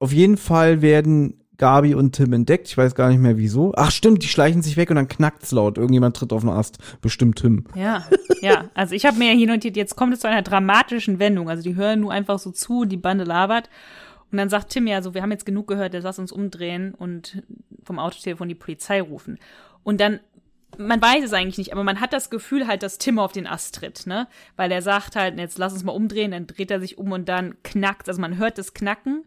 Auf 0.00 0.12
jeden 0.12 0.36
Fall 0.36 0.82
werden 0.82 1.42
Gabi 1.58 1.94
und 1.94 2.12
Tim 2.12 2.32
entdeckt. 2.32 2.68
Ich 2.68 2.78
weiß 2.78 2.94
gar 2.94 3.08
nicht 3.10 3.18
mehr 3.18 3.36
wieso. 3.36 3.72
Ach 3.76 3.90
stimmt, 3.90 4.22
die 4.22 4.28
schleichen 4.28 4.62
sich 4.62 4.76
weg 4.76 4.90
und 4.90 4.96
dann 4.96 5.08
knackt's 5.08 5.50
laut. 5.52 5.76
Irgendjemand 5.76 6.16
tritt 6.16 6.32
auf 6.32 6.42
den 6.42 6.50
Ast. 6.50 6.78
Bestimmt 7.02 7.38
Tim. 7.38 7.64
Ja, 7.74 8.06
ja. 8.40 8.70
Also 8.74 8.94
ich 8.94 9.04
habe 9.04 9.18
mir 9.18 9.32
hier 9.32 9.48
notiert, 9.48 9.76
jetzt 9.76 9.96
kommt 9.96 10.14
es 10.14 10.20
zu 10.20 10.28
einer 10.28 10.42
dramatischen 10.42 11.18
Wendung. 11.18 11.50
Also 11.50 11.62
die 11.62 11.74
hören 11.74 12.00
nur 12.00 12.12
einfach 12.12 12.38
so 12.38 12.52
zu, 12.52 12.84
die 12.84 12.96
Bande 12.96 13.24
labert. 13.24 13.68
Und 14.30 14.38
dann 14.38 14.48
sagt 14.48 14.70
Tim 14.70 14.86
ja 14.86 15.02
so, 15.02 15.14
wir 15.14 15.22
haben 15.22 15.32
jetzt 15.32 15.46
genug 15.46 15.66
gehört, 15.66 15.94
jetzt 15.94 16.04
lass 16.04 16.18
uns 16.18 16.32
umdrehen 16.32 16.94
und 16.94 17.42
vom 17.82 17.98
Autotelefon 17.98 18.48
die 18.48 18.54
Polizei 18.54 19.00
rufen. 19.00 19.38
Und 19.82 20.00
dann, 20.00 20.20
man 20.76 21.00
weiß 21.00 21.24
es 21.24 21.32
eigentlich 21.32 21.58
nicht, 21.58 21.72
aber 21.72 21.82
man 21.82 22.00
hat 22.00 22.12
das 22.12 22.30
Gefühl 22.30 22.66
halt, 22.66 22.82
dass 22.82 22.98
Tim 22.98 23.18
auf 23.18 23.32
den 23.32 23.46
Ast 23.46 23.76
tritt, 23.76 24.06
ne? 24.06 24.28
Weil 24.56 24.70
er 24.70 24.82
sagt 24.82 25.16
halt, 25.16 25.38
jetzt 25.38 25.58
lass 25.58 25.72
uns 25.72 25.82
mal 25.82 25.92
umdrehen, 25.92 26.32
dann 26.32 26.46
dreht 26.46 26.70
er 26.70 26.78
sich 26.78 26.98
um 26.98 27.10
und 27.12 27.28
dann 27.28 27.56
knackt, 27.64 28.08
also 28.08 28.20
man 28.20 28.36
hört 28.36 28.58
das 28.58 28.74
Knacken. 28.74 29.24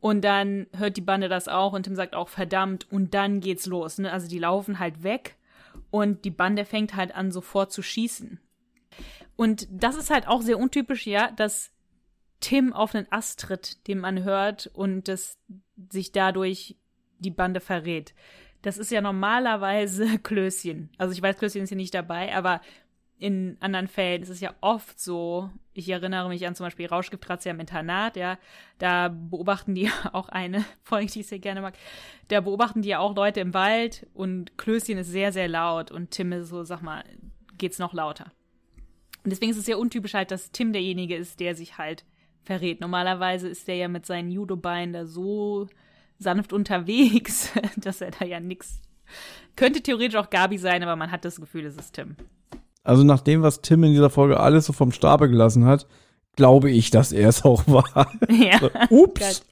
Und 0.00 0.22
dann 0.22 0.66
hört 0.76 0.96
die 0.96 1.02
Bande 1.02 1.28
das 1.28 1.46
auch 1.46 1.74
und 1.74 1.82
Tim 1.82 1.94
sagt 1.94 2.14
auch 2.14 2.28
verdammt 2.28 2.90
und 2.90 3.12
dann 3.12 3.40
geht's 3.40 3.66
los, 3.66 3.98
ne? 3.98 4.10
Also 4.10 4.28
die 4.28 4.38
laufen 4.38 4.78
halt 4.78 5.02
weg 5.02 5.36
und 5.90 6.24
die 6.24 6.30
Bande 6.30 6.64
fängt 6.64 6.96
halt 6.96 7.14
an 7.14 7.30
sofort 7.30 7.70
zu 7.70 7.82
schießen. 7.82 8.40
Und 9.36 9.68
das 9.70 9.96
ist 9.96 10.10
halt 10.10 10.26
auch 10.26 10.42
sehr 10.42 10.58
untypisch, 10.58 11.06
ja, 11.06 11.30
dass 11.32 11.70
Tim 12.40 12.72
auf 12.72 12.94
einen 12.94 13.10
Ast 13.10 13.40
tritt, 13.40 13.86
den 13.86 13.98
man 13.98 14.24
hört 14.24 14.70
und 14.72 15.08
das 15.08 15.38
sich 15.90 16.12
dadurch 16.12 16.76
die 17.18 17.30
Bande 17.30 17.60
verrät. 17.60 18.14
Das 18.62 18.78
ist 18.78 18.90
ja 18.90 19.00
normalerweise 19.00 20.18
Klößchen. 20.22 20.90
Also 20.98 21.12
ich 21.12 21.22
weiß, 21.22 21.36
Klößchen 21.38 21.62
ist 21.62 21.68
hier 21.68 21.76
nicht 21.76 21.94
dabei, 21.94 22.34
aber 22.34 22.60
in 23.20 23.58
anderen 23.60 23.86
Fällen 23.86 24.22
ist 24.22 24.30
es 24.30 24.40
ja 24.40 24.54
oft 24.62 24.98
so, 24.98 25.50
ich 25.74 25.88
erinnere 25.90 26.30
mich 26.30 26.46
an 26.46 26.54
zum 26.54 26.64
Beispiel 26.66 26.86
Rauschgiftrazia 26.86 27.52
im 27.52 27.60
Internat, 27.60 28.16
ja, 28.16 28.38
da 28.78 29.08
beobachten 29.08 29.74
die 29.74 29.90
auch 30.12 30.30
eine 30.30 30.64
Folge, 30.82 31.12
die 31.12 31.20
ich 31.20 31.26
sehr 31.26 31.38
gerne 31.38 31.60
mag, 31.60 31.74
da 32.28 32.40
beobachten 32.40 32.80
die 32.80 32.88
ja 32.88 32.98
auch 32.98 33.14
Leute 33.14 33.40
im 33.40 33.52
Wald 33.52 34.06
und 34.14 34.56
Klößchen 34.56 34.98
ist 34.98 35.08
sehr, 35.08 35.32
sehr 35.32 35.48
laut 35.48 35.90
und 35.90 36.10
Tim 36.10 36.32
ist 36.32 36.48
so, 36.48 36.64
sag 36.64 36.80
mal, 36.80 37.04
geht's 37.58 37.78
noch 37.78 37.92
lauter. 37.92 38.32
Und 39.22 39.30
deswegen 39.30 39.50
ist 39.50 39.58
es 39.58 39.66
sehr 39.66 39.78
untypisch 39.78 40.14
halt, 40.14 40.30
dass 40.30 40.50
Tim 40.50 40.72
derjenige 40.72 41.14
ist, 41.14 41.40
der 41.40 41.54
sich 41.54 41.76
halt 41.76 42.06
verrät. 42.42 42.80
Normalerweise 42.80 43.48
ist 43.48 43.68
der 43.68 43.76
ja 43.76 43.88
mit 43.88 44.06
seinen 44.06 44.30
Judo-Beinen 44.30 44.94
da 44.94 45.04
so 45.04 45.68
sanft 46.18 46.54
unterwegs, 46.54 47.52
dass 47.76 48.00
er 48.00 48.12
da 48.12 48.24
ja 48.24 48.40
nix. 48.40 48.80
Könnte 49.56 49.82
theoretisch 49.82 50.18
auch 50.18 50.30
Gabi 50.30 50.56
sein, 50.56 50.82
aber 50.82 50.96
man 50.96 51.10
hat 51.10 51.26
das 51.26 51.38
Gefühl, 51.38 51.66
es 51.66 51.76
ist 51.76 51.92
Tim. 51.92 52.16
Also 52.82 53.04
nach 53.04 53.20
dem, 53.20 53.42
was 53.42 53.60
Tim 53.60 53.84
in 53.84 53.92
dieser 53.92 54.10
Folge 54.10 54.40
alles 54.40 54.66
so 54.66 54.72
vom 54.72 54.92
Stapel 54.92 55.28
gelassen 55.28 55.66
hat, 55.66 55.86
glaube 56.36 56.70
ich, 56.70 56.90
dass 56.90 57.12
er 57.12 57.28
es 57.28 57.44
auch 57.44 57.64
war. 57.66 58.10
Ja. 58.30 58.58
Ups. 58.90 59.42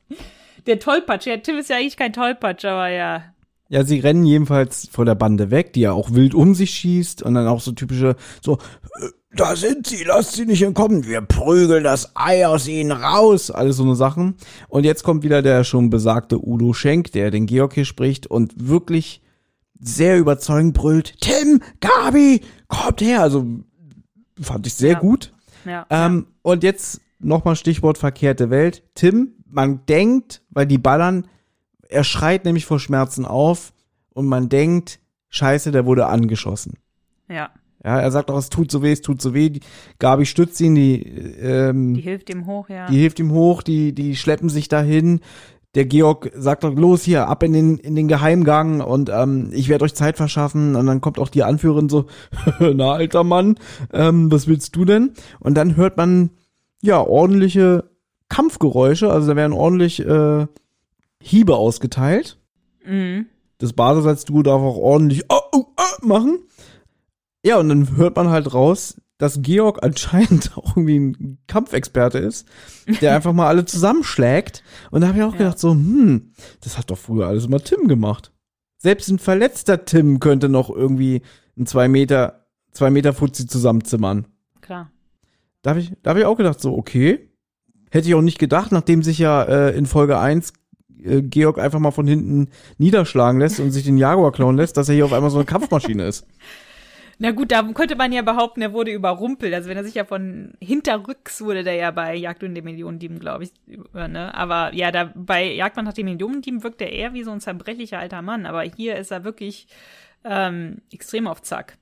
Der 0.67 0.79
Tollpatsch. 0.79 1.27
Ja, 1.27 1.37
Tim 1.39 1.57
ist 1.57 1.71
ja 1.71 1.77
eigentlich 1.77 1.97
kein 1.97 2.13
Tollpatsch, 2.13 2.65
aber 2.65 2.89
ja. 2.89 3.23
Ja, 3.71 3.85
sie 3.85 4.01
rennen 4.01 4.25
jedenfalls 4.25 4.89
vor 4.91 5.05
der 5.05 5.15
Bande 5.15 5.51
weg, 5.51 5.75
die 5.75 5.81
ja 5.81 5.93
auch 5.93 6.13
wild 6.15 6.35
um 6.35 6.55
sich 6.55 6.71
schießt 6.71 7.23
und 7.23 7.35
dann 7.35 7.47
auch 7.47 7.61
so 7.61 7.73
typische, 7.73 8.17
so, 8.43 8.55
"Äh, 9.01 9.09
da 9.37 9.55
sind 9.57 9.87
sie, 9.87 10.05
lasst 10.05 10.33
sie 10.37 10.47
nicht 10.47 10.63
entkommen, 10.63 11.05
wir 11.07 11.21
prügeln 11.21 11.85
das 11.85 12.13
Ei 12.17 12.47
aus 12.47 12.67
ihnen 12.67 12.93
raus, 12.93 13.51
alles 13.51 13.77
so 13.77 13.83
eine 13.83 13.95
Sachen. 13.95 14.37
Und 14.69 14.85
jetzt 14.85 15.03
kommt 15.03 15.23
wieder 15.23 15.43
der 15.43 15.65
schon 15.65 15.91
besagte 15.91 16.39
Udo 16.43 16.73
Schenk, 16.73 17.13
der 17.13 17.31
den 17.31 17.45
Georg 17.47 17.75
hier 17.75 17.85
spricht 17.85 18.27
und 18.27 18.55
wirklich 18.57 19.21
sehr 19.81 20.19
überzeugend 20.19 20.75
brüllt, 20.75 21.21
Tim, 21.21 21.61
Gabi, 21.81 22.41
kommt 22.69 23.01
her, 23.01 23.23
also 23.23 23.47
fand 24.41 24.67
ich 24.67 24.75
sehr 24.75 24.93
Ja. 24.93 24.99
gut. 24.99 25.33
Ja. 25.65 25.87
Ähm, 25.91 26.27
und 26.43 26.63
jetzt 26.63 27.01
nochmal 27.19 27.57
Stichwort 27.57 27.99
verkehrte 27.99 28.51
Welt. 28.51 28.83
Tim, 28.95 29.33
man 29.51 29.85
denkt, 29.87 30.43
weil 30.51 30.67
die 30.67 30.79
ballern, 30.79 31.27
er 31.89 32.05
schreit 32.05 32.45
nämlich 32.45 32.67
vor 32.67 32.79
Schmerzen 32.81 33.25
auf 33.25 33.73
und 34.13 34.27
man 34.27 34.49
denkt, 34.49 35.01
scheiße, 35.31 35.71
der 35.73 35.87
wurde 35.87 36.07
angeschossen. 36.07 36.75
ja. 37.29 37.51
Ja, 37.85 38.01
er 38.01 38.11
sagt 38.11 38.29
auch, 38.29 38.37
es 38.39 38.51
tut 38.51 38.73
so 38.73 38.83
weh, 38.83 38.91
es 38.91 39.03
tut 39.03 39.23
so 39.23 39.35
weh. 39.35 39.51
Die, 39.51 39.61
Gabi 40.01 40.27
stützt 40.27 40.61
ihn, 40.61 40.75
die, 40.75 40.97
ähm, 41.01 41.95
Die 41.95 42.01
die, 42.03 42.09
hilft 42.09 42.29
ihm 42.29 42.45
hoch, 42.45 42.69
ja. 42.69 42.89
hilft 42.89 43.21
ihm 43.21 43.31
hoch, 43.31 43.63
die, 43.63 43.95
die 43.95 44.17
schleppen 44.17 44.49
sich 44.49 44.67
dahin. 44.69 45.21
Der 45.75 45.85
Georg 45.85 46.31
sagt 46.35 46.65
doch, 46.65 46.75
los 46.75 47.03
hier, 47.03 47.29
ab 47.29 47.43
in 47.43 47.53
den, 47.53 47.79
in 47.79 47.95
den 47.95 48.09
Geheimgang 48.09 48.81
und 48.81 49.11
ähm, 49.11 49.51
ich 49.53 49.69
werde 49.69 49.85
euch 49.85 49.95
Zeit 49.95 50.17
verschaffen. 50.17 50.77
Und 50.77 50.87
dann 50.87 51.01
kommt 51.01 51.19
auch 51.19 51.29
die 51.29 51.43
Anführerin 51.43 51.89
so, 51.89 52.07
na 52.61 52.93
alter 52.93 53.23
Mann, 53.23 53.57
ähm, 53.93 54.33
was 54.33 54.47
willst 54.49 54.75
du 54.77 54.85
denn? 54.85 55.13
Und 55.41 55.55
dann 55.55 55.77
hört 55.77 55.97
man, 55.97 56.31
ja, 56.81 57.01
ordentliche 57.01 57.91
Kampfgeräusche, 58.29 59.11
also 59.11 59.29
da 59.29 59.37
werden 59.37 59.53
ordentlich 59.53 60.05
äh, 60.05 60.47
Hiebe 61.21 61.57
ausgeteilt. 61.57 62.39
Mhm. 62.85 63.27
Das 63.59 63.73
Badesalzduo 63.73 64.43
darf 64.43 64.63
auch 64.63 64.77
ordentlich 64.77 65.25
oh, 65.29 65.41
oh, 65.53 65.65
oh, 65.77 66.07
machen. 66.07 66.39
Ja, 67.45 67.59
und 67.59 67.69
dann 67.69 67.97
hört 67.97 68.17
man 68.17 68.31
halt 68.31 68.55
raus, 68.55 69.01
dass 69.19 69.43
Georg 69.43 69.83
anscheinend 69.83 70.53
auch 70.57 70.77
irgendwie 70.77 70.99
ein 71.01 71.39
Kampfexperte 71.47 72.19
ist, 72.19 72.47
der 73.01 73.15
einfach 73.15 73.33
mal 73.33 73.49
alle 73.49 73.65
zusammenschlägt. 73.65 74.63
Und 74.91 75.01
da 75.03 75.09
habe 75.09 75.19
ich 75.19 75.25
auch 75.25 75.33
Ja. 75.33 75.39
gedacht 75.39 75.59
so, 75.59 75.73
hm, 75.73 76.33
das 76.61 76.79
hat 76.79 76.91
doch 76.91 76.99
früher 76.99 77.27
alles 77.27 77.45
immer 77.47 77.59
Tim 77.61 77.89
gemacht. 77.89 78.33
Selbst 78.79 79.09
ein 79.09 79.19
verletzter 79.19 79.85
Tim 79.85 80.21
könnte 80.21 80.49
noch 80.49 80.71
irgendwie 80.71 81.23
ein 81.59 81.67
zwei 81.67 81.89
Meter, 81.89 82.47
zwei 82.71 82.91
Meter 82.91 83.13
Fuzzi 83.13 83.47
zusammenzimmern. 83.49 84.27
Klar. 84.61 84.91
Da 85.63 85.71
habe 85.71 85.81
ich, 85.81 85.93
da 86.03 86.11
hab 86.11 86.17
ich 86.17 86.25
auch 86.25 86.37
gedacht 86.37 86.61
so, 86.61 86.77
okay. 86.77 87.29
Hätte 87.91 88.07
ich 88.07 88.15
auch 88.15 88.23
nicht 88.23 88.39
gedacht, 88.39 88.71
nachdem 88.71 89.03
sich 89.03 89.19
ja 89.19 89.43
äh, 89.43 89.77
in 89.77 89.87
Folge 89.87 90.19
1 90.19 90.53
äh, 91.03 91.23
Georg 91.23 91.59
einfach 91.59 91.79
mal 91.81 91.91
von 91.91 92.07
hinten 92.07 92.51
niederschlagen 92.77 93.41
lässt 93.41 93.59
und 93.61 93.71
sich 93.73 93.85
den 93.85 93.97
Jaguar 93.99 94.31
klauen 94.31 94.57
lässt, 94.57 94.77
dass 94.77 94.89
er 94.91 94.95
hier 94.95 95.07
auf 95.07 95.13
einmal 95.13 95.31
so 95.31 95.39
eine 95.39 95.47
Kampfmaschine 95.47 96.07
ist. 96.07 96.25
Na 97.21 97.33
gut, 97.33 97.51
da 97.51 97.65
könnte 97.73 97.97
man 97.97 98.13
ja 98.13 98.23
behaupten, 98.23 98.63
er 98.63 98.73
wurde 98.73 98.93
überrumpelt. 98.93 99.53
Also 99.53 99.69
wenn 99.69 99.77
er 99.77 99.83
sich 99.83 99.95
ja 99.95 100.05
von 100.05 100.53
hinterrücks 100.61 101.41
wurde 101.41 101.65
der 101.65 101.75
ja 101.75 101.91
bei 101.91 102.15
Jagd 102.15 102.45
und 102.45 102.55
den 102.55 102.65
Millionendieben, 102.65 103.19
glaube 103.19 103.45
ich, 103.45 103.53
ne? 103.93 104.33
Aber 104.35 104.73
ja, 104.73 104.93
da 104.93 105.13
bei 105.17 105.53
Jagd 105.53 105.77
nach 105.79 105.93
dem 105.93 106.07
Millionendieben 106.07 106.63
wirkt 106.63 106.81
er 106.81 106.93
eher 106.93 107.15
wie 107.15 107.25
so 107.25 107.33
ein 107.33 107.41
zerbrechlicher 107.41 107.99
alter 107.99 108.23
Mann. 108.23 108.47
Aber 108.47 108.63
hier 108.63 108.97
ist 108.97 109.11
er 109.11 109.25
wirklich 109.25 109.67
ähm, 110.25 110.81
extrem 110.93 111.27
auf 111.27 111.43
Zack. 111.43 111.77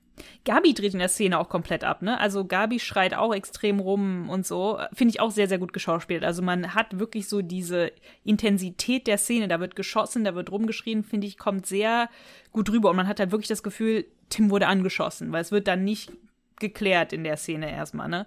Gabi 0.45 0.73
dreht 0.73 0.93
in 0.93 0.99
der 0.99 1.09
Szene 1.09 1.39
auch 1.39 1.49
komplett 1.49 1.83
ab, 1.83 2.01
ne? 2.01 2.19
Also 2.19 2.45
Gabi 2.45 2.79
schreit 2.79 3.13
auch 3.13 3.33
extrem 3.33 3.79
rum 3.79 4.29
und 4.29 4.45
so. 4.45 4.79
Finde 4.93 5.13
ich 5.13 5.19
auch 5.19 5.31
sehr, 5.31 5.47
sehr 5.47 5.59
gut 5.59 5.73
geschauspielt. 5.73 6.23
Also 6.23 6.41
man 6.41 6.73
hat 6.73 6.99
wirklich 6.99 7.27
so 7.27 7.41
diese 7.41 7.91
Intensität 8.23 9.07
der 9.07 9.17
Szene. 9.17 9.47
Da 9.47 9.59
wird 9.59 9.75
geschossen, 9.75 10.23
da 10.23 10.35
wird 10.35 10.51
rumgeschrien, 10.51 11.03
finde 11.03 11.27
ich, 11.27 11.37
kommt 11.37 11.65
sehr 11.65 12.09
gut 12.51 12.69
rüber. 12.69 12.89
Und 12.89 12.95
man 12.95 13.07
hat 13.07 13.19
halt 13.19 13.31
wirklich 13.31 13.47
das 13.47 13.63
Gefühl, 13.63 14.05
Tim 14.29 14.49
wurde 14.49 14.67
angeschossen, 14.67 15.31
weil 15.31 15.41
es 15.41 15.51
wird 15.51 15.67
dann 15.67 15.83
nicht 15.83 16.11
geklärt 16.59 17.13
in 17.13 17.23
der 17.23 17.37
Szene 17.37 17.71
erstmal, 17.71 18.09
ne? 18.09 18.25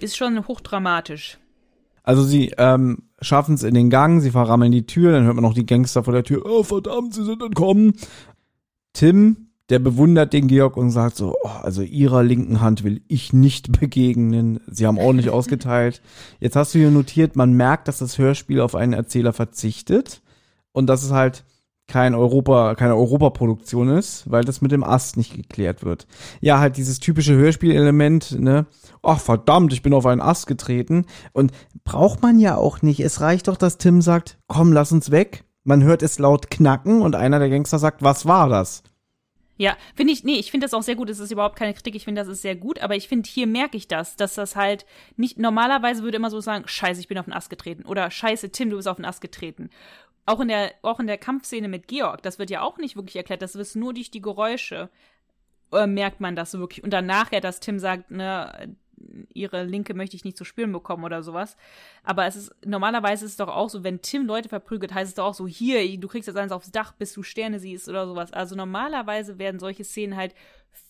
Ist 0.00 0.16
schon 0.16 0.46
hochdramatisch. 0.46 1.38
Also 2.02 2.22
sie 2.22 2.52
ähm, 2.56 3.02
schaffen 3.20 3.54
es 3.54 3.62
in 3.62 3.74
den 3.74 3.90
Gang, 3.90 4.20
sie 4.20 4.30
verrammeln 4.30 4.72
die 4.72 4.86
Tür, 4.86 5.12
dann 5.12 5.24
hört 5.24 5.34
man 5.34 5.44
noch 5.44 5.54
die 5.54 5.66
Gangster 5.66 6.02
vor 6.02 6.14
der 6.14 6.24
Tür, 6.24 6.44
oh 6.44 6.62
verdammt, 6.62 7.14
sie 7.14 7.24
sind 7.24 7.42
entkommen. 7.42 7.94
Tim, 8.92 9.49
der 9.70 9.78
bewundert 9.78 10.32
den 10.32 10.48
Georg 10.48 10.76
und 10.76 10.90
sagt 10.90 11.16
so, 11.16 11.36
oh, 11.42 11.48
also 11.62 11.82
ihrer 11.82 12.22
linken 12.22 12.60
Hand 12.60 12.84
will 12.84 13.02
ich 13.08 13.32
nicht 13.32 13.72
begegnen. 13.80 14.60
Sie 14.66 14.86
haben 14.86 14.98
ordentlich 14.98 15.30
ausgeteilt. 15.30 16.02
Jetzt 16.40 16.56
hast 16.56 16.74
du 16.74 16.78
hier 16.78 16.90
notiert, 16.90 17.36
man 17.36 17.52
merkt, 17.52 17.88
dass 17.88 17.98
das 17.98 18.18
Hörspiel 18.18 18.60
auf 18.60 18.74
einen 18.74 18.92
Erzähler 18.92 19.32
verzichtet 19.32 20.22
und 20.72 20.86
dass 20.86 21.02
es 21.02 21.12
halt 21.12 21.44
kein 21.86 22.14
Europa, 22.14 22.76
keine 22.76 22.94
Europaproduktion 22.94 23.88
ist, 23.88 24.30
weil 24.30 24.44
das 24.44 24.60
mit 24.60 24.70
dem 24.70 24.84
Ast 24.84 25.16
nicht 25.16 25.34
geklärt 25.34 25.84
wird. 25.84 26.06
Ja, 26.40 26.60
halt 26.60 26.76
dieses 26.76 27.00
typische 27.00 27.34
Hörspielelement, 27.34 28.38
ne? 28.38 28.66
Ach 29.02 29.18
verdammt, 29.18 29.72
ich 29.72 29.82
bin 29.82 29.92
auf 29.92 30.06
einen 30.06 30.20
Ast 30.20 30.46
getreten. 30.46 31.04
Und 31.32 31.50
braucht 31.82 32.22
man 32.22 32.38
ja 32.38 32.56
auch 32.56 32.82
nicht. 32.82 33.00
Es 33.00 33.20
reicht 33.20 33.48
doch, 33.48 33.56
dass 33.56 33.78
Tim 33.78 34.02
sagt, 34.02 34.38
komm, 34.46 34.72
lass 34.72 34.92
uns 34.92 35.10
weg. 35.10 35.44
Man 35.64 35.82
hört 35.82 36.02
es 36.02 36.20
laut 36.20 36.48
knacken 36.48 37.02
und 37.02 37.16
einer 37.16 37.40
der 37.40 37.50
Gangster 37.50 37.80
sagt, 37.80 38.02
was 38.02 38.24
war 38.24 38.48
das? 38.48 38.84
Ja, 39.60 39.76
finde 39.94 40.14
ich, 40.14 40.24
nee, 40.24 40.38
ich 40.38 40.50
finde 40.50 40.64
das 40.64 40.72
auch 40.72 40.82
sehr 40.82 40.94
gut. 40.96 41.10
Es 41.10 41.18
ist 41.18 41.30
überhaupt 41.30 41.56
keine 41.56 41.74
Kritik. 41.74 41.94
Ich 41.94 42.04
finde, 42.04 42.22
das 42.22 42.28
ist 42.28 42.40
sehr 42.40 42.56
gut. 42.56 42.78
Aber 42.78 42.96
ich 42.96 43.08
finde, 43.08 43.28
hier 43.28 43.46
merke 43.46 43.76
ich 43.76 43.88
das, 43.88 44.16
dass 44.16 44.34
das 44.34 44.56
halt 44.56 44.86
nicht, 45.18 45.38
normalerweise 45.38 46.02
würde 46.02 46.16
immer 46.16 46.30
so 46.30 46.40
sagen, 46.40 46.66
scheiße, 46.66 46.98
ich 46.98 47.08
bin 47.08 47.18
auf 47.18 47.26
den 47.26 47.34
Ast 47.34 47.50
getreten. 47.50 47.84
Oder 47.84 48.10
scheiße, 48.10 48.52
Tim, 48.52 48.70
du 48.70 48.76
bist 48.76 48.88
auf 48.88 48.96
den 48.96 49.04
Ast 49.04 49.20
getreten 49.20 49.68
auch 50.26 50.38
in 50.38 50.48
der, 50.48 50.72
auch 50.82 51.00
in 51.00 51.08
der 51.08 51.18
Kampfszene 51.18 51.66
mit 51.66 51.88
Georg, 51.88 52.22
das 52.22 52.38
wird 52.38 52.50
ja 52.50 52.60
auch 52.60 52.78
nicht 52.78 52.94
wirklich 52.94 53.16
erklärt, 53.16 53.42
das 53.42 53.56
ist 53.56 53.74
nur 53.74 53.94
durch 53.94 54.12
die 54.12 54.20
Geräusche, 54.20 54.88
äh, 55.72 55.88
merkt 55.88 56.20
man 56.20 56.36
das 56.36 56.56
wirklich. 56.56 56.84
Und 56.84 56.90
dann 56.90 57.06
nachher, 57.06 57.40
dass 57.40 57.58
Tim 57.58 57.80
sagt, 57.80 58.12
ne, 58.12 58.76
ihre 59.32 59.64
Linke 59.64 59.94
möchte 59.94 60.16
ich 60.16 60.24
nicht 60.24 60.36
zu 60.36 60.44
spüren 60.44 60.72
bekommen 60.72 61.04
oder 61.04 61.22
sowas. 61.22 61.56
Aber 62.04 62.26
es 62.26 62.36
ist, 62.36 62.54
normalerweise 62.64 63.24
ist 63.24 63.32
es 63.32 63.36
doch 63.36 63.48
auch 63.48 63.70
so, 63.70 63.84
wenn 63.84 64.02
Tim 64.02 64.26
Leute 64.26 64.48
verprügelt, 64.48 64.94
heißt 64.94 65.08
es 65.08 65.14
doch 65.14 65.26
auch 65.26 65.34
so, 65.34 65.46
hier, 65.46 65.98
du 65.98 66.08
kriegst 66.08 66.26
jetzt 66.26 66.36
eins 66.36 66.52
aufs 66.52 66.70
Dach, 66.70 66.92
bis 66.92 67.12
du 67.12 67.22
Sterne 67.22 67.58
siehst 67.58 67.88
oder 67.88 68.06
sowas. 68.06 68.32
Also 68.32 68.56
normalerweise 68.56 69.38
werden 69.38 69.60
solche 69.60 69.84
Szenen 69.84 70.16
halt 70.16 70.34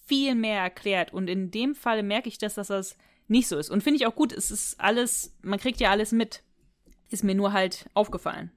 viel 0.06 0.34
mehr 0.34 0.60
erklärt. 0.60 1.12
Und 1.12 1.28
in 1.28 1.50
dem 1.50 1.74
Fall 1.74 2.02
merke 2.02 2.28
ich 2.28 2.38
das, 2.38 2.54
dass 2.54 2.68
das 2.68 2.96
nicht 3.28 3.48
so 3.48 3.56
ist. 3.56 3.70
Und 3.70 3.82
finde 3.82 3.98
ich 3.98 4.06
auch 4.06 4.14
gut, 4.14 4.32
es 4.32 4.50
ist 4.50 4.80
alles, 4.80 5.36
man 5.42 5.58
kriegt 5.58 5.80
ja 5.80 5.90
alles 5.90 6.12
mit. 6.12 6.42
Ist 7.10 7.24
mir 7.24 7.34
nur 7.34 7.52
halt 7.52 7.88
aufgefallen 7.94 8.50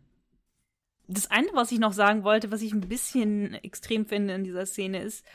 das 1.07 1.29
eine, 1.31 1.47
was 1.53 1.71
ich 1.71 1.79
noch 1.79 1.93
sagen 1.93 2.23
wollte, 2.23 2.51
was 2.51 2.61
ich 2.61 2.73
ein 2.73 2.81
bisschen 2.81 3.53
extrem 3.55 4.05
finde 4.05 4.35
in 4.35 4.43
dieser 4.43 4.65
Szene, 4.65 5.01
ist, 5.01 5.25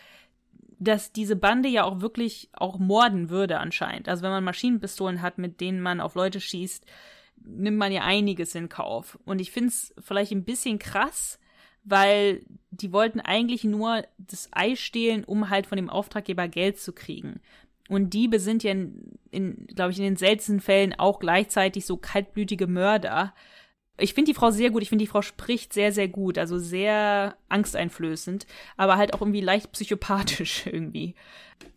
dass 0.79 1.13
diese 1.13 1.37
Bande 1.37 1.69
ja 1.69 1.85
auch 1.85 2.01
wirklich 2.01 2.51
auch 2.53 2.79
morden 2.79 3.31
würde 3.31 3.59
anscheinend. 3.59 4.09
Also 4.09 4.23
wenn 4.23 4.31
man 4.31 4.45
Maschinenpistolen 4.45 5.23
hat, 5.23 5.39
mit 5.39 5.61
denen 5.61 5.81
man 5.81 6.01
auf 6.01 6.15
Leute 6.15 6.41
schießt, 6.41 6.85
nimmt 7.45 7.79
man 7.79 7.93
ja 7.93 8.03
einiges 8.03 8.55
in 8.55 8.69
Kauf. 8.69 9.19
Und 9.25 9.41
ich 9.41 9.51
finde 9.51 9.69
es 9.69 9.95
vielleicht 9.99 10.33
ein 10.33 10.45
bisschen 10.45 10.79
krass, 10.79 11.39
weil 11.85 12.45
die 12.71 12.93
wollten 12.93 13.21
eigentlich 13.21 13.65
nur 13.65 14.05
das 14.19 14.49
Ei 14.53 14.77
stehlen, 14.77 15.25
um 15.25 15.51
halt 15.51 15.67
von 15.67 15.77
dem 15.77 15.91
Auftraggeber 15.91 16.49
Geld 16.49 16.79
zu 16.79 16.93
kriegen. 16.93 17.41
Und 17.89 18.13
Diebe 18.13 18.39
sind 18.39 18.63
ja, 18.63 18.73
in, 18.73 19.19
in 19.31 19.67
glaube 19.69 19.93
ich, 19.93 19.99
in 19.99 20.05
den 20.05 20.17
seltensten 20.17 20.61
Fällen 20.61 20.95
auch 20.99 21.19
gleichzeitig 21.19 21.87
so 21.87 21.97
kaltblütige 21.97 22.67
Mörder 22.67 23.35
ich 23.99 24.15
finde 24.15 24.31
die 24.31 24.35
Frau 24.35 24.51
sehr 24.51 24.71
gut. 24.71 24.83
Ich 24.83 24.89
finde, 24.89 25.05
die 25.05 25.11
Frau 25.11 25.23
spricht 25.23 25.73
sehr, 25.73 25.93
sehr 25.93 26.09
gut. 26.09 26.39
Also 26.39 26.59
sehr 26.59 27.37
angsteinflößend, 27.49 28.47
aber 28.77 28.97
halt 28.97 29.15
auch 29.15 29.21
irgendwie 29.21 29.41
leicht 29.41 29.73
psychopathisch 29.73 30.67
irgendwie. 30.73 31.15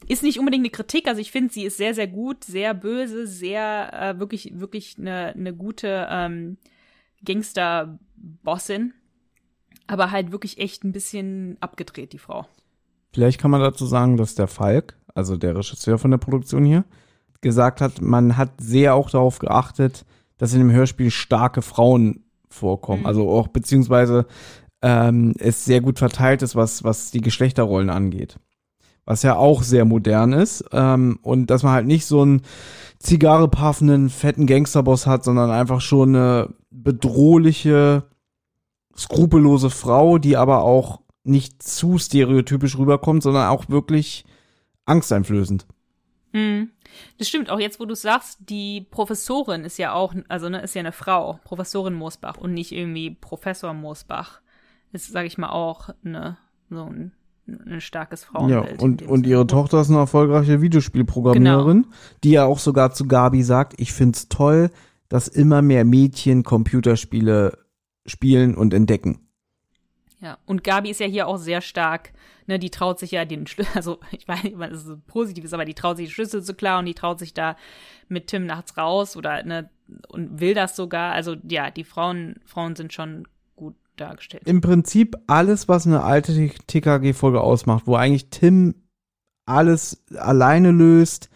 Ist 0.07 0.23
nicht 0.23 0.39
unbedingt 0.39 0.63
eine 0.63 0.71
Kritik. 0.71 1.07
Also 1.07 1.19
ich 1.19 1.31
finde, 1.31 1.53
sie 1.53 1.63
ist 1.63 1.77
sehr, 1.77 1.93
sehr 1.93 2.07
gut, 2.07 2.43
sehr 2.43 2.73
böse, 2.73 3.25
sehr, 3.27 3.93
äh, 3.93 4.19
wirklich, 4.19 4.59
wirklich 4.59 4.97
eine, 4.99 5.33
eine 5.33 5.53
gute 5.53 6.07
ähm, 6.09 6.57
Gangster-Bossin. 7.25 8.93
Aber 9.87 10.11
halt 10.11 10.31
wirklich 10.31 10.59
echt 10.59 10.83
ein 10.83 10.91
bisschen 10.91 11.57
abgedreht, 11.59 12.13
die 12.13 12.19
Frau. 12.19 12.45
Vielleicht 13.13 13.41
kann 13.41 13.51
man 13.51 13.61
dazu 13.61 13.85
sagen, 13.85 14.15
dass 14.15 14.35
der 14.35 14.47
Falk, 14.47 14.95
also 15.13 15.35
der 15.35 15.55
Regisseur 15.55 15.97
von 15.97 16.11
der 16.11 16.17
Produktion 16.17 16.63
hier, 16.63 16.85
gesagt 17.41 17.81
hat, 17.81 17.99
man 17.99 18.37
hat 18.37 18.51
sehr 18.61 18.93
auch 18.95 19.09
darauf 19.09 19.39
geachtet, 19.39 20.05
dass 20.41 20.53
in 20.53 20.59
dem 20.59 20.71
Hörspiel 20.71 21.11
starke 21.11 21.61
Frauen 21.61 22.23
vorkommen. 22.49 23.01
Mhm. 23.01 23.05
Also 23.05 23.29
auch 23.29 23.47
beziehungsweise 23.47 24.25
ähm, 24.81 25.35
es 25.37 25.65
sehr 25.65 25.81
gut 25.81 25.99
verteilt 25.99 26.41
ist, 26.41 26.55
was, 26.55 26.83
was 26.83 27.11
die 27.11 27.21
Geschlechterrollen 27.21 27.91
angeht. 27.91 28.39
Was 29.05 29.21
ja 29.21 29.35
auch 29.35 29.61
sehr 29.61 29.85
modern 29.85 30.33
ist. 30.33 30.65
Ähm, 30.71 31.19
und 31.21 31.51
dass 31.51 31.61
man 31.61 31.73
halt 31.73 31.85
nicht 31.85 32.07
so 32.07 32.23
einen 32.23 32.41
Zigarre 32.97 33.49
paffenden, 33.49 34.09
fetten 34.09 34.47
Gangsterboss 34.47 35.05
hat, 35.05 35.23
sondern 35.23 35.51
einfach 35.51 35.79
schon 35.79 36.15
eine 36.15 36.55
bedrohliche, 36.71 38.05
skrupellose 38.97 39.69
Frau, 39.69 40.17
die 40.17 40.37
aber 40.37 40.63
auch 40.63 41.01
nicht 41.23 41.61
zu 41.61 41.99
stereotypisch 41.99 42.79
rüberkommt, 42.79 43.21
sondern 43.21 43.47
auch 43.47 43.69
wirklich 43.69 44.25
angsteinflößend. 44.85 45.67
Mhm. 46.33 46.71
Das 47.17 47.27
stimmt, 47.27 47.49
auch 47.49 47.59
jetzt, 47.59 47.79
wo 47.79 47.85
du 47.85 47.95
sagst, 47.95 48.39
die 48.49 48.81
Professorin 48.89 49.63
ist 49.63 49.77
ja 49.77 49.93
auch, 49.93 50.13
also 50.27 50.49
ne, 50.49 50.61
ist 50.61 50.75
ja 50.75 50.79
eine 50.79 50.91
Frau, 50.91 51.39
Professorin 51.43 51.93
Moosbach 51.93 52.37
und 52.37 52.53
nicht 52.53 52.71
irgendwie 52.71 53.11
Professor 53.11 53.73
Moosbach. 53.73 54.41
Ist, 54.91 55.11
sage 55.11 55.27
ich 55.27 55.37
mal, 55.37 55.49
auch 55.49 55.89
eine, 56.03 56.37
so 56.69 56.83
ein, 56.83 57.11
ein 57.47 57.81
starkes 57.81 58.25
Frauenbild. 58.25 58.81
Ja, 58.81 58.85
und, 58.85 59.01
und 59.03 59.25
ihre 59.25 59.47
Tochter 59.47 59.81
ist 59.81 59.89
eine 59.89 59.99
erfolgreiche 59.99 60.61
Videospielprogrammiererin, 60.61 61.83
genau. 61.83 61.95
die 62.23 62.31
ja 62.31 62.45
auch 62.45 62.59
sogar 62.59 62.91
zu 62.91 63.07
Gabi 63.07 63.43
sagt, 63.43 63.79
ich 63.79 63.93
find's 63.93 64.27
toll, 64.27 64.69
dass 65.07 65.27
immer 65.27 65.61
mehr 65.61 65.85
Mädchen 65.85 66.43
Computerspiele 66.43 67.57
spielen 68.05 68.55
und 68.55 68.73
entdecken. 68.73 69.19
Ja, 70.21 70.37
und 70.45 70.63
Gabi 70.63 70.91
ist 70.91 70.99
ja 70.99 71.07
hier 71.07 71.27
auch 71.27 71.37
sehr 71.37 71.61
stark, 71.61 72.13
ne, 72.45 72.59
die 72.59 72.69
traut 72.69 72.99
sich 72.99 73.11
ja 73.11 73.25
den 73.25 73.47
Schlüssel, 73.47 73.71
also 73.75 73.99
ich 74.11 74.27
weiß 74.27 74.43
nicht, 74.43 74.59
was 74.59 74.83
so 74.83 74.97
positiv 75.07 75.43
ist, 75.43 75.53
aber 75.53 75.65
die 75.65 75.73
traut 75.73 75.97
sich 75.97 76.09
den 76.09 76.13
Schlüssel 76.13 76.43
zu 76.43 76.53
klauen, 76.53 76.85
die 76.85 76.93
traut 76.93 77.19
sich 77.19 77.33
da 77.33 77.55
mit 78.07 78.27
Tim 78.27 78.45
nachts 78.45 78.77
raus 78.77 79.17
oder 79.17 79.43
ne, 79.43 79.69
und 80.09 80.39
will 80.39 80.53
das 80.53 80.75
sogar. 80.75 81.13
Also 81.13 81.35
ja, 81.49 81.71
die 81.71 81.83
Frauen, 81.83 82.35
Frauen 82.45 82.75
sind 82.75 82.93
schon 82.93 83.27
gut 83.55 83.75
dargestellt. 83.97 84.43
Im 84.45 84.61
Prinzip 84.61 85.17
alles, 85.25 85.67
was 85.67 85.87
eine 85.87 86.03
alte 86.03 86.49
TKG-Folge 86.67 87.41
ausmacht, 87.41 87.87
wo 87.87 87.95
eigentlich 87.95 88.29
Tim 88.29 88.75
alles 89.47 90.03
alleine 90.15 90.71
löst, 90.71 91.29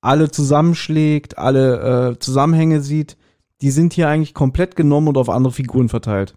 alle 0.00 0.30
zusammenschlägt, 0.30 1.38
alle 1.38 2.10
äh, 2.10 2.18
Zusammenhänge 2.18 2.80
sieht, 2.80 3.16
die 3.60 3.70
sind 3.70 3.92
hier 3.92 4.08
eigentlich 4.08 4.34
komplett 4.34 4.74
genommen 4.74 5.08
und 5.08 5.16
auf 5.16 5.30
andere 5.30 5.52
Figuren 5.52 5.88
verteilt 5.88 6.36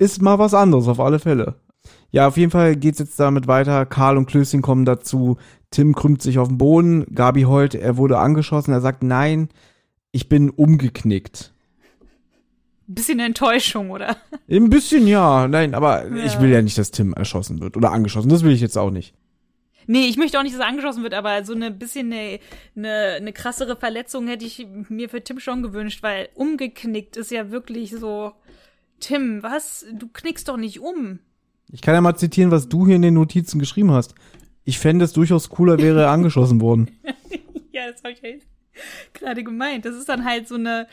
ist 0.00 0.22
mal 0.22 0.38
was 0.38 0.54
anderes, 0.54 0.88
auf 0.88 0.98
alle 0.98 1.18
Fälle. 1.18 1.56
Ja, 2.10 2.26
auf 2.26 2.36
jeden 2.36 2.50
Fall 2.50 2.74
geht's 2.74 2.98
jetzt 2.98 3.20
damit 3.20 3.46
weiter. 3.46 3.86
Karl 3.86 4.16
und 4.16 4.26
Klößchen 4.26 4.62
kommen 4.62 4.84
dazu. 4.84 5.36
Tim 5.70 5.94
krümmt 5.94 6.22
sich 6.22 6.38
auf 6.38 6.48
den 6.48 6.58
Boden. 6.58 7.06
Gabi 7.14 7.42
heult, 7.42 7.74
er 7.74 7.96
wurde 7.96 8.18
angeschossen. 8.18 8.72
Er 8.72 8.80
sagt, 8.80 9.02
nein, 9.02 9.50
ich 10.10 10.28
bin 10.28 10.50
umgeknickt. 10.50 11.52
Bisschen 12.86 13.20
Enttäuschung, 13.20 13.90
oder? 13.90 14.16
Ein 14.50 14.70
bisschen, 14.70 15.06
ja. 15.06 15.46
Nein, 15.46 15.74
aber 15.74 16.08
ja. 16.08 16.24
ich 16.24 16.40
will 16.40 16.50
ja 16.50 16.62
nicht, 16.62 16.78
dass 16.78 16.90
Tim 16.90 17.12
erschossen 17.12 17.60
wird 17.60 17.76
oder 17.76 17.92
angeschossen. 17.92 18.30
Das 18.30 18.42
will 18.42 18.52
ich 18.52 18.60
jetzt 18.60 18.78
auch 18.78 18.90
nicht. 18.90 19.14
Nee, 19.86 20.06
ich 20.06 20.16
möchte 20.16 20.38
auch 20.38 20.42
nicht, 20.42 20.54
dass 20.54 20.62
er 20.62 20.68
angeschossen 20.68 21.02
wird, 21.02 21.14
aber 21.14 21.44
so 21.44 21.52
eine 21.52 21.70
bisschen 21.70 22.12
eine, 22.12 22.40
eine, 22.74 23.16
eine 23.18 23.32
krassere 23.32 23.76
Verletzung 23.76 24.26
hätte 24.28 24.44
ich 24.44 24.66
mir 24.88 25.08
für 25.08 25.22
Tim 25.22 25.40
schon 25.40 25.62
gewünscht, 25.62 26.02
weil 26.02 26.28
umgeknickt 26.34 27.16
ist 27.16 27.30
ja 27.30 27.50
wirklich 27.50 27.90
so. 27.90 28.32
Tim, 29.00 29.42
was? 29.42 29.86
Du 29.92 30.08
knickst 30.08 30.48
doch 30.48 30.56
nicht 30.56 30.80
um. 30.80 31.18
Ich 31.72 31.82
kann 31.82 31.94
ja 31.94 32.00
mal 32.00 32.16
zitieren, 32.16 32.50
was 32.50 32.68
du 32.68 32.86
hier 32.86 32.96
in 32.96 33.02
den 33.02 33.14
Notizen 33.14 33.58
geschrieben 33.58 33.92
hast. 33.92 34.14
Ich 34.64 34.78
fände 34.78 35.04
es 35.04 35.12
durchaus 35.12 35.48
cooler, 35.48 35.78
wäre 35.78 36.02
er 36.02 36.10
angeschossen 36.10 36.60
worden. 36.60 36.90
ja, 37.72 37.90
das 37.90 38.02
habe 38.02 38.12
ich 38.12 38.22
ja 38.22 38.30
gerade 39.12 39.44
gemeint. 39.44 39.84
Das 39.84 39.96
ist 39.96 40.08
dann 40.08 40.24
halt 40.24 40.48
so 40.48 40.56
eine 40.56 40.86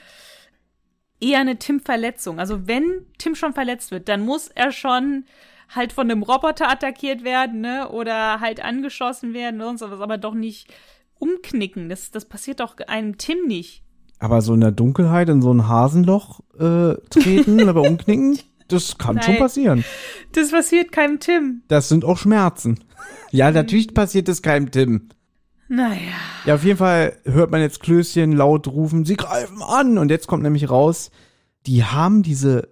eher 1.19 1.39
eine 1.39 1.57
Tim-Verletzung. 1.57 2.39
Also 2.39 2.67
wenn 2.67 3.05
Tim 3.17 3.35
schon 3.35 3.53
verletzt 3.53 3.91
wird, 3.91 4.07
dann 4.07 4.21
muss 4.21 4.49
er 4.49 4.71
schon 4.71 5.25
halt 5.69 5.91
von 5.91 6.09
einem 6.09 6.23
Roboter 6.23 6.69
attackiert 6.69 7.23
werden, 7.23 7.61
ne? 7.61 7.89
Oder 7.89 8.39
halt 8.39 8.63
angeschossen 8.63 9.33
werden 9.33 9.59
oder 9.59 9.77
sonst 9.77 9.91
was, 9.91 9.99
aber 9.99 10.17
doch 10.17 10.33
nicht 10.33 10.73
umknicken. 11.19 11.89
Das, 11.89 12.11
das 12.11 12.25
passiert 12.25 12.59
doch 12.59 12.77
einem 12.87 13.17
Tim 13.17 13.47
nicht. 13.47 13.83
Aber 14.19 14.41
so 14.41 14.53
in 14.53 14.61
der 14.61 14.71
Dunkelheit 14.71 15.29
in 15.29 15.41
so 15.41 15.53
ein 15.53 15.67
Hasenloch 15.67 16.39
äh, 16.59 16.95
treten, 17.09 17.69
aber 17.69 17.81
umknicken, 17.83 18.39
das 18.67 18.97
kann 18.97 19.15
Nein, 19.15 19.23
schon 19.23 19.37
passieren. 19.37 19.85
Das 20.33 20.51
passiert 20.51 20.91
keinem 20.91 21.19
Tim. 21.19 21.63
Das 21.67 21.89
sind 21.89 22.03
auch 22.03 22.17
Schmerzen. 22.17 22.79
Ja, 23.31 23.51
natürlich 23.51 23.93
passiert 23.93 24.27
das 24.27 24.41
keinem 24.41 24.71
Tim. 24.71 25.09
Naja. 25.69 26.13
Ja, 26.45 26.55
auf 26.55 26.63
jeden 26.63 26.77
Fall 26.77 27.17
hört 27.25 27.51
man 27.51 27.61
jetzt 27.61 27.81
Klößchen 27.81 28.31
laut 28.31 28.67
rufen, 28.67 29.05
sie 29.05 29.17
greifen 29.17 29.61
an. 29.61 29.97
Und 29.97 30.09
jetzt 30.09 30.27
kommt 30.27 30.43
nämlich 30.43 30.69
raus, 30.69 31.11
die 31.65 31.83
haben 31.83 32.23
diese 32.23 32.69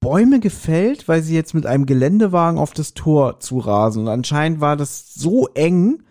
Bäume 0.00 0.40
gefällt, 0.40 1.08
weil 1.08 1.22
sie 1.22 1.34
jetzt 1.34 1.54
mit 1.54 1.66
einem 1.66 1.86
Geländewagen 1.86 2.58
auf 2.58 2.72
das 2.72 2.94
Tor 2.94 3.40
zurasen. 3.40 4.02
Und 4.02 4.08
anscheinend 4.08 4.60
war 4.60 4.76
das 4.76 5.14
so 5.14 5.48
eng, 5.54 6.02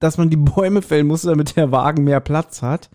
dass 0.00 0.18
man 0.18 0.30
die 0.30 0.36
Bäume 0.36 0.82
fällen 0.82 1.06
musste, 1.06 1.28
damit 1.28 1.56
der 1.56 1.72
Wagen 1.72 2.04
mehr 2.04 2.20
Platz 2.20 2.62
hat. 2.62 2.90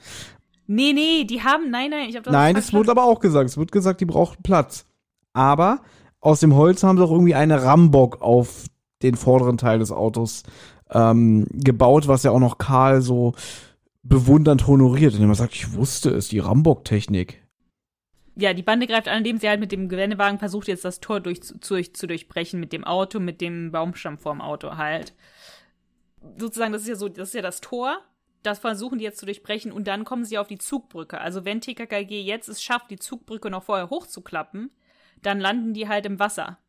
Nee, 0.65 0.93
nee, 0.93 1.25
die 1.25 1.43
haben, 1.43 1.69
nein, 1.69 1.89
nein, 1.89 2.09
ich 2.09 2.15
habe 2.15 2.23
das 2.23 2.31
Nein, 2.31 2.55
das 2.55 2.73
wurde 2.73 2.91
aber 2.91 3.03
auch 3.03 3.19
gesagt. 3.19 3.49
Es 3.49 3.57
wird 3.57 3.71
gesagt, 3.71 4.01
die 4.01 4.05
brauchen 4.05 4.41
Platz. 4.43 4.85
Aber 5.33 5.81
aus 6.19 6.39
dem 6.39 6.55
Holz 6.55 6.83
haben 6.83 6.97
sie 6.97 7.03
auch 7.03 7.11
irgendwie 7.11 7.35
eine 7.35 7.63
Rambock 7.63 8.21
auf 8.21 8.65
den 9.01 9.15
vorderen 9.15 9.57
Teil 9.57 9.79
des 9.79 9.91
Autos 9.91 10.43
ähm, 10.89 11.45
gebaut, 11.51 12.07
was 12.07 12.23
ja 12.23 12.31
auch 12.31 12.39
noch 12.39 12.57
Karl 12.57 13.01
so 13.01 13.33
bewundernd 14.03 14.67
honoriert, 14.67 15.13
indem 15.13 15.29
er 15.29 15.35
sagt, 15.35 15.55
ich 15.55 15.73
wusste 15.73 16.11
es, 16.11 16.29
die 16.29 16.39
Rambock-Technik. 16.39 17.41
Ja, 18.35 18.53
die 18.53 18.63
Bande 18.63 18.87
greift 18.87 19.07
an, 19.07 19.19
indem 19.19 19.37
sie 19.37 19.47
halt 19.47 19.59
mit 19.59 19.71
dem 19.71 19.89
Geländewagen 19.89 20.39
versucht, 20.39 20.67
jetzt 20.67 20.85
das 20.85 20.99
Tor 20.99 21.19
durch, 21.19 21.43
zu, 21.43 21.59
zu 21.59 22.07
durchbrechen, 22.07 22.59
mit 22.59 22.73
dem 22.73 22.83
Auto, 22.83 23.19
mit 23.19 23.41
dem 23.41 23.71
Baumstamm 23.71 24.17
vorm 24.17 24.41
Auto 24.41 24.77
halt. 24.77 25.13
Sozusagen, 26.37 26.73
das 26.73 26.83
ist 26.83 26.87
ja 26.87 26.95
so, 26.95 27.09
das 27.09 27.29
ist 27.29 27.35
ja 27.35 27.41
das 27.41 27.61
Tor, 27.61 27.97
das 28.43 28.59
versuchen 28.59 28.99
die 28.99 29.05
jetzt 29.05 29.19
zu 29.19 29.25
durchbrechen 29.25 29.71
und 29.71 29.87
dann 29.87 30.05
kommen 30.05 30.25
sie 30.25 30.37
auf 30.37 30.47
die 30.47 30.57
Zugbrücke. 30.57 31.19
Also 31.19 31.45
wenn 31.45 31.61
TKKG 31.61 32.21
jetzt 32.21 32.49
es 32.49 32.61
schafft, 32.61 32.91
die 32.91 32.99
Zugbrücke 32.99 33.49
noch 33.49 33.63
vorher 33.63 33.89
hochzuklappen, 33.89 34.71
dann 35.21 35.39
landen 35.39 35.73
die 35.73 35.87
halt 35.87 36.05
im 36.05 36.19
Wasser. 36.19 36.59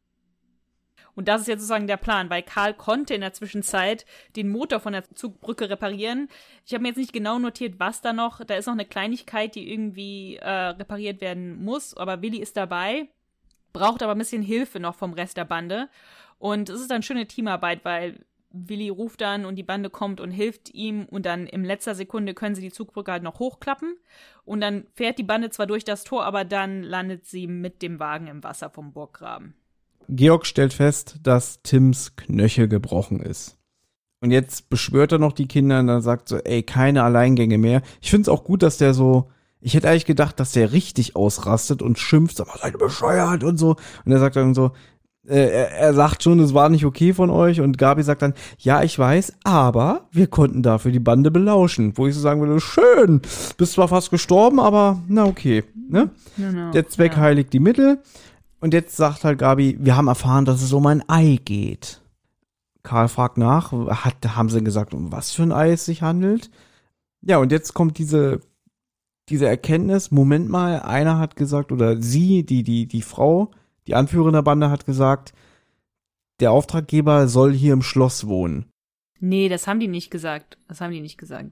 Und 1.15 1.29
das 1.29 1.43
ist 1.43 1.47
jetzt 1.47 1.61
sozusagen 1.61 1.87
der 1.87 1.97
Plan, 1.97 2.31
weil 2.31 2.43
Karl 2.43 2.75
konnte 2.75 3.15
in 3.15 3.21
der 3.21 3.33
Zwischenzeit 3.33 4.05
den 4.37 4.49
Motor 4.49 4.81
von 4.81 4.93
der 4.93 5.05
Zugbrücke 5.15 5.71
reparieren. 5.71 6.29
Ich 6.67 6.75
habe 6.75 6.83
mir 6.83 6.89
jetzt 6.89 6.97
nicht 6.97 7.13
genau 7.13 7.39
notiert, 7.39 7.79
was 7.79 8.01
da 8.01 8.13
noch. 8.13 8.43
Da 8.45 8.55
ist 8.55 8.67
noch 8.67 8.73
eine 8.73 8.85
Kleinigkeit, 8.85 9.55
die 9.55 9.71
irgendwie 9.71 10.37
äh, 10.37 10.49
repariert 10.51 11.21
werden 11.21 11.63
muss, 11.63 11.97
aber 11.97 12.23
Willi 12.23 12.39
ist 12.39 12.57
dabei, 12.57 13.09
braucht 13.73 14.03
aber 14.03 14.13
ein 14.13 14.19
bisschen 14.19 14.43
Hilfe 14.43 14.81
noch 14.81 14.97
vom 14.97 15.13
Rest 15.13 15.37
der 15.37 15.45
Bande. 15.45 15.89
Und 16.39 16.69
es 16.69 16.81
ist 16.81 16.91
dann 16.91 17.03
schöne 17.03 17.27
Teamarbeit, 17.27 17.85
weil 17.85 18.25
Willi 18.55 18.89
ruft 18.89 19.21
dann 19.21 19.45
und 19.45 19.57
die 19.57 19.63
Bande 19.63 19.91
kommt 19.91 20.21
und 20.21 20.31
hilft 20.31 20.73
ihm 20.73 21.07
und 21.07 21.27
dann 21.27 21.47
in 21.47 21.65
letzter 21.65 21.95
Sekunde 21.95 22.35
können 22.35 22.55
sie 22.55 22.63
die 22.63 22.73
Zugbrücke 22.73 23.11
halt 23.11 23.23
noch 23.23 23.41
hochklappen 23.41 23.97
und 24.45 24.61
dann 24.61 24.85
fährt 24.95 25.19
die 25.19 25.25
Bande 25.25 25.51
zwar 25.51 25.67
durch 25.67 25.85
das 25.85 26.05
Tor, 26.05 26.25
aber 26.25 26.45
dann 26.45 26.83
landet 26.83 27.27
sie 27.27 27.47
mit 27.47 27.83
dem 27.83 27.99
Wagen 27.99 28.29
im 28.29 28.45
Wasser 28.45 28.71
vom 28.71 28.93
Burggraben. 28.93 29.55
Georg 30.09 30.47
stellt 30.47 30.73
fest, 30.73 31.17
dass 31.23 31.63
Tims 31.63 32.15
Knöchel 32.17 32.69
gebrochen 32.69 33.21
ist. 33.21 33.59
Und 34.21 34.31
jetzt 34.31 34.71
beschwört 34.71 35.13
er 35.13 35.19
noch 35.19 35.33
die 35.33 35.49
Kinder 35.49 35.81
und 35.81 35.87
dann 35.87 36.01
sagt 36.01 36.29
so, 36.29 36.39
ey, 36.39 36.63
keine 36.63 37.03
Alleingänge 37.03 37.59
mehr. 37.59 37.83
Ich 38.01 38.11
finde 38.11 38.23
es 38.23 38.29
auch 38.29 38.45
gut, 38.45 38.63
dass 38.63 38.79
der 38.79 38.95
so, 38.95 39.31
ich 39.61 39.75
hätte 39.75 39.89
eigentlich 39.89 40.07
gedacht, 40.07 40.41
dass 40.41 40.53
der 40.53 40.73
richtig 40.73 41.17
ausrastet 41.17 41.83
und 41.83 41.99
schimpft, 41.99 42.41
aber 42.41 42.57
seid 42.59 42.75
ihr 42.75 42.79
bescheuert 42.79 43.45
und 43.45 43.59
so. 43.59 43.77
Und 44.05 44.13
er 44.13 44.21
sagt 44.21 44.37
dann 44.37 44.55
so, 44.55 44.73
er, 45.27 45.71
er 45.73 45.95
sagt 45.95 46.23
schon, 46.23 46.39
es 46.41 46.55
war 46.55 46.69
nicht 46.69 46.85
okay 46.85 47.15
von 47.15 47.31
euch 47.31 47.61
und 47.61 47.79
Gabi 47.79 48.03
sagt 48.03 48.23
dann, 48.23 48.35
ja, 48.59 48.83
ich 48.83 48.99
weiß, 48.99 49.35
aber 49.45 50.09
wir 50.11 50.27
konnten 50.27 50.63
dafür 50.63 50.93
die 50.93 51.01
Bande 51.01 51.31
belauschen. 51.31 51.93
Wo 51.97 52.07
ich 52.07 52.15
so 52.15 52.21
sagen 52.21 52.41
würde, 52.41 52.61
schön, 52.61 53.23
bist 53.57 53.73
zwar 53.73 53.89
fast 53.89 54.11
gestorben, 54.11 54.61
aber 54.61 55.03
na 55.09 55.25
okay. 55.25 55.65
Ne? 55.89 56.11
Genau, 56.37 56.73
Der 56.73 56.89
Zweck 56.89 57.13
ja. 57.13 57.21
heiligt 57.21 57.53
die 57.53 57.61
Mittel. 57.61 57.99
Und 58.61 58.73
jetzt 58.73 58.97
sagt 58.97 59.25
halt 59.25 59.39
Gabi, 59.39 59.77
wir 59.81 59.97
haben 59.97 60.09
erfahren, 60.09 60.45
dass 60.45 60.63
es 60.63 60.73
um 60.73 60.87
ein 60.87 61.03
Ei 61.09 61.39
geht. 61.45 62.01
Karl 62.83 63.09
fragt 63.09 63.39
nach, 63.39 63.73
hat, 63.73 64.37
haben 64.37 64.49
sie 64.49 64.63
gesagt, 64.63 64.95
um 64.95 65.11
was 65.11 65.33
für 65.33 65.43
ein 65.43 65.53
Ei 65.53 65.73
es 65.73 65.87
sich 65.87 66.03
handelt? 66.03 66.51
Ja, 67.23 67.39
und 67.39 67.51
jetzt 67.53 67.73
kommt 67.75 67.99
diese, 67.99 68.41
diese 69.31 69.47
Erkenntnis, 69.49 70.11
Moment 70.11 70.51
mal, 70.51 70.81
einer 70.81 71.19
hat 71.19 71.37
gesagt, 71.37 71.73
oder 71.73 72.01
sie, 72.01 72.45
die, 72.45 72.63
die, 72.63 72.87
die 72.87 73.03
Frau, 73.03 73.51
die 73.87 73.95
Anführerin 73.95 74.33
der 74.33 74.43
Bande 74.43 74.71
hat 74.71 74.87
gesagt, 74.87 75.33
der 76.41 76.53
Auftraggeber 76.53 77.29
soll 77.29 77.53
hier 77.53 77.73
im 77.73 77.83
Schloss 77.83 78.27
wohnen. 78.27 78.67
Nee, 79.21 79.49
das 79.49 79.67
haben 79.67 79.81
die 79.81 79.89
nicht 79.89 80.11
gesagt. 80.11 80.59
Das 80.69 80.81
haben 80.81 80.93
die 80.93 81.01
nicht 81.01 81.19
gesagt. 81.19 81.51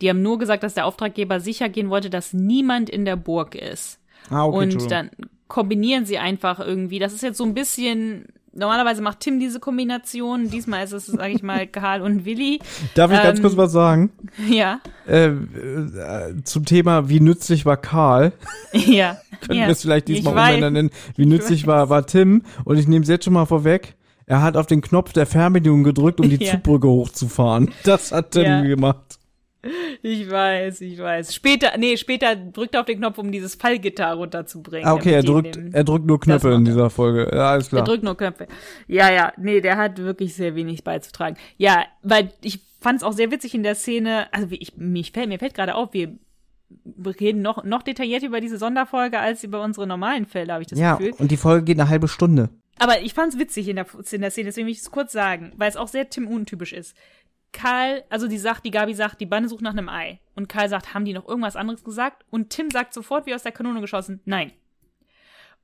Die 0.00 0.08
haben 0.08 0.22
nur 0.22 0.38
gesagt, 0.38 0.62
dass 0.62 0.74
der 0.74 0.86
Auftraggeber 0.86 1.40
sicher 1.40 1.68
gehen 1.68 1.90
wollte, 1.90 2.10
dass 2.10 2.32
niemand 2.32 2.90
in 2.90 3.04
der 3.04 3.16
Burg 3.16 3.54
ist. 3.54 4.00
Ah, 4.30 4.44
okay, 4.44 4.56
und 4.56 4.90
dann 4.90 5.10
kombinieren 5.48 6.06
sie 6.06 6.18
einfach 6.18 6.58
irgendwie. 6.58 6.98
Das 6.98 7.12
ist 7.12 7.22
jetzt 7.22 7.38
so 7.38 7.44
ein 7.44 7.54
bisschen. 7.54 8.26
Normalerweise 8.56 9.02
macht 9.02 9.20
Tim 9.20 9.40
diese 9.40 9.58
Kombination. 9.60 10.48
Diesmal 10.50 10.84
ist 10.84 10.92
es, 10.92 11.06
sage 11.06 11.32
ich 11.32 11.42
mal, 11.42 11.66
Karl 11.68 12.02
und 12.02 12.24
Willi. 12.24 12.60
Darf 12.94 13.10
ich 13.12 13.22
ganz 13.22 13.38
ähm, 13.38 13.42
kurz 13.44 13.56
was 13.56 13.72
sagen? 13.72 14.10
Ja, 14.48 14.80
Äh, 15.08 15.26
äh, 15.28 16.42
zum 16.44 16.64
Thema, 16.64 17.08
wie 17.08 17.20
nützlich 17.20 17.66
war 17.66 17.76
Karl? 17.76 18.32
ja. 18.72 19.18
Können 19.40 19.58
ja. 19.60 19.66
wir 19.66 19.72
es 19.72 19.82
vielleicht 19.82 20.08
Ich 20.08 20.16
diesmal 20.16 20.34
weiß. 20.34 20.54
umeinander 20.54 20.70
nennen? 20.70 20.90
Wie 21.16 21.26
nützlich 21.26 21.66
war, 21.66 21.88
war 21.90 22.06
Tim? 22.06 22.42
Und 22.64 22.78
ich 22.78 22.86
nehme 22.88 23.02
es 23.02 23.08
jetzt 23.08 23.24
schon 23.24 23.34
mal 23.34 23.46
vorweg. 23.46 23.94
Er 24.26 24.40
hat 24.40 24.56
auf 24.56 24.66
den 24.66 24.80
Knopf 24.80 25.12
der 25.12 25.26
Fernbedienung 25.26 25.84
gedrückt, 25.84 26.18
um 26.20 26.30
die 26.30 26.42
Ja. 26.42 26.52
Zugbrücke 26.52 26.88
hochzufahren. 26.88 27.72
Das 27.84 28.10
hat 28.12 28.30
Tim 28.30 28.42
Ja. 28.44 28.62
gemacht. 28.62 29.18
Ich 30.02 30.30
weiß, 30.30 30.80
ich 30.82 30.98
weiß. 30.98 31.34
Später, 31.34 31.72
nee, 31.78 31.96
später 31.96 32.36
drückt 32.36 32.74
er 32.74 32.80
auf 32.80 32.86
den 32.86 32.98
Knopf, 32.98 33.18
um 33.18 33.32
dieses 33.32 33.54
Fallgitter 33.54 34.12
runterzubringen. 34.14 34.86
Ah, 34.86 34.94
okay, 34.94 35.12
er 35.12 35.22
drückt, 35.22 35.58
er 35.72 35.84
drückt 35.84 36.06
nur 36.06 36.20
Knöpfe 36.20 36.48
in 36.52 36.62
er. 36.66 36.70
dieser 36.72 36.90
Folge. 36.90 37.30
Ja, 37.34 37.50
alles 37.52 37.68
klar. 37.68 37.84
drückt 37.84 38.04
nur 38.04 38.16
Knöpfe. 38.16 38.46
Ja, 38.86 39.10
ja, 39.12 39.32
nee, 39.36 39.60
der 39.60 39.76
hat 39.76 39.98
wirklich 39.98 40.34
sehr 40.34 40.54
wenig 40.54 40.84
beizutragen. 40.84 41.36
Ja, 41.56 41.84
weil 42.02 42.30
ich 42.42 42.60
fand 42.80 42.98
es 42.98 43.02
auch 43.02 43.12
sehr 43.12 43.30
witzig 43.30 43.54
in 43.54 43.62
der 43.62 43.74
Szene, 43.74 44.26
also 44.32 44.50
wie 44.50 44.56
ich, 44.56 44.76
mich 44.76 45.12
fällt, 45.12 45.28
mir 45.28 45.38
fällt 45.38 45.54
gerade 45.54 45.74
auf, 45.74 45.92
wir 45.94 46.18
reden 47.20 47.40
noch, 47.42 47.64
noch 47.64 47.82
detaillierter 47.82 48.26
über 48.26 48.40
diese 48.40 48.58
Sonderfolge 48.58 49.18
als 49.18 49.44
über 49.44 49.62
unsere 49.62 49.86
normalen 49.86 50.26
Fälle, 50.26 50.52
habe 50.52 50.62
ich 50.62 50.68
das 50.68 50.78
Ja, 50.78 50.96
Gefühl. 50.96 51.14
und 51.18 51.30
die 51.30 51.36
Folge 51.36 51.64
geht 51.64 51.78
eine 51.80 51.88
halbe 51.88 52.08
Stunde. 52.08 52.50
Aber 52.78 53.00
ich 53.02 53.14
fand's 53.14 53.38
witzig 53.38 53.68
in 53.68 53.76
der, 53.76 53.86
in 54.10 54.20
der 54.20 54.30
Szene, 54.32 54.46
deswegen 54.46 54.66
will 54.66 54.72
ich 54.72 54.80
es 54.80 54.90
kurz 54.90 55.12
sagen, 55.12 55.52
weil 55.56 55.68
es 55.68 55.76
auch 55.76 55.86
sehr 55.88 56.10
Tim 56.10 56.26
untypisch 56.26 56.72
ist. 56.72 56.96
Karl, 57.54 58.04
also 58.10 58.28
die 58.28 58.36
sagt, 58.36 58.66
die 58.66 58.70
Gabi 58.70 58.92
sagt, 58.92 59.20
die 59.20 59.26
Bande 59.26 59.48
sucht 59.48 59.62
nach 59.62 59.72
einem 59.72 59.88
Ei. 59.88 60.20
Und 60.34 60.48
Karl 60.48 60.68
sagt, 60.68 60.92
haben 60.92 61.06
die 61.06 61.14
noch 61.14 61.26
irgendwas 61.26 61.56
anderes 61.56 61.84
gesagt? 61.84 62.24
Und 62.30 62.50
Tim 62.50 62.70
sagt 62.70 62.92
sofort 62.92 63.24
wie 63.24 63.34
aus 63.34 63.44
der 63.44 63.52
Kanone 63.52 63.80
geschossen, 63.80 64.20
nein. 64.26 64.52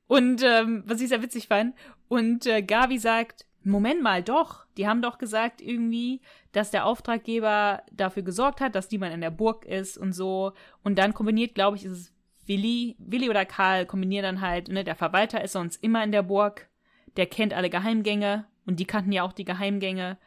Und 0.07 0.43
ähm, 0.43 0.83
was 0.87 1.01
ich 1.01 1.09
sehr 1.09 1.23
witzig 1.23 1.49
fand. 1.49 1.75
Und 2.09 2.47
äh, 2.47 2.62
Gabi 2.62 2.99
sagt, 2.99 3.45
Moment 3.62 4.03
mal, 4.03 4.23
doch. 4.23 4.65
Die 4.79 4.89
haben 4.89 5.03
doch 5.03 5.19
gesagt 5.19 5.61
irgendwie, 5.61 6.21
dass 6.53 6.71
der 6.71 6.87
Auftraggeber 6.87 7.83
dafür 7.93 8.23
gesorgt 8.23 8.61
hat, 8.61 8.75
dass 8.75 8.91
niemand 8.91 9.12
in 9.12 9.21
der 9.21 9.31
Burg 9.31 9.67
ist 9.67 9.99
und 9.99 10.12
so. 10.12 10.53
Und 10.83 10.99
dann 10.99 11.12
kombiniert, 11.12 11.55
glaube 11.55 11.77
ich, 11.77 11.85
ist 11.85 11.93
es 11.93 12.12
Willi, 12.47 12.97
Willi 12.99 13.29
oder 13.29 13.45
Karl 13.45 13.85
kombinieren 13.85 14.25
dann 14.25 14.41
halt, 14.41 14.69
ne, 14.69 14.85
der 14.85 14.97
Verwalter 14.97 15.43
ist 15.43 15.53
sonst 15.53 15.83
immer 15.83 16.03
in 16.03 16.12
der 16.12 16.23
Burg, 16.23 16.69
der 17.17 17.27
kennt 17.27 17.53
alle 17.53 17.71
Geheimgänge 17.71 18.47
und 18.67 18.81
die 18.81 18.87
kannten 18.87 19.12
ja 19.12 19.23
auch 19.23 19.33
die 19.33 19.45
Geheimgänge. 19.45 20.19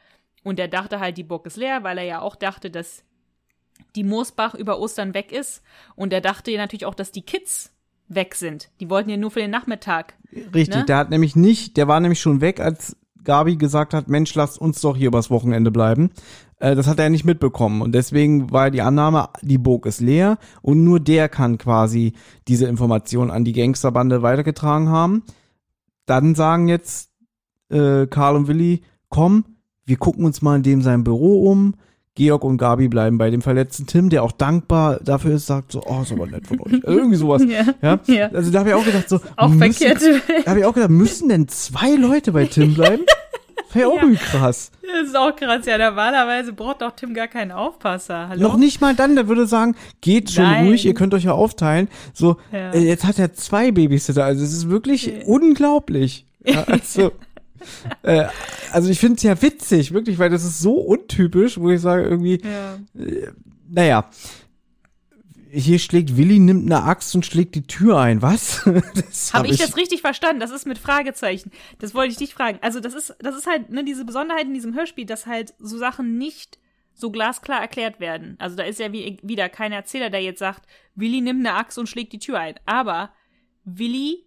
Und 0.44 0.60
er 0.60 0.68
dachte 0.68 0.99
halt, 0.99 1.18
die 1.18 1.24
Burg 1.24 1.45
ist 1.45 1.57
leer, 1.57 1.84
weil 1.84 1.98
er 1.98 2.03
ja 2.03 2.22
auch 2.22 2.36
dachte, 2.36 2.70
dass 2.70 3.03
die 3.95 4.03
Moosbach 4.03 4.56
über 4.56 4.80
Ostern 4.80 5.14
weg 5.14 5.32
ist. 5.32 5.64
Und 5.95 6.14
er 6.14 6.22
dachte 6.22 6.52
ja 6.52 6.57
natürlich 6.57 6.86
auch, 6.86 6.95
dass 6.95 7.11
die 7.11 7.22
Kids 7.22 7.72
weg 8.07 8.36
sind. 8.36 8.70
Die 8.80 8.90
wollten 8.90 9.10
ja 9.10 9.18
nur 9.18 9.32
für 9.32 9.40
den 9.40 9.52
Nachmittag. 9.52 10.15
Richtig, 10.53 10.76
Ne? 10.76 10.86
der 10.86 10.98
hat 10.98 11.10
nämlich 11.10 11.36
nicht, 11.36 11.78
der 11.78 11.88
war 11.88 11.99
nämlich 11.99 12.20
schon 12.20 12.41
weg, 12.41 12.60
als 12.60 12.98
Gabi 13.24 13.56
gesagt 13.56 13.94
hat, 13.94 14.10
Mensch, 14.10 14.34
lasst 14.36 14.60
uns 14.60 14.82
doch 14.82 14.98
hier 14.98 15.07
übers 15.07 15.30
Wochenende 15.30 15.72
bleiben. 15.72 16.11
Äh, 16.60 16.76
das 16.76 16.88
hat 16.88 16.99
er 16.99 17.10
nicht 17.10 17.24
mitbekommen 17.24 17.82
und 17.82 17.94
deswegen 17.94 18.52
war 18.52 18.70
die 18.70 18.82
Annahme, 18.82 19.30
die 19.41 19.57
Burg 19.57 19.86
ist 19.86 20.02
leer 20.02 20.38
und 20.61 20.84
nur 20.84 20.99
der 20.99 21.30
kann 21.30 21.57
quasi 21.57 22.14
diese 22.48 22.68
Information 22.68 23.32
an 23.32 23.45
die 23.45 23.53
Gangsterbande 23.53 24.22
weitergetragen 24.22 24.90
haben. 24.90 25.24
Dann 26.06 26.36
sagen 26.36 26.68
jetzt 26.68 27.11
äh, 27.70 28.07
Karl 28.07 28.36
und 28.36 28.48
Willi, 28.48 28.84
komm, 29.10 29.45
wir 29.85 29.97
gucken 29.97 30.26
uns 30.26 30.41
mal 30.41 30.55
in 30.57 30.64
dem 30.64 30.81
sein 30.81 31.03
Büro 31.03 31.49
um. 31.49 31.76
Georg 32.15 32.43
und 32.43 32.57
Gabi 32.57 32.89
bleiben 32.89 33.18
bei 33.18 33.31
dem 33.31 33.41
verletzten 33.41 33.88
Tim, 33.88 34.11
der 34.11 34.22
auch 34.22 34.31
dankbar 34.31 34.99
dafür 35.03 35.34
ist, 35.35 35.47
sagt 35.47 35.72
so, 35.72 35.81
oh, 35.84 36.03
ist 36.03 36.11
aber 36.11 36.27
nett 36.27 36.45
von 36.45 36.60
euch. 36.61 36.73
Also 36.73 36.85
irgendwie 36.99 37.15
sowas. 37.15 37.41
Ja, 37.47 37.64
Ja? 37.81 37.99
ja. 38.05 38.27
Also 38.27 38.51
da 38.51 38.60
habe 38.60 38.69
ich 38.69 38.76
auch 38.76 38.85
gedacht, 38.85 39.10
so, 39.10 39.19
Auch 39.35 39.49
müssen, 39.49 39.73
verkehrt. 39.73 40.22
da 40.45 40.51
habe 40.51 40.60
ich 40.60 40.65
auch 40.65 40.73
gedacht, 40.76 40.91
müssen 40.91 41.30
denn 41.30 41.47
zwei 41.47 41.95
Leute 41.95 42.31
bei 42.31 42.45
Tim 42.45 42.76
bleiben? 42.76 43.01
Wäre 43.73 43.88
auch 43.89 43.95
Ja. 43.95 44.01
irgendwie 44.03 44.23
krass. 44.23 44.69
Das 44.84 45.07
ist 45.07 45.18
auch 45.18 45.35
krass. 45.35 45.65
Ja, 45.65 45.80
normalerweise 45.80 46.53
braucht 46.53 46.84
doch 46.84 46.91
Tim 46.91 47.15
gar 47.15 47.27
keinen 47.27 47.51
Aufpasser. 47.51 48.30
Hallo? 48.30 48.43
Noch 48.43 48.57
nicht 48.57 48.80
mal 48.80 48.93
dann, 48.93 49.15
der 49.15 49.27
würde 49.27 49.47
sagen, 49.47 49.76
geht 50.01 50.30
schon 50.30 50.43
Nein. 50.43 50.68
ruhig, 50.68 50.85
ihr 50.85 50.93
könnt 50.93 51.15
euch 51.15 51.23
ja 51.23 51.31
aufteilen. 51.31 51.88
So, 52.14 52.38
Ja. 52.51 52.73
äh, 52.73 52.80
jetzt 52.85 53.05
hat 53.05 53.18
er 53.18 53.34
zwei 53.34 53.72
Babysitter, 53.72 54.23
also 54.23 54.43
es 54.43 54.53
ist 54.53 54.69
wirklich 54.69 55.11
unglaublich. 55.26 56.27
Ja, 56.45 56.64
also, 56.68 57.11
äh, 58.03 58.26
also 58.72 58.90
ich 58.90 58.99
finde 58.99 59.18
es 59.18 59.23
ja 59.23 59.41
witzig, 59.41 59.94
wirklich, 59.94 60.19
weil 60.19 60.30
das 60.30 60.44
ist 60.44 60.60
so 60.60 60.73
untypisch, 60.73 61.60
wo 61.60 61.69
ich 61.69 61.81
sage 61.81 62.03
irgendwie, 62.03 62.41
Ja. 62.44 62.77
naja, 63.69 64.10
hier 65.56 65.77
schlägt 65.77 66.18
Willi, 66.18 66.40
nimmt 66.40 66.65
eine 66.65 66.84
Axt 66.84 67.14
und 67.14 67.26
schlägt 67.26 67.53
die 67.53 67.68
Tür 67.68 67.99
ein. 67.99 68.23
Was? 68.23 68.65
Habe 69.34 69.48
ich 69.48 69.57
das 69.57 69.77
richtig 69.77 70.02
verstanden? 70.02 70.40
Das 70.40 70.49
ist 70.49 70.65
mit 70.65 70.80
Fragezeichen. 70.80 71.52
Das 71.77 71.94
wollte 71.94 72.11
ich 72.11 72.18
dich 72.18 72.34
fragen. 72.34 72.57
Also 72.61 72.80
das 72.80 72.95
ist, 72.95 73.15
das 73.19 73.38
ist 73.38 73.45
halt 73.45 73.69
ne, 73.69 73.84
diese 73.84 74.03
Besonderheit 74.03 74.45
in 74.45 74.56
diesem 74.56 74.73
Hörspiel, 74.73 75.06
dass 75.06 75.27
halt 75.27 75.53
so 75.60 75.77
Sachen 75.77 76.18
nicht 76.18 76.57
so 76.95 77.11
glasklar 77.11 77.61
erklärt 77.61 77.99
werden. 77.99 78.35
Also 78.40 78.56
da 78.56 78.64
ist 78.64 78.80
ja 78.80 78.91
wie, 78.91 79.19
wieder 79.22 79.48
kein 79.48 79.72
Erzähler, 79.72 80.10
der 80.10 80.22
jetzt 80.22 80.40
sagt, 80.40 80.68
Willi 80.95 81.22
nimmt 81.22 81.45
eine 81.45 81.56
Axt 81.56 81.77
und 81.77 81.88
schlägt 81.88 82.14
die 82.14 82.19
Tür 82.19 82.40
ein. 82.40 82.56
Aber 82.65 83.11
Willi 83.64 84.26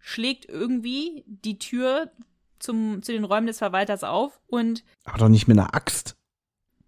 schlägt 0.00 0.48
irgendwie 0.48 1.24
die 1.26 1.58
Tür 1.58 2.10
zum, 2.58 3.02
zu 3.02 3.12
den 3.12 3.24
Räumen 3.24 3.46
des 3.46 3.58
Verwalters 3.58 4.04
auf 4.04 4.40
und 4.46 4.84
Aber 5.04 5.18
doch 5.18 5.28
nicht 5.28 5.48
mit 5.48 5.58
einer 5.58 5.74
Axt. 5.74 6.16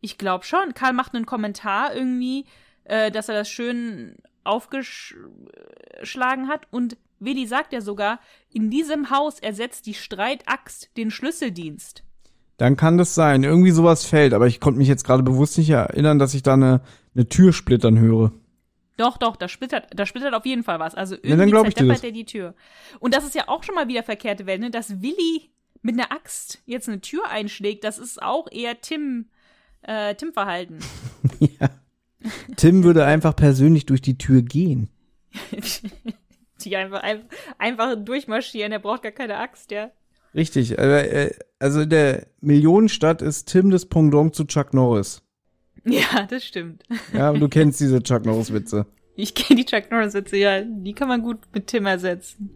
ich 0.01 0.19
glaube 0.19 0.45
schon. 0.45 0.75
Karl 0.75 0.93
macht 0.93 1.15
einen 1.15 1.27
Kommentar 1.27 1.95
irgendwie, 1.95 2.45
äh, 2.85 3.11
dass 3.11 3.29
er 3.29 3.35
das 3.35 3.49
schön 3.49 4.17
aufgeschlagen 4.45 6.49
hat. 6.49 6.67
Und 6.71 6.97
Willi 7.19 7.47
sagt 7.47 7.73
ja 7.73 7.81
sogar, 7.81 8.21
in 8.53 8.71
diesem 8.71 9.11
Haus 9.11 9.39
ersetzt 9.39 9.87
die 9.87 9.95
Streitaxt 9.95 10.91
den 10.97 11.11
Schlüsseldienst. 11.11 12.03
Dann 12.57 12.77
kann 12.77 12.99
das 12.99 13.15
sein. 13.15 13.43
Irgendwie 13.43 13.71
sowas 13.71 14.05
fällt, 14.05 14.35
aber 14.35 14.47
ich 14.47 14.61
konnte 14.61 14.79
mich 14.79 14.89
jetzt 14.89 15.05
gerade 15.05 15.23
bewusst 15.23 15.57
nicht 15.59 15.71
erinnern, 15.71 16.19
dass 16.19 16.35
ich 16.35 16.43
da 16.43 16.55
eine, 16.55 16.83
eine 17.15 17.29
Tür 17.29 17.53
splittern 17.53 17.99
höre. 17.99 18.33
Doch, 18.97 19.17
doch, 19.17 19.37
da 19.37 19.49
splittert, 19.49 19.87
da 19.95 20.05
splittert 20.05 20.35
auf 20.35 20.45
jeden 20.45 20.63
Fall 20.63 20.79
was. 20.79 20.95
Also 20.95 21.15
Ja, 21.17 21.37
irgendwie 21.37 21.53
das. 21.53 21.75
zerdeppert 21.75 22.05
er 22.05 22.13
die 22.13 22.27
Tür. 22.27 22.55
Und 22.99 23.15
das 23.15 23.25
ist 23.25 23.35
ja 23.35 23.49
auch 23.49 23.63
schon 23.63 23.75
mal 23.75 23.89
wieder 23.89 24.03
verkehrte 24.03 24.45
Welt, 24.45 24.61
ne? 24.61 24.71
Dass 24.71 25.01
Willi 25.01 25.51
mit 25.83 25.95
einer 25.95 26.13
Axt 26.13 26.63
jetzt 26.67 26.89
eine 26.89 27.01
Tür 27.01 27.29
einschlägt, 27.29 27.85
das 27.85 27.99
ist 27.99 28.23
auch 28.23 28.49
eher 28.51 28.81
Tim, 28.81 29.27
äh, 29.83 30.15
Tim-Verhalten. 30.15 30.79
ja. 31.39 31.71
Tim 32.57 32.85
würde 32.85 33.07
einfach 33.07 33.35
persönlich 33.35 33.87
durch 33.87 34.03
die 34.03 34.19
Tür 34.19 34.43
gehen. 34.43 34.91
die 36.65 36.77
einfach, 36.77 37.03
einfach, 37.03 37.29
einfach 37.59 37.97
durchmarschieren, 37.97 38.73
er 38.73 38.79
braucht 38.79 39.03
gar 39.03 39.13
keine 39.13 39.39
Axt, 39.39 39.71
ja. 39.71 39.91
Richtig. 40.35 40.79
äh, 40.79 41.33
Also 41.59 41.81
in 41.81 41.91
der 41.91 42.27
Millionenstadt 42.41 43.23
ist 43.23 43.47
Tim 43.49 43.71
das 43.71 43.87
Pendant 43.87 44.35
zu 44.35 44.45
Chuck 44.45 44.75
Norris. 44.75 45.23
Ja, 45.85 46.27
das 46.29 46.45
stimmt. 46.45 46.83
Ja, 47.15 47.33
du 47.33 47.49
kennst 47.49 47.81
diese 47.81 48.03
Chuck 48.03 48.27
Norris-Witze. 48.27 48.85
Ich 49.17 49.35
kenne 49.35 49.61
die 49.61 49.65
Chuck 49.65 49.91
Norris-Witze, 49.91 50.37
ja. 50.37 50.61
Die 50.61 50.93
kann 50.93 51.09
man 51.09 51.23
gut 51.23 51.39
mit 51.55 51.69
Tim 51.69 51.87
ersetzen. 51.87 52.51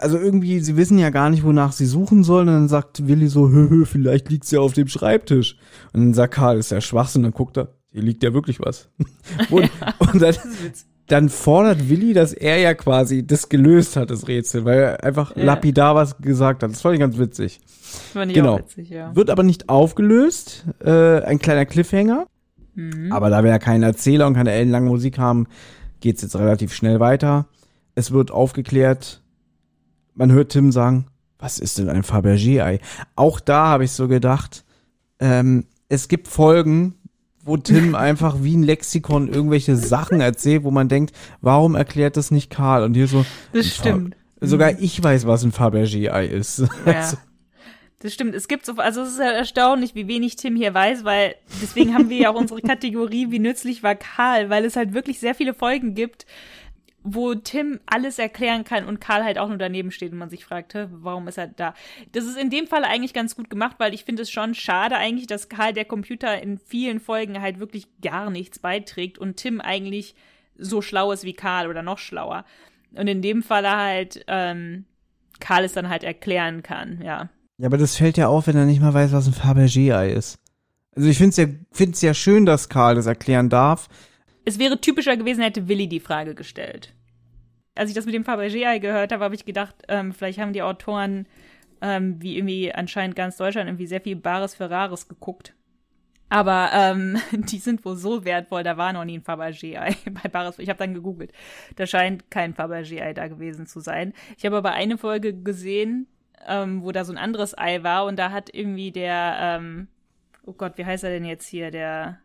Also 0.00 0.18
irgendwie, 0.18 0.60
sie 0.60 0.76
wissen 0.76 0.98
ja 0.98 1.10
gar 1.10 1.30
nicht, 1.30 1.44
wonach 1.44 1.72
sie 1.72 1.86
suchen 1.86 2.24
sollen. 2.24 2.48
Und 2.48 2.54
dann 2.54 2.68
sagt 2.68 3.06
Willi 3.06 3.28
so, 3.28 3.50
hö, 3.50 3.68
hö, 3.68 3.84
vielleicht 3.84 4.30
liegt's 4.30 4.50
ja 4.50 4.60
auf 4.60 4.72
dem 4.72 4.88
Schreibtisch. 4.88 5.56
Und 5.92 6.00
dann 6.00 6.14
sagt 6.14 6.34
Karl, 6.34 6.58
ist 6.58 6.70
ja 6.70 6.80
Schwachsinn. 6.80 7.22
Dann 7.22 7.32
guckt 7.32 7.56
er, 7.58 7.68
hier 7.92 8.02
liegt 8.02 8.22
ja 8.22 8.32
wirklich 8.32 8.60
was. 8.60 8.88
Und, 9.50 9.70
und 9.98 10.22
dann, 10.22 10.34
dann 11.08 11.28
fordert 11.28 11.88
Willi, 11.88 12.12
dass 12.12 12.32
er 12.32 12.58
ja 12.58 12.72
quasi 12.74 13.26
das 13.26 13.48
gelöst 13.48 13.96
hat, 13.96 14.10
das 14.10 14.28
Rätsel, 14.28 14.64
weil 14.64 14.78
er 14.78 15.04
einfach 15.04 15.36
Ja. 15.36 15.44
lapidar 15.44 15.94
was 15.96 16.16
gesagt 16.18 16.62
hat. 16.62 16.70
Das 16.70 16.80
fand 16.82 16.94
ich 16.94 17.00
ganz 17.00 17.18
witzig. 17.18 17.60
Fand 18.12 18.30
ich 18.30 18.36
Genau. 18.36 18.54
auch 18.54 18.58
witzig, 18.60 18.90
ja. 18.90 19.14
Wird 19.16 19.28
aber 19.28 19.42
nicht 19.42 19.68
aufgelöst. 19.68 20.66
Äh, 20.84 21.22
ein 21.22 21.38
kleiner 21.40 21.66
Cliffhanger. 21.66 22.26
Mhm. 22.76 23.10
Aber 23.10 23.28
da 23.30 23.42
wir 23.42 23.50
ja 23.50 23.58
keinen 23.58 23.82
Erzähler 23.82 24.28
und 24.28 24.34
keine 24.34 24.52
ellenlange 24.52 24.88
Musik 24.88 25.18
haben, 25.18 25.46
geht's 26.00 26.22
jetzt 26.22 26.36
relativ 26.36 26.72
schnell 26.72 27.00
weiter. 27.00 27.48
Es 27.96 28.12
wird 28.12 28.30
aufgeklärt. 28.30 29.20
Man 30.20 30.32
hört 30.32 30.52
Tim 30.52 30.70
sagen, 30.70 31.06
was 31.38 31.58
ist 31.58 31.78
denn 31.78 31.88
ein 31.88 32.02
Fabergé-Ei? 32.02 32.80
Auch 33.16 33.40
da 33.40 33.68
habe 33.68 33.84
ich 33.84 33.92
so 33.92 34.06
gedacht, 34.06 34.66
ähm, 35.18 35.64
es 35.88 36.08
gibt 36.08 36.28
Folgen, 36.28 36.94
wo 37.42 37.56
Tim 37.56 37.94
einfach 37.94 38.42
wie 38.42 38.54
ein 38.54 38.62
Lexikon 38.62 39.28
irgendwelche 39.28 39.76
Sachen 39.76 40.20
erzählt, 40.20 40.62
wo 40.62 40.70
man 40.70 40.90
denkt, 40.90 41.16
warum 41.40 41.74
erklärt 41.74 42.18
das 42.18 42.30
nicht 42.30 42.50
Karl? 42.50 42.82
Und 42.84 42.92
hier 42.92 43.06
so, 43.06 43.24
Das 43.54 43.74
stimmt. 43.74 44.14
Sogar 44.42 44.78
ich 44.78 45.02
weiß, 45.02 45.26
was 45.26 45.42
ein 45.42 45.52
Fabergé-Ei 45.52 46.26
ist. 46.26 46.64
Ja. 46.84 47.12
Das 48.02 48.14
stimmt. 48.14 48.34
Es 48.34 48.48
gibt 48.48 48.64
so, 48.64 48.76
also 48.76 49.02
es 49.02 49.10
ist 49.10 49.20
halt 49.20 49.36
erstaunlich, 49.36 49.94
wie 49.94 50.08
wenig 50.08 50.36
Tim 50.36 50.56
hier 50.56 50.72
weiß, 50.72 51.04
weil 51.04 51.34
deswegen 51.60 51.92
haben 51.92 52.08
wir 52.08 52.16
ja 52.16 52.30
auch 52.30 52.34
unsere 52.34 52.62
Kategorie, 52.62 53.30
wie 53.30 53.38
nützlich 53.38 53.82
war 53.82 53.94
Karl, 53.94 54.48
weil 54.48 54.64
es 54.64 54.74
halt 54.74 54.94
wirklich 54.94 55.20
sehr 55.20 55.34
viele 55.34 55.52
Folgen 55.52 55.94
gibt, 55.94 56.24
wo 57.02 57.34
Tim 57.34 57.80
alles 57.86 58.18
erklären 58.18 58.64
kann 58.64 58.84
und 58.84 59.00
Karl 59.00 59.24
halt 59.24 59.38
auch 59.38 59.48
nur 59.48 59.58
daneben 59.58 59.90
steht 59.90 60.12
und 60.12 60.18
man 60.18 60.30
sich 60.30 60.44
fragt, 60.44 60.74
warum 60.90 61.28
ist 61.28 61.38
er 61.38 61.48
da? 61.48 61.74
Das 62.12 62.24
ist 62.24 62.36
in 62.36 62.50
dem 62.50 62.66
Fall 62.66 62.84
eigentlich 62.84 63.14
ganz 63.14 63.36
gut 63.36 63.48
gemacht, 63.48 63.76
weil 63.78 63.94
ich 63.94 64.04
finde 64.04 64.22
es 64.22 64.30
schon 64.30 64.54
schade 64.54 64.96
eigentlich, 64.96 65.26
dass 65.26 65.48
Karl 65.48 65.72
der 65.72 65.86
Computer 65.86 66.42
in 66.42 66.58
vielen 66.58 67.00
Folgen 67.00 67.40
halt 67.40 67.58
wirklich 67.58 67.86
gar 68.02 68.30
nichts 68.30 68.58
beiträgt 68.58 69.18
und 69.18 69.36
Tim 69.36 69.60
eigentlich 69.60 70.14
so 70.56 70.82
schlau 70.82 71.10
ist 71.12 71.24
wie 71.24 71.32
Karl 71.32 71.68
oder 71.68 71.82
noch 71.82 71.98
schlauer. 71.98 72.44
Und 72.92 73.06
in 73.06 73.22
dem 73.22 73.42
Fall 73.42 73.68
halt 73.70 74.24
ähm, 74.26 74.84
Karl 75.40 75.64
es 75.64 75.72
dann 75.72 75.88
halt 75.88 76.04
erklären 76.04 76.62
kann, 76.62 77.00
ja. 77.02 77.30
Ja, 77.58 77.66
aber 77.66 77.78
das 77.78 77.96
fällt 77.96 78.16
ja 78.16 78.28
auf, 78.28 78.46
wenn 78.46 78.56
er 78.56 78.66
nicht 78.66 78.80
mal 78.80 78.94
weiß, 78.94 79.12
was 79.12 79.26
ein 79.26 79.34
Fabergé-Ei 79.34 80.12
ist. 80.12 80.38
Also 80.94 81.08
ich 81.08 81.18
find's 81.18 81.36
ja, 81.36 81.46
find's 81.72 82.02
ja 82.02 82.14
schön, 82.14 82.46
dass 82.46 82.68
Karl 82.68 82.94
das 82.94 83.06
erklären 83.06 83.48
darf. 83.48 83.88
Es 84.50 84.58
wäre 84.58 84.80
typischer 84.80 85.16
gewesen, 85.16 85.42
hätte 85.42 85.68
Willi 85.68 85.86
die 85.86 86.00
Frage 86.00 86.34
gestellt. 86.34 86.92
Als 87.76 87.88
ich 87.88 87.94
das 87.94 88.04
mit 88.04 88.16
dem 88.16 88.24
Fabergé-Ei 88.24 88.80
gehört 88.80 89.12
habe, 89.12 89.22
habe 89.22 89.36
ich 89.36 89.44
gedacht, 89.44 89.76
ähm, 89.86 90.12
vielleicht 90.12 90.40
haben 90.40 90.52
die 90.52 90.62
Autoren, 90.62 91.28
ähm, 91.80 92.20
wie 92.20 92.36
irgendwie 92.36 92.74
anscheinend 92.74 93.14
ganz 93.14 93.36
Deutschland, 93.36 93.68
irgendwie 93.68 93.86
sehr 93.86 94.00
viel 94.00 94.16
Bares 94.16 94.56
für 94.56 94.68
Rares 94.68 95.06
geguckt. 95.06 95.54
Aber 96.30 96.70
ähm, 96.72 97.16
die 97.32 97.58
sind 97.58 97.84
wohl 97.84 97.94
so 97.94 98.24
wertvoll, 98.24 98.64
da 98.64 98.76
war 98.76 98.92
noch 98.92 99.04
nie 99.04 99.18
ein 99.18 99.22
Fabergé-Ei 99.22 99.94
bei 100.10 100.28
Bares. 100.28 100.58
Ich 100.58 100.68
habe 100.68 100.80
dann 100.80 100.94
gegoogelt. 100.94 101.30
Da 101.76 101.86
scheint 101.86 102.28
kein 102.28 102.52
Fabergé-Ei 102.52 103.14
da 103.14 103.28
gewesen 103.28 103.68
zu 103.68 103.78
sein. 103.78 104.14
Ich 104.36 104.44
habe 104.44 104.56
aber 104.56 104.72
eine 104.72 104.98
Folge 104.98 105.32
gesehen, 105.32 106.08
ähm, 106.48 106.82
wo 106.82 106.90
da 106.90 107.04
so 107.04 107.12
ein 107.12 107.18
anderes 107.18 107.56
Ei 107.56 107.84
war 107.84 108.04
und 108.04 108.18
da 108.18 108.32
hat 108.32 108.52
irgendwie 108.52 108.90
der, 108.90 109.36
ähm, 109.40 109.86
oh 110.44 110.54
Gott, 110.54 110.76
wie 110.76 110.86
heißt 110.86 111.04
er 111.04 111.10
denn 111.10 111.24
jetzt 111.24 111.46
hier, 111.46 111.70
der 111.70 112.18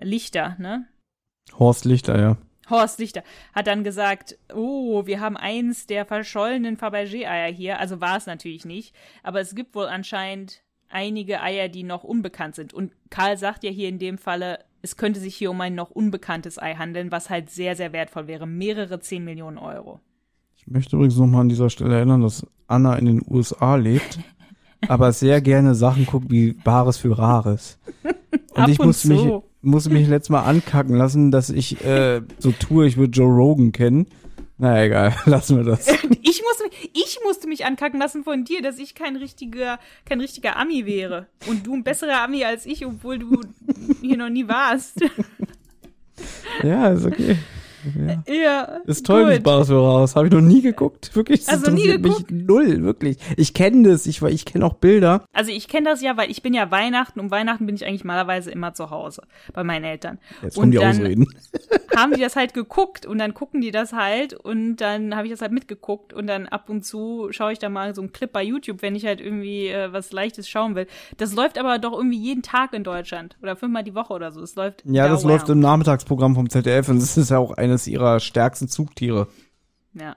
Lichter, 0.00 0.54
ne? 0.60 0.86
Horst 1.58 1.84
Lichter, 1.84 2.20
ja. 2.20 2.36
Horst 2.70 2.98
Lichter 2.98 3.22
hat 3.52 3.66
dann 3.66 3.84
gesagt, 3.84 4.38
oh, 4.54 5.06
wir 5.06 5.20
haben 5.20 5.36
eins 5.36 5.86
der 5.86 6.06
verschollenen 6.06 6.76
Fabergé-Eier 6.76 7.52
hier. 7.52 7.78
Also 7.78 8.00
war 8.00 8.16
es 8.16 8.26
natürlich 8.26 8.64
nicht. 8.64 8.94
Aber 9.22 9.40
es 9.40 9.54
gibt 9.54 9.74
wohl 9.74 9.86
anscheinend 9.86 10.62
einige 10.88 11.42
Eier, 11.42 11.68
die 11.68 11.82
noch 11.82 12.04
unbekannt 12.04 12.54
sind. 12.54 12.72
Und 12.72 12.92
Karl 13.10 13.36
sagt 13.36 13.64
ja 13.64 13.70
hier 13.70 13.88
in 13.88 13.98
dem 13.98 14.16
Falle, 14.18 14.60
es 14.82 14.96
könnte 14.96 15.20
sich 15.20 15.34
hier 15.34 15.50
um 15.50 15.60
ein 15.60 15.74
noch 15.74 15.90
unbekanntes 15.90 16.58
Ei 16.58 16.74
handeln, 16.74 17.10
was 17.10 17.30
halt 17.30 17.50
sehr, 17.50 17.76
sehr 17.76 17.92
wertvoll 17.92 18.26
wäre. 18.26 18.46
Mehrere 18.46 19.00
10 19.00 19.24
Millionen 19.24 19.58
Euro. 19.58 20.00
Ich 20.56 20.66
möchte 20.66 20.96
übrigens 20.96 21.16
nochmal 21.16 21.42
an 21.42 21.48
dieser 21.48 21.70
Stelle 21.70 21.96
erinnern, 21.96 22.22
dass 22.22 22.46
Anna 22.66 22.96
in 22.96 23.06
den 23.06 23.22
USA 23.28 23.76
lebt, 23.76 24.18
aber 24.88 25.12
sehr 25.12 25.40
gerne 25.40 25.74
Sachen 25.74 26.06
guckt 26.06 26.30
wie 26.30 26.52
Bares 26.52 26.96
für 26.96 27.16
Rares. 27.18 27.78
Und 28.54 28.62
Ab 28.62 28.68
ich 28.68 28.78
und 28.80 28.86
musste 28.86 29.08
mich, 29.08 29.32
musste 29.62 29.90
mich 29.90 30.08
letztes 30.08 30.30
Mal 30.30 30.42
ankacken 30.42 30.96
lassen, 30.96 31.30
dass 31.30 31.50
ich 31.50 31.84
äh, 31.84 32.22
so 32.38 32.52
tue, 32.52 32.86
ich 32.86 32.96
würde 32.96 33.12
Joe 33.12 33.32
Rogan 33.34 33.72
kennen. 33.72 34.06
Na 34.58 34.82
egal, 34.84 35.14
lassen 35.26 35.56
wir 35.58 35.64
das. 35.64 35.86
Ich 36.26 36.42
musste, 36.42 36.64
mich- 36.64 36.90
ich 36.94 37.18
musste 37.24 37.46
mich 37.48 37.64
ankacken 37.64 38.00
lassen 38.00 38.24
von 38.24 38.44
dir, 38.44 38.60
dass 38.62 38.78
ich 38.78 38.94
kein 38.94 39.16
richtiger, 39.16 39.78
kein 40.04 40.20
richtiger 40.20 40.56
Ami 40.56 40.84
wäre. 40.86 41.26
Und 41.46 41.66
du 41.66 41.74
ein 41.74 41.84
besserer 41.84 42.22
Ami 42.22 42.44
als 42.44 42.66
ich, 42.66 42.84
obwohl 42.86 43.18
du 43.18 43.40
hier 44.00 44.16
noch 44.16 44.30
nie 44.30 44.48
warst. 44.48 45.00
Ja, 46.62 46.88
ist 46.88 47.04
okay. 47.04 47.36
Ja. 48.26 48.32
ja. 48.32 48.62
Ist 48.86 49.06
toll, 49.06 49.40
für 49.42 49.82
Rares. 49.82 50.16
Habe 50.16 50.26
ich 50.26 50.32
noch 50.32 50.40
nie 50.40 50.62
geguckt. 50.62 51.14
Wirklich, 51.14 51.44
das 51.44 51.62
du 51.62 51.70
nie 51.70 51.86
interessiert 51.86 52.30
mich 52.30 52.46
null, 52.46 52.82
wirklich. 52.82 53.18
Ich 53.36 53.54
kenne 53.54 53.88
das, 53.88 54.06
ich, 54.06 54.22
ich 54.22 54.44
kenne 54.44 54.64
auch 54.64 54.74
Bilder. 54.74 55.24
Also 55.32 55.50
ich 55.50 55.68
kenne 55.68 55.88
das 55.88 56.02
ja, 56.02 56.16
weil 56.16 56.30
ich 56.30 56.42
bin 56.42 56.54
ja 56.54 56.70
Weihnachten. 56.70 57.20
Um 57.20 57.30
Weihnachten 57.30 57.66
bin 57.66 57.74
ich 57.74 57.86
eigentlich 57.86 58.04
normalerweise 58.04 58.50
immer 58.50 58.74
zu 58.74 58.90
Hause 58.90 59.22
bei 59.52 59.64
meinen 59.64 59.84
Eltern. 59.84 60.18
Jetzt 60.42 60.56
und 60.56 60.70
die 60.70 60.78
dann 60.78 60.90
Ausreden. 60.90 61.26
haben 61.96 62.12
die 62.12 62.20
das 62.20 62.36
halt 62.36 62.54
geguckt 62.54 63.06
und 63.06 63.18
dann 63.18 63.34
gucken 63.34 63.60
die 63.60 63.70
das 63.70 63.92
halt 63.92 64.34
und 64.34 64.76
dann 64.76 65.14
habe 65.14 65.26
ich 65.26 65.32
das 65.32 65.40
halt 65.40 65.52
mitgeguckt 65.52 66.12
und 66.12 66.26
dann 66.26 66.46
ab 66.46 66.68
und 66.68 66.84
zu 66.84 67.28
schaue 67.30 67.52
ich 67.52 67.58
da 67.58 67.68
mal 67.68 67.94
so 67.94 68.02
einen 68.02 68.12
Clip 68.12 68.30
bei 68.32 68.42
YouTube, 68.42 68.82
wenn 68.82 68.94
ich 68.94 69.06
halt 69.06 69.20
irgendwie 69.20 69.68
äh, 69.68 69.92
was 69.92 70.12
Leichtes 70.12 70.48
schauen 70.48 70.74
will. 70.74 70.86
Das 71.16 71.34
läuft 71.34 71.58
aber 71.58 71.78
doch 71.78 71.92
irgendwie 71.92 72.18
jeden 72.18 72.42
Tag 72.42 72.72
in 72.72 72.84
Deutschland 72.84 73.36
oder 73.42 73.56
fünfmal 73.56 73.84
die 73.84 73.94
Woche 73.94 74.12
oder 74.12 74.32
so. 74.32 74.40
Es 74.40 74.56
läuft 74.56 74.82
Ja, 74.86 75.08
das 75.08 75.24
läuft 75.24 75.48
im 75.48 75.60
Nachmittagsprogramm 75.60 76.34
vom 76.34 76.50
ZDF 76.50 76.88
und 76.88 77.00
das 77.00 77.16
ist 77.16 77.30
ja 77.30 77.38
auch 77.38 77.52
eines 77.74 77.86
ihrer 77.86 78.20
stärksten 78.20 78.68
Zugtiere. 78.68 79.28
Ja. 79.92 80.16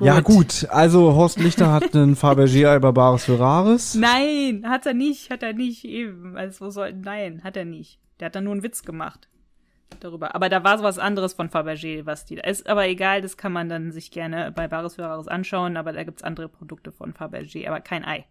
Ja, 0.00 0.20
gut. 0.20 0.66
Also 0.70 1.14
Horst 1.14 1.38
Lichter 1.38 1.72
hat 1.72 1.94
einen 1.94 2.16
Fabergé-Ei 2.16 2.78
bei 2.80 2.92
Bares 2.92 3.24
für 3.24 3.38
Rares. 3.38 3.94
Nein, 3.94 4.64
hat 4.68 4.86
er 4.86 4.94
nicht, 4.94 5.30
hat 5.30 5.42
er 5.42 5.52
nicht 5.52 5.84
eben. 5.84 6.36
Also 6.36 6.66
wo 6.66 6.70
soll, 6.70 6.92
nein, 6.92 7.42
hat 7.44 7.56
er 7.56 7.64
nicht. 7.64 8.00
Der 8.18 8.26
hat 8.26 8.34
dann 8.34 8.44
nur 8.44 8.54
einen 8.54 8.62
Witz 8.62 8.82
gemacht 8.82 9.28
darüber. 10.00 10.34
Aber 10.34 10.48
da 10.48 10.64
war 10.64 10.78
sowas 10.78 10.98
anderes 10.98 11.34
von 11.34 11.48
Fabergé, 11.48 12.06
was 12.06 12.24
die 12.24 12.34
da 12.34 12.42
ist. 12.42 12.68
Aber 12.68 12.88
egal, 12.88 13.22
das 13.22 13.36
kann 13.36 13.52
man 13.52 13.68
dann 13.68 13.92
sich 13.92 14.10
gerne 14.10 14.50
bei 14.50 14.66
Bares 14.66 14.96
für 14.96 15.02
Rares 15.02 15.28
anschauen. 15.28 15.76
Aber 15.76 15.92
da 15.92 16.02
gibt's 16.02 16.24
andere 16.24 16.48
Produkte 16.48 16.90
von 16.90 17.14
Fabergé, 17.14 17.68
aber 17.68 17.80
kein 17.80 18.04
Ei. 18.04 18.26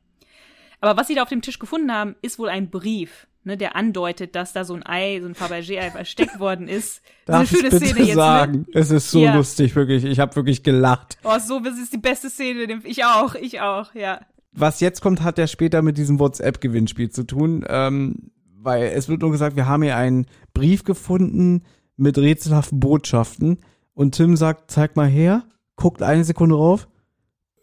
Aber 0.81 0.97
was 0.97 1.07
sie 1.07 1.15
da 1.15 1.23
auf 1.23 1.29
dem 1.29 1.41
Tisch 1.41 1.59
gefunden 1.59 1.93
haben, 1.93 2.17
ist 2.21 2.39
wohl 2.39 2.49
ein 2.49 2.69
Brief, 2.69 3.27
ne, 3.43 3.57
der 3.57 3.75
andeutet, 3.75 4.35
dass 4.35 4.53
da 4.53 4.63
so 4.65 4.73
ein 4.73 4.85
Ei, 4.85 5.19
so 5.21 5.27
ein 5.27 5.35
Fabergé-Ei 5.35 5.91
versteckt 5.91 6.39
worden 6.39 6.67
ist. 6.67 7.01
Das 7.25 7.37
Darf 7.37 7.51
ist 7.53 7.59
eine 7.59 7.67
ich 7.67 7.69
schöne 7.69 7.79
bitte 7.79 7.93
Szene 7.93 8.05
jetzt, 8.07 8.15
sagen? 8.15 8.57
ne? 8.59 8.65
Es 8.73 8.91
ist 8.91 9.09
so 9.11 9.19
Ja. 9.19 9.35
lustig, 9.35 9.75
wirklich. 9.77 10.03
Ich 10.03 10.19
habe 10.19 10.35
wirklich 10.35 10.61
gelacht. 10.63 11.17
Oh, 11.23 11.37
so, 11.39 11.59
das 11.61 11.77
ist 11.79 11.93
die 11.93 11.97
beste 11.97 12.29
Szene. 12.29 12.67
dem- 12.67 12.81
Ich 12.83 13.05
auch, 13.05 13.35
ich 13.35 13.61
auch, 13.61 13.95
ja. 13.95 14.19
Was 14.51 14.81
jetzt 14.81 15.01
kommt, 15.01 15.21
hat 15.23 15.37
ja 15.37 15.47
später 15.47 15.81
mit 15.81 15.97
diesem 15.97 16.19
WhatsApp-Gewinnspiel 16.19 17.09
zu 17.11 17.23
tun, 17.23 17.63
ähm, 17.69 18.31
weil 18.57 18.83
es 18.93 19.07
wird 19.09 19.21
nur 19.21 19.31
gesagt, 19.31 19.55
wir 19.55 19.67
haben 19.67 19.83
hier 19.83 19.95
einen 19.95 20.27
Brief 20.53 20.83
gefunden 20.83 21.63
mit 21.95 22.17
rätselhaften 22.17 22.79
Botschaften 22.81 23.59
und 23.93 24.15
Tim 24.15 24.35
sagt, 24.35 24.69
zeig 24.69 24.95
mal 24.97 25.07
her, 25.07 25.43
guckt 25.77 26.01
eine 26.03 26.23
Sekunde 26.25 26.55
rauf, 26.55 26.87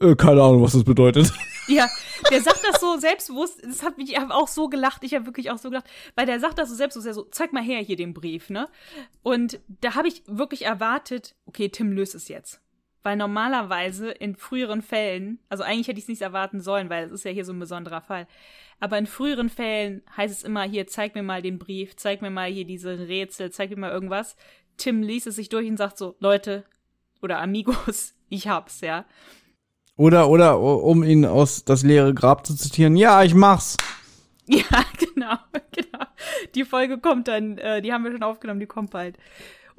äh, 0.00 0.14
keine 0.16 0.42
Ahnung, 0.42 0.62
was 0.62 0.72
das 0.72 0.84
bedeutet. 0.84 1.32
Ja, 1.70 1.88
der 2.30 2.40
sagt 2.40 2.64
das 2.64 2.80
so 2.80 2.96
selbstbewusst, 2.96 3.62
das 3.64 3.82
hat 3.82 3.96
mich, 3.96 4.10
ich 4.10 4.18
habe 4.18 4.34
auch 4.34 4.48
so 4.48 4.68
gelacht, 4.68 5.04
ich 5.04 5.14
habe 5.14 5.26
wirklich 5.26 5.50
auch 5.50 5.58
so 5.58 5.70
gelacht, 5.70 5.88
weil 6.16 6.26
der 6.26 6.40
sagt 6.40 6.58
das 6.58 6.68
so 6.68 6.74
selbstbewusst, 6.74 7.14
so, 7.14 7.22
zeig 7.30 7.52
mal 7.52 7.62
her 7.62 7.80
hier 7.80 7.96
den 7.96 8.12
Brief, 8.12 8.50
ne? 8.50 8.68
Und 9.22 9.60
da 9.68 9.94
habe 9.94 10.08
ich 10.08 10.22
wirklich 10.26 10.64
erwartet, 10.64 11.34
okay, 11.46 11.68
Tim 11.68 11.92
löst 11.92 12.14
es 12.14 12.28
jetzt. 12.28 12.60
Weil 13.02 13.16
normalerweise 13.16 14.10
in 14.10 14.36
früheren 14.36 14.82
Fällen, 14.82 15.38
also 15.48 15.62
eigentlich 15.62 15.88
hätte 15.88 15.98
ich 15.98 16.04
es 16.04 16.08
nicht 16.08 16.22
erwarten 16.22 16.60
sollen, 16.60 16.90
weil 16.90 17.04
es 17.04 17.12
ist 17.12 17.24
ja 17.24 17.30
hier 17.30 17.46
so 17.46 17.52
ein 17.52 17.58
besonderer 17.58 18.02
Fall. 18.02 18.26
Aber 18.78 18.98
in 18.98 19.06
früheren 19.06 19.48
Fällen 19.48 20.02
heißt 20.16 20.34
es 20.34 20.42
immer, 20.42 20.64
hier, 20.64 20.86
zeig 20.86 21.14
mir 21.14 21.22
mal 21.22 21.40
den 21.40 21.58
Brief, 21.58 21.96
zeig 21.96 22.20
mir 22.20 22.30
mal 22.30 22.50
hier 22.50 22.66
diese 22.66 22.98
Rätsel, 22.98 23.50
zeig 23.52 23.70
mir 23.70 23.76
mal 23.76 23.90
irgendwas. 23.90 24.36
Tim 24.76 25.02
liest 25.02 25.26
es 25.26 25.36
sich 25.36 25.48
durch 25.48 25.68
und 25.68 25.76
sagt 25.76 25.98
so, 25.98 26.16
Leute 26.18 26.64
oder 27.22 27.40
Amigos, 27.40 28.14
ich 28.28 28.48
hab's, 28.48 28.80
ja. 28.80 29.04
Oder, 30.00 30.30
oder, 30.30 30.58
um 30.58 31.02
ihn 31.02 31.26
aus 31.26 31.66
das 31.66 31.82
leere 31.82 32.14
Grab 32.14 32.46
zu 32.46 32.56
zitieren, 32.56 32.96
ja, 32.96 33.22
ich 33.22 33.34
mach's. 33.34 33.76
Ja, 34.46 34.64
genau, 34.98 35.34
genau. 35.70 36.06
Die 36.56 36.64
Folge 36.64 36.98
kommt 36.98 37.28
dann, 37.28 37.56
äh, 37.58 37.80
die 37.82 37.92
haben 37.92 38.02
wir 38.02 38.10
schon 38.10 38.24
aufgenommen, 38.24 38.58
die 38.58 38.66
kommt 38.66 38.90
bald. 38.90 39.16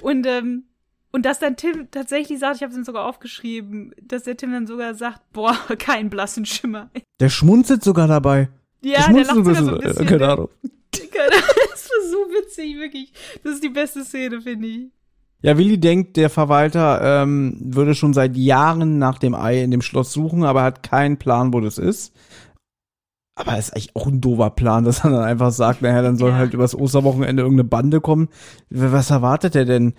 Und, 0.00 0.26
ähm, 0.26 0.64
und 1.10 1.26
dass 1.26 1.40
dann 1.40 1.56
Tim 1.56 1.90
tatsächlich 1.90 2.38
sagt, 2.38 2.56
ich 2.56 2.62
habe 2.62 2.72
es 2.72 2.86
sogar 2.86 3.04
aufgeschrieben, 3.06 3.94
dass 4.00 4.22
der 4.22 4.38
Tim 4.38 4.52
dann 4.52 4.66
sogar 4.66 4.94
sagt, 4.94 5.20
boah, 5.34 5.58
kein 5.78 6.08
blassen 6.08 6.46
Schimmer. 6.46 6.88
Der 7.20 7.28
schmunzelt 7.28 7.84
sogar 7.84 8.08
dabei. 8.08 8.48
Ja, 8.80 9.08
der, 9.08 9.14
der 9.14 9.24
lacht 9.24 9.34
sogar 9.34 9.54
so 9.56 9.74
ein 9.74 9.82
äh, 9.82 9.88
bisschen. 9.88 10.06
Keine 10.06 10.28
Ahnung. 10.28 10.48
Das 10.90 11.90
war 11.90 12.10
so 12.10 12.16
witzig, 12.30 12.76
wirklich. 12.78 13.12
Das 13.42 13.54
ist 13.54 13.64
die 13.64 13.68
beste 13.68 14.04
Szene, 14.04 14.40
finde 14.40 14.68
ich. 14.68 14.86
Ja, 15.42 15.58
Willi 15.58 15.78
denkt, 15.78 16.16
der 16.16 16.30
Verwalter 16.30 17.22
ähm, 17.22 17.56
würde 17.60 17.94
schon 17.94 18.14
seit 18.14 18.36
Jahren 18.36 18.98
nach 18.98 19.18
dem 19.18 19.34
Ei 19.34 19.62
in 19.62 19.72
dem 19.72 19.82
Schloss 19.82 20.12
suchen, 20.12 20.44
aber 20.44 20.60
er 20.60 20.66
hat 20.66 20.82
keinen 20.84 21.16
Plan, 21.18 21.52
wo 21.52 21.60
das 21.60 21.78
ist. 21.78 22.14
Aber 23.34 23.58
ist 23.58 23.72
eigentlich 23.72 23.96
auch 23.96 24.06
ein 24.06 24.20
doofer 24.20 24.50
Plan, 24.50 24.84
dass 24.84 25.04
er 25.04 25.10
dann 25.10 25.24
einfach 25.24 25.50
sagt, 25.50 25.82
naja, 25.82 26.00
dann 26.02 26.16
soll 26.16 26.30
Ja. 26.30 26.36
halt 26.36 26.54
übers 26.54 26.74
Osterwochenende 26.74 27.42
irgendeine 27.42 27.68
Bande 27.68 28.00
kommen. 28.00 28.28
Was 28.70 29.10
erwartet 29.10 29.56
er 29.56 29.64
denn? 29.64 29.94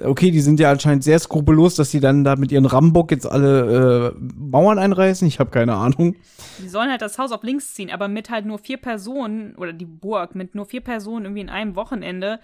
Okay, 0.00 0.30
die 0.30 0.40
sind 0.40 0.60
ja 0.60 0.70
anscheinend 0.70 1.02
sehr 1.02 1.18
skrupellos, 1.18 1.74
dass 1.74 1.90
die 1.90 2.00
dann 2.00 2.22
da 2.22 2.36
mit 2.36 2.52
ihren 2.52 2.66
Rambock 2.66 3.10
jetzt 3.10 3.26
alle 3.26 4.14
äh, 4.14 4.20
Mauern 4.36 4.78
einreißen. 4.78 5.26
Ich 5.26 5.40
habe 5.40 5.50
keine 5.50 5.74
Ahnung. 5.74 6.14
Die 6.62 6.68
sollen 6.68 6.90
halt 6.90 7.02
das 7.02 7.18
Haus 7.18 7.32
auf 7.32 7.42
links 7.42 7.74
ziehen, 7.74 7.90
aber 7.90 8.06
mit 8.06 8.30
halt 8.30 8.44
nur 8.44 8.58
vier 8.58 8.76
Personen, 8.76 9.54
oder 9.56 9.72
die 9.72 9.86
Burg, 9.86 10.34
mit 10.34 10.54
nur 10.54 10.66
vier 10.66 10.82
Personen 10.82 11.24
irgendwie 11.24 11.40
in 11.40 11.48
einem 11.48 11.74
Wochenende, 11.74 12.38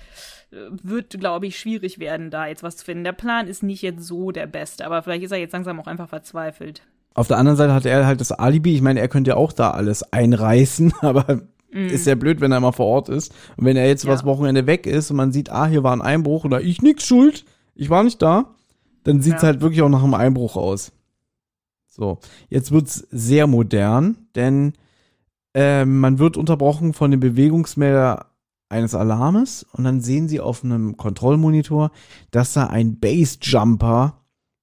äh, 0.51 0.57
wird, 0.83 1.21
glaube 1.21 1.47
ich, 1.47 1.59
schwierig 1.59 1.99
werden, 1.99 2.31
da 2.31 2.47
jetzt 2.47 2.63
was 2.63 2.77
zu 2.77 2.87
finden. 2.87 3.05
Der 3.05 3.13
Plan 3.13 3.47
ist 3.47 3.63
nicht 3.63 3.83
jetzt 3.83 4.05
so 4.05 4.31
der 4.31 4.47
beste, 4.47 4.87
aber 4.87 5.03
vielleicht 5.03 5.25
ist 5.25 5.33
er 5.33 5.39
jetzt 5.39 5.53
langsam 5.53 5.79
auch 5.79 5.87
einfach 5.87 6.09
verzweifelt. 6.09 6.83
Auf 7.15 7.29
der 7.29 7.39
anderen 7.39 7.57
Seite 7.57 7.75
hat 7.75 7.87
er 7.87 8.07
halt 8.07 8.21
das 8.21 8.33
Alibi. 8.33 8.75
Ich 8.75 8.83
meine, 8.83 8.99
er 8.99 9.09
könnte 9.09 9.31
ja 9.31 9.37
auch 9.37 9.53
da 9.53 9.71
alles 9.71 10.13
einreißen, 10.13 10.93
aber 11.01 11.43
ist 11.75 12.07
ja 12.07 12.15
blöd, 12.15 12.41
wenn 12.41 12.53
er 12.53 12.61
mal 12.61 12.73
vor 12.73 12.87
Ort 12.87 13.09
ist. 13.09 13.33
Und 13.57 13.65
wenn 13.67 13.77
er 13.77 13.87
jetzt 13.89 14.05
Ja. 14.05 14.11
was 14.13 14.25
Wochenende 14.25 14.67
weg 14.67 14.87
ist 14.87 15.11
und 15.11 15.17
man 15.17 15.33
sieht, 15.33 15.51
ah, 15.51 15.67
hier 15.67 15.83
war 15.83 15.93
ein 15.93 16.03
Einbruch 16.03 16.45
oder 16.45 16.61
ich 16.61 16.81
nix 16.83 17.05
schuld, 17.05 17.45
ich 17.75 17.91
war 17.91 18.03
nicht 18.05 18.23
da, 18.23 18.55
dann 19.03 19.21
sieht's 19.21 19.43
Ja. 19.43 19.49
halt 19.49 19.61
wirklich 19.61 19.83
auch 19.83 19.89
nach 19.89 20.03
einem 20.05 20.15
Einbruch 20.15 20.57
aus. 20.57 20.93
So, 21.89 22.19
jetzt 22.49 22.73
wird's 22.73 23.07
sehr 23.11 23.47
modern, 23.47 24.17
denn 24.35 24.73
ähm, 25.55 26.01
man 26.01 26.19
wird 26.19 26.37
unterbrochen 26.37 26.93
von 26.93 27.11
dem 27.11 27.21
Bewegungsmelder 27.21 28.27
eines 28.69 28.95
Alarmes 28.95 29.65
und 29.73 29.85
dann 29.85 30.01
sehen 30.01 30.29
sie 30.29 30.41
auf 30.41 30.65
einem 30.65 30.97
Kontrollmonitor, 30.97 31.93
dass 32.33 32.55
da 32.55 32.67
ein 32.67 32.99
Base-Jumper, 32.99 34.21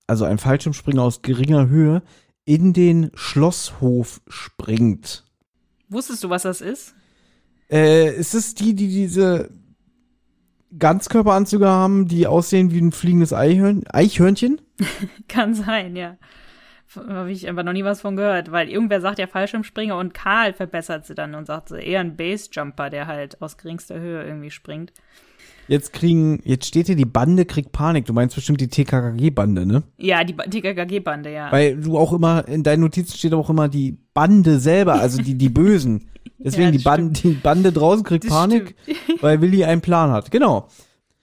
also 0.08 0.26
ein 0.26 0.38
Fallschirmspringer 0.38 1.02
aus 1.02 1.22
geringer 1.22 1.70
Höhe, 1.70 2.02
in 2.44 2.74
den 2.74 3.12
Schlosshof 3.14 4.20
springt. 4.28 5.24
Wusstest 5.88 6.24
du, 6.24 6.30
was 6.30 6.44
das 6.44 6.60
ist? 6.60 6.96
Äh, 7.72 8.14
ist 8.16 8.36
es 8.36 8.54
die, 8.54 8.76
die 8.76 8.88
diese 8.88 9.50
Ganzkörperanzüge 10.78 11.68
haben, 11.68 12.08
die 12.08 12.28
aussehen 12.28 12.72
wie 12.72 12.82
ein 12.82 12.92
fliegendes 12.92 13.34
Eichhörn 13.34 13.84
Eichhörnchen? 13.88 14.62
Kann 15.28 15.54
sein, 15.54 15.96
ja. 15.96 16.18
Habe 16.96 17.32
ich 17.32 17.50
aber 17.50 17.64
noch 17.64 17.72
nie 17.72 17.86
was 17.86 18.02
von 18.02 18.18
gehört, 18.18 18.52
weil 18.52 18.68
irgendwer 18.70 19.00
sagt 19.00 19.20
ja 19.20 19.28
Fallschirmspringer 19.28 19.98
und 19.98 20.14
Karl 20.14 20.52
verbessert 20.52 21.06
sie 21.06 21.16
dann 21.16 21.36
und 21.36 21.46
sagt 21.46 21.70
so 21.70 21.76
eher 21.76 22.02
ein 22.02 22.18
Basejumper, 22.18 22.90
der 22.90 23.08
halt 23.08 23.42
aus 23.42 23.58
geringster 23.58 23.98
Höhe 23.98 24.26
irgendwie 24.26 24.52
springt. 24.52 24.92
Jetzt 25.72 25.94
kriegen, 25.94 26.42
jetzt 26.44 26.66
steht 26.66 26.88
hier, 26.88 26.98
die 26.98 27.06
Bande 27.06 27.46
kriegt 27.46 27.72
Panik. 27.72 28.06
Du 28.06 28.12
meinst 28.12 28.36
bestimmt 28.36 28.60
die 28.60 28.68
TKKG-Bande, 28.68 29.66
ne? 29.66 29.84
Ja, 29.98 30.26
die, 30.26 30.34
Ba- 30.34 30.46
die 30.46 30.60
TKKG-Bande, 30.60 31.32
ja. 31.32 31.50
Weil 31.50 31.78
du 31.78 31.98
auch 31.98 32.12
immer, 32.12 32.46
in 32.46 32.62
deinen 32.64 32.82
Notizen 32.82 33.18
steht 33.18 33.34
auch 33.34 33.50
immer 33.50 33.70
die 33.70 33.98
Bande 34.14 34.60
selber, 34.60 34.96
also 34.96 35.22
die, 35.22 35.36
die 35.36 35.48
Bösen. 35.48 36.10
Deswegen 36.40 36.66
Ja, 36.66 36.72
die, 36.72 36.80
Bande, 36.80 37.22
die 37.22 37.36
Bande 37.36 37.72
draußen 37.72 38.04
kriegt 38.04 38.26
Das 38.26 38.32
Panik, 38.32 38.76
weil 39.22 39.40
Willi 39.40 39.64
einen 39.64 39.80
Plan 39.80 40.12
hat. 40.12 40.30
Genau. 40.30 40.68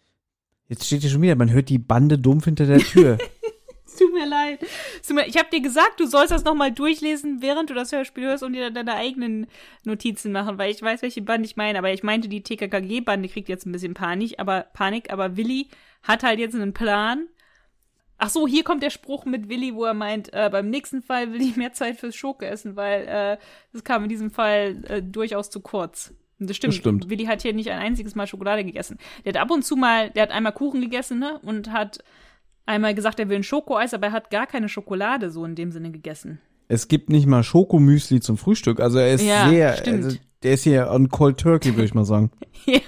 Jetzt 0.70 0.86
steht 0.86 1.02
hier 1.02 1.10
schon 1.10 1.20
wieder, 1.20 1.36
man 1.36 1.50
hört 1.52 1.68
die 1.68 1.78
Bande 1.78 2.18
dumpf 2.18 2.46
hinter 2.46 2.64
der 2.64 2.78
Tür. 2.78 3.18
Tut 3.98 4.12
mir 4.12 4.26
leid. 4.26 4.60
Ich 5.26 5.36
habe 5.36 5.48
dir 5.50 5.60
gesagt, 5.60 5.98
du 5.98 6.06
sollst 6.06 6.30
das 6.30 6.44
nochmal 6.44 6.72
durchlesen, 6.72 7.42
während 7.42 7.70
du 7.70 7.74
das 7.74 7.92
Hörspiel 7.92 8.24
hörst 8.24 8.42
und 8.42 8.52
dir 8.52 8.70
deine 8.70 8.94
eigenen 8.94 9.46
Notizen 9.84 10.32
machen, 10.32 10.58
weil 10.58 10.70
ich 10.70 10.80
weiß, 10.80 11.02
welche 11.02 11.22
Bande 11.22 11.46
ich 11.46 11.56
meine. 11.56 11.78
Aber 11.78 11.92
ich 11.92 12.02
meinte, 12.02 12.28
die 12.28 12.42
TKKG-Bande 12.42 13.28
kriegt 13.28 13.48
jetzt 13.48 13.66
ein 13.66 13.72
bisschen 13.72 13.94
Panik, 13.94 14.38
aber 14.38 14.66
Panik, 14.72 15.12
aber 15.12 15.36
Willi 15.36 15.68
hat 16.02 16.22
halt 16.22 16.38
jetzt 16.38 16.54
einen 16.54 16.74
Plan. 16.74 17.26
Ach 18.18 18.30
so, 18.30 18.48
hier 18.48 18.64
kommt 18.64 18.82
der 18.82 18.90
Spruch 18.90 19.24
mit 19.24 19.48
Willi, 19.48 19.74
wo 19.74 19.84
er 19.84 19.94
meint, 19.94 20.32
äh, 20.32 20.48
beim 20.50 20.70
nächsten 20.70 21.02
Fall 21.02 21.32
will 21.32 21.40
ich 21.40 21.56
mehr 21.56 21.72
Zeit 21.72 21.98
fürs 21.98 22.16
Schoke 22.16 22.46
essen, 22.46 22.76
weil 22.76 23.06
äh, 23.06 23.36
das 23.72 23.84
kam 23.84 24.02
in 24.02 24.08
diesem 24.08 24.30
Fall 24.30 24.84
äh, 24.88 25.02
durchaus 25.02 25.50
zu 25.50 25.60
kurz. 25.60 26.14
Das 26.40 26.56
stimmt. 26.56 26.74
Das 26.74 26.78
stimmt. 26.78 27.10
Willi 27.10 27.24
hat 27.24 27.42
hier 27.42 27.52
nicht 27.52 27.70
ein 27.70 27.78
einziges 27.78 28.14
Mal 28.14 28.26
Schokolade 28.26 28.64
gegessen. 28.64 28.98
Der 29.24 29.34
hat 29.34 29.40
ab 29.40 29.50
und 29.50 29.64
zu 29.64 29.76
mal, 29.76 30.10
der 30.10 30.24
hat 30.24 30.30
einmal 30.30 30.52
Kuchen 30.52 30.80
gegessen, 30.80 31.18
ne? 31.18 31.40
Und 31.42 31.72
hat 31.72 31.98
einmal 32.68 32.94
gesagt, 32.94 33.18
er 33.18 33.28
will 33.28 33.36
ein 33.36 33.42
Schokoeis, 33.42 33.94
aber 33.94 34.06
er 34.08 34.12
hat 34.12 34.30
gar 34.30 34.46
keine 34.46 34.68
Schokolade 34.68 35.30
so 35.30 35.44
in 35.44 35.54
dem 35.54 35.72
Sinne 35.72 35.90
gegessen. 35.90 36.38
es 36.68 36.86
gibt 36.88 37.08
nicht 37.10 37.26
mal 37.26 37.42
Schokomüsli 37.42 38.20
zum 38.20 38.36
Frühstück. 38.36 38.78
Also 38.80 38.98
er 38.98 39.12
ist 39.14 39.24
Ja, 39.24 39.48
sehr, 39.48 39.76
stimmt. 39.76 40.04
also 40.04 40.16
der 40.42 40.52
ist 40.54 40.62
hier 40.64 40.90
on 40.90 41.08
Cold 41.08 41.38
Turkey, 41.38 41.70
würde 41.74 41.84
ich 41.86 41.94
mal 41.94 42.04
sagen. 42.04 42.30
ja, 42.66 42.80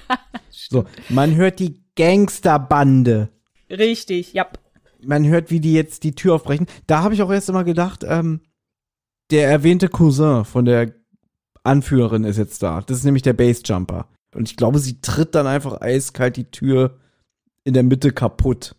So, 0.49 0.85
man 1.09 1.35
hört 1.35 1.59
die 1.59 1.81
Gangsterbande. 1.95 3.29
richtig, 3.69 4.33
ja. 4.33 4.47
Man 5.03 5.25
hört, 5.27 5.49
wie 5.49 5.59
die 5.59 5.73
jetzt 5.73 6.03
die 6.03 6.13
Tür 6.13 6.35
aufbrechen. 6.35 6.67
Da 6.87 7.01
habe 7.01 7.13
ich 7.15 7.21
auch 7.23 7.31
erst 7.31 7.49
immer 7.49 7.63
gedacht, 7.63 8.05
ähm, 8.07 8.41
der 9.31 9.49
erwähnte 9.49 9.87
Cousin 9.89 10.45
von 10.45 10.65
der 10.65 10.93
Anführerin 11.63 12.23
ist 12.23 12.37
jetzt 12.37 12.61
da. 12.63 12.81
Das 12.81 12.97
ist 12.97 13.03
nämlich 13.03 13.23
der 13.23 13.33
Basejumper. 13.33 14.07
Und 14.35 14.47
ich 14.49 14.57
glaube, 14.57 14.77
sie 14.79 15.01
tritt 15.01 15.33
dann 15.35 15.47
einfach 15.47 15.81
eiskalt 15.81 16.37
die 16.37 16.51
Tür 16.51 16.99
in 17.63 17.73
der 17.73 17.83
Mitte 17.83 18.11
kaputt. 18.11 18.75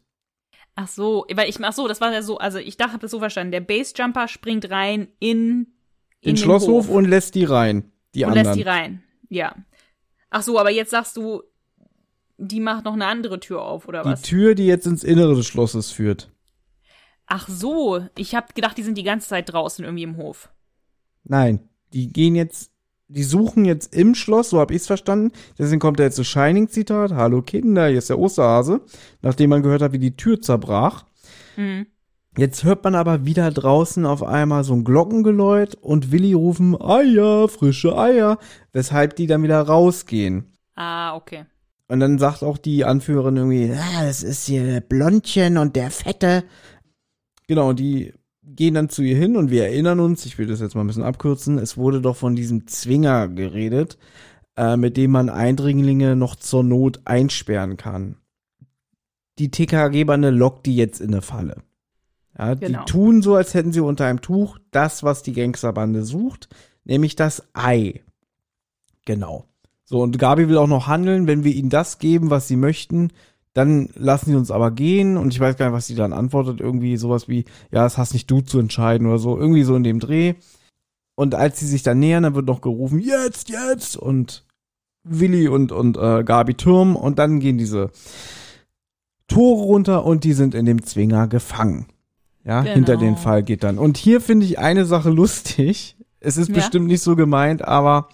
Ach 0.75 0.89
so, 0.89 1.27
weil 1.35 1.49
ich, 1.49 1.63
ach 1.63 1.73
so, 1.73 1.87
das 1.87 2.01
war 2.01 2.13
ja 2.13 2.23
so, 2.23 2.39
also 2.39 2.59
ich 2.59 2.77
dachte, 2.77 2.95
hab 2.95 3.01
das 3.01 3.11
so 3.11 3.19
verstanden. 3.19 3.53
Der 3.53 3.61
Basejumper 3.61 4.27
springt 4.29 4.71
rein 4.71 5.09
in, 5.19 5.67
in 6.21 6.31
Den 6.31 6.37
Schlosshof 6.37 6.89
Hof 6.89 6.95
und 6.95 7.05
lässt 7.05 7.35
die 7.35 7.45
rein. 7.45 7.93
Die 8.15 8.25
und 8.25 8.31
anderen. 8.31 8.47
lässt 8.47 8.59
die 8.59 8.69
rein. 8.69 9.03
Ja. 9.29 9.55
Ach 10.31 10.43
so, 10.43 10.59
aber 10.59 10.71
jetzt 10.71 10.91
sagst 10.91 11.17
du, 11.17 11.43
die 12.39 12.61
macht 12.61 12.85
noch 12.85 12.95
eine 12.95 13.07
andere 13.07 13.39
Tür 13.39 13.63
auf, 13.63 13.87
oder 13.87 14.03
die 14.03 14.11
was? 14.11 14.23
Tür, 14.23 14.55
die 14.55 14.67
jetzt 14.67 14.87
ins 14.87 15.05
Innere 15.05 15.35
des 15.35 15.47
Schlosses 15.47 15.91
führt. 15.91 16.31
Ach 17.27 17.49
so, 17.49 18.07
ich 18.17 18.35
hab 18.35 18.55
gedacht, 18.55 18.77
die 18.77 18.83
sind 18.83 18.99
die 18.99 19.05
ganze 19.05 19.29
Zeit 19.29 19.53
draußen 19.53 19.85
irgendwie 19.85 20.03
im 20.03 20.17
Hof. 20.17 20.51
Nein, 21.25 21.69
die 21.93 22.09
gehen 22.09 22.35
jetzt, 22.35 22.72
die 23.13 23.23
suchen 23.23 23.65
jetzt 23.65 23.95
im 23.95 24.15
Schloss, 24.15 24.51
so 24.51 24.61
habe 24.61 24.75
ich's 24.75 24.87
verstanden. 24.87 25.33
Deswegen 25.59 25.81
kommt 25.81 25.99
da 25.99 26.05
jetzt 26.05 26.19
das 26.19 26.27
Shining-Zitat. 26.27 27.13
Hallo 27.13 27.43
Kinder, 27.43 27.89
hier 27.89 27.99
ist 27.99 28.11
der 28.11 28.19
Osterhase. 28.19 28.81
Nachdem 29.21 29.51
man 29.51 29.63
gehört 29.63 29.83
hat, 29.83 29.93
wie 29.93 29.99
die 29.99 30.17
Tür 30.17 30.41
zerbrach. 30.41 31.05
Mhm. 31.57 31.87
Jetzt 32.39 32.65
hört 32.65 32.83
man 32.83 32.95
aber 32.95 33.27
wieder 33.27 33.51
draußen 33.51 34.07
auf 34.07 34.23
einmal 34.23 34.65
so 34.65 34.73
ein 34.73 34.85
Glockengeläut 34.85 35.75
und 35.75 36.13
Willi 36.13 36.33
rufen 36.33 36.81
Eier, 36.81 37.47
frische 37.49 37.97
Eier, 37.99 38.39
weshalb 38.73 39.17
die 39.17 39.27
dann 39.27 39.43
wieder 39.43 39.61
rausgehen. 39.61 40.51
Ah, 40.75 41.15
okay. 41.15 41.45
Und 41.89 42.01
dann 42.01 42.19
sagt 42.19 42.43
auch 42.43 42.57
die 42.57 42.87
Anführerin 42.87 43.37
irgendwie, 43.37 43.71
ah, 43.73 44.05
das 44.05 44.23
ist 44.23 44.47
hier 44.47 44.65
der 44.65 44.81
Blondchen 44.81 45.59
und 45.59 45.77
der 45.77 45.91
Fette. 45.91 46.45
Genau, 47.49 47.69
und 47.69 47.79
die 47.79 48.15
gehen 48.43 48.75
dann 48.75 48.89
zu 48.89 49.03
ihr 49.03 49.17
hin 49.17 49.37
und 49.37 49.51
wir 49.51 49.65
erinnern 49.65 50.01
uns, 50.01 50.27
ich 50.27 50.39
will 50.39 50.47
das 50.47 50.61
jetzt 50.61 50.75
mal 50.75 50.83
ein 50.83 50.87
bisschen 50.87 51.03
abkürzen, 51.03 51.59
es 51.59 51.77
wurde 51.77 52.01
doch 52.01 52.17
von 52.17 52.35
diesem 52.35 52.67
Zwinger 52.67 53.29
geredet, 53.29 53.99
äh, 54.57 54.77
mit 54.77 54.97
dem 54.97 55.13
man 55.13 55.29
Eindringlinge 55.29 56.17
noch 56.17 56.37
zur 56.37 56.65
Not 56.65 57.01
einsperren 57.05 57.77
kann. 57.77 58.17
Die 59.39 59.51
TKG-Bande 59.51 60.31
lockt 60.31 60.67
die 60.67 60.77
jetzt 60.77 61.01
in 61.01 61.13
eine 61.13 61.23
Falle. 61.23 61.63
Ja, 62.37 62.55
Genau. 62.55 62.85
Die 62.85 62.93
tun 62.93 63.23
so, 63.23 63.35
als 63.35 63.55
hätten 63.55 63.73
sie 63.73 63.81
unter 63.81 64.07
einem 64.07 64.21
Tuch 64.21 64.59
das, 64.71 65.03
was 65.03 65.23
die 65.23 65.33
Gangsterbande 65.33 66.05
sucht, 66.05 66.49
nämlich 66.85 67.17
das 67.17 67.49
Ei. 67.55 68.03
Genau. 69.05 69.47
So, 69.85 70.01
und 70.01 70.19
Gabi 70.19 70.49
will 70.49 70.59
auch 70.59 70.69
noch 70.69 70.87
handeln, 70.87 71.27
wenn 71.27 71.45
wir 71.45 71.55
ihnen 71.55 71.71
das 71.71 71.99
geben, 71.99 72.31
was 72.31 72.49
sie 72.49 72.57
möchten, 72.57 73.11
dann 73.55 73.89
lassen 73.95 74.31
sie 74.31 74.37
uns 74.37 74.51
aber 74.51 74.71
gehen 74.71 75.17
und 75.17 75.33
ich 75.35 75.41
weiß 75.41 75.57
gar 75.57 75.67
nicht, 75.67 75.75
was 75.75 75.87
sie 75.87 75.95
dann 75.95 76.13
antwortet. 76.13 76.61
Irgendwie 76.61 76.97
sowas 76.97 77.29
wie, 77.29 77.45
ja, 77.71 77.83
das 77.83 77.99
hast 77.99 78.13
nicht 78.15 78.31
du 78.31 78.41
zu 78.41 78.59
entscheiden 78.59 79.07
oder 79.07 79.19
so. 79.19 79.37
Irgendwie 79.39 79.63
so 79.65 79.77
in 79.77 79.83
dem 79.85 80.01
Dreh. 80.01 80.35
Und 81.15 81.35
als 81.35 81.61
sie 81.61 81.67
sich 81.67 81.83
dann 81.83 81.99
nähern, 81.99 82.23
dann 82.23 82.35
wird 82.35 82.47
noch 82.47 82.63
gerufen, 82.63 82.99
jetzt, 82.99 83.51
jetzt 83.51 83.97
und 83.97 84.45
Willi 85.05 85.49
und, 85.49 85.71
und 85.73 85.97
äh, 85.99 86.25
Gabi 86.25 86.55
Turm 86.55 86.97
und 86.97 87.19
dann 87.19 87.41
gehen 87.41 87.59
diese 87.59 87.91
Tore 89.29 89.63
runter 89.65 90.05
und 90.05 90.25
die 90.25 90.33
sind 90.33 90.55
in 90.55 90.67
dem 90.67 90.83
Zwinger 90.85 91.27
gefangen. 91.29 91.87
Ja, 92.45 92.63
Genau. 92.63 92.75
hinter 92.75 92.97
den 92.97 93.17
Fall 93.17 93.43
geht 93.43 93.63
dann. 93.63 93.79
Und 93.79 93.97
hier 93.97 94.21
finde 94.21 94.47
ich 94.47 94.59
eine 94.59 94.85
Sache 94.85 95.11
lustig. 95.11 95.97
Es 96.21 96.37
ist 96.37 96.49
Ja. 96.49 96.55
bestimmt 96.57 96.87
nicht 96.87 97.03
so 97.03 97.15
gemeint, 97.17 97.63
aber 97.63 98.09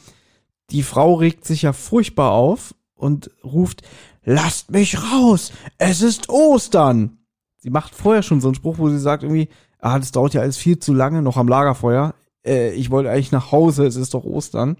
die 0.70 0.82
Frau 0.82 1.14
regt 1.14 1.44
sich 1.44 1.62
ja 1.62 1.72
furchtbar 1.72 2.32
auf 2.32 2.74
und 2.94 3.30
ruft, 3.42 3.82
lasst 4.28 4.70
mich 4.70 5.02
raus, 5.02 5.52
es 5.78 6.02
ist 6.02 6.28
Ostern. 6.28 7.18
Sie 7.56 7.70
macht 7.70 7.94
vorher 7.94 8.22
schon 8.22 8.40
so 8.40 8.48
einen 8.48 8.54
Spruch, 8.54 8.78
wo 8.78 8.90
sie 8.90 8.98
sagt 8.98 9.22
irgendwie, 9.22 9.48
ah, 9.80 9.98
das 9.98 10.12
dauert 10.12 10.34
ja 10.34 10.42
alles 10.42 10.58
viel 10.58 10.78
zu 10.78 10.92
lange, 10.92 11.22
noch 11.22 11.38
am 11.38 11.48
Lagerfeuer. 11.48 12.14
Äh, 12.44 12.72
ich 12.72 12.90
wollte 12.90 13.10
eigentlich 13.10 13.32
nach 13.32 13.52
Hause, 13.52 13.86
es 13.86 13.96
ist 13.96 14.12
doch 14.14 14.24
Ostern. 14.24 14.76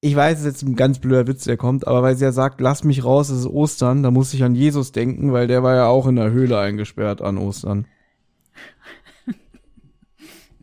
Ich 0.00 0.14
weiß, 0.14 0.40
es 0.40 0.44
ist 0.44 0.52
jetzt 0.52 0.62
ein 0.62 0.76
ganz 0.76 0.98
blöder 0.98 1.26
Witz, 1.26 1.44
der 1.44 1.56
kommt, 1.56 1.86
aber 1.86 2.02
weil 2.02 2.16
sie 2.16 2.24
ja 2.24 2.32
sagt, 2.32 2.60
lass 2.60 2.84
mich 2.84 3.04
raus, 3.04 3.30
es 3.30 3.40
ist 3.40 3.46
Ostern, 3.46 4.02
da 4.02 4.10
muss 4.10 4.34
ich 4.34 4.44
an 4.44 4.54
Jesus 4.54 4.92
denken, 4.92 5.32
weil 5.32 5.46
der 5.46 5.62
war 5.62 5.74
ja 5.74 5.86
auch 5.86 6.06
in 6.06 6.16
der 6.16 6.32
Höhle 6.32 6.58
eingesperrt 6.58 7.22
an 7.22 7.38
Ostern. 7.38 7.86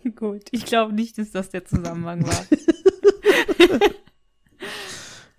Gut, 0.16 0.44
ich 0.52 0.66
glaube 0.66 0.94
nicht, 0.94 1.18
dass 1.18 1.32
das 1.32 1.50
der 1.50 1.66
Zusammenhang 1.66 2.28
war. 2.28 2.46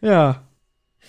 Ja. 0.02 0.49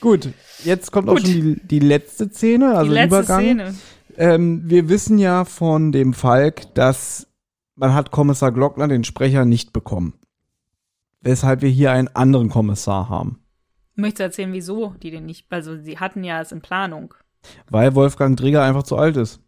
Gut, 0.02 0.30
jetzt 0.64 0.91
kommt 0.91 1.07
auch 1.10 1.15
Gut. 1.15 1.28
schon 1.28 1.32
die, 1.32 1.61
die 1.68 1.80
letzte 1.80 2.30
Szene, 2.30 2.76
also 2.76 2.91
Die 2.91 2.95
letzte 2.95 3.18
Übergang. 3.18 3.40
Szene. 3.41 3.76
Ähm, 4.18 4.64
wir 4.65 4.90
wissen 4.90 5.18
ja 5.19 5.45
von 5.45 5.91
dem 5.91 6.14
Falk, 6.14 6.73
dass 6.76 7.28
man 7.76 7.94
hat 7.94 8.11
Kommissar 8.11 8.52
Glockner, 8.52 8.88
den 8.88 9.03
Sprecher, 9.03 9.45
nicht 9.45 9.72
bekommen. 9.73 10.14
Weshalb 11.22 11.61
wir 11.61 11.69
hier 11.69 11.91
einen 11.91 12.10
anderen 12.10 12.49
Kommissar 12.49 13.10
haben. 13.10 13.40
Möchtest 13.95 14.19
du 14.19 14.23
erzählen, 14.23 14.53
wieso 14.53 14.95
die 15.02 15.11
den 15.11 15.26
nicht, 15.26 15.45
also 15.52 15.78
sie 15.78 15.99
hatten 15.99 16.23
ja 16.23 16.41
es 16.41 16.52
in 16.52 16.61
Planung. 16.61 17.14
Weil 17.69 17.95
Wolfgang 17.95 18.38
Drieger 18.38 18.64
einfach 18.64 18.84
zu 18.84 18.98
alt 18.98 19.18
ist. 19.18 19.40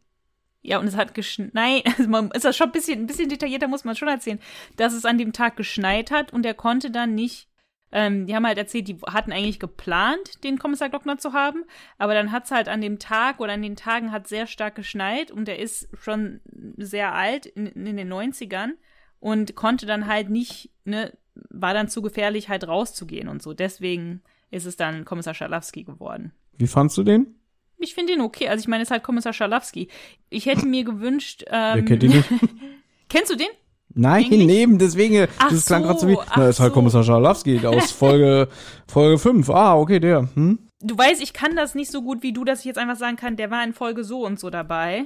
Ja, 0.62 0.80
und 0.80 0.88
es 0.88 0.96
hat 0.96 1.14
geschneit, 1.14 1.54
nein, 1.54 1.82
also 1.98 2.10
man 2.10 2.32
ist 2.32 2.46
das 2.46 2.56
schon 2.56 2.68
ein 2.68 2.72
bisschen, 2.72 3.02
ein 3.02 3.08
bisschen 3.08 3.30
detaillierter 3.30 3.68
muss 3.68 3.84
man 3.86 3.96
schon 3.96 4.08
erzählen, 4.08 4.40
dass 4.78 4.94
es 4.94 5.06
an 5.06 5.18
dem 5.18 5.34
Tag 5.34 5.58
geschneit 5.58 6.12
hat 6.12 6.32
und 6.32 6.46
er 6.46 6.54
konnte 6.54 6.90
dann 6.92 7.16
nicht, 7.16 7.48
ähm, 7.94 8.26
die 8.26 8.36
haben 8.36 8.46
halt 8.46 8.58
erzählt, 8.58 8.88
die 8.88 8.98
hatten 9.08 9.32
eigentlich 9.32 9.60
geplant, 9.60 10.44
den 10.44 10.58
Kommissar 10.58 10.90
Glockner 10.90 11.20
zu 11.20 11.34
haben, 11.34 11.64
aber 12.00 12.16
dann 12.16 12.32
hat 12.32 12.46
es 12.46 12.52
halt 12.52 12.68
an 12.68 12.82
dem 12.82 12.98
Tag 12.98 13.40
oder 13.40 13.54
an 13.54 13.62
den 13.62 13.76
Tagen 13.76 14.12
hat 14.12 14.28
sehr 14.28 14.48
stark 14.48 14.74
geschneit 14.74 15.30
und 15.30 15.48
er 15.48 15.60
ist 15.60 15.88
schon 16.02 16.42
sehr 16.78 17.14
alt, 17.14 17.46
in, 17.46 17.68
in 17.68 17.96
den 17.96 18.12
90ern 18.12 18.72
und 19.20 19.56
konnte 19.56 19.86
dann 19.86 20.08
halt 20.08 20.32
nicht, 20.32 20.72
ne, 20.86 21.16
war 21.36 21.76
dann 21.76 21.88
zu 21.88 22.02
gefährlich 22.02 22.50
halt 22.50 22.68
rauszugehen 22.68 23.28
und 23.28 23.44
so. 23.44 23.54
Deswegen 23.54 24.24
ist 24.50 24.66
es 24.66 24.76
dann 24.76 25.06
Kommissar 25.06 25.36
Schalowski 25.36 25.84
geworden. 25.84 26.34
Wie 26.58 26.68
fandst 26.68 26.98
du 26.98 27.04
den? 27.04 27.36
Ich 27.78 27.94
finde 27.94 28.14
ihn 28.14 28.22
okay. 28.22 28.48
Also 28.48 28.62
ich 28.62 28.68
meine, 28.68 28.82
es 28.82 28.88
ist 28.88 28.92
halt 28.92 29.04
Kommissar 29.04 29.34
Schalowski. 29.34 29.88
Ich 30.30 30.48
hätte 30.48 30.66
mir 30.66 30.84
gewünscht. 30.84 31.44
Ähm, 31.48 31.76
Wer 31.76 31.86
kennt 31.86 32.04
ihn 32.04 32.12
nicht? 32.12 32.30
Kennst 33.10 33.32
du 33.32 33.36
den? 33.36 33.48
Nein, 33.96 34.26
Eigentlich- 34.26 34.46
neben, 34.48 34.78
deswegen, 34.80 35.28
Ach 35.38 35.50
das 35.50 35.66
klang 35.66 35.82
so, 35.84 35.88
gerade 35.88 36.00
so 36.00 36.08
wie, 36.08 36.18
na, 36.36 36.48
ist 36.50 36.60
halt. 36.60 36.74
Kommissar 36.74 37.04
Scharlowski 37.04 37.66
aus 37.66 37.92
Folge, 37.92 38.48
Folge 38.88 39.18
5. 39.20 39.50
Ah, 39.50 39.78
okay, 39.78 40.00
der, 40.00 40.30
hm? 40.34 40.60
Du 40.82 40.98
weißt, 40.98 41.22
ich 41.22 41.34
kann 41.34 41.56
das 41.56 41.76
nicht 41.76 41.92
so 41.92 42.02
gut 42.02 42.24
wie 42.24 42.34
du, 42.34 42.44
dass 42.44 42.60
ich 42.60 42.66
jetzt 42.66 42.78
einfach 42.80 42.98
sagen 42.98 43.16
kann, 43.16 43.36
der 43.38 43.52
war 43.52 43.64
in 43.64 43.74
Folge 43.74 44.04
so 44.04 44.26
und 44.26 44.40
so 44.40 44.50
dabei. 44.50 45.06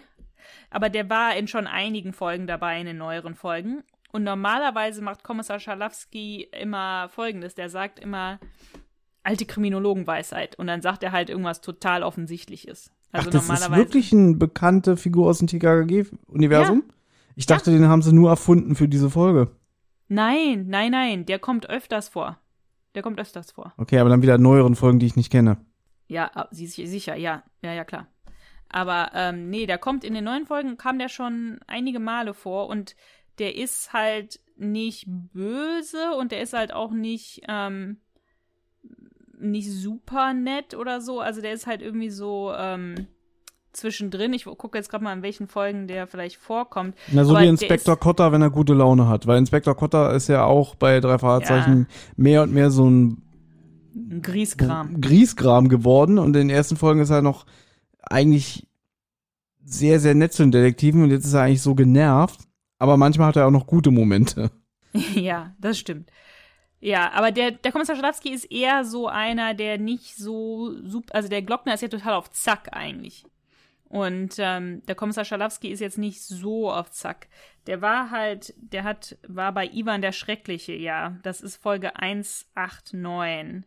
Aber 0.70 0.90
der 0.90 1.10
war 1.10 1.36
in 1.36 1.48
schon 1.48 1.68
einigen 1.68 2.14
Folgen 2.14 2.48
dabei, 2.48 2.80
in 2.80 2.86
den 2.88 2.98
neueren 2.98 3.36
Folgen. 3.36 3.84
Und 4.12 4.24
normalerweise 4.24 5.02
macht 5.04 5.24
Kommissar 5.24 5.60
Schalowski 5.60 6.48
immer 6.60 7.10
Folgendes. 7.10 7.56
Der 7.56 7.70
sagt 7.70 8.00
immer 8.00 8.40
alte 9.24 9.46
Kriminologenweisheit. 9.46 10.58
Und 10.58 10.68
dann 10.68 10.82
sagt 10.82 11.04
er 11.04 11.12
halt 11.12 11.30
irgendwas 11.30 11.62
total 11.62 12.04
Offensichtliches. 12.04 12.92
Also 13.12 13.30
Ach, 13.30 13.34
das 13.34 13.50
ist 13.50 13.76
wirklich 13.76 14.12
eine 14.14 14.36
bekannte 14.36 14.98
Figur 14.98 15.28
aus 15.30 15.40
dem 15.40 15.48
TKKG-Universum? 15.48 16.84
Ich 17.38 17.46
dachte, 17.46 17.70
den 17.70 17.88
haben 17.88 18.02
sie 18.02 18.14
nur 18.14 18.32
erfunden 18.32 18.74
für 18.74 18.88
diese 18.88 19.12
Folge. 19.12 19.52
Nein, 20.08 20.66
nein, 20.70 20.90
nein. 20.90 21.26
Der 21.28 21.38
kommt 21.38 21.70
öfters 21.70 22.10
vor. 22.10 22.40
Der 22.96 23.04
kommt 23.04 23.20
öfters 23.20 23.52
vor. 23.52 23.74
Okay, 23.78 24.00
aber 24.00 24.10
dann 24.10 24.24
wieder 24.24 24.40
neueren 24.40 24.74
Folgen, 24.74 24.98
die 24.98 25.06
ich 25.06 25.16
nicht 25.16 25.32
kenne. 25.32 25.58
Ja, 26.08 26.32
ah, 26.34 26.48
sicher, 26.50 27.16
ja, 27.16 27.44
ja, 27.62 27.74
ja, 27.74 27.86
klar. 27.86 28.08
Aber 28.70 29.12
ähm, 29.14 29.52
nee, 29.52 29.68
der 29.68 29.78
kommt 29.78 30.04
in 30.04 30.16
den 30.16 30.24
neuen 30.24 30.48
Folgen, 30.48 30.78
kam 30.78 30.98
der 30.98 31.10
schon 31.10 31.60
einige 31.68 32.00
Male 32.00 32.34
vor 32.34 32.70
und 32.70 32.96
der 33.38 33.56
ist 33.56 33.94
halt 33.94 34.40
nicht 34.56 35.06
böse 35.08 36.16
und 36.18 36.32
der 36.32 36.42
ist 36.42 36.54
halt 36.54 36.74
auch 36.74 36.92
nicht, 36.92 37.44
ähm, 37.48 37.98
nicht 39.38 39.72
super 39.72 40.34
nett 40.34 40.74
oder 40.74 41.02
so. 41.02 41.20
Also 41.20 41.42
der 41.42 41.54
ist 41.54 41.68
halt 41.68 41.84
irgendwie 41.84 42.10
so 42.10 42.52
ähm, 42.58 43.06
zwischendrin. 43.78 44.34
Ich 44.34 44.46
gucke 44.46 44.78
jetzt 44.78 44.90
gerade 44.90 45.04
mal, 45.04 45.14
in 45.14 45.22
welchen 45.22 45.48
Folgen 45.48 45.88
der 45.88 46.08
vielleicht 46.08 46.38
vorkommt. 46.38 46.96
Na, 47.12 47.24
so 47.24 47.36
Aber 47.36 47.44
wie 47.44 47.48
Inspektor 47.48 47.98
Kotter, 47.98 48.32
wenn 48.32 48.42
er 48.42 48.50
gute 48.50 48.74
Laune 48.74 49.08
hat. 49.08 49.28
Weil 49.28 49.38
Inspektor 49.38 49.76
Kotter 49.76 50.14
ist 50.14 50.28
ja 50.28 50.44
auch 50.44 50.76
bei 50.76 51.00
drei 51.00 51.18
Fahrzeichen 51.18 51.88
mehr 52.16 52.44
und 52.44 52.54
mehr 52.54 52.70
so 52.72 52.90
ein 52.90 53.22
Ein 53.96 54.22
Grieskram. 54.22 55.00
Griesgram 55.02 55.70
geworden. 55.70 56.20
Und 56.20 56.36
in 56.36 56.48
den 56.48 56.50
ersten 56.50 56.78
Folgen 56.78 57.00
ist 57.02 57.10
er 57.10 57.22
noch 57.22 57.46
eigentlich 58.02 58.68
sehr, 59.64 60.00
sehr 60.00 60.16
nett 60.16 60.34
zu 60.34 60.44
den 60.44 60.52
Detektiven. 60.52 61.04
Und 61.04 61.12
jetzt 61.12 61.26
ist 61.26 61.34
er 61.34 61.44
eigentlich 61.44 61.62
so 61.62 61.76
genervt. 61.76 62.42
Aber 62.80 62.98
manchmal 62.98 63.28
hat 63.28 63.36
er 63.38 63.48
auch 63.48 63.52
noch 63.52 63.68
gute 63.68 63.92
Momente. 63.92 64.52
Ja, 65.14 65.54
das 65.60 65.78
stimmt. 65.78 66.10
Ja, 66.80 67.12
aber 67.14 67.32
der, 67.32 67.52
der 67.52 67.72
Kommissar 67.72 67.96
Schlafsky 67.96 68.30
ist 68.34 68.46
eher 68.46 68.84
so 68.84 69.08
einer, 69.08 69.54
der 69.54 69.78
nicht 69.78 70.16
so 70.16 70.74
super, 70.84 71.14
also 71.14 71.28
der 71.28 71.42
Glockner 71.42 71.74
ist 71.74 71.82
ja 71.82 71.88
total 71.88 72.14
auf 72.14 72.32
Zack 72.32 72.70
eigentlich. 72.72 73.26
Und 73.90 74.36
ähm, 74.38 74.86
der 74.86 74.96
Kommissar 74.96 75.24
Schalowski 75.24 75.70
ist 75.70 75.80
jetzt 75.80 75.98
nicht 75.98 76.22
so 76.22 76.72
auf 76.72 76.92
Zack. 76.92 77.28
Der 77.68 77.82
war 77.82 78.12
halt, 78.12 78.54
der 78.58 78.84
hat, 78.84 79.18
war 79.28 79.54
bei 79.54 79.68
Ivan 79.68 80.02
der 80.02 80.12
Schreckliche, 80.12 80.74
ja. 80.74 81.18
Das 81.24 81.42
ist 81.42 81.56
Folge 81.58 81.96
189. 81.96 83.64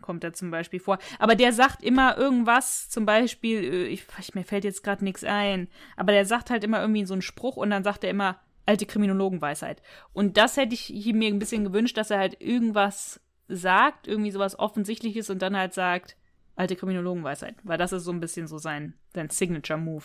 Kommt 0.00 0.22
er 0.24 0.32
zum 0.32 0.50
Beispiel 0.50 0.80
vor. 0.80 0.98
Aber 1.18 1.34
der 1.34 1.52
sagt 1.52 1.82
immer 1.82 2.16
irgendwas, 2.16 2.88
zum 2.88 3.04
Beispiel, 3.04 3.64
äh, 3.64 3.86
ich, 3.86 4.04
ich, 4.18 4.34
mir 4.34 4.44
fällt 4.44 4.64
jetzt 4.64 4.82
gerade 4.82 5.04
nichts 5.04 5.24
ein, 5.24 5.68
aber 5.96 6.12
der 6.12 6.24
sagt 6.24 6.48
halt 6.48 6.64
immer 6.64 6.80
irgendwie 6.80 7.04
so 7.04 7.14
einen 7.14 7.22
Spruch 7.22 7.56
und 7.56 7.70
dann 7.70 7.84
sagt 7.84 8.04
er 8.04 8.10
immer, 8.10 8.40
alte 8.66 8.86
Kriminologenweisheit. 8.86 9.82
Und 10.12 10.36
das 10.36 10.56
hätte 10.56 10.74
ich 10.74 11.12
mir 11.12 11.28
ein 11.28 11.40
bisschen 11.40 11.64
gewünscht, 11.64 11.96
dass 11.96 12.10
er 12.10 12.18
halt 12.18 12.40
irgendwas 12.40 13.20
sagt, 13.48 14.06
irgendwie 14.06 14.30
sowas 14.30 14.58
Offensichtliches 14.58 15.28
und 15.28 15.42
dann 15.42 15.56
halt 15.56 15.74
sagt, 15.74 16.16
alte 16.60 16.76
Kriminologenweisheit. 16.76 17.56
Weil 17.64 17.78
das 17.78 17.92
ist 17.92 18.04
so 18.04 18.12
ein 18.12 18.20
bisschen 18.20 18.46
so 18.46 18.58
sein, 18.58 18.94
sein 19.14 19.30
Signature-Move. 19.30 20.04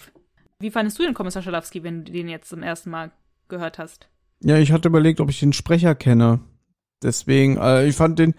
Wie 0.60 0.72
fandest 0.72 0.98
du 0.98 1.04
den 1.04 1.14
Kommissar 1.14 1.44
Schalowski, 1.44 1.84
wenn 1.84 2.06
du 2.06 2.12
den 2.12 2.30
jetzt 2.30 2.50
zum 2.50 2.64
ersten 2.64 2.90
Mal 2.90 3.12
gehört 3.50 3.78
hast? 3.78 4.08
Ja, 4.42 4.58
ich 4.58 4.72
hatte 4.72 4.88
überlegt, 4.88 5.20
ob 5.20 5.30
ich 5.30 5.40
den 5.40 5.54
Sprecher 5.54 5.96
kenne. 5.96 6.40
Deswegen, 7.04 7.58
äh, 7.58 7.86
ich 7.86 7.96
fand 7.96 8.20
den. 8.20 8.34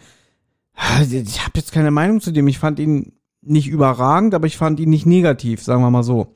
Ich 1.10 1.43
habe 1.43 1.52
jetzt 1.55 1.72
keine 1.72 1.90
Meinung 1.90 2.20
zu 2.20 2.32
dem. 2.32 2.48
Ich 2.48 2.59
fand 2.59 2.78
ihn 2.78 3.12
nicht 3.43 3.68
überragend, 3.68 4.34
aber 4.34 4.47
ich 4.47 4.56
fand 4.56 4.80
ihn 4.80 4.90
nicht 4.90 5.06
negativ, 5.06 5.62
sagen 5.62 5.82
wir 5.82 5.90
mal 5.90 6.02
so. 6.02 6.34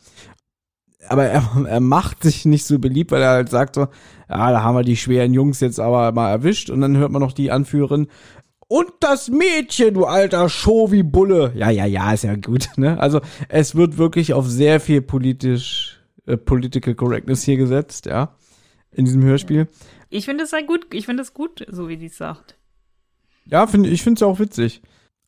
Aber 1.09 1.25
er, 1.25 1.43
er 1.67 1.81
macht 1.81 2.23
sich 2.23 2.45
nicht 2.45 2.65
so 2.65 2.79
beliebt, 2.79 3.11
weil 3.11 3.23
er 3.23 3.31
halt 3.31 3.49
sagt 3.49 3.75
so, 3.75 3.89
ja, 4.29 4.51
da 4.53 4.63
haben 4.63 4.77
wir 4.77 4.85
die 4.85 4.97
schweren 4.97 5.35
Jungs 5.35 5.61
jetzt 5.61 5.81
aber 5.81 6.13
mal 6.13 6.31
erwischt. 6.31 6.71
Und 6.71 6.81
dann 6.83 6.97
hört 6.97 7.11
man 7.11 7.23
noch 7.23 7.33
die 7.33 7.51
Anführerin, 7.51 8.09
und 8.71 8.93
das 9.01 9.29
Mädchen, 9.29 9.95
du 9.95 10.05
alter 10.05 10.49
Schovi-Bulle. 10.49 11.53
Ja, 11.57 11.71
ja, 11.71 11.87
ja, 11.87 12.13
ist 12.13 12.23
ja 12.23 12.37
gut, 12.37 12.69
ne? 12.77 13.01
Also, 13.01 13.21
es 13.49 13.75
wird 13.75 13.99
wirklich 13.99 14.33
auf 14.33 14.49
sehr 14.49 14.79
viel 14.79 15.03
politisch, 15.03 16.01
äh, 16.27 16.37
Political 16.37 16.95
Correctness 16.95 17.43
hier 17.43 17.57
gesetzt, 17.57 18.07
ja. 18.07 18.37
In 18.93 19.07
diesem 19.07 19.25
Hörspiel. 19.25 19.67
Ich 20.09 20.25
finde 20.25 20.45
es 20.45 20.51
sehr 20.51 20.63
gut. 20.63 20.87
Ich 20.93 21.07
finde 21.07 21.25
es 21.25 21.35
gut, 21.35 21.67
so 21.69 21.89
wie 21.89 21.97
die 21.97 22.07
es 22.07 22.17
sagt. 22.17 22.59
Ja, 23.45 23.67
find, 23.67 23.89
ich 23.89 24.05
finde 24.05 24.19
es 24.19 24.21
ja 24.21 24.29
auch 24.29 24.39
witzig. 24.39 24.83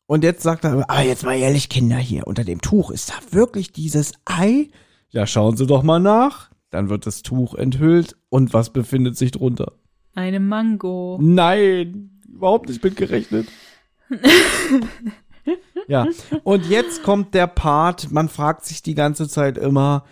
Und 0.05 0.23
jetzt 0.23 0.41
sagt 0.41 0.63
er, 0.63 0.89
aber 0.89 1.01
jetzt 1.01 1.25
mal 1.25 1.37
ehrlich, 1.37 1.67
Kinder, 1.67 1.97
hier 1.97 2.27
unter 2.27 2.45
dem 2.45 2.61
Tuch, 2.61 2.91
ist 2.91 3.09
da 3.09 3.15
wirklich 3.31 3.73
dieses 3.73 4.13
Ei? 4.23 4.69
Ja, 5.09 5.27
schauen 5.27 5.57
Sie 5.57 5.67
doch 5.67 5.83
mal 5.83 5.99
nach. 5.99 6.49
Dann 6.69 6.87
wird 6.87 7.05
das 7.05 7.23
Tuch 7.23 7.55
enthüllt 7.55 8.15
und 8.29 8.53
was 8.53 8.71
befindet 8.71 9.17
sich 9.17 9.31
drunter? 9.31 9.73
Eine 10.15 10.39
Mango. 10.39 11.19
Nein, 11.21 12.12
überhaupt 12.33 12.69
nicht 12.69 12.83
mitgerechnet. 12.83 13.47
ja, 15.87 16.07
und 16.43 16.65
jetzt 16.67 17.03
kommt 17.03 17.33
der 17.33 17.47
Part, 17.47 18.11
man 18.11 18.29
fragt 18.29 18.65
sich 18.65 18.81
die 18.81 18.95
ganze 18.95 19.27
Zeit 19.27 19.57
immer, 19.57 20.05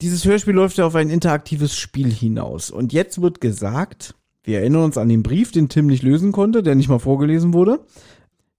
dieses 0.00 0.24
Hörspiel 0.24 0.54
läuft 0.54 0.78
ja 0.78 0.86
auf 0.86 0.94
ein 0.94 1.10
interaktives 1.10 1.76
Spiel 1.76 2.12
hinaus. 2.12 2.70
Und 2.70 2.92
jetzt 2.92 3.20
wird 3.20 3.40
gesagt, 3.40 4.14
wir 4.44 4.60
erinnern 4.60 4.84
uns 4.84 4.96
an 4.96 5.08
den 5.08 5.22
Brief, 5.22 5.50
den 5.50 5.68
Tim 5.68 5.86
nicht 5.86 6.02
lösen 6.02 6.32
konnte, 6.32 6.62
der 6.62 6.74
nicht 6.74 6.88
mal 6.88 7.00
vorgelesen 7.00 7.52
wurde, 7.52 7.84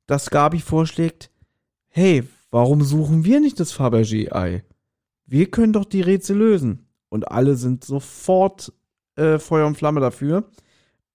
dass 0.05 0.29
Gabi 0.29 0.59
vorschlägt, 0.59 1.31
hey, 1.87 2.23
warum 2.51 2.81
suchen 2.81 3.23
wir 3.23 3.39
nicht 3.39 3.59
das 3.59 3.73
Fabergé-Ei? 3.73 4.63
Wir 5.25 5.49
können 5.49 5.73
doch 5.73 5.85
die 5.85 6.01
Rätsel 6.01 6.37
lösen. 6.37 6.87
Und 7.09 7.31
alle 7.31 7.55
sind 7.55 7.83
sofort 7.83 8.73
äh, 9.15 9.39
Feuer 9.39 9.65
und 9.65 9.77
Flamme 9.77 9.99
dafür. 9.99 10.49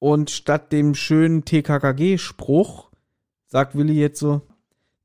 Und 0.04 0.28
statt 0.30 0.70
dem 0.70 0.94
schönen 0.94 1.46
TKKG-Spruch 1.46 2.90
sagt 3.46 3.74
Willi 3.74 3.94
jetzt 3.94 4.20
so, 4.20 4.42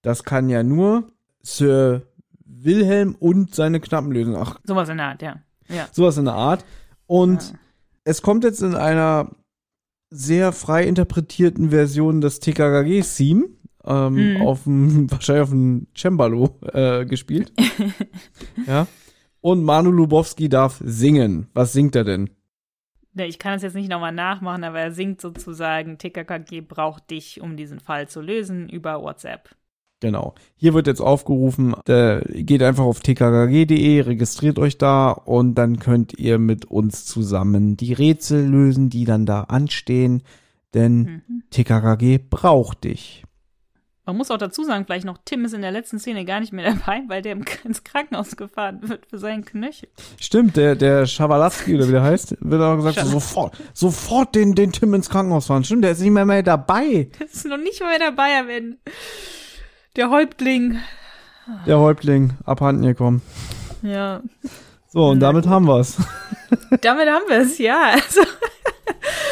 das 0.01 0.25
kann 0.25 0.49
ja 0.49 0.61
nur 0.61 1.07
Sir 1.41 2.01
Wilhelm 2.43 3.15
und 3.17 3.55
seine 3.55 3.79
Knappen 3.79 4.11
lösen. 4.11 4.35
Ach, 4.35 4.59
Sowas 4.65 4.89
in 4.89 4.97
der 4.97 5.05
Art, 5.07 5.21
ja. 5.21 5.37
Ja. 5.69 5.87
sowas 5.93 6.17
in 6.17 6.25
der 6.25 6.33
Art. 6.33 6.65
Und 7.07 7.41
Ja. 7.41 7.55
es 8.03 8.21
kommt 8.21 8.43
jetzt 8.43 8.61
in 8.61 8.75
einer 8.75 9.31
sehr 10.09 10.51
frei 10.51 10.85
interpretierten 10.85 11.69
Version 11.69 12.19
des 12.19 12.41
TKKG-Theme. 12.41 13.45
Ähm, 13.85 14.13
Mhm. 14.33 14.41
auf 14.41 14.63
dem, 14.63 15.09
wahrscheinlich 15.11 15.43
auf 15.43 15.49
dem 15.51 15.87
Cembalo 15.95 16.59
äh, 16.73 17.05
gespielt. 17.05 17.53
ja. 18.67 18.85
Und 19.39 19.63
Manu 19.63 19.91
Lubowski 19.91 20.49
darf 20.49 20.81
singen. 20.83 21.47
Was 21.53 21.71
singt 21.71 21.95
er 21.95 22.03
denn? 22.03 22.31
Ne, 23.19 23.27
Ich 23.27 23.37
kann 23.37 23.55
es 23.55 23.63
jetzt 23.63 23.75
nicht 23.75 23.89
nochmal 23.89 24.13
nachmachen, 24.13 24.63
aber 24.63 24.79
er 24.79 24.91
singt 24.93 25.19
sozusagen, 25.19 25.97
TKKG 25.97 26.61
braucht 26.61 27.11
dich, 27.11 27.41
um 27.41 27.57
diesen 27.57 27.81
Fall 27.81 28.07
zu 28.07 28.21
lösen, 28.21 28.69
über 28.69 29.01
WhatsApp. 29.01 29.49
Genau. 29.99 30.33
Hier 30.55 30.73
wird 30.73 30.87
jetzt 30.87 31.01
aufgerufen, 31.01 31.75
äh, 31.85 32.21
geht 32.43 32.63
einfach 32.63 32.85
auf 32.85 33.01
tkkg.de, 33.01 33.99
registriert 33.99 34.57
euch 34.57 34.77
da 34.77 35.11
und 35.11 35.55
dann 35.55 35.79
könnt 35.79 36.17
ihr 36.17 36.39
mit 36.39 36.63
uns 36.63 37.05
zusammen 37.05 37.75
die 37.75 37.91
Rätsel 37.91 38.47
lösen, 38.47 38.89
die 38.89 39.03
dann 39.03 39.25
da 39.25 39.41
anstehen, 39.41 40.23
denn 40.73 41.21
Mhm. 41.27 41.43
TKKG 41.49 42.19
braucht 42.29 42.85
dich. 42.85 43.25
Man 44.09 44.17
muss 44.17 44.31
auch 44.31 44.39
dazu 44.39 44.63
sagen, 44.63 44.85
vielleicht 44.85 45.05
noch, 45.05 45.19
Tim 45.23 45.45
ist 45.45 45.53
in 45.53 45.61
der 45.61 45.69
letzten 45.69 45.99
Szene 45.99 46.25
gar 46.25 46.39
nicht 46.39 46.51
mehr 46.51 46.73
dabei, 46.73 47.03
weil 47.07 47.21
der 47.21 47.37
ins 47.63 47.83
Krankenhaus 47.83 48.35
gefahren 48.35 48.79
wird 48.89 49.05
für 49.05 49.19
seinen 49.19 49.45
Knöchel. 49.45 49.87
Stimmt, 50.19 50.57
der, 50.57 50.75
der 50.75 51.05
Schawalowski 51.05 51.75
oder 51.75 51.87
wie 51.87 51.91
der 51.91 52.01
heißt, 52.01 52.35
wird 52.39 52.59
auch 52.59 52.75
gesagt, 52.77 52.95
Schawalowski. 52.95 53.21
sofort, 53.27 53.57
sofort 53.75 54.33
den, 54.33 54.55
den 54.55 54.71
Tim 54.71 54.95
ins 54.95 55.11
Krankenhaus 55.11 55.45
fahren. 55.45 55.63
Stimmt, 55.63 55.83
der 55.83 55.91
ist 55.91 55.99
nicht 56.01 56.09
mehr, 56.09 56.25
mehr 56.25 56.41
dabei, 56.41 57.09
Der 57.19 57.27
ist 57.27 57.45
noch 57.45 57.57
nicht 57.57 57.79
mehr 57.81 57.99
dabei 57.99 58.39
am 58.39 58.49
Ende. 58.49 58.77
Der 59.95 60.09
Häuptling. 60.09 60.79
der 61.67 61.77
Häuptling, 61.77 62.33
abhanden 62.45 62.81
gekommen. 62.87 63.21
Ja. 63.83 64.21
So, 64.87 65.05
und 65.09 65.19
damit 65.19 65.45
haben 65.45 65.67
wir's. 65.67 65.97
Damit 66.81 67.07
haben 67.07 67.25
wir 67.27 67.41
es, 67.41 67.59
ja. 67.59 67.91
Also, 67.93 68.21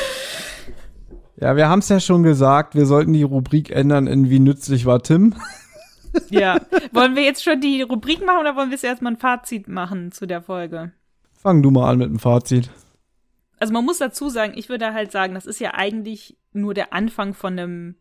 Ja, 1.39 1.55
wir 1.55 1.69
haben's 1.69 1.89
ja 1.89 1.99
schon 1.99 2.23
gesagt, 2.23 2.73
wir 2.73 2.87
sollten 2.87 3.13
die 3.13 3.23
Rubrik 3.23 3.69
ändern 3.69 4.07
in 4.07 4.29
Wie 4.29 4.39
nützlich 4.39 4.85
war 4.87 5.03
Tim. 5.03 5.35
ja. 6.29 6.59
Wollen 6.91 7.15
wir 7.15 7.23
jetzt 7.23 7.43
schon 7.43 7.61
die 7.61 7.83
Rubrik 7.83 8.25
machen 8.25 8.39
oder 8.39 8.55
wollen 8.55 8.69
wir 8.69 8.75
jetzt 8.75 8.83
erstmal 8.83 9.13
ein 9.13 9.19
Fazit 9.19 9.67
machen 9.67 10.11
zu 10.11 10.25
der 10.25 10.41
Folge? 10.41 10.93
Fang 11.33 11.61
du 11.61 11.69
mal 11.69 11.91
an 11.91 11.99
mit 11.99 12.09
dem 12.09 12.17
Fazit. 12.17 12.71
Also 13.59 13.71
man 13.71 13.85
muss 13.85 13.99
dazu 13.99 14.29
sagen, 14.29 14.53
ich 14.55 14.69
würde 14.69 14.93
halt 14.93 15.11
sagen, 15.11 15.35
das 15.35 15.45
ist 15.45 15.59
ja 15.59 15.75
eigentlich 15.75 16.37
nur 16.53 16.73
der 16.73 16.91
Anfang 16.91 17.35
von 17.35 17.53
einem 17.53 17.95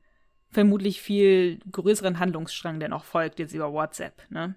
vermutlich 0.50 1.02
viel 1.02 1.58
größeren 1.70 2.18
Handlungsstrang, 2.18 2.80
der 2.80 2.88
noch 2.88 3.04
folgt 3.04 3.38
jetzt 3.38 3.54
über 3.54 3.72
WhatsApp. 3.72 4.22
Ne? 4.30 4.54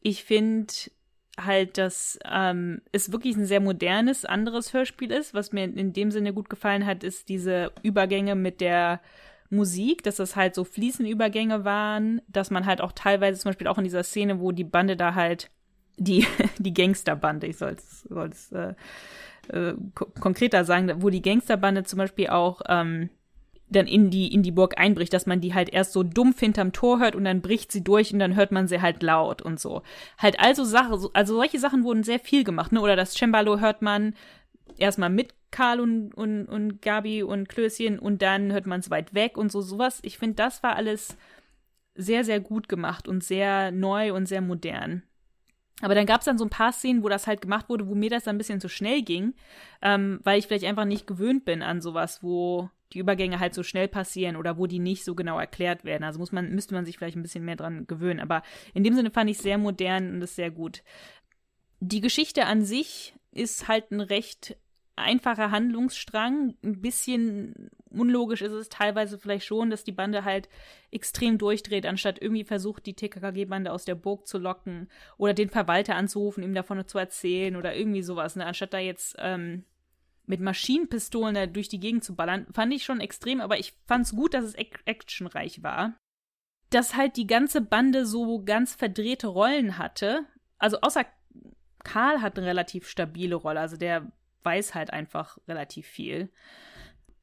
Ich 0.00 0.24
finde 0.24 0.72
halt, 1.44 1.78
dass 1.78 2.18
ähm, 2.30 2.82
es 2.92 3.12
wirklich 3.12 3.36
ein 3.36 3.46
sehr 3.46 3.60
modernes, 3.60 4.24
anderes 4.24 4.72
Hörspiel 4.72 5.10
ist. 5.10 5.34
Was 5.34 5.52
mir 5.52 5.64
in 5.64 5.92
dem 5.92 6.10
Sinne 6.10 6.32
gut 6.32 6.50
gefallen 6.50 6.86
hat, 6.86 7.04
ist 7.04 7.28
diese 7.28 7.72
Übergänge 7.82 8.34
mit 8.34 8.60
der 8.60 9.00
Musik, 9.50 10.04
dass 10.04 10.16
das 10.16 10.36
halt 10.36 10.54
so 10.54 10.64
fließende 10.64 11.10
Übergänge 11.10 11.64
waren, 11.64 12.22
dass 12.28 12.50
man 12.50 12.66
halt 12.66 12.80
auch 12.80 12.92
teilweise 12.92 13.40
zum 13.40 13.50
Beispiel 13.50 13.66
auch 13.66 13.78
in 13.78 13.84
dieser 13.84 14.04
Szene, 14.04 14.40
wo 14.40 14.52
die 14.52 14.64
Bande 14.64 14.96
da 14.96 15.14
halt, 15.14 15.50
die, 15.96 16.26
die 16.58 16.72
Gangsterbande, 16.72 17.48
ich 17.48 17.58
soll 17.58 17.74
es 17.74 18.52
äh, 18.52 18.74
äh, 19.48 19.74
ko 19.94 20.06
konkreter 20.20 20.64
sagen, 20.64 21.02
wo 21.02 21.10
die 21.10 21.22
Gangsterbande 21.22 21.82
zum 21.82 21.98
Beispiel 21.98 22.28
auch 22.28 22.62
ähm, 22.68 23.10
dann 23.70 23.86
in 23.86 24.10
die, 24.10 24.32
in 24.32 24.42
die 24.42 24.50
Burg 24.50 24.78
einbricht, 24.78 25.12
dass 25.12 25.26
man 25.26 25.40
die 25.40 25.54
halt 25.54 25.70
erst 25.70 25.92
so 25.92 26.02
dumpf 26.02 26.40
hinterm 26.40 26.72
Tor 26.72 26.98
hört 27.00 27.14
und 27.14 27.24
dann 27.24 27.40
bricht 27.40 27.72
sie 27.72 27.82
durch 27.84 28.12
und 28.12 28.18
dann 28.18 28.34
hört 28.36 28.52
man 28.52 28.68
sie 28.68 28.80
halt 28.82 29.02
laut 29.02 29.42
und 29.42 29.60
so. 29.60 29.82
Halt 30.18 30.38
also 30.40 30.64
Sachen, 30.64 30.98
so- 30.98 31.10
also 31.12 31.34
solche 31.34 31.58
Sachen 31.58 31.84
wurden 31.84 32.02
sehr 32.02 32.18
viel 32.20 32.44
gemacht, 32.44 32.72
ne? 32.72 32.80
Oder 32.80 32.96
das 32.96 33.14
Cembalo 33.14 33.60
hört 33.60 33.80
man 33.82 34.14
erstmal 34.76 35.10
mit 35.10 35.34
Karl 35.50 35.80
und, 35.80 36.12
und, 36.14 36.46
und 36.46 36.82
Gabi 36.82 37.22
und 37.22 37.48
Klößchen 37.48 37.98
und 37.98 38.22
dann 38.22 38.52
hört 38.52 38.66
man 38.66 38.80
es 38.80 38.90
weit 38.90 39.14
weg 39.14 39.36
und 39.36 39.50
so 39.50 39.60
sowas. 39.60 40.00
Ich 40.02 40.18
finde, 40.18 40.36
das 40.36 40.62
war 40.62 40.76
alles 40.76 41.16
sehr, 41.94 42.24
sehr 42.24 42.40
gut 42.40 42.68
gemacht 42.68 43.08
und 43.08 43.22
sehr 43.24 43.70
neu 43.72 44.14
und 44.14 44.26
sehr 44.26 44.40
modern. 44.40 45.02
Aber 45.82 45.94
dann 45.94 46.06
gab 46.06 46.20
es 46.20 46.26
dann 46.26 46.38
so 46.38 46.44
ein 46.44 46.50
paar 46.50 46.72
Szenen, 46.72 47.02
wo 47.02 47.08
das 47.08 47.26
halt 47.26 47.40
gemacht 47.40 47.68
wurde, 47.68 47.88
wo 47.88 47.94
mir 47.94 48.10
das 48.10 48.24
dann 48.24 48.34
ein 48.36 48.38
bisschen 48.38 48.60
zu 48.60 48.68
schnell 48.68 49.02
ging, 49.02 49.34
ähm, 49.82 50.20
weil 50.24 50.38
ich 50.38 50.46
vielleicht 50.46 50.64
einfach 50.66 50.84
nicht 50.84 51.06
gewöhnt 51.06 51.44
bin 51.44 51.62
an 51.62 51.80
sowas, 51.80 52.22
wo 52.22 52.70
die 52.92 52.98
Übergänge 52.98 53.40
halt 53.40 53.54
so 53.54 53.62
schnell 53.62 53.88
passieren 53.88 54.36
oder 54.36 54.58
wo 54.58 54.66
die 54.66 54.78
nicht 54.78 55.04
so 55.04 55.14
genau 55.14 55.38
erklärt 55.38 55.84
werden. 55.84 56.04
Also 56.04 56.18
muss 56.18 56.32
man, 56.32 56.52
müsste 56.54 56.74
man 56.74 56.84
sich 56.84 56.96
vielleicht 56.96 57.16
ein 57.16 57.22
bisschen 57.22 57.44
mehr 57.44 57.56
dran 57.56 57.86
gewöhnen. 57.86 58.20
Aber 58.20 58.42
in 58.74 58.84
dem 58.84 58.94
Sinne 58.94 59.10
fand 59.10 59.30
ich 59.30 59.38
sehr 59.38 59.58
modern 59.58 60.14
und 60.14 60.22
ist 60.22 60.36
sehr 60.36 60.50
gut. 60.50 60.82
Die 61.80 62.00
Geschichte 62.00 62.46
an 62.46 62.64
sich 62.64 63.14
ist 63.32 63.68
halt 63.68 63.90
ein 63.90 64.00
recht 64.00 64.56
einfacher 64.96 65.50
Handlungsstrang. 65.50 66.54
Ein 66.62 66.80
bisschen 66.80 67.70
unlogisch 67.90 68.42
ist 68.42 68.52
es 68.52 68.68
teilweise 68.68 69.18
vielleicht 69.18 69.46
schon, 69.46 69.70
dass 69.70 69.84
die 69.84 69.92
Bande 69.92 70.24
halt 70.24 70.48
extrem 70.90 71.38
durchdreht, 71.38 71.86
anstatt 71.86 72.20
irgendwie 72.20 72.44
versucht, 72.44 72.86
die 72.86 72.94
TKKG-Bande 72.94 73.72
aus 73.72 73.84
der 73.84 73.94
Burg 73.94 74.26
zu 74.26 74.38
locken 74.38 74.88
oder 75.16 75.34
den 75.34 75.48
Verwalter 75.48 75.96
anzurufen, 75.96 76.44
ihm 76.44 76.54
davon 76.54 76.86
zu 76.86 76.98
erzählen 76.98 77.56
oder 77.56 77.74
irgendwie 77.74 78.02
sowas. 78.02 78.36
Ne? 78.36 78.46
Anstatt 78.46 78.74
da 78.74 78.78
jetzt 78.78 79.16
ähm, 79.18 79.64
mit 80.30 80.40
Maschinenpistolen 80.40 81.34
da 81.34 81.46
durch 81.46 81.68
die 81.68 81.80
Gegend 81.80 82.04
zu 82.04 82.14
ballern, 82.14 82.46
fand 82.52 82.72
ich 82.72 82.84
schon 82.84 83.00
extrem, 83.00 83.40
aber 83.40 83.58
ich 83.58 83.74
fand's 83.86 84.12
gut, 84.12 84.32
dass 84.32 84.44
es 84.44 84.56
ac 84.56 84.80
actionreich 84.86 85.62
war. 85.62 85.98
Dass 86.70 86.96
halt 86.96 87.16
die 87.16 87.26
ganze 87.26 87.60
Bande 87.60 88.06
so 88.06 88.42
ganz 88.44 88.74
verdrehte 88.74 89.26
Rollen 89.26 89.76
hatte. 89.76 90.24
Also 90.58 90.80
außer 90.80 91.04
Karl 91.82 92.22
hat 92.22 92.38
eine 92.38 92.46
relativ 92.46 92.88
stabile 92.88 93.34
Rolle, 93.34 93.60
also 93.60 93.76
der 93.76 94.10
weiß 94.44 94.74
halt 94.74 94.92
einfach 94.92 95.36
relativ 95.48 95.86
viel. 95.86 96.30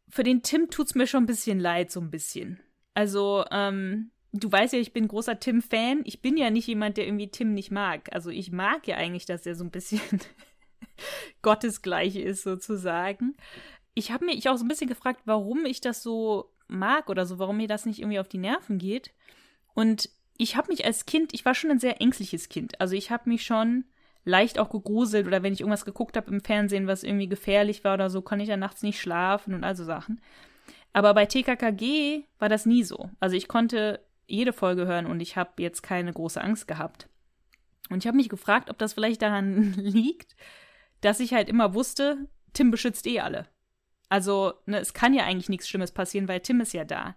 Für 0.09 0.23
den 0.23 0.43
Tim 0.43 0.69
tut's 0.69 0.93
mir 0.93 1.07
schon 1.07 1.23
ein 1.23 1.27
bisschen 1.27 1.59
leid, 1.59 1.91
so 1.91 1.99
ein 1.99 2.11
bisschen. 2.11 2.59
Also, 2.93 3.45
ähm, 3.51 4.11
du 4.33 4.51
weißt 4.51 4.73
ja, 4.73 4.79
ich 4.79 4.93
bin 4.93 5.07
großer 5.07 5.39
Tim-Fan. 5.39 6.01
Ich 6.05 6.21
bin 6.21 6.37
ja 6.37 6.49
nicht 6.49 6.67
jemand, 6.67 6.97
der 6.97 7.05
irgendwie 7.05 7.29
Tim 7.29 7.53
nicht 7.53 7.71
mag. 7.71 8.09
Also 8.13 8.29
ich 8.29 8.51
mag 8.51 8.87
ja 8.87 8.97
eigentlich, 8.97 9.25
dass 9.25 9.45
er 9.45 9.55
so 9.55 9.63
ein 9.63 9.71
bisschen 9.71 10.01
gottesgleich 11.41 12.15
ist, 12.15 12.43
sozusagen. 12.43 13.35
Ich 13.93 14.11
habe 14.11 14.25
mich 14.25 14.47
auch 14.49 14.57
so 14.57 14.65
ein 14.65 14.67
bisschen 14.67 14.89
gefragt, 14.89 15.21
warum 15.25 15.65
ich 15.65 15.81
das 15.81 16.03
so 16.03 16.51
mag 16.67 17.09
oder 17.09 17.25
so, 17.25 17.39
warum 17.39 17.57
mir 17.57 17.67
das 17.67 17.85
nicht 17.85 17.99
irgendwie 17.99 18.19
auf 18.19 18.27
die 18.27 18.37
Nerven 18.37 18.77
geht. 18.77 19.13
Und 19.73 20.09
ich 20.37 20.55
habe 20.55 20.71
mich 20.71 20.85
als 20.85 21.05
Kind, 21.05 21.33
ich 21.33 21.45
war 21.45 21.55
schon 21.55 21.71
ein 21.71 21.79
sehr 21.79 22.01
ängstliches 22.01 22.49
Kind. 22.49 22.79
Also 22.79 22.95
ich 22.95 23.11
habe 23.11 23.29
mich 23.29 23.45
schon 23.45 23.85
leicht 24.23 24.59
auch 24.59 24.69
gegruselt 24.69 25.25
oder 25.25 25.41
wenn 25.41 25.53
ich 25.53 25.61
irgendwas 25.61 25.85
geguckt 25.85 26.17
habe 26.17 26.29
im 26.31 26.41
Fernsehen, 26.41 26.85
was 26.85 27.03
irgendwie 27.03 27.29
gefährlich 27.29 27.83
war 27.83 27.93
oder 27.93 28.09
so, 28.09 28.21
konnte 28.21 28.43
ich 28.43 28.49
dann 28.49 28.59
nachts 28.59 28.83
nicht 28.83 28.99
schlafen 28.99 29.53
und 29.53 29.63
also 29.63 29.83
Sachen. 29.83 30.21
Aber 30.93 31.13
bei 31.13 31.25
TKKG 31.25 32.23
war 32.37 32.49
das 32.49 32.65
nie 32.65 32.83
so. 32.83 33.09
Also 33.19 33.35
ich 33.35 33.47
konnte 33.47 34.01
jede 34.27 34.53
Folge 34.53 34.85
hören 34.85 35.05
und 35.05 35.21
ich 35.21 35.37
habe 35.37 35.63
jetzt 35.63 35.81
keine 35.81 36.11
große 36.11 36.41
Angst 36.41 36.67
gehabt. 36.67 37.07
Und 37.89 38.03
ich 38.03 38.07
habe 38.07 38.17
mich 38.17 38.29
gefragt, 38.29 38.69
ob 38.69 38.77
das 38.77 38.93
vielleicht 38.93 39.21
daran 39.21 39.73
liegt, 39.77 40.35
dass 41.01 41.19
ich 41.19 41.33
halt 41.33 41.49
immer 41.49 41.73
wusste, 41.73 42.27
Tim 42.53 42.71
beschützt 42.71 43.07
eh 43.07 43.19
alle. 43.19 43.47
Also, 44.09 44.53
ne, 44.65 44.79
es 44.79 44.93
kann 44.93 45.13
ja 45.13 45.25
eigentlich 45.25 45.49
nichts 45.49 45.67
Schlimmes 45.67 45.91
passieren, 45.91 46.27
weil 46.27 46.39
Tim 46.39 46.61
ist 46.61 46.73
ja 46.73 46.85
da. 46.85 47.15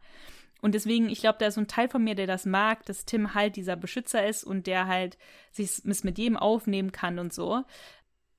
Und 0.61 0.75
deswegen, 0.75 1.09
ich 1.09 1.21
glaube, 1.21 1.39
da 1.39 1.47
ist 1.47 1.55
so 1.55 1.61
ein 1.61 1.69
Teil 1.69 1.89
von 1.89 2.05
mir, 2.05 2.15
der 2.15 2.27
das 2.27 2.45
mag, 2.45 2.85
dass 2.87 3.07
Tim 3.07 3.35
halt 3.35 3.57
dieser 3.57 3.77
Beschützer 3.77 4.27
ist 4.27 4.45
und 4.45 4.67
der 4.67 4.87
halt 4.87 5.17
sich 5.53 5.83
mit 5.85 6.19
jedem 6.19 6.37
aufnehmen 6.37 6.93
kann 6.93 7.19
und 7.19 7.33
so. 7.33 7.63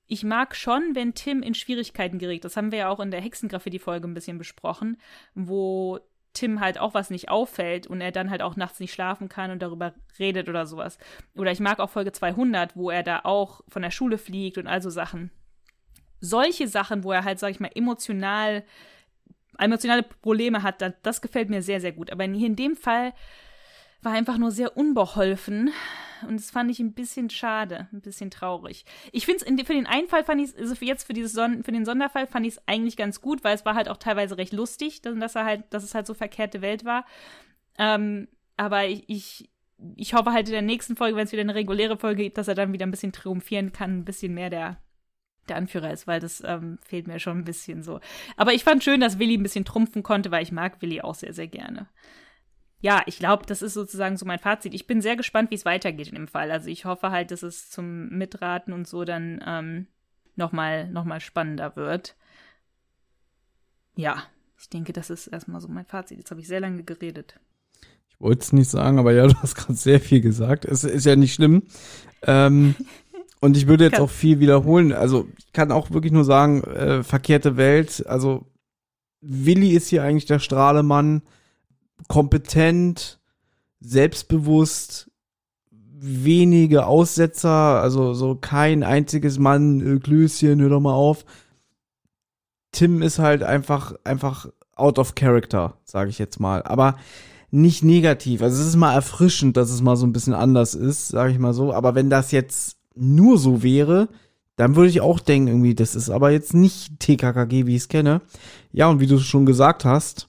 Ich 0.06 0.22
mag 0.22 0.54
schon, 0.54 0.94
wenn 0.94 1.14
Tim 1.14 1.42
in 1.42 1.54
Schwierigkeiten 1.54 2.18
gerät. 2.18 2.44
Das 2.44 2.56
haben 2.56 2.70
wir 2.70 2.80
ja 2.80 2.88
auch 2.88 3.00
in 3.00 3.10
der 3.10 3.22
Hexengraffiti-Folge 3.22 4.06
ein 4.06 4.14
bisschen 4.14 4.38
besprochen, 4.38 5.00
wo 5.34 5.98
Tim 6.32 6.60
halt 6.60 6.78
auch 6.78 6.94
was 6.94 7.10
nicht 7.10 7.28
auffällt 7.28 7.86
und 7.86 8.00
er 8.00 8.12
dann 8.12 8.30
halt 8.30 8.42
auch 8.42 8.56
nachts 8.56 8.80
nicht 8.80 8.92
schlafen 8.92 9.28
kann 9.28 9.50
und 9.50 9.62
darüber 9.62 9.94
redet 10.18 10.48
oder 10.48 10.66
sowas. 10.66 10.98
Oder 11.36 11.52
ich 11.52 11.60
mag 11.60 11.78
auch 11.78 11.90
Folge 11.90 12.12
200, 12.12 12.76
wo 12.76 12.90
er 12.90 13.02
da 13.02 13.20
auch 13.24 13.60
von 13.68 13.82
der 13.82 13.90
Schule 13.90 14.18
fliegt 14.18 14.58
und 14.58 14.66
also 14.66 14.90
Sachen. 14.90 15.30
Solche 16.20 16.68
Sachen, 16.68 17.04
wo 17.04 17.12
er 17.12 17.24
halt, 17.24 17.38
sag 17.38 17.50
ich 17.50 17.60
mal, 17.60 17.70
emotional 17.74 18.64
emotionale 19.58 20.02
Probleme 20.02 20.62
hat, 20.62 20.80
das, 20.80 20.94
das 21.02 21.20
gefällt 21.20 21.50
mir 21.50 21.62
sehr, 21.62 21.80
sehr 21.80 21.92
gut. 21.92 22.10
Aber 22.10 22.24
hier 22.24 22.46
in 22.46 22.56
dem 22.56 22.76
Fall 22.76 23.12
war 24.02 24.12
einfach 24.12 24.38
nur 24.38 24.50
sehr 24.50 24.76
unbeholfen 24.76 25.70
und 26.26 26.36
das 26.36 26.50
fand 26.50 26.70
ich 26.70 26.80
ein 26.80 26.92
bisschen 26.92 27.30
schade, 27.30 27.88
ein 27.92 28.00
bisschen 28.00 28.30
traurig. 28.30 28.84
Ich 29.12 29.26
finde 29.26 29.44
es 29.44 29.66
für 29.66 29.72
den 29.72 29.86
einen 29.86 30.08
Fall 30.08 30.24
fand 30.24 30.40
ich 30.40 30.50
es, 30.50 30.56
also 30.56 30.74
jetzt 30.84 31.04
für 31.04 31.12
dieses 31.12 31.32
Son 31.32 31.62
für 31.62 31.72
den 31.72 31.84
Sonderfall 31.84 32.26
fand 32.26 32.46
ich 32.46 32.54
es 32.54 32.62
eigentlich 32.66 32.96
ganz 32.96 33.20
gut, 33.20 33.44
weil 33.44 33.54
es 33.54 33.64
war 33.64 33.74
halt 33.74 33.88
auch 33.88 33.96
teilweise 33.96 34.38
recht 34.38 34.52
lustig, 34.52 35.02
dass 35.02 35.34
er 35.34 35.44
halt, 35.44 35.64
dass 35.70 35.84
es 35.84 35.94
halt 35.94 36.06
so 36.06 36.14
verkehrte 36.14 36.62
Welt 36.62 36.84
war. 36.84 37.04
Ähm, 37.78 38.28
aber 38.56 38.86
ich, 38.86 39.04
ich, 39.08 39.50
ich 39.96 40.14
hoffe 40.14 40.32
halt 40.32 40.48
in 40.48 40.52
der 40.52 40.62
nächsten 40.62 40.96
Folge, 40.96 41.16
wenn 41.16 41.24
es 41.24 41.32
wieder 41.32 41.42
eine 41.42 41.54
reguläre 41.54 41.96
Folge 41.96 42.24
gibt, 42.24 42.38
dass 42.38 42.48
er 42.48 42.54
dann 42.54 42.72
wieder 42.72 42.86
ein 42.86 42.90
bisschen 42.90 43.12
triumphieren 43.12 43.72
kann, 43.72 43.98
ein 43.98 44.04
bisschen 44.04 44.34
mehr 44.34 44.50
der 44.50 44.78
der 45.48 45.56
Anführer 45.56 45.92
ist, 45.92 46.06
weil 46.06 46.20
das 46.20 46.40
ähm, 46.46 46.78
fehlt 46.84 47.08
mir 47.08 47.18
schon 47.18 47.38
ein 47.38 47.44
bisschen 47.44 47.82
so. 47.82 47.98
Aber 48.36 48.52
ich 48.52 48.62
fand 48.62 48.84
schön, 48.84 49.00
dass 49.00 49.18
Willi 49.18 49.36
ein 49.36 49.42
bisschen 49.42 49.64
trumpfen 49.64 50.04
konnte, 50.04 50.30
weil 50.30 50.44
ich 50.44 50.52
mag 50.52 50.80
Willi 50.80 51.00
auch 51.00 51.16
sehr, 51.16 51.32
sehr 51.32 51.48
gerne. 51.48 51.88
Ja, 52.82 53.02
ich 53.06 53.18
glaube, 53.18 53.46
das 53.46 53.62
ist 53.62 53.74
sozusagen 53.74 54.16
so 54.16 54.26
mein 54.26 54.40
Fazit. 54.40 54.74
Ich 54.74 54.88
bin 54.88 55.00
sehr 55.00 55.16
gespannt, 55.16 55.52
wie 55.52 55.54
es 55.54 55.64
weitergeht 55.64 56.08
in 56.08 56.16
dem 56.16 56.26
Fall. 56.26 56.50
Also 56.50 56.68
ich 56.68 56.84
hoffe 56.84 57.12
halt, 57.12 57.30
dass 57.30 57.44
es 57.44 57.70
zum 57.70 58.08
Mitraten 58.08 58.72
und 58.72 58.88
so 58.88 59.04
dann 59.04 59.40
ähm, 59.46 59.86
nochmal 60.34 60.90
noch 60.90 61.04
mal 61.04 61.20
spannender 61.20 61.76
wird. 61.76 62.16
Ja, 63.94 64.24
ich 64.58 64.68
denke, 64.68 64.92
das 64.92 65.10
ist 65.10 65.28
erstmal 65.28 65.60
so 65.60 65.68
mein 65.68 65.86
Fazit. 65.86 66.18
Jetzt 66.18 66.32
habe 66.32 66.40
ich 66.40 66.48
sehr 66.48 66.58
lange 66.58 66.82
geredet. 66.82 67.38
Ich 68.08 68.20
wollte 68.20 68.40
es 68.40 68.52
nicht 68.52 68.68
sagen, 68.68 68.98
aber 68.98 69.12
ja, 69.12 69.26
du 69.28 69.34
hast 69.36 69.54
gerade 69.54 69.74
sehr 69.74 70.00
viel 70.00 70.20
gesagt. 70.20 70.64
Es 70.64 70.82
ist 70.82 71.06
ja 71.06 71.14
nicht 71.14 71.34
schlimm. 71.34 71.62
Ähm, 72.22 72.74
und 73.40 73.56
ich 73.56 73.68
würde 73.68 73.84
jetzt 73.84 74.00
auch 74.00 74.10
viel 74.10 74.40
wiederholen. 74.40 74.92
Also 74.92 75.28
ich 75.38 75.52
kann 75.52 75.70
auch 75.70 75.92
wirklich 75.92 76.12
nur 76.12 76.24
sagen, 76.24 76.64
äh, 76.64 77.04
verkehrte 77.04 77.56
Welt. 77.56 78.04
Also 78.08 78.44
Willi 79.20 79.70
ist 79.70 79.86
hier 79.86 80.02
eigentlich 80.02 80.26
der 80.26 80.40
Strahlemann, 80.40 81.22
kompetent, 82.08 83.20
selbstbewusst, 83.80 85.10
wenige 85.70 86.86
Aussetzer, 86.86 87.80
also 87.80 88.12
so 88.12 88.34
kein 88.34 88.82
einziges 88.82 89.38
Mann, 89.38 89.80
äh, 89.80 90.00
hör 90.06 90.68
doch 90.68 90.80
mal 90.80 90.94
auf. 90.94 91.24
Tim 92.72 93.02
ist 93.02 93.18
halt 93.18 93.42
einfach, 93.42 93.94
einfach 94.04 94.48
out 94.74 94.98
of 94.98 95.14
character, 95.14 95.74
sage 95.84 96.10
ich 96.10 96.18
jetzt 96.18 96.40
mal. 96.40 96.62
Aber 96.62 96.96
nicht 97.52 97.84
negativ. 97.84 98.42
Also 98.42 98.60
es 98.60 98.68
ist 98.68 98.76
mal 98.76 98.94
erfrischend, 98.94 99.56
dass 99.56 99.70
es 99.70 99.82
mal 99.82 99.96
so 99.96 100.06
ein 100.06 100.12
bisschen 100.12 100.34
anders 100.34 100.74
ist, 100.74 101.08
sage 101.08 101.32
ich 101.32 101.38
mal 101.38 101.52
so. 101.52 101.72
Aber 101.72 101.94
wenn 101.94 102.10
das 102.10 102.32
jetzt 102.32 102.78
nur 102.94 103.38
so 103.38 103.62
wäre, 103.62 104.08
dann 104.56 104.74
würde 104.74 104.88
ich 104.88 105.00
auch 105.00 105.20
denken, 105.20 105.48
irgendwie, 105.48 105.74
das 105.74 105.94
ist 105.94 106.10
aber 106.10 106.30
jetzt 106.30 106.54
nicht 106.54 106.98
TKKG, 106.98 107.66
wie 107.66 107.76
ich 107.76 107.82
es 107.82 107.88
kenne. 107.88 108.22
Ja, 108.72 108.88
und 108.88 109.00
wie 109.00 109.06
du 109.06 109.18
schon 109.18 109.46
gesagt 109.46 109.84
hast, 109.84 110.28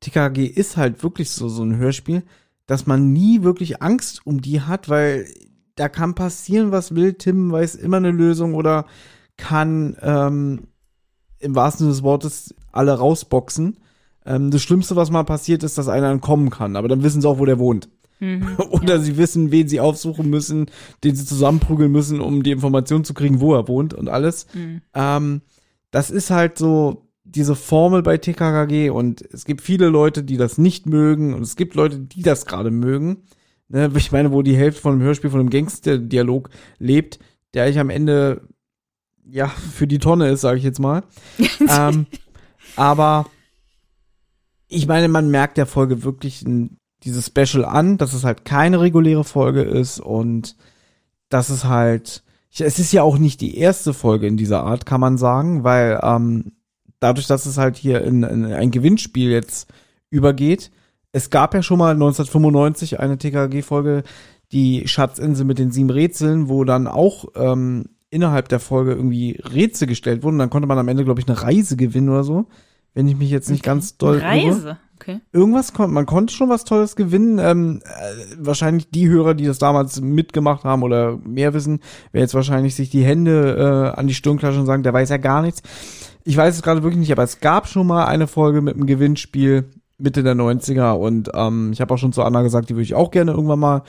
TKKG 0.00 0.46
ist 0.46 0.76
halt 0.76 1.02
wirklich 1.02 1.30
so, 1.30 1.48
so 1.48 1.62
ein 1.62 1.76
Hörspiel, 1.76 2.22
dass 2.66 2.86
man 2.86 3.12
nie 3.12 3.42
wirklich 3.42 3.82
Angst 3.82 4.22
um 4.24 4.40
die 4.40 4.60
hat, 4.60 4.88
weil 4.88 5.26
da 5.76 5.88
kann 5.88 6.14
passieren, 6.14 6.72
was 6.72 6.94
will. 6.94 7.14
Tim 7.14 7.52
weiß 7.52 7.74
immer 7.76 7.98
eine 7.98 8.10
Lösung 8.10 8.54
oder 8.54 8.86
kann 9.36 9.96
ähm, 10.02 10.68
im 11.38 11.54
wahrsten 11.54 11.84
Sinne 11.84 11.92
des 11.92 12.02
Wortes 12.02 12.54
alle 12.70 12.92
rausboxen. 12.92 13.78
Ähm, 14.26 14.50
das 14.50 14.62
Schlimmste, 14.62 14.96
was 14.96 15.10
mal 15.10 15.24
passiert, 15.24 15.62
ist, 15.62 15.78
dass 15.78 15.88
einer 15.88 16.10
entkommen 16.10 16.50
kann. 16.50 16.76
Aber 16.76 16.88
dann 16.88 17.02
wissen 17.02 17.20
sie 17.20 17.28
auch, 17.28 17.38
wo 17.38 17.46
der 17.46 17.58
wohnt. 17.58 17.88
Mhm, 18.20 18.56
Oder 18.70 18.96
ja. 18.96 19.00
sie 19.00 19.16
wissen, 19.16 19.50
wen 19.50 19.68
sie 19.68 19.80
aufsuchen 19.80 20.28
müssen, 20.28 20.66
den 21.02 21.16
sie 21.16 21.24
zusammenprügeln 21.24 21.90
müssen, 21.90 22.20
um 22.20 22.42
die 22.42 22.52
Information 22.52 23.04
zu 23.04 23.14
kriegen, 23.14 23.40
wo 23.40 23.54
er 23.54 23.66
wohnt 23.66 23.94
und 23.94 24.08
alles. 24.08 24.46
Mhm. 24.54 24.82
Ähm, 24.94 25.40
das 25.90 26.10
ist 26.10 26.30
halt 26.30 26.58
so 26.58 27.09
diese 27.34 27.54
Formel 27.54 28.02
bei 28.02 28.18
TKKG 28.18 28.90
und 28.90 29.22
es 29.32 29.44
gibt 29.44 29.60
viele 29.60 29.88
Leute, 29.88 30.22
die 30.22 30.36
das 30.36 30.58
nicht 30.58 30.86
mögen 30.86 31.34
und 31.34 31.42
es 31.42 31.56
gibt 31.56 31.74
Leute, 31.74 31.98
die 31.98 32.22
das 32.22 32.46
gerade 32.46 32.70
mögen. 32.70 33.24
Ne, 33.68 33.90
ich 33.96 34.10
meine, 34.10 34.32
wo 34.32 34.42
die 34.42 34.56
Hälfte 34.56 34.82
von 34.82 34.94
einem 34.94 35.02
Hörspiel, 35.02 35.30
von 35.30 35.40
einem 35.40 35.50
Gangster-Dialog 35.50 36.50
lebt, 36.78 37.20
der 37.54 37.68
ich 37.68 37.78
am 37.78 37.90
Ende 37.90 38.42
ja 39.24 39.46
für 39.48 39.86
die 39.86 39.98
Tonne 39.98 40.28
ist, 40.28 40.40
sage 40.40 40.58
ich 40.58 40.64
jetzt 40.64 40.80
mal. 40.80 41.04
ähm, 41.68 42.06
aber 42.76 43.26
ich 44.66 44.86
meine, 44.86 45.08
man 45.08 45.30
merkt 45.30 45.56
der 45.56 45.66
Folge 45.66 46.02
wirklich 46.02 46.42
ein 46.42 46.76
dieses 47.04 47.26
Special 47.26 47.64
an, 47.64 47.98
dass 47.98 48.12
es 48.12 48.24
halt 48.24 48.44
keine 48.44 48.80
reguläre 48.80 49.24
Folge 49.24 49.62
ist 49.62 50.00
und 50.00 50.56
dass 51.28 51.48
es 51.48 51.64
halt, 51.64 52.22
es 52.52 52.78
ist 52.78 52.92
ja 52.92 53.02
auch 53.02 53.18
nicht 53.18 53.40
die 53.40 53.56
erste 53.56 53.94
Folge 53.94 54.26
in 54.26 54.36
dieser 54.36 54.64
Art, 54.64 54.86
kann 54.86 55.00
man 55.00 55.16
sagen, 55.16 55.64
weil 55.64 56.00
ähm, 56.02 56.52
dadurch, 57.00 57.26
dass 57.26 57.46
es 57.46 57.58
halt 57.58 57.76
hier 57.76 58.02
in, 58.02 58.22
in 58.22 58.44
ein 58.44 58.70
Gewinnspiel 58.70 59.30
jetzt 59.30 59.68
übergeht, 60.10 60.70
es 61.12 61.30
gab 61.30 61.54
ja 61.54 61.62
schon 61.62 61.78
mal 61.78 61.92
1995 61.92 63.00
eine 63.00 63.18
TKG-Folge, 63.18 64.04
die 64.52 64.86
Schatzinsel 64.86 65.44
mit 65.44 65.58
den 65.58 65.72
sieben 65.72 65.90
Rätseln, 65.90 66.48
wo 66.48 66.64
dann 66.64 66.86
auch 66.86 67.26
ähm, 67.34 67.86
innerhalb 68.10 68.48
der 68.48 68.60
Folge 68.60 68.92
irgendwie 68.92 69.40
Rätsel 69.42 69.86
gestellt 69.88 70.22
wurden. 70.22 70.38
Dann 70.38 70.50
konnte 70.50 70.68
man 70.68 70.78
am 70.78 70.88
Ende, 70.88 71.04
glaube 71.04 71.20
ich, 71.20 71.28
eine 71.28 71.40
Reise 71.42 71.76
gewinnen 71.76 72.08
oder 72.08 72.24
so. 72.24 72.46
Wenn 72.92 73.06
ich 73.06 73.16
mich 73.16 73.30
jetzt 73.30 73.50
nicht 73.50 73.60
okay. 73.60 73.70
ganz 73.70 73.96
doll. 73.96 74.18
Reise? 74.18 74.60
Irre. 74.60 74.78
Okay. 74.96 75.20
Irgendwas 75.32 75.72
konnte, 75.72 75.94
man 75.94 76.04
konnte 76.04 76.34
schon 76.34 76.50
was 76.50 76.64
Tolles 76.64 76.94
gewinnen. 76.94 77.38
Ähm, 77.38 77.80
äh, 77.84 78.36
wahrscheinlich 78.38 78.90
die 78.90 79.08
Hörer, 79.08 79.34
die 79.34 79.46
das 79.46 79.58
damals 79.58 80.00
mitgemacht 80.00 80.64
haben 80.64 80.82
oder 80.82 81.16
mehr 81.16 81.54
wissen, 81.54 81.80
werden 82.12 82.24
jetzt 82.24 82.34
wahrscheinlich 82.34 82.74
sich 82.74 82.90
die 82.90 83.04
Hände 83.04 83.92
äh, 83.94 83.98
an 83.98 84.08
die 84.08 84.14
Stirn 84.14 84.36
klatschen 84.36 84.60
und 84.60 84.66
sagen, 84.66 84.82
der 84.82 84.92
weiß 84.92 85.08
ja 85.08 85.16
gar 85.16 85.40
nichts. 85.40 85.62
Ich 86.24 86.36
weiß 86.36 86.54
es 86.54 86.62
gerade 86.62 86.82
wirklich 86.82 87.00
nicht, 87.00 87.12
aber 87.12 87.22
es 87.22 87.40
gab 87.40 87.68
schon 87.68 87.86
mal 87.86 88.06
eine 88.06 88.26
Folge 88.26 88.60
mit 88.60 88.74
einem 88.74 88.86
Gewinnspiel 88.86 89.70
Mitte 89.98 90.22
der 90.22 90.34
90er 90.34 90.92
und 90.92 91.30
ähm, 91.34 91.72
ich 91.72 91.80
habe 91.80 91.92
auch 91.92 91.98
schon 91.98 92.12
zu 92.12 92.22
Anna 92.22 92.42
gesagt, 92.42 92.70
die 92.70 92.74
würde 92.74 92.84
ich 92.84 92.94
auch 92.94 93.10
gerne 93.10 93.32
irgendwann 93.32 93.58
mal 93.58 93.82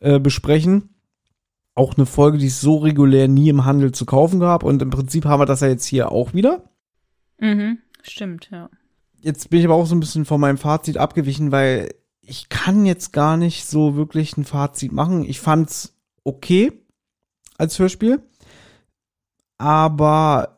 äh, 0.00 0.20
besprechen. 0.20 0.90
Auch 1.74 1.96
eine 1.96 2.06
Folge, 2.06 2.38
die 2.38 2.46
es 2.46 2.60
so 2.60 2.76
regulär 2.76 3.28
nie 3.28 3.48
im 3.48 3.64
Handel 3.64 3.92
zu 3.92 4.06
kaufen 4.06 4.40
gab 4.40 4.62
und 4.62 4.80
im 4.80 4.90
Prinzip 4.90 5.24
haben 5.24 5.40
wir 5.40 5.46
das 5.46 5.60
ja 5.60 5.68
jetzt 5.68 5.84
hier 5.84 6.12
auch 6.12 6.34
wieder. 6.34 6.62
Mhm, 7.38 7.78
stimmt, 8.02 8.48
ja 8.50 8.70
jetzt 9.26 9.50
bin 9.50 9.58
ich 9.58 9.66
aber 9.66 9.74
auch 9.74 9.86
so 9.86 9.94
ein 9.96 10.00
bisschen 10.00 10.24
von 10.24 10.40
meinem 10.40 10.56
Fazit 10.56 10.98
abgewichen, 10.98 11.50
weil 11.50 11.92
ich 12.20 12.48
kann 12.48 12.86
jetzt 12.86 13.12
gar 13.12 13.36
nicht 13.36 13.66
so 13.66 13.96
wirklich 13.96 14.36
ein 14.36 14.44
Fazit 14.44 14.92
machen. 14.92 15.24
Ich 15.24 15.40
fand's 15.40 15.96
okay 16.22 16.72
als 17.58 17.78
Hörspiel, 17.78 18.22
aber 19.58 20.55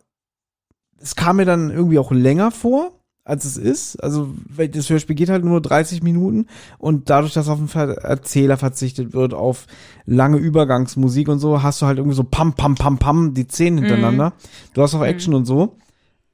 es 1.01 1.15
kam 1.17 1.37
mir 1.37 1.45
dann 1.45 1.71
irgendwie 1.71 1.99
auch 1.99 2.11
länger 2.11 2.51
vor, 2.51 2.93
als 3.25 3.45
es 3.45 3.57
ist. 3.57 4.03
Also 4.03 4.35
das 4.57 4.89
Hörspiel 4.89 5.15
geht 5.15 5.29
halt 5.29 5.45
nur 5.45 5.61
30 5.61 6.03
Minuten 6.03 6.47
und 6.79 7.11
dadurch, 7.11 7.35
dass 7.35 7.49
auf 7.49 7.59
den 7.59 7.69
Erzähler 7.69 8.57
verzichtet 8.57 9.13
wird, 9.13 9.35
auf 9.35 9.67
lange 10.07 10.39
Übergangsmusik 10.39 11.29
und 11.29 11.39
so, 11.39 11.63
hast 11.63 11.83
du 11.83 11.87
halt 11.87 11.99
irgendwie 11.99 12.17
so 12.17 12.25
pam, 12.25 12.55
pam, 12.55 12.75
pam, 12.75 12.99
pam, 12.99 13.35
die 13.35 13.47
Szenen 13.47 13.79
hintereinander. 13.79 14.31
Mhm. 14.31 14.71
Du 14.75 14.83
hast 14.83 14.95
auch 14.95 15.05
Action 15.05 15.33
mhm. 15.33 15.39
und 15.39 15.45
so. 15.45 15.77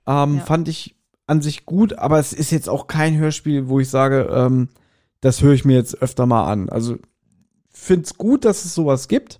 Ähm, 0.06 0.36
ja. 0.36 0.44
Fand 0.44 0.68
ich 0.68 0.94
an 1.26 1.42
sich 1.42 1.66
gut, 1.66 1.98
aber 1.98 2.18
es 2.18 2.32
ist 2.32 2.50
jetzt 2.52 2.68
auch 2.68 2.86
kein 2.86 3.16
Hörspiel, 3.16 3.68
wo 3.68 3.80
ich 3.80 3.88
sage, 3.88 4.28
ähm, 4.32 4.68
das 5.20 5.42
höre 5.42 5.54
ich 5.54 5.64
mir 5.64 5.74
jetzt 5.74 6.00
öfter 6.00 6.26
mal 6.26 6.50
an. 6.50 6.68
Also 6.68 6.96
find's 7.70 8.18
gut, 8.18 8.44
dass 8.44 8.64
es 8.64 8.74
sowas 8.74 9.08
gibt, 9.08 9.38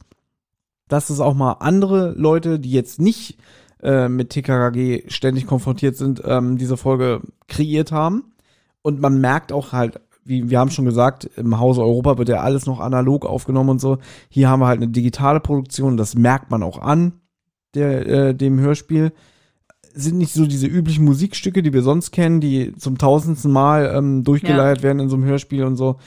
dass 0.88 1.10
es 1.10 1.20
auch 1.20 1.34
mal 1.34 1.52
andere 1.60 2.12
Leute, 2.16 2.58
die 2.58 2.72
jetzt 2.72 3.00
nicht 3.00 3.38
äh, 3.84 4.08
mit 4.08 4.30
TKKG 4.30 5.04
ständig 5.08 5.46
konfrontiert 5.46 5.96
sind, 5.96 6.22
ähm, 6.24 6.58
diese 6.58 6.76
Folge 6.76 7.20
kreiert 7.46 7.92
haben. 7.92 8.32
Und 8.82 9.00
man 9.00 9.20
merkt 9.20 9.52
auch 9.52 9.72
halt, 9.72 10.00
wie 10.24 10.50
wir 10.50 10.58
haben 10.58 10.70
schon 10.70 10.84
gesagt, 10.84 11.30
im 11.36 11.58
Hause 11.58 11.82
Europa 11.82 12.18
wird 12.18 12.30
ja 12.30 12.40
alles 12.40 12.66
noch 12.66 12.80
analog 12.80 13.26
aufgenommen 13.26 13.70
und 13.70 13.80
so. 13.80 13.98
Hier 14.28 14.48
haben 14.48 14.60
wir 14.60 14.66
halt 14.66 14.82
eine 14.82 14.90
digitale 14.90 15.40
Produktion, 15.40 15.96
das 15.96 16.14
merkt 16.14 16.50
man 16.50 16.62
auch 16.62 16.78
an 16.78 17.12
der, 17.74 18.06
äh, 18.06 18.34
dem 18.34 18.58
Hörspiel 18.58 19.12
sind 19.94 20.18
nicht 20.18 20.32
so 20.32 20.46
diese 20.46 20.66
üblichen 20.66 21.04
Musikstücke, 21.04 21.62
die 21.62 21.72
wir 21.72 21.82
sonst 21.82 22.10
kennen, 22.10 22.40
die 22.40 22.74
zum 22.76 22.98
tausendsten 22.98 23.52
Mal 23.52 23.92
ähm, 23.94 24.24
durchgeleiert 24.24 24.78
ja. 24.78 24.82
werden 24.82 25.00
in 25.00 25.08
so 25.08 25.16
einem 25.16 25.24
Hörspiel 25.24 25.64
und 25.64 25.76
so. 25.76 25.98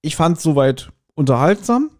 Ich 0.00 0.16
fand 0.16 0.38
es 0.38 0.42
soweit 0.42 0.90
unterhaltsam, 1.14 1.90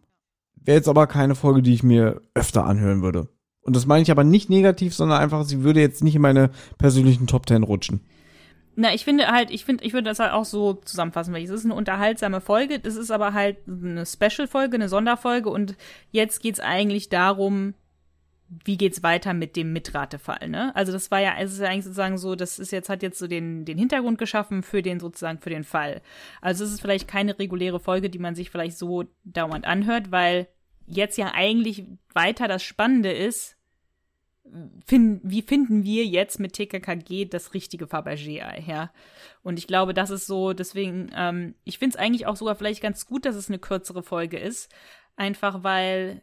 wäre 0.55 0.78
jetzt 0.78 0.89
aber 0.89 1.06
keine 1.06 1.34
Folge, 1.34 1.62
die 1.62 1.74
ich 1.74 1.82
mir 1.82 2.22
öfter 2.34 2.64
anhören 2.64 3.02
würde. 3.02 3.28
Und 3.62 3.76
das 3.76 3.86
meine 3.86 4.02
ich 4.02 4.10
aber 4.10 4.24
nicht 4.24 4.51
negativ, 4.51 4.94
sondern 4.94 5.20
einfach, 5.20 5.44
sie 5.44 5.62
würde 5.62 5.80
jetzt 5.80 6.02
nicht 6.02 6.16
in 6.16 6.22
meine 6.22 6.51
persönlichen 6.78 7.26
Top 7.26 7.47
Ten 7.47 7.62
rutschen. 7.62 8.01
Na, 8.74 8.94
ich 8.94 9.05
finde 9.05 9.26
halt, 9.26 9.51
ich 9.51 9.64
finde, 9.64 9.84
ich 9.84 9.93
würde 9.93 10.09
das 10.09 10.18
halt 10.18 10.32
auch 10.32 10.47
so 10.47 10.74
zusammenfassen, 10.74 11.34
weil 11.34 11.44
es 11.44 11.51
ist 11.51 11.64
eine 11.64 11.74
unterhaltsame 11.74 12.40
Folge, 12.40 12.78
das 12.78 12.97
ist 12.97 13.10
aber 13.10 13.34
halt 13.34 13.59
eine 13.68 14.06
Special-Folge, 14.06 14.76
eine 14.76 14.89
Sonderfolge 14.89 15.51
und 15.51 15.76
jetzt 16.10 16.43
geht's 16.43 16.59
eigentlich 16.59 17.10
darum, 17.10 17.74
wie 18.64 18.76
geht's 18.76 19.02
weiter 19.02 19.34
mit 19.34 19.56
dem 19.56 19.72
Mitratefall, 19.72 20.48
ne? 20.48 20.74
Also 20.74 20.93
das 20.93 21.10
war 21.10 21.20
ja, 21.20 21.34
es 21.39 21.52
ist 21.52 21.60
ja 21.60 21.68
eigentlich 21.68 21.84
sozusagen 21.84 22.18
so, 22.18 22.34
das 22.34 22.59
ist 22.59 22.70
jetzt, 22.70 22.89
hat 22.89 23.02
jetzt 23.02 23.18
so 23.18 23.26
den, 23.26 23.64
den 23.64 23.78
Hintergrund 23.78 24.18
geschaffen 24.18 24.62
für 24.62 24.82
den 24.82 25.01
sozusagen, 25.01 25.39
für 25.39 25.51
den 25.51 25.64
Fall. 25.64 26.02
Also 26.40 26.64
es 26.64 26.72
ist 26.72 26.80
vielleicht 26.80 27.09
keine 27.09 27.39
reguläre 27.39 27.80
Folge, 27.80 28.10
die 28.10 28.18
man 28.18 28.34
sich 28.34 28.51
vielleicht 28.51 28.76
so 28.76 29.05
dauernd 29.24 29.66
anhört, 29.66 30.10
weil 30.10 30.48
jetzt 30.94 31.19
ja 31.19 31.32
eigentlich 31.35 31.85
weiter 32.12 32.48
das 32.48 32.62
Spannende 32.62 33.12
ist, 33.12 33.56
find, 34.85 35.20
wie 35.24 35.43
finden 35.43 35.85
wir 35.85 36.05
jetzt 36.05 36.40
mit 36.40 36.52
TKKG 36.52 37.27
das 37.27 37.55
richtige 37.55 37.86
Fabergé-Ei, 37.86 38.64
ja? 38.66 38.90
Und 39.43 39.59
ich 39.59 39.66
glaube, 39.66 39.94
das 39.94 40.10
ist 40.10 40.27
so, 40.27 40.52
deswegen, 40.52 41.10
ähm, 41.14 41.55
ich 41.64 41.78
finde 41.78 41.97
es 41.97 42.01
eigentlich 42.01 42.27
auch 42.27 42.36
sogar 42.36 42.55
vielleicht 42.55 42.82
ganz 42.82 43.06
gut, 43.06 43.24
dass 43.24 43.36
es 43.36 43.48
eine 43.48 43.59
kürzere 43.59 44.02
Folge 44.02 44.39
ist, 44.39 44.70
einfach 45.16 45.62
weil 45.62 46.23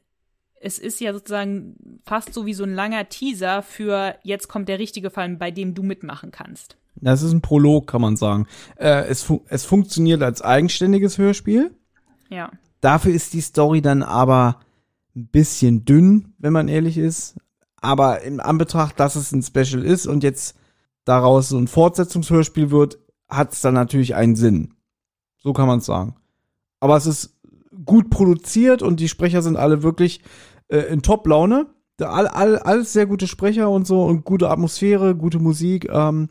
es 0.61 0.77
ist 0.77 0.99
ja 0.99 1.13
sozusagen 1.13 2.01
fast 2.03 2.33
so 2.33 2.45
wie 2.45 2.53
so 2.53 2.63
ein 2.63 2.73
langer 2.73 3.07
Teaser 3.07 3.61
für 3.61 4.15
jetzt 4.23 4.49
kommt 4.49 4.67
der 4.67 4.79
richtige 4.79 5.09
Fall, 5.09 5.29
bei 5.37 5.51
dem 5.51 5.73
du 5.73 5.83
mitmachen 5.83 6.31
kannst. 6.31 6.77
Das 6.95 7.21
ist 7.21 7.31
ein 7.31 7.41
Prolog, 7.41 7.87
kann 7.87 8.01
man 8.01 8.17
sagen. 8.17 8.45
Äh, 8.75 9.05
es, 9.07 9.23
fu 9.23 9.41
es 9.47 9.63
funktioniert 9.63 10.21
als 10.21 10.41
eigenständiges 10.41 11.17
Hörspiel. 11.17 11.71
Ja. 12.29 12.51
Dafür 12.81 13.13
ist 13.13 13.33
die 13.33 13.41
Story 13.41 13.81
dann 13.81 14.03
aber 14.03 14.59
ein 15.15 15.27
bisschen 15.27 15.85
dünn, 15.85 16.33
wenn 16.37 16.53
man 16.53 16.67
ehrlich 16.67 16.97
ist. 16.97 17.35
Aber 17.81 18.21
im 18.21 18.39
Anbetracht, 18.39 18.99
dass 18.99 19.15
es 19.15 19.31
ein 19.31 19.43
Special 19.43 19.83
ist 19.83 20.05
und 20.05 20.23
jetzt 20.23 20.55
daraus 21.05 21.49
so 21.49 21.57
ein 21.57 21.67
Fortsetzungshörspiel 21.67 22.71
wird, 22.71 22.99
hat 23.29 23.53
es 23.53 23.61
dann 23.61 23.73
natürlich 23.73 24.15
einen 24.15 24.35
Sinn. 24.35 24.73
So 25.37 25.53
kann 25.53 25.67
man 25.67 25.79
es 25.79 25.85
sagen. 25.85 26.15
Aber 26.79 26.97
es 26.97 27.05
ist 27.05 27.37
gut 27.85 28.09
produziert 28.09 28.81
und 28.81 28.99
die 28.99 29.07
Sprecher 29.07 29.41
sind 29.41 29.57
alle 29.57 29.83
wirklich 29.83 30.21
äh, 30.67 30.79
in 30.79 31.01
Top-Laune. 31.01 31.67
All, 32.01 32.27
all, 32.27 32.57
alles 32.57 32.93
sehr 32.93 33.05
gute 33.05 33.27
Sprecher 33.27 33.69
und 33.69 33.85
so 33.85 34.05
und 34.05 34.23
gute 34.23 34.49
Atmosphäre, 34.49 35.15
gute 35.15 35.39
Musik. 35.39 35.89
Ähm, 35.89 36.29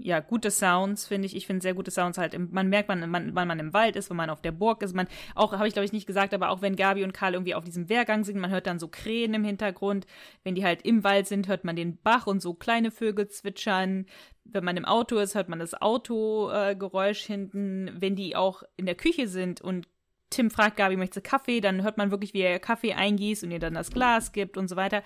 ja, 0.00 0.20
gute 0.20 0.50
Sounds, 0.50 1.06
finde 1.06 1.26
ich. 1.26 1.36
Ich 1.36 1.46
finde 1.46 1.62
sehr 1.62 1.74
gute 1.74 1.90
Sounds 1.90 2.18
halt. 2.18 2.34
Im, 2.34 2.48
man 2.52 2.68
merkt, 2.68 2.88
man, 2.88 3.08
man, 3.10 3.34
wann 3.34 3.48
man 3.48 3.58
im 3.58 3.72
Wald 3.72 3.96
ist, 3.96 4.10
wenn 4.10 4.16
man 4.16 4.30
auf 4.30 4.40
der 4.40 4.52
Burg 4.52 4.82
ist. 4.82 4.94
Man, 4.94 5.08
auch, 5.34 5.52
habe 5.52 5.66
ich 5.66 5.74
glaube 5.74 5.86
ich 5.86 5.92
nicht 5.92 6.06
gesagt, 6.06 6.34
aber 6.34 6.50
auch 6.50 6.62
wenn 6.62 6.76
Gabi 6.76 7.04
und 7.04 7.12
Karl 7.12 7.34
irgendwie 7.34 7.54
auf 7.54 7.64
diesem 7.64 7.88
Wehrgang 7.88 8.24
sind, 8.24 8.38
man 8.38 8.50
hört 8.50 8.66
dann 8.66 8.78
so 8.78 8.88
Krähen 8.88 9.34
im 9.34 9.44
Hintergrund. 9.44 10.06
Wenn 10.44 10.54
die 10.54 10.64
halt 10.64 10.82
im 10.82 11.04
Wald 11.04 11.26
sind, 11.26 11.48
hört 11.48 11.64
man 11.64 11.76
den 11.76 11.98
Bach 11.98 12.26
und 12.26 12.40
so 12.40 12.54
kleine 12.54 12.90
Vögel 12.90 13.28
zwitschern. 13.28 14.06
Wenn 14.44 14.64
man 14.64 14.76
im 14.76 14.84
Auto 14.84 15.18
ist, 15.18 15.34
hört 15.34 15.48
man 15.48 15.58
das 15.58 15.74
Autogeräusch 15.80 17.24
äh, 17.24 17.32
hinten. 17.32 17.90
Wenn 17.98 18.16
die 18.16 18.36
auch 18.36 18.62
in 18.76 18.86
der 18.86 18.94
Küche 18.94 19.28
sind 19.28 19.60
und 19.60 19.88
Tim 20.30 20.50
fragt 20.50 20.76
Gabi, 20.76 20.96
möchte 20.96 21.22
Kaffee, 21.22 21.60
dann 21.60 21.82
hört 21.82 21.96
man 21.96 22.10
wirklich, 22.10 22.34
wie 22.34 22.42
er 22.42 22.58
Kaffee 22.58 22.92
eingießt 22.92 23.44
und 23.44 23.50
ihr 23.50 23.58
dann 23.58 23.74
das 23.74 23.90
Glas 23.90 24.32
gibt 24.32 24.56
und 24.56 24.68
so 24.68 24.76
weiter. 24.76 25.02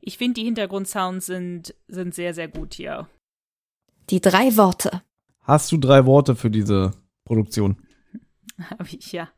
Ich 0.00 0.18
finde, 0.18 0.34
die 0.34 0.44
Hintergrundsounds 0.44 1.26
sind, 1.26 1.74
sind 1.86 2.14
sehr, 2.14 2.34
sehr 2.34 2.48
gut 2.48 2.74
hier. 2.74 3.08
Die 4.10 4.20
drei 4.20 4.56
Worte. 4.56 5.02
Hast 5.42 5.70
du 5.72 5.76
drei 5.76 6.06
Worte 6.06 6.34
für 6.34 6.50
diese 6.50 6.92
Produktion? 7.24 7.76
Habe 8.70 8.88
ich, 8.90 9.12
ja. 9.12 9.28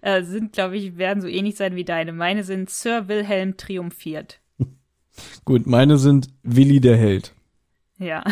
Äh, 0.00 0.22
sind, 0.22 0.52
glaube 0.52 0.76
ich, 0.76 0.96
werden 0.96 1.20
so 1.20 1.28
ähnlich 1.28 1.56
sein 1.56 1.74
wie 1.74 1.84
deine. 1.84 2.12
Meine 2.12 2.44
sind 2.44 2.70
Sir 2.70 3.08
Wilhelm 3.08 3.56
triumphiert. 3.56 4.40
Gut, 5.44 5.66
meine 5.66 5.98
sind 5.98 6.28
Willi 6.42 6.80
der 6.80 6.96
Held. 6.96 7.34
Ja. 7.98 8.24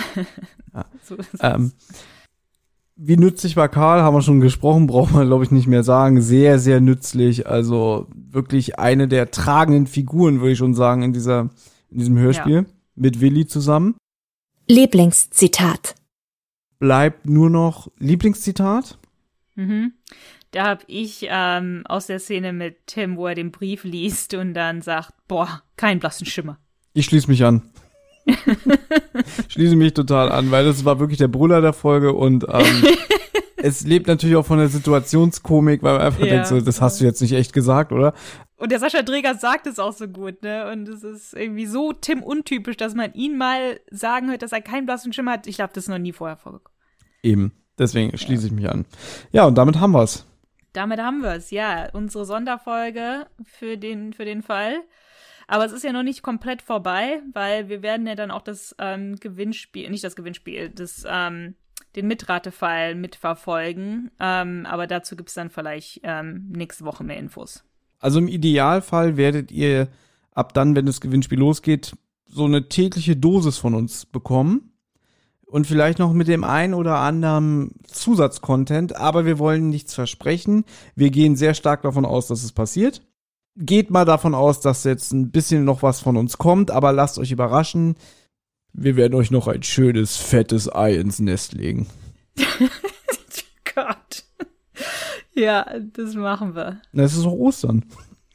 ja. 0.74 0.85
so 1.02 1.16
ähm, 1.40 1.73
wie 2.97 3.16
nützlich 3.16 3.56
war 3.56 3.69
Karl, 3.69 4.02
haben 4.02 4.15
wir 4.15 4.23
schon 4.23 4.40
gesprochen, 4.40 4.89
braucht 4.89 5.12
man, 5.12 5.27
glaube 5.27 5.44
ich, 5.44 5.51
nicht 5.51 5.69
mehr 5.69 5.85
sagen. 5.85 6.20
Sehr, 6.20 6.59
sehr 6.59 6.81
nützlich. 6.81 7.47
Also 7.47 8.09
wirklich 8.15 8.78
eine 8.78 9.06
der 9.06 9.31
tragenden 9.31 9.86
Figuren, 9.86 10.40
würde 10.40 10.52
ich 10.52 10.59
schon 10.59 10.74
sagen, 10.74 11.02
in 11.02 11.12
dieser, 11.12 11.51
in 11.90 11.98
diesem 11.98 12.19
Hörspiel. 12.19 12.56
Ja. 12.56 12.65
Mit 12.97 13.20
Willi 13.20 13.47
zusammen. 13.47 13.94
Lieblingszitat. 14.70 15.95
Bleibt 16.78 17.27
nur 17.27 17.49
noch 17.49 17.90
Lieblingszitat? 17.99 18.99
Mhm. 19.55 19.95
Da 20.51 20.66
habe 20.66 20.85
ich 20.86 21.27
ähm, 21.28 21.85
aus 21.86 22.07
der 22.07 22.19
Szene 22.19 22.53
mit 22.53 22.86
Tim, 22.86 23.16
wo 23.16 23.27
er 23.27 23.35
den 23.35 23.51
Brief 23.51 23.85
liest 23.85 24.35
und 24.35 24.53
dann 24.53 24.82
sagt, 24.82 25.12
boah, 25.27 25.62
kein 25.77 25.99
blassen 26.01 26.27
Schimmer. 26.27 26.59
Ich 26.93 27.07
schließe 27.07 27.28
mich 27.28 27.45
an. 27.45 27.62
schließe 29.49 29.74
mich 29.74 29.95
total 29.95 30.31
an, 30.31 30.51
weil 30.51 30.66
das 30.66 30.85
war 30.85 31.01
wirklich 31.01 31.19
der 31.19 31.28
Brüller 31.28 31.62
der 31.62 31.73
Folge 31.73 32.12
und 32.12 32.45
ähm, 32.51 32.85
es 33.57 33.86
lebt 33.86 34.07
natürlich 34.07 34.36
auch 34.36 34.45
von 34.45 34.59
der 34.59 34.69
Situationskomik, 34.69 35.82
weil 35.82 35.95
man 35.95 36.03
einfach 36.03 36.20
ja. 36.20 36.27
denkt, 36.27 36.47
so, 36.47 36.61
das 36.61 36.82
hast 36.82 37.01
du 37.01 37.05
jetzt 37.07 37.23
nicht 37.23 37.32
echt 37.32 37.55
gesagt, 37.55 37.90
oder? 37.90 38.12
Und 38.59 38.72
der 38.72 38.80
Sascha 38.80 39.02
Dreger 39.02 39.36
sagt 39.36 39.68
es 39.68 39.78
auch 39.78 39.93
so 39.93 40.09
gut, 40.09 40.43
ne? 40.43 40.70
Und 40.70 40.89
es 40.89 41.05
ist 41.05 41.32
irgendwie 41.32 41.66
so 41.66 41.93
Tim 41.93 42.22
untypisch, 42.24 42.76
dass 42.76 42.94
man 42.94 43.14
ihn 43.14 43.39
mal 43.39 43.80
sagen 43.90 44.30
hört, 44.30 44.43
dass 44.43 44.52
er 44.52 44.60
keinen 44.60 44.85
blassen 44.85 45.12
Schimmer 45.12 45.32
hat. 45.32 45.47
Ich 45.47 45.56
glaube, 45.56 45.72
das 45.74 45.85
ist 45.85 45.89
noch 45.89 45.98
nie 45.98 46.12
vorher 46.12 46.36
vorgekommen. 46.36 46.76
Eben. 47.22 47.52
Deswegen 47.78 48.18
schließe 48.18 48.48
ich 48.48 48.52
mich 48.52 48.68
an. 48.68 48.85
Ja, 49.30 49.44
und 49.44 49.56
damit 49.56 49.78
haben 49.78 49.93
wir's. 49.93 50.26
Damit 50.72 51.01
haben 51.01 51.22
wir's, 51.22 51.52
ja. 51.52 51.89
Unsere 51.93 52.24
Sonderfolge 52.24 53.26
für 53.44 53.76
den, 53.76 54.12
für 54.12 54.24
den 54.24 54.43
Fall. 54.43 54.80
Aber 55.47 55.64
es 55.64 55.72
ist 55.72 55.85
ja 55.85 55.93
noch 55.93 56.02
nicht 56.02 56.22
komplett 56.22 56.60
vorbei, 56.60 57.22
weil 57.32 57.68
wir 57.68 57.82
werden 57.82 58.06
ja 58.09 58.16
dann 58.16 58.32
auch 58.32 58.43
das 58.43 58.74
ähm, 58.80 59.16
Gewinnspiel, 59.16 59.89
nicht 59.89 60.05
das 60.05 60.16
Gewinnspiel, 60.16 60.68
das, 60.68 61.05
ähm, 61.09 61.55
den 61.94 62.09
Mitratefall 62.09 62.97
mitverfolgen. 62.97 64.10
Ähm, 64.18 64.66
aber 64.66 64.89
dazu 64.89 65.16
gibt's 65.16 65.35
dann 65.35 65.48
vielleicht 65.48 66.01
ähm, 66.02 66.48
nächste 66.51 66.85
Woche 66.85 67.05
mehr 67.05 67.16
Infos. 67.16 67.64
Also 67.99 68.19
im 68.19 68.29
Idealfall 68.29 69.16
werdet 69.16 69.51
ihr 69.51 69.89
ab 70.33 70.55
dann, 70.55 70.77
wenn 70.77 70.87
das 70.87 71.01
Gewinnspiel 71.01 71.39
losgeht, 71.39 71.97
so 72.27 72.45
eine 72.45 72.69
tägliche 72.69 73.16
Dosis 73.16 73.59
von 73.59 73.75
uns 73.75 74.07
bekommen. 74.07 74.73
Und 75.47 75.66
vielleicht 75.66 75.99
noch 75.99 76.12
mit 76.12 76.29
dem 76.29 76.45
ein 76.45 76.75
oder 76.75 76.99
anderen 76.99 77.70
Zusatzcontent, 77.85 78.97
aber 78.97 79.25
wir 79.25 79.39
wollen 79.39 79.70
nichts 79.70 79.95
versprechen. 79.95 80.65
Wir 80.95 81.11
gehen 81.11 81.37
sehr 81.37 81.55
stark 81.55 81.83
davon 81.83 82.05
aus, 82.05 82.27
dass 82.27 82.45
es 82.45 82.53
passiert 82.53 83.01
geht 83.59 83.91
mal 83.91 84.05
davon 84.05 84.35
aus, 84.35 84.61
dass 84.61 84.85
jetzt 84.85 85.12
ein 85.12 85.31
bisschen 85.31 85.65
noch 85.65 85.83
was 85.83 86.01
von 86.01 86.16
uns 86.16 86.39
kommt, 86.39 86.70
aber 86.70 86.93
lasst 86.93 87.19
euch 87.19 87.33
überraschen. 87.33 87.97
Wir 88.73 88.97
werden 88.97 89.15
euch 89.15 89.31
noch 89.31 89.49
ein 89.49 89.62
schönes, 89.62 90.16
fettes 90.16 90.73
Ei 90.73 90.95
ins 90.95 91.19
Nest 91.19 91.53
legen. 91.53 91.89
Gott. 93.75 94.25
Ja, 95.39 95.66
das 95.93 96.15
machen 96.15 96.56
wir. 96.56 96.81
Es 96.93 97.16
ist 97.16 97.24
auch 97.24 97.32
Ostern. 97.32 97.85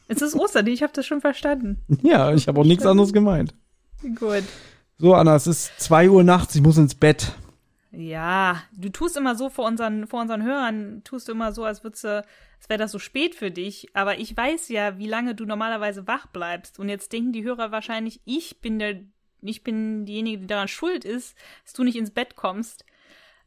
Es 0.07 0.21
ist 0.21 0.35
Ostern, 0.35 0.67
ich 0.67 0.83
habe 0.83 0.93
das 0.93 1.05
schon 1.05 1.21
verstanden. 1.21 1.81
Ja, 2.01 2.33
ich 2.33 2.47
habe 2.47 2.61
auch 2.61 2.65
nichts 2.65 2.85
anderes 2.85 3.11
gemeint. 3.11 3.53
Gut. 4.01 4.43
So, 4.97 5.13
Anna, 5.13 5.35
es 5.35 5.47
ist 5.47 5.79
zwei 5.79 6.09
Uhr 6.09 6.23
nachts, 6.23 6.55
ich 6.55 6.61
muss 6.61 6.77
ins 6.77 6.95
Bett. 6.95 7.33
Ja, 7.91 8.63
du 8.75 8.89
tust 8.89 9.17
immer 9.17 9.35
so 9.35 9.49
vor 9.49 9.65
unseren, 9.65 10.07
vor 10.07 10.21
unseren 10.21 10.43
Hörern, 10.43 11.01
tust 11.03 11.27
du 11.27 11.33
immer 11.33 11.51
so, 11.51 11.65
als 11.65 11.83
als 11.83 12.69
wäre 12.69 12.79
das 12.79 12.91
so 12.91 12.99
spät 12.99 13.35
für 13.35 13.51
dich, 13.51 13.89
aber 13.93 14.17
ich 14.17 14.35
weiß 14.35 14.69
ja, 14.69 14.97
wie 14.97 15.07
lange 15.07 15.35
du 15.35 15.45
normalerweise 15.45 16.07
wach 16.07 16.27
bleibst. 16.27 16.79
Und 16.79 16.87
jetzt 16.87 17.11
denken 17.11 17.33
die 17.33 17.43
Hörer 17.43 17.71
wahrscheinlich, 17.71 18.21
ich 18.23 18.61
bin 18.61 18.79
der, 18.79 19.01
ich 19.41 19.63
bin 19.63 20.05
diejenige, 20.05 20.39
die 20.39 20.47
daran 20.47 20.69
schuld 20.69 21.03
ist, 21.03 21.35
dass 21.65 21.73
du 21.73 21.83
nicht 21.83 21.97
ins 21.97 22.11
Bett 22.11 22.37
kommst. 22.37 22.85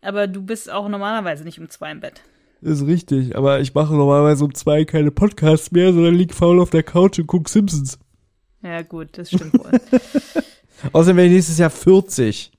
Aber 0.02 0.26
du 0.26 0.42
bist 0.42 0.70
auch 0.70 0.88
normalerweise 0.88 1.44
nicht 1.44 1.58
um 1.58 1.70
zwei 1.70 1.90
im 1.90 2.00
Bett. 2.00 2.22
Ist 2.66 2.84
richtig, 2.84 3.36
aber 3.36 3.60
ich 3.60 3.72
mache 3.74 3.94
normalerweise 3.94 4.44
um 4.44 4.52
zwei 4.52 4.84
keine 4.84 5.12
Podcasts 5.12 5.70
mehr, 5.70 5.92
sondern 5.92 6.16
lieg 6.16 6.34
faul 6.34 6.58
auf 6.58 6.70
der 6.70 6.82
Couch 6.82 7.16
und 7.20 7.28
guck 7.28 7.48
Simpsons. 7.48 7.96
Ja, 8.60 8.82
gut, 8.82 9.16
das 9.16 9.28
stimmt 9.28 9.54
wohl. 9.54 9.70
Außerdem 10.92 11.16
werde 11.16 11.28
ich 11.28 11.34
nächstes 11.34 11.58
Jahr 11.58 11.70
40. 11.70 12.50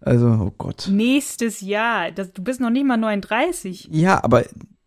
Also, 0.00 0.26
oh 0.26 0.52
Gott. 0.58 0.88
Nächstes 0.90 1.60
Jahr. 1.60 2.10
Das, 2.10 2.32
du 2.32 2.42
bist 2.42 2.60
noch 2.60 2.70
nicht 2.70 2.84
mal 2.84 2.96
39. 2.96 3.90
Ja, 3.92 4.24
aber 4.24 4.46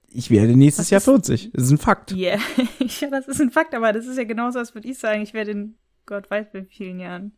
ich 0.10 0.30
werde 0.30 0.58
nächstes 0.58 0.88
Was 0.88 0.90
Jahr 0.90 1.00
40. 1.00 1.52
Das 1.54 1.64
ist 1.64 1.72
ein 1.72 1.78
Fakt. 1.78 2.12
Yeah. 2.12 2.38
ja, 2.80 3.10
das 3.10 3.30
ist 3.30 3.40
ein 3.40 3.50
Fakt, 3.50 3.74
aber 3.74 3.94
das 3.94 4.08
ist 4.08 4.18
ja 4.18 4.26
genauso, 4.26 4.60
als 4.60 4.76
würde 4.76 4.90
ich 4.90 4.98
sagen, 4.98 5.22
ich 5.22 5.34
werde 5.34 5.52
in 5.52 5.76
Gott 6.06 6.30
weiß 6.30 6.48
wie 6.52 6.66
vielen 6.66 7.00
Jahren 7.00 7.32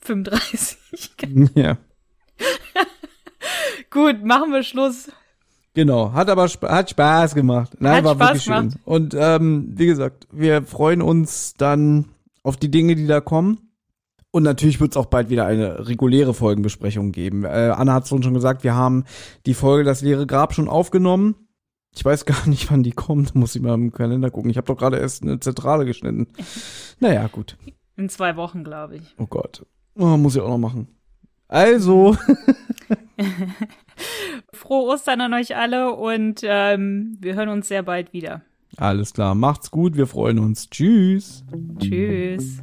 35. 0.00 1.12
ja. 1.54 1.78
Gut, 3.88 4.24
machen 4.24 4.50
wir 4.50 4.64
Schluss. 4.64 5.08
Genau, 5.74 6.12
hat 6.12 6.28
aber 6.28 6.44
sp 6.52 6.68
hat 6.68 6.90
Spaß 6.90 7.34
gemacht. 7.34 7.76
Nein, 7.80 7.96
hat 7.96 8.04
war 8.04 8.14
Spaß 8.14 8.28
wirklich 8.28 8.44
gemacht. 8.44 8.62
schön. 8.72 8.80
Und 8.84 9.14
ähm, 9.18 9.72
wie 9.74 9.86
gesagt, 9.86 10.28
wir 10.30 10.62
freuen 10.64 11.00
uns 11.02 11.54
dann 11.54 12.06
auf 12.42 12.56
die 12.56 12.70
Dinge, 12.70 12.94
die 12.94 13.06
da 13.06 13.20
kommen. 13.20 13.70
Und 14.30 14.44
natürlich 14.44 14.80
wird 14.80 14.92
es 14.92 14.96
auch 14.96 15.06
bald 15.06 15.28
wieder 15.28 15.44
eine 15.46 15.86
reguläre 15.86 16.32
Folgenbesprechung 16.32 17.12
geben. 17.12 17.44
Äh, 17.44 17.72
Anna 17.76 17.92
hat 17.94 18.04
es 18.04 18.08
schon 18.08 18.34
gesagt, 18.34 18.64
wir 18.64 18.74
haben 18.74 19.04
die 19.44 19.52
Folge 19.54 19.84
Das 19.84 20.00
leere 20.00 20.26
Grab 20.26 20.54
schon 20.54 20.68
aufgenommen. 20.68 21.34
Ich 21.94 22.02
weiß 22.02 22.24
gar 22.24 22.46
nicht, 22.48 22.70
wann 22.70 22.82
die 22.82 22.92
kommt. 22.92 23.34
Muss 23.34 23.54
ich 23.54 23.60
mal 23.62 23.74
im 23.74 23.92
Kalender 23.92 24.30
gucken. 24.30 24.50
Ich 24.50 24.56
habe 24.56 24.66
doch 24.66 24.78
gerade 24.78 24.98
erst 24.98 25.22
eine 25.22 25.40
Zentrale 25.40 25.84
geschnitten. 25.84 26.28
Naja, 27.00 27.26
gut. 27.26 27.56
In 27.96 28.08
zwei 28.08 28.36
Wochen, 28.36 28.62
glaube 28.62 28.96
ich. 28.96 29.14
Oh 29.18 29.26
Gott. 29.26 29.66
Oh, 29.96 30.16
muss 30.16 30.36
ich 30.36 30.40
auch 30.40 30.48
noch 30.48 30.58
machen. 30.58 30.86
Also. 31.48 32.16
Frohe 34.52 34.92
Ostern 34.92 35.20
an 35.20 35.34
euch 35.34 35.56
alle 35.56 35.94
und 35.94 36.40
ähm, 36.44 37.16
wir 37.20 37.34
hören 37.34 37.48
uns 37.48 37.68
sehr 37.68 37.82
bald 37.82 38.12
wieder. 38.12 38.42
Alles 38.76 39.12
klar. 39.12 39.34
Macht's 39.34 39.70
gut. 39.70 39.96
Wir 39.96 40.06
freuen 40.06 40.38
uns. 40.38 40.70
Tschüss. 40.70 41.44
Tschüss. 41.78 42.62